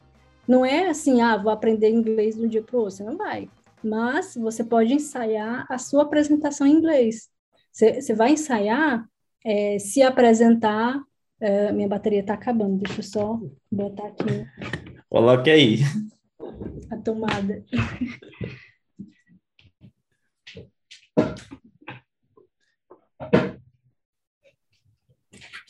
Não 0.48 0.65
é 0.65 0.88
assim, 0.88 1.22
ah, 1.22 1.36
vou 1.36 1.52
aprender 1.52 1.90
inglês 1.90 2.36
de 2.36 2.41
um 2.41 2.48
dia 2.48 2.64
para 2.64 2.78
o 2.78 2.80
outro, 2.80 2.95
você 2.95 3.03
não 3.03 3.18
vai. 3.18 3.49
Mas 3.84 4.36
você 4.36 4.64
pode 4.64 4.94
ensaiar 4.94 5.65
a 5.69 5.78
sua 5.78 6.03
apresentação 6.03 6.65
em 6.65 6.72
inglês. 6.72 7.30
Você, 7.72 8.02
você 8.02 8.15
vai 8.15 8.32
ensaiar, 8.32 9.06
é, 9.45 9.78
se 9.78 10.02
apresentar. 10.02 10.99
É, 11.40 11.72
minha 11.72 11.88
bateria 11.88 12.22
está 12.22 12.34
acabando, 12.34 12.78
deixa 12.78 13.02
eu 13.02 13.03
só 13.03 13.40
botar 13.72 14.07
aqui. 14.07 14.48
Coloque 15.10 15.49
aí. 15.49 15.80
A 16.91 16.98
tomada. 16.98 17.64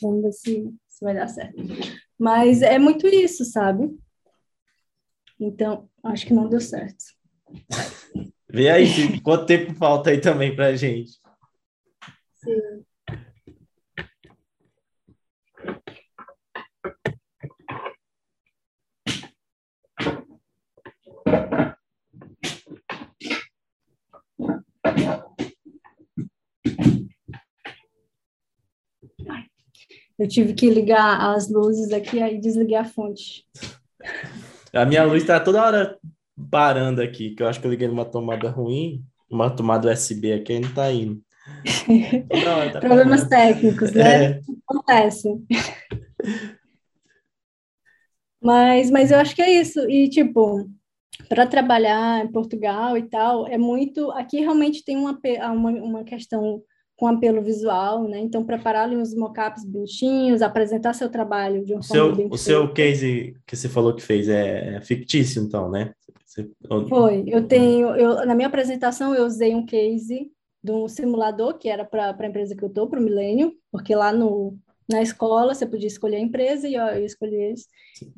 Vamos 0.00 0.22
ver 0.22 0.32
se, 0.32 0.74
se 0.86 1.04
vai 1.04 1.14
dar 1.14 1.28
certo. 1.28 1.56
Mas 2.16 2.62
é 2.62 2.78
muito 2.78 3.06
isso, 3.08 3.44
sabe? 3.44 3.90
Então, 5.40 5.88
acho 6.02 6.26
que 6.26 6.34
não 6.34 6.48
deu 6.48 6.60
certo. 6.60 7.04
Vê 8.50 8.68
aí 8.70 9.20
quanto 9.20 9.46
tempo 9.46 9.74
falta 9.74 10.10
aí 10.10 10.20
também 10.20 10.54
para 10.54 10.74
gente. 10.74 11.12
Sim. 12.34 12.84
Eu 30.18 30.26
tive 30.26 30.52
que 30.52 30.68
ligar 30.68 31.32
as 31.32 31.48
luzes 31.48 31.92
aqui 31.92 32.18
e 32.18 32.40
desliguei 32.40 32.76
a 32.76 32.84
fonte. 32.84 33.46
A 34.72 34.84
minha 34.84 35.04
luz 35.04 35.22
está 35.22 35.40
toda 35.40 35.62
hora 35.62 35.98
parando 36.50 37.02
aqui, 37.02 37.34
que 37.34 37.42
eu 37.42 37.48
acho 37.48 37.60
que 37.60 37.66
eu 37.66 37.70
liguei 37.70 37.88
numa 37.88 38.04
tomada 38.04 38.48
ruim, 38.50 39.02
uma 39.30 39.50
tomada 39.50 39.92
USB 39.92 40.32
aqui 40.32 40.54
e 40.54 40.60
não 40.60 40.68
está 40.68 40.90
indo. 40.92 41.20
tá 42.72 42.80
Problemas 42.80 43.24
parando. 43.24 43.54
técnicos, 43.54 43.92
né? 43.92 44.24
É. 44.24 44.40
Acontece. 44.68 45.28
Mas, 48.40 48.90
mas 48.90 49.10
eu 49.10 49.18
acho 49.18 49.34
que 49.34 49.42
é 49.42 49.50
isso. 49.60 49.80
E, 49.88 50.08
tipo, 50.08 50.70
para 51.28 51.46
trabalhar 51.46 52.24
em 52.24 52.30
Portugal 52.30 52.96
e 52.96 53.02
tal, 53.02 53.46
é 53.46 53.58
muito. 53.58 54.10
Aqui 54.12 54.40
realmente 54.40 54.84
tem 54.84 54.96
uma, 54.96 55.18
uma, 55.52 55.70
uma 55.70 56.04
questão 56.04 56.62
com 56.98 57.06
apelo 57.06 57.40
visual, 57.40 58.08
né? 58.08 58.18
Então, 58.18 58.44
preparar 58.44 58.82
ali 58.82 58.96
uns 58.96 59.14
mockups 59.14 59.64
bonitinhos, 59.64 60.42
apresentar 60.42 60.92
seu 60.94 61.08
trabalho 61.08 61.64
de 61.64 61.72
uma 61.72 61.80
seu, 61.80 62.10
O 62.28 62.36
seu 62.36 62.72
case 62.72 63.36
que 63.46 63.56
você 63.56 63.68
falou 63.68 63.94
que 63.94 64.02
fez 64.02 64.28
é, 64.28 64.74
é 64.74 64.80
fictício, 64.80 65.40
então, 65.40 65.70
né? 65.70 65.92
Você... 66.26 66.50
Foi. 66.88 67.22
Eu 67.28 67.46
tenho... 67.46 67.94
Eu, 67.94 68.26
na 68.26 68.34
minha 68.34 68.48
apresentação, 68.48 69.14
eu 69.14 69.24
usei 69.24 69.54
um 69.54 69.64
case 69.64 70.32
de 70.60 70.72
um 70.72 70.88
simulador 70.88 71.56
que 71.56 71.68
era 71.68 71.84
para 71.84 72.16
a 72.18 72.26
empresa 72.26 72.56
que 72.56 72.64
eu 72.64 72.68
estou, 72.68 72.88
para 72.88 72.98
o 72.98 73.02
Milênio, 73.02 73.54
porque 73.70 73.94
lá 73.94 74.12
no, 74.12 74.58
na 74.90 75.00
escola 75.00 75.54
você 75.54 75.64
podia 75.64 75.86
escolher 75.86 76.16
a 76.16 76.20
empresa 76.20 76.66
e 76.66 76.74
eu, 76.74 76.82
eu 76.82 77.04
escolhi 77.04 77.52
esse. 77.52 77.68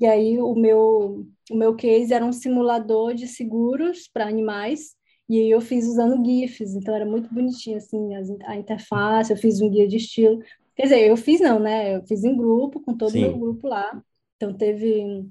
E 0.01 0.07
aí 0.07 0.39
o 0.39 0.55
meu, 0.55 1.27
o 1.51 1.55
meu 1.55 1.75
case 1.75 2.15
era 2.15 2.25
um 2.25 2.33
simulador 2.33 3.13
de 3.13 3.29
seguros 3.29 4.09
para 4.11 4.27
animais 4.27 4.99
e 5.31 5.39
aí 5.39 5.51
eu 5.53 5.61
fiz 5.61 5.87
usando 5.87 6.25
GIFs, 6.25 6.75
então 6.75 6.93
era 6.93 7.07
muito 7.07 7.33
bonitinho, 7.33 7.77
assim, 7.77 8.17
a 8.45 8.57
interface, 8.57 9.31
eu 9.31 9.37
fiz 9.37 9.61
um 9.61 9.71
guia 9.71 9.87
de 9.87 9.97
estilo. 9.97 10.43
Quer 10.75 10.83
dizer, 10.83 11.09
eu 11.09 11.17
fiz 11.17 11.41
não, 11.41 11.61
né? 11.61 11.95
Eu 11.95 12.03
fiz 12.05 12.25
em 12.25 12.37
grupo, 12.37 12.81
com 12.81 12.97
todo 12.97 13.15
o 13.15 13.21
meu 13.21 13.39
grupo 13.39 13.69
lá. 13.69 14.03
Então 14.35 14.53
teve... 14.53 15.25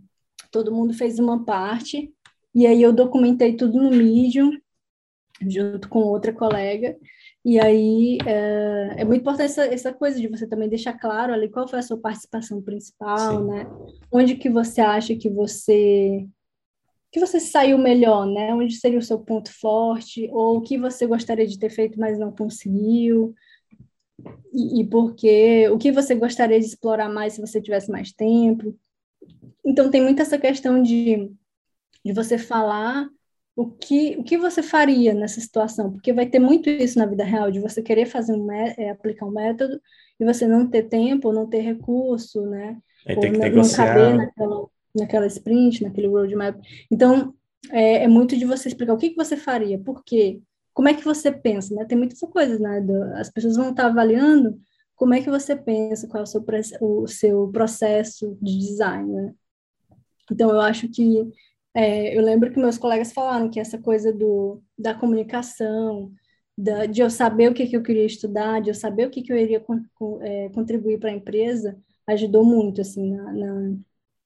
Todo 0.49 0.71
mundo 0.71 0.93
fez 0.93 1.19
uma 1.19 1.43
parte, 1.43 2.13
e 2.55 2.65
aí 2.65 2.81
eu 2.81 2.93
documentei 2.93 3.57
tudo 3.57 3.81
no 3.81 3.89
Medium, 3.89 4.57
junto 5.45 5.89
com 5.89 5.99
outra 5.99 6.31
colega. 6.31 6.97
E 7.43 7.59
aí 7.59 8.19
é, 8.25 9.01
é 9.01 9.03
muito 9.03 9.19
importante 9.19 9.47
essa, 9.47 9.65
essa, 9.65 9.93
coisa 9.93 10.17
de 10.17 10.29
você 10.29 10.47
também 10.47 10.69
deixar 10.69 10.93
claro 10.93 11.33
ali 11.33 11.49
qual 11.49 11.67
foi 11.67 11.79
a 11.79 11.83
sua 11.83 11.97
participação 11.97 12.61
principal, 12.61 13.41
Sim. 13.41 13.47
né? 13.49 13.67
Onde 14.09 14.35
que 14.35 14.49
você 14.49 14.79
acha 14.79 15.13
que 15.13 15.29
você 15.29 16.25
que 17.11 17.19
você 17.19 17.39
saiu 17.39 17.77
melhor, 17.77 18.25
né? 18.25 18.53
Onde 18.53 18.75
seria 18.75 18.99
o 18.99 19.03
seu 19.03 19.19
ponto 19.19 19.51
forte, 19.51 20.29
ou 20.31 20.57
o 20.57 20.61
que 20.61 20.77
você 20.77 21.07
gostaria 21.07 21.47
de 21.47 21.57
ter 21.57 21.69
feito, 21.69 21.99
mas 21.99 22.19
não 22.19 22.31
conseguiu, 22.31 23.33
e, 24.53 24.81
e 24.81 24.87
por 24.87 25.15
quê? 25.15 25.69
O 25.69 25.77
que 25.77 25.91
você 25.91 26.15
gostaria 26.15 26.59
de 26.59 26.65
explorar 26.65 27.09
mais 27.09 27.33
se 27.33 27.41
você 27.41 27.61
tivesse 27.61 27.91
mais 27.91 28.11
tempo. 28.11 28.75
Então, 29.65 29.89
tem 29.89 30.01
muito 30.01 30.21
essa 30.21 30.37
questão 30.37 30.81
de, 30.81 31.31
de 32.03 32.13
você 32.13 32.37
falar 32.37 33.07
o 33.55 33.69
que, 33.69 34.15
o 34.17 34.23
que 34.23 34.37
você 34.37 34.63
faria 34.63 35.13
nessa 35.13 35.41
situação, 35.41 35.91
porque 35.91 36.13
vai 36.13 36.25
ter 36.25 36.39
muito 36.39 36.69
isso 36.69 36.97
na 36.97 37.05
vida 37.05 37.23
real, 37.23 37.51
de 37.51 37.59
você 37.59 37.81
querer 37.81 38.05
fazer 38.05 38.33
um, 38.33 38.51
é, 38.51 38.89
aplicar 38.89 39.25
um 39.25 39.31
método 39.31 39.79
e 40.19 40.25
você 40.25 40.47
não 40.47 40.69
ter 40.69 40.83
tempo, 40.83 41.33
não 41.33 41.47
ter 41.47 41.59
recurso, 41.59 42.41
né? 42.45 42.77
Aí 43.05 43.19
tem 43.19 43.31
que 43.33 43.37
não, 43.37 43.45
negociar. 43.45 43.85
não 43.85 43.93
caber 43.93 44.17
naquela 44.17 44.67
naquela 44.95 45.27
sprint, 45.27 45.83
naquele 45.83 46.07
roadmap. 46.07 46.59
Então, 46.91 47.33
é, 47.71 48.03
é 48.03 48.07
muito 48.07 48.37
de 48.37 48.45
você 48.45 48.69
explicar 48.69 48.93
o 48.93 48.97
que, 48.97 49.11
que 49.11 49.15
você 49.15 49.35
faria, 49.37 49.79
por 49.79 50.03
quê, 50.03 50.41
como 50.73 50.87
é 50.87 50.93
que 50.93 51.03
você 51.03 51.31
pensa, 51.31 51.75
né? 51.75 51.85
Tem 51.85 51.97
muitas 51.97 52.19
coisas, 52.19 52.59
né? 52.59 52.85
As 53.15 53.29
pessoas 53.29 53.57
vão 53.57 53.71
estar 53.71 53.87
avaliando 53.87 54.59
como 54.95 55.13
é 55.13 55.21
que 55.21 55.29
você 55.29 55.55
pensa, 55.55 56.07
qual 56.07 56.21
é 56.21 56.23
o 56.23 56.25
seu, 56.25 56.45
o 56.81 57.07
seu 57.07 57.47
processo 57.49 58.37
de 58.41 58.57
design, 58.57 59.11
né? 59.11 59.33
Então, 60.31 60.49
eu 60.51 60.61
acho 60.61 60.87
que 60.89 61.27
é, 61.73 62.17
eu 62.17 62.21
lembro 62.21 62.51
que 62.51 62.59
meus 62.59 62.77
colegas 62.77 63.11
falaram 63.11 63.49
que 63.49 63.59
essa 63.59 63.77
coisa 63.77 64.11
do, 64.13 64.61
da 64.77 64.93
comunicação, 64.93 66.11
da, 66.57 66.85
de 66.85 67.01
eu 67.01 67.09
saber 67.09 67.49
o 67.49 67.53
que, 67.53 67.67
que 67.67 67.77
eu 67.77 67.83
queria 67.83 68.05
estudar, 68.05 68.61
de 68.61 68.69
eu 68.69 68.73
saber 68.73 69.07
o 69.07 69.09
que, 69.09 69.21
que 69.21 69.31
eu 69.31 69.37
iria 69.37 69.59
con, 69.59 69.83
con, 69.95 70.21
é, 70.21 70.49
contribuir 70.49 70.99
para 70.99 71.09
a 71.09 71.15
empresa, 71.15 71.77
ajudou 72.07 72.43
muito, 72.43 72.81
assim, 72.81 73.15
na, 73.15 73.31
na, 73.33 73.77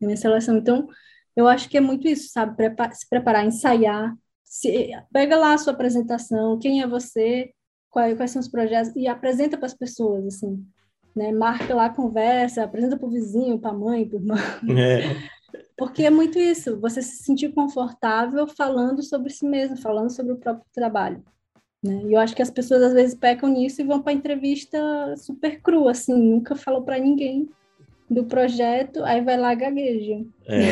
na, 0.03 0.07
minha 0.07 0.17
seleção. 0.17 0.57
Então, 0.57 0.87
eu 1.35 1.47
acho 1.47 1.69
que 1.69 1.77
é 1.77 1.81
muito 1.81 2.07
isso, 2.07 2.31
sabe? 2.31 2.55
Prepa 2.55 2.91
se 2.91 3.07
preparar, 3.09 3.45
ensaiar, 3.45 4.15
se, 4.43 4.91
pega 5.11 5.35
lá 5.37 5.53
a 5.53 5.57
sua 5.57 5.73
apresentação, 5.73 6.59
quem 6.59 6.81
é 6.81 6.87
você, 6.87 7.51
quais, 7.89 8.15
quais 8.15 8.31
são 8.31 8.39
os 8.39 8.47
projetos, 8.47 8.95
e 8.95 9.07
apresenta 9.07 9.57
para 9.57 9.65
as 9.65 9.73
pessoas, 9.73 10.25
assim, 10.27 10.63
né? 11.15 11.31
Marca 11.31 11.73
lá 11.73 11.85
a 11.85 11.93
conversa, 11.93 12.63
apresenta 12.63 12.97
para 12.97 13.07
o 13.07 13.11
vizinho, 13.11 13.59
para 13.59 13.71
a 13.71 13.77
mãe, 13.77 14.07
para 14.07 14.17
o 14.17 14.21
irmão. 14.21 14.37
É. 14.77 15.33
Porque 15.75 16.03
é 16.03 16.09
muito 16.09 16.37
isso, 16.39 16.79
você 16.79 17.01
se 17.01 17.23
sentir 17.23 17.53
confortável 17.53 18.47
falando 18.47 19.01
sobre 19.01 19.31
si 19.31 19.45
mesmo, 19.45 19.77
falando 19.77 20.11
sobre 20.11 20.33
o 20.33 20.37
próprio 20.37 20.65
trabalho. 20.73 21.23
Né? 21.83 22.03
E 22.05 22.13
eu 22.13 22.19
acho 22.19 22.35
que 22.35 22.41
as 22.41 22.49
pessoas 22.49 22.81
às 22.81 22.93
vezes 22.93 23.15
pecam 23.15 23.49
nisso 23.49 23.81
e 23.81 23.83
vão 23.83 24.01
para 24.01 24.13
entrevista 24.13 24.79
super 25.17 25.61
crua, 25.61 25.91
assim, 25.91 26.13
nunca 26.15 26.55
falou 26.55 26.83
para 26.83 26.99
ninguém 26.99 27.49
do 28.09 28.25
projeto, 28.25 29.03
aí 29.03 29.21
vai 29.21 29.37
lá 29.37 29.53
gagueja. 29.55 30.23
É. 30.47 30.71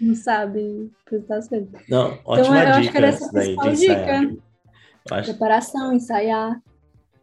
Não 0.00 0.14
sabe 0.16 0.90
apresentar 1.04 1.36
as 1.36 1.48
coisas. 1.48 1.68
Não, 1.88 2.18
ótima 2.24 2.38
então, 2.38 2.54
eu 2.56 2.64
dica 2.64 2.76
acho 2.78 2.90
que 2.90 2.96
era 2.96 3.06
essa 3.08 3.30
principal 3.30 3.72
dica. 3.72 4.36
Acho... 5.10 5.30
Preparação, 5.30 5.92
ensaiar. 5.92 6.60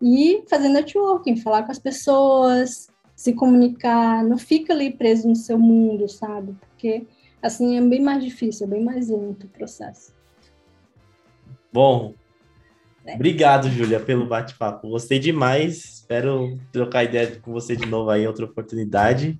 E 0.01 0.43
fazer 0.47 0.69
networking, 0.69 1.37
falar 1.37 1.63
com 1.63 1.71
as 1.71 1.79
pessoas, 1.79 2.87
se 3.15 3.33
comunicar, 3.33 4.23
não 4.23 4.37
fica 4.37 4.73
ali 4.73 4.91
preso 4.91 5.27
no 5.27 5.35
seu 5.35 5.57
mundo, 5.57 6.07
sabe? 6.07 6.53
Porque 6.59 7.07
assim 7.41 7.77
é 7.77 7.81
bem 7.81 8.01
mais 8.01 8.23
difícil, 8.23 8.67
é 8.67 8.69
bem 8.69 8.83
mais 8.83 9.09
lento 9.09 9.47
o 9.47 9.49
processo. 9.49 10.13
Bom, 11.73 12.13
é. 13.07 13.15
obrigado, 13.15 13.69
Júlia, 13.69 13.99
pelo 13.99 14.25
bate-papo. 14.25 14.89
Gostei 14.89 15.19
demais. 15.19 15.83
Espero 15.83 16.57
trocar 16.71 17.03
ideia 17.03 17.39
com 17.41 17.51
você 17.51 17.75
de 17.75 17.85
novo 17.85 18.09
aí, 18.09 18.27
outra 18.27 18.45
oportunidade. 18.45 19.39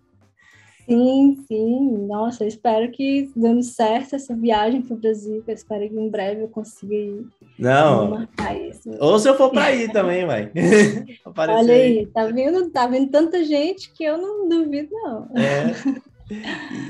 Sim, 0.88 1.44
sim. 1.46 2.08
Nossa, 2.08 2.46
espero 2.46 2.90
que 2.92 3.30
dando 3.36 3.62
certo 3.62 4.16
essa 4.16 4.34
viagem 4.34 4.82
para 4.82 4.96
o 4.96 4.98
Brasil, 4.98 5.44
eu 5.46 5.54
espero 5.54 5.90
que 5.90 5.96
em 5.96 6.10
breve 6.10 6.44
eu 6.44 6.48
consiga 6.48 6.96
ir. 6.96 7.26
Não. 7.60 8.12
Marcar 8.12 8.58
isso. 8.58 8.90
Ou 9.00 9.20
se 9.20 9.28
eu 9.28 9.36
for 9.36 9.52
para 9.52 9.74
ir 9.74 9.92
também, 9.92 10.26
vai. 10.26 10.50
Olha 11.36 11.74
aí, 11.74 12.06
tá 12.06 12.26
vendo? 12.28 12.70
Tá 12.70 12.88
vendo 12.88 13.12
tanta 13.12 13.44
gente 13.44 13.92
que 13.92 14.06
eu 14.06 14.18
não 14.18 14.48
duvido, 14.48 14.90
não. 14.94 15.28
É. 15.36 15.74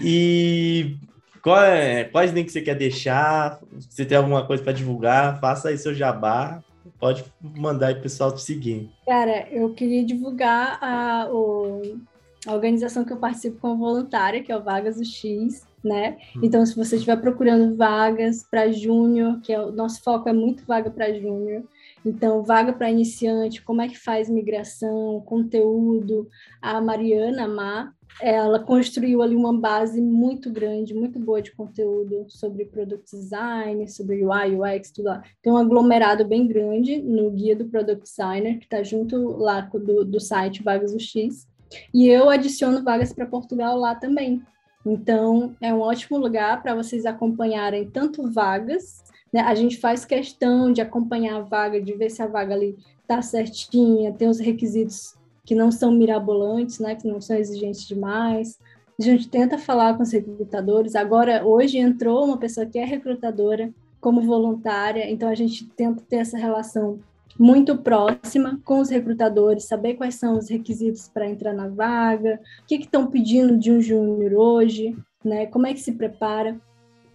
E 0.04 0.96
qual 1.42 1.64
é, 1.64 2.04
quais 2.04 2.32
links 2.32 2.54
você 2.54 2.62
quer 2.62 2.76
deixar? 2.76 3.60
Se 3.80 3.96
você 3.96 4.06
tem 4.06 4.18
alguma 4.18 4.46
coisa 4.46 4.62
para 4.62 4.74
divulgar, 4.74 5.40
faça 5.40 5.70
aí 5.70 5.78
seu 5.78 5.94
jabá. 5.94 6.64
Pode 7.00 7.24
mandar 7.42 7.88
aí 7.88 7.94
o 7.94 8.02
pessoal 8.02 8.34
te 8.34 8.42
seguir. 8.42 8.90
Cara, 9.06 9.48
eu 9.52 9.74
queria 9.74 10.04
divulgar 10.04 10.80
a, 10.82 11.30
o, 11.32 12.00
a 12.46 12.54
organização 12.54 13.06
que 13.06 13.14
eu 13.14 13.18
participo 13.18 13.60
como 13.60 13.78
voluntária, 13.78 14.42
que 14.42 14.52
é 14.52 14.58
o 14.58 14.64
Vagas 14.64 14.98
do 14.98 15.06
X, 15.06 15.66
né? 15.84 16.18
Hum. 16.36 16.42
Então, 16.44 16.66
se 16.66 16.76
você 16.76 16.96
estiver 16.96 17.18
procurando 17.18 17.76
vagas 17.76 18.44
para 18.50 18.72
júnior, 18.72 19.40
que 19.42 19.54
é 19.54 19.62
o 19.62 19.72
nosso 19.72 20.02
foco 20.02 20.28
é 20.28 20.34
muito 20.34 20.66
vaga 20.66 20.90
para 20.90 21.14
júnior, 21.14 21.64
então, 22.06 22.42
vaga 22.42 22.72
para 22.72 22.90
iniciante, 22.90 23.62
como 23.62 23.82
é 23.82 23.88
que 23.88 23.98
faz 23.98 24.30
migração, 24.30 25.22
conteúdo. 25.26 26.28
A 26.62 26.80
Mariana 26.80 27.48
Má, 27.48 27.94
ela 28.22 28.60
construiu 28.60 29.22
ali 29.22 29.36
uma 29.36 29.54
base 29.58 30.02
muito 30.02 30.50
grande, 30.50 30.94
muito 30.94 31.20
boa 31.20 31.42
de 31.42 31.52
conteúdo 31.52 32.26
sobre 32.30 32.66
product 32.66 33.16
design, 33.16 33.88
sobre 33.88 34.24
UI, 34.26 34.56
UX, 34.56 34.92
tudo 34.92 35.06
lá. 35.06 35.24
Tem 35.42 35.52
um 35.52 35.58
aglomerado 35.58 36.26
bem 36.26 36.48
grande 36.48 37.02
no 37.02 37.30
guia 37.32 37.56
do 37.56 37.66
product 37.66 38.04
designer, 38.04 38.58
que 38.58 38.66
está 38.66 38.82
junto 38.82 39.38
lá 39.38 39.62
do, 39.62 40.04
do 40.04 40.20
site 40.20 40.64
Vagas 40.64 40.94
UX. 40.94 41.48
E 41.94 42.08
eu 42.08 42.30
adiciono 42.30 42.84
vagas 42.84 43.14
para 43.14 43.26
Portugal 43.26 43.78
lá 43.78 43.94
também. 43.94 44.42
Então, 44.86 45.56
é 45.60 45.74
um 45.74 45.82
ótimo 45.82 46.18
lugar 46.18 46.62
para 46.64 46.74
vocês 46.74 47.06
acompanharem 47.06 47.90
tanto 47.90 48.32
vagas, 48.32 49.04
né? 49.34 49.42
A 49.42 49.54
gente 49.54 49.78
faz 49.78 50.06
questão 50.06 50.72
de 50.72 50.80
acompanhar 50.80 51.36
a 51.36 51.42
vaga, 51.42 51.82
de 51.82 51.94
ver 51.94 52.10
se 52.10 52.22
a 52.22 52.28
vaga 52.28 52.56
ali 52.56 52.78
está 53.02 53.22
certinha, 53.22 54.14
tem 54.14 54.30
os 54.30 54.40
requisitos 54.40 55.17
que 55.48 55.56
não 55.56 55.72
são 55.72 55.92
mirabolantes, 55.94 56.78
né? 56.78 56.94
Que 56.94 57.08
não 57.08 57.22
são 57.22 57.38
exigentes 57.38 57.88
demais. 57.88 58.60
A 59.00 59.04
gente 59.04 59.30
tenta 59.30 59.58
falar 59.58 59.96
com 59.96 60.04
os 60.04 60.12
recrutadores. 60.12 60.94
Agora, 60.94 61.46
hoje 61.46 61.78
entrou 61.78 62.26
uma 62.26 62.38
pessoa 62.38 62.66
que 62.66 62.78
é 62.78 62.84
recrutadora 62.84 63.74
como 64.02 64.22
voluntária, 64.22 65.10
então 65.10 65.30
a 65.30 65.36
gente 65.36 65.66
tenta 65.70 66.04
ter 66.08 66.18
essa 66.18 66.38
relação 66.38 67.00
muito 67.40 67.78
próxima 67.78 68.60
com 68.66 68.80
os 68.80 68.90
recrutadores, 68.90 69.66
saber 69.66 69.94
quais 69.94 70.16
são 70.16 70.38
os 70.38 70.50
requisitos 70.50 71.08
para 71.08 71.30
entrar 71.30 71.54
na 71.54 71.68
vaga, 71.70 72.40
o 72.64 72.66
que 72.66 72.76
estão 72.76 73.08
pedindo 73.08 73.58
de 73.58 73.72
um 73.72 73.80
júnior 73.80 74.34
hoje, 74.34 74.98
né? 75.24 75.46
Como 75.46 75.66
é 75.66 75.74
que 75.74 75.80
se 75.80 75.94
prepara? 75.94 76.60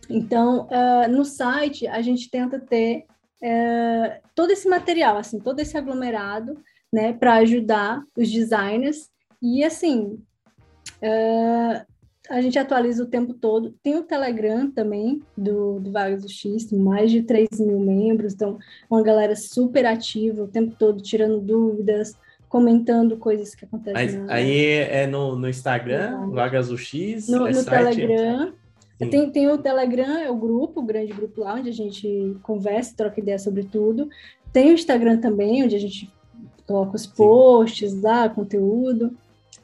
Então, 0.08 0.68
uh, 0.68 1.10
no 1.10 1.24
site 1.24 1.86
a 1.86 2.00
gente 2.00 2.30
tenta 2.30 2.58
ter 2.58 3.04
uh, 3.42 4.22
todo 4.34 4.52
esse 4.52 4.68
material, 4.68 5.18
assim, 5.18 5.38
todo 5.38 5.60
esse 5.60 5.76
aglomerado, 5.76 6.56
né, 6.92 7.12
para 7.12 7.34
ajudar 7.34 8.02
os 8.16 8.30
designers 8.30 9.08
e 9.40 9.64
assim 9.64 10.18
uh, 11.02 11.92
a 12.30 12.40
gente 12.40 12.58
atualiza 12.58 13.02
o 13.02 13.06
tempo 13.06 13.34
todo. 13.34 13.74
Tem 13.82 13.96
o 13.96 14.04
Telegram 14.04 14.70
também, 14.70 15.20
do, 15.36 15.80
do 15.80 15.90
Vagas 15.90 16.22
do 16.22 16.28
X, 16.28 16.70
mais 16.72 17.10
de 17.10 17.22
3 17.22 17.48
mil 17.60 17.80
membros, 17.80 18.34
então 18.34 18.58
uma 18.88 19.02
galera 19.02 19.34
super 19.34 19.84
ativa 19.84 20.42
o 20.42 20.48
tempo 20.48 20.74
todo, 20.78 21.02
tirando 21.02 21.40
dúvidas, 21.40 22.16
comentando 22.48 23.16
coisas 23.16 23.54
que 23.54 23.64
acontecem. 23.64 24.20
Mas, 24.20 24.30
aí 24.30 24.66
é 24.66 25.06
no, 25.06 25.36
no 25.36 25.48
Instagram, 25.48 26.30
Vagas 26.30 26.68
do 26.68 26.78
X? 26.78 27.28
No, 27.28 27.46
é 27.46 27.52
no 27.52 27.64
Telegram. 27.64 28.52
Tem, 28.98 29.30
tem 29.30 29.50
o 29.50 29.58
Telegram, 29.58 30.18
é 30.18 30.30
o 30.30 30.36
grupo, 30.36 30.80
o 30.80 30.84
grande 30.84 31.12
grupo 31.12 31.40
lá, 31.40 31.54
onde 31.54 31.68
a 31.68 31.72
gente 31.72 32.36
conversa, 32.42 32.94
troca 32.96 33.18
ideia 33.18 33.38
sobre 33.38 33.64
tudo. 33.64 34.08
Tem 34.52 34.70
o 34.70 34.74
Instagram 34.74 35.18
também, 35.18 35.64
onde 35.64 35.74
a 35.74 35.78
gente 35.78 36.12
coloca 36.72 36.96
os 36.96 37.06
posts, 37.06 38.00
dá 38.00 38.28
conteúdo. 38.28 39.14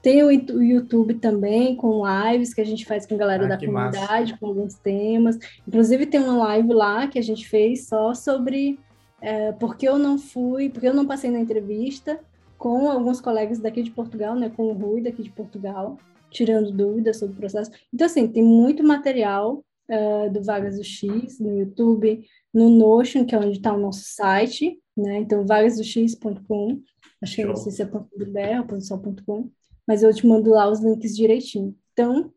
Tem 0.02 0.22
o 0.22 0.30
YouTube 0.30 1.14
também, 1.14 1.74
com 1.74 2.02
lives 2.06 2.54
que 2.54 2.60
a 2.60 2.64
gente 2.64 2.86
faz 2.86 3.06
com 3.06 3.14
a 3.14 3.18
galera 3.18 3.46
ah, 3.46 3.48
da 3.48 3.58
comunidade, 3.58 4.32
massa. 4.32 4.36
com 4.38 4.46
alguns 4.46 4.74
temas. 4.74 5.38
Inclusive, 5.66 6.06
tem 6.06 6.20
uma 6.20 6.36
live 6.36 6.72
lá 6.72 7.08
que 7.08 7.18
a 7.18 7.22
gente 7.22 7.48
fez 7.48 7.88
só 7.88 8.14
sobre 8.14 8.78
é, 9.20 9.52
porque 9.52 9.88
eu 9.88 9.98
não 9.98 10.16
fui, 10.18 10.70
porque 10.70 10.86
eu 10.86 10.94
não 10.94 11.06
passei 11.06 11.30
na 11.30 11.40
entrevista 11.40 12.20
com 12.56 12.88
alguns 12.88 13.20
colegas 13.20 13.58
daqui 13.58 13.82
de 13.82 13.90
Portugal, 13.90 14.34
né, 14.36 14.50
com 14.54 14.64
o 14.64 14.72
Rui 14.72 15.00
daqui 15.00 15.22
de 15.22 15.30
Portugal, 15.30 15.96
tirando 16.30 16.70
dúvidas 16.70 17.16
sobre 17.16 17.34
o 17.34 17.38
processo. 17.38 17.70
Então, 17.92 18.06
assim, 18.06 18.28
tem 18.28 18.44
muito 18.44 18.84
material 18.84 19.64
uh, 19.88 20.30
do 20.30 20.42
Vagas 20.42 20.76
do 20.76 20.84
X 20.84 21.40
no 21.40 21.58
YouTube, 21.58 22.24
no 22.52 22.70
Notion, 22.70 23.24
que 23.24 23.34
é 23.34 23.38
onde 23.38 23.58
está 23.58 23.72
o 23.72 23.80
nosso 23.80 24.02
site, 24.04 24.78
né? 24.96 25.18
Então, 25.18 25.46
vagasdox.com, 25.46 26.82
acho 27.22 27.36
que 27.36 27.44
não 27.44 27.56
sei 27.56 27.72
se 27.72 27.82
é 27.82 27.84
.br 27.84 28.72
ou 28.72 28.80
só.com, 28.80 29.50
mas 29.86 30.02
eu 30.02 30.12
te 30.12 30.26
mando 30.26 30.50
lá 30.50 30.68
os 30.68 30.80
links 30.80 31.16
direitinho. 31.16 31.74
Então, 31.92 32.32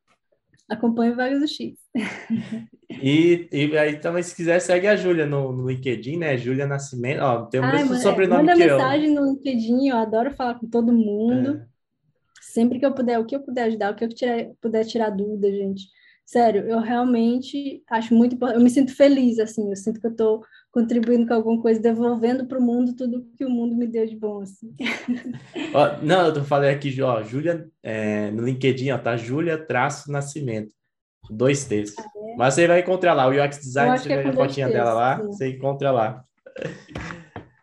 acompanhe 0.70 1.12
o 1.12 1.16
Vagas 1.16 1.40
do 1.40 1.48
X. 1.48 1.78
E, 3.02 3.48
e 3.54 3.78
aí 3.78 4.00
também, 4.02 4.22
se 4.22 4.36
quiser, 4.36 4.60
segue 4.60 4.86
a 4.86 4.98
Júlia 4.98 5.26
no, 5.26 5.54
no 5.54 5.70
LinkedIn, 5.70 6.18
né? 6.18 6.38
Júlia 6.38 6.68
Nascimento. 6.68 7.22
Ó, 7.22 7.44
tem 7.46 7.62
o 7.62 7.64
Ai, 7.64 7.78
mesmo 7.78 7.96
sobrenome 7.96 8.44
manda 8.44 8.54
que 8.54 8.66
mensagem 8.66 9.14
no 9.14 9.32
LinkedIn, 9.32 9.88
eu 9.88 9.96
adoro 9.96 10.30
falar 10.32 10.56
com 10.56 10.68
todo 10.68 10.92
mundo. 10.92 11.56
É. 11.56 11.66
Sempre 12.42 12.80
que 12.80 12.86
eu 12.86 12.94
puder, 12.94 13.18
o 13.18 13.26
que 13.26 13.34
eu 13.34 13.40
puder 13.40 13.64
ajudar, 13.64 13.94
o 13.94 13.96
que 13.96 14.04
eu 14.04 14.10
tirar, 14.10 14.46
puder 14.60 14.86
tirar 14.86 15.10
dúvida, 15.10 15.50
gente. 15.50 15.88
Sério, 16.26 16.62
eu 16.62 16.80
realmente 16.80 17.84
acho 17.90 18.16
muito 18.16 18.36
importante. 18.36 18.58
Eu 18.58 18.64
me 18.64 18.70
sinto 18.70 18.96
feliz, 18.96 19.38
assim. 19.38 19.70
Eu 19.70 19.76
sinto 19.76 20.00
que 20.00 20.08
eu 20.08 20.12
estou 20.12 20.42
contribuindo 20.72 21.28
com 21.28 21.34
alguma 21.34 21.62
coisa, 21.62 21.82
devolvendo 21.82 22.46
para 22.46 22.58
o 22.58 22.62
mundo 22.62 22.96
tudo 22.96 23.28
que 23.38 23.44
o 23.44 23.50
mundo 23.50 23.76
me 23.76 23.86
deu 23.86 24.06
de 24.06 24.16
bom, 24.16 24.42
assim. 24.42 24.74
Ó, 25.74 26.02
não, 26.02 26.28
eu 26.28 26.44
falando 26.46 26.70
aqui, 26.70 27.02
ó, 27.02 27.22
Júlia, 27.22 27.70
é, 27.84 28.32
no 28.32 28.46
LinkedIn, 28.46 28.92
ó, 28.92 28.98
tá 28.98 29.18
Júlia 29.18 29.58
traço 29.58 30.12
Nascimento. 30.12 30.74
Dois 31.30 31.66
T's. 31.66 31.94
Ah, 32.00 32.04
é? 32.16 32.36
Mas 32.38 32.54
você 32.54 32.68
vai 32.68 32.80
encontrar 32.80 33.14
lá, 33.14 33.28
o 33.28 33.32
UX 33.32 33.60
Design, 33.60 33.98
você 33.98 34.08
vê 34.08 34.30
a 34.30 34.34
fotinha 34.34 34.70
dela 34.70 34.94
lá, 34.94 35.20
sim. 35.20 35.28
você 35.28 35.50
encontra 35.50 35.92
lá. 35.92 36.24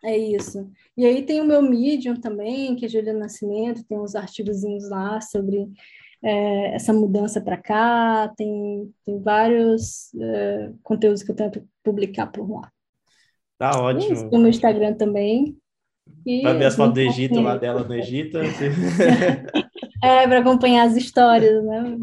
É 0.03 0.17
isso. 0.17 0.69
E 0.95 1.05
aí 1.05 1.25
tem 1.25 1.41
o 1.41 1.45
meu 1.45 1.61
Medium 1.61 2.15
também, 2.15 2.75
que 2.75 2.85
é 2.85 2.89
Júlia 2.89 3.13
Nascimento, 3.13 3.83
tem 3.83 3.97
uns 3.97 4.15
artigozinhos 4.15 4.89
lá 4.89 5.19
sobre 5.19 5.69
é, 6.23 6.75
essa 6.75 6.91
mudança 6.91 7.39
para 7.41 7.57
cá, 7.57 8.31
tem, 8.35 8.93
tem 9.05 9.21
vários 9.21 10.13
é, 10.15 10.71
conteúdos 10.83 11.23
que 11.23 11.31
eu 11.31 11.35
tento 11.35 11.67
publicar 11.83 12.27
por 12.27 12.49
lá. 12.49 12.71
Tá 13.57 13.81
ótimo. 13.81 14.13
Isso, 14.13 14.25
no 14.25 14.47
Instagram 14.47 14.93
também. 14.93 15.57
Para 16.41 16.53
ver 16.53 16.65
as 16.65 16.75
fotos 16.75 16.93
do 16.93 16.99
Egito 17.01 17.39
lá 17.39 17.57
dela 17.57 17.83
no 17.83 17.93
Egito. 17.93 18.37
é, 20.03 20.27
para 20.27 20.39
acompanhar 20.39 20.87
as 20.87 20.95
histórias, 20.95 21.63
né? 21.63 21.97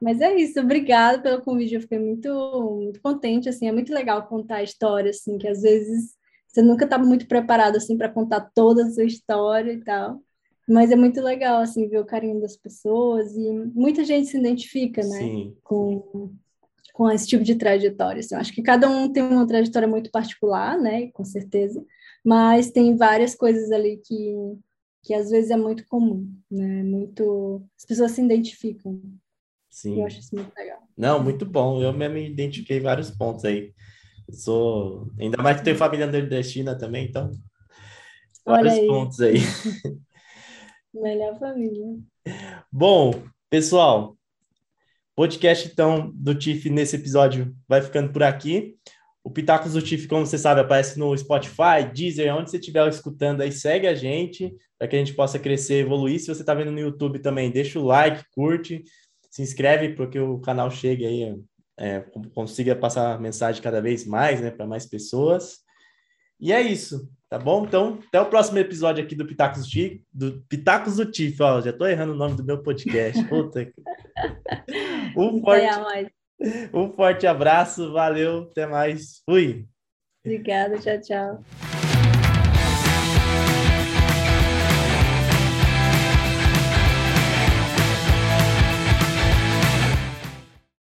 Mas 0.00 0.20
é 0.20 0.34
isso, 0.36 0.60
obrigada 0.60 1.22
pelo 1.22 1.42
convite. 1.42 1.74
Eu 1.74 1.80
fiquei 1.80 1.98
muito, 1.98 2.80
muito 2.82 3.00
contente, 3.00 3.48
assim, 3.48 3.68
é 3.68 3.72
muito 3.72 3.92
legal 3.92 4.26
contar 4.26 4.56
a 4.56 4.62
história, 4.62 5.10
assim, 5.10 5.38
que 5.38 5.48
às 5.48 5.62
vezes 5.62 6.16
você 6.46 6.62
nunca 6.62 6.84
estava 6.84 7.04
muito 7.04 7.28
preparado 7.28 7.76
assim 7.76 7.98
para 7.98 8.08
contar 8.08 8.40
toda 8.54 8.82
a 8.82 8.90
sua 8.90 9.04
história 9.04 9.72
e 9.72 9.84
tal. 9.84 10.22
Mas 10.68 10.90
é 10.90 10.96
muito 10.96 11.20
legal 11.20 11.60
assim 11.60 11.88
ver 11.88 12.00
o 12.00 12.04
carinho 12.04 12.40
das 12.40 12.56
pessoas 12.56 13.36
e 13.36 13.50
muita 13.74 14.04
gente 14.04 14.28
se 14.28 14.38
identifica, 14.38 15.02
né, 15.02 15.18
Sim. 15.18 15.56
com 15.62 16.32
com 16.92 17.10
esse 17.10 17.26
tipo 17.26 17.44
de 17.44 17.54
trajetória. 17.56 18.20
Assim. 18.20 18.34
Eu 18.34 18.40
acho 18.40 18.54
que 18.54 18.62
cada 18.62 18.88
um 18.88 19.12
tem 19.12 19.22
uma 19.22 19.46
trajetória 19.46 19.86
muito 19.86 20.10
particular, 20.10 20.78
né, 20.78 21.08
com 21.08 21.24
certeza, 21.26 21.84
mas 22.24 22.70
tem 22.70 22.96
várias 22.96 23.34
coisas 23.34 23.70
ali 23.70 23.98
que 23.98 24.34
que 25.06 25.14
às 25.14 25.30
vezes 25.30 25.52
é 25.52 25.56
muito 25.56 25.86
comum, 25.86 26.28
né? 26.50 26.82
Muito 26.82 27.62
as 27.78 27.84
pessoas 27.84 28.10
se 28.10 28.20
identificam. 28.20 29.00
Sim. 29.70 30.00
Eu 30.00 30.06
acho 30.06 30.18
isso 30.18 30.34
muito 30.34 30.52
legal. 30.56 30.78
Não, 30.96 31.22
muito 31.22 31.46
bom. 31.46 31.80
Eu 31.80 31.92
mesmo 31.92 32.14
me 32.14 32.28
identifiquei 32.28 32.80
vários 32.80 33.10
pontos 33.10 33.44
aí. 33.44 33.72
Eu 34.26 34.34
sou 34.34 35.12
ainda 35.16 35.40
mais 35.40 35.58
que 35.58 35.64
tenho 35.64 35.76
família 35.76 36.08
nordestina 36.08 36.76
também, 36.76 37.06
então 37.06 37.30
vários 38.44 38.72
aí. 38.72 38.86
pontos 38.88 39.20
aí. 39.20 39.36
Melhor 41.00 41.38
família. 41.38 41.98
Bom, 42.72 43.22
pessoal, 43.50 44.16
podcast 45.14 45.68
então 45.70 46.10
do 46.14 46.34
TIF 46.34 46.70
nesse 46.70 46.96
episódio 46.96 47.54
vai 47.68 47.82
ficando 47.82 48.12
por 48.12 48.22
aqui. 48.22 48.76
O 49.22 49.30
Pitacos 49.30 49.74
do 49.74 49.82
TIF, 49.82 50.06
como 50.08 50.24
você 50.24 50.38
sabe, 50.38 50.62
aparece 50.62 50.98
no 50.98 51.16
Spotify, 51.16 51.84
Deezer, 51.92 52.34
onde 52.34 52.50
você 52.50 52.58
estiver 52.58 52.88
escutando 52.88 53.42
aí, 53.42 53.52
segue 53.52 53.86
a 53.86 53.94
gente 53.94 54.56
para 54.78 54.88
que 54.88 54.96
a 54.96 54.98
gente 54.98 55.12
possa 55.12 55.38
crescer, 55.38 55.84
evoluir. 55.84 56.18
Se 56.18 56.28
você 56.28 56.40
está 56.40 56.54
vendo 56.54 56.70
no 56.70 56.80
YouTube 56.80 57.18
também, 57.18 57.50
deixa 57.50 57.78
o 57.78 57.84
like, 57.84 58.24
curte, 58.30 58.82
se 59.30 59.42
inscreve 59.42 59.94
para 59.94 60.06
que 60.06 60.18
o 60.18 60.38
canal 60.40 60.70
chegue 60.70 61.04
aí, 61.04 61.38
é, 61.78 62.00
consiga 62.34 62.74
passar 62.74 63.20
mensagem 63.20 63.60
cada 63.60 63.82
vez 63.82 64.06
mais, 64.06 64.40
né, 64.40 64.50
para 64.50 64.66
mais 64.66 64.86
pessoas. 64.86 65.58
E 66.40 66.52
é 66.52 66.62
isso, 66.62 67.06
tá 67.28 67.38
bom? 67.38 67.64
Então, 67.64 68.00
até 68.08 68.20
o 68.20 68.26
próximo 68.26 68.58
episódio 68.58 69.04
aqui 69.04 69.14
do 69.14 69.26
Pitacos 69.26 69.62
do 69.62 69.68
TIF, 69.68 70.02
do 70.12 70.44
Pitacos 70.48 70.96
do 70.96 71.06
TIF, 71.06 71.40
ó, 71.42 71.60
já 71.60 71.70
estou 71.70 71.88
errando 71.88 72.12
o 72.12 72.16
nome 72.16 72.36
do 72.36 72.44
meu 72.44 72.62
podcast. 72.62 73.22
Puta. 73.28 73.70
um 75.16 75.40
forte... 75.40 76.12
Um 76.72 76.92
forte 76.92 77.26
abraço, 77.26 77.92
valeu, 77.92 78.48
até 78.50 78.66
mais. 78.66 79.22
Fui. 79.24 79.66
Obrigada, 80.24 80.78
tchau, 80.78 81.00
tchau. 81.00 81.85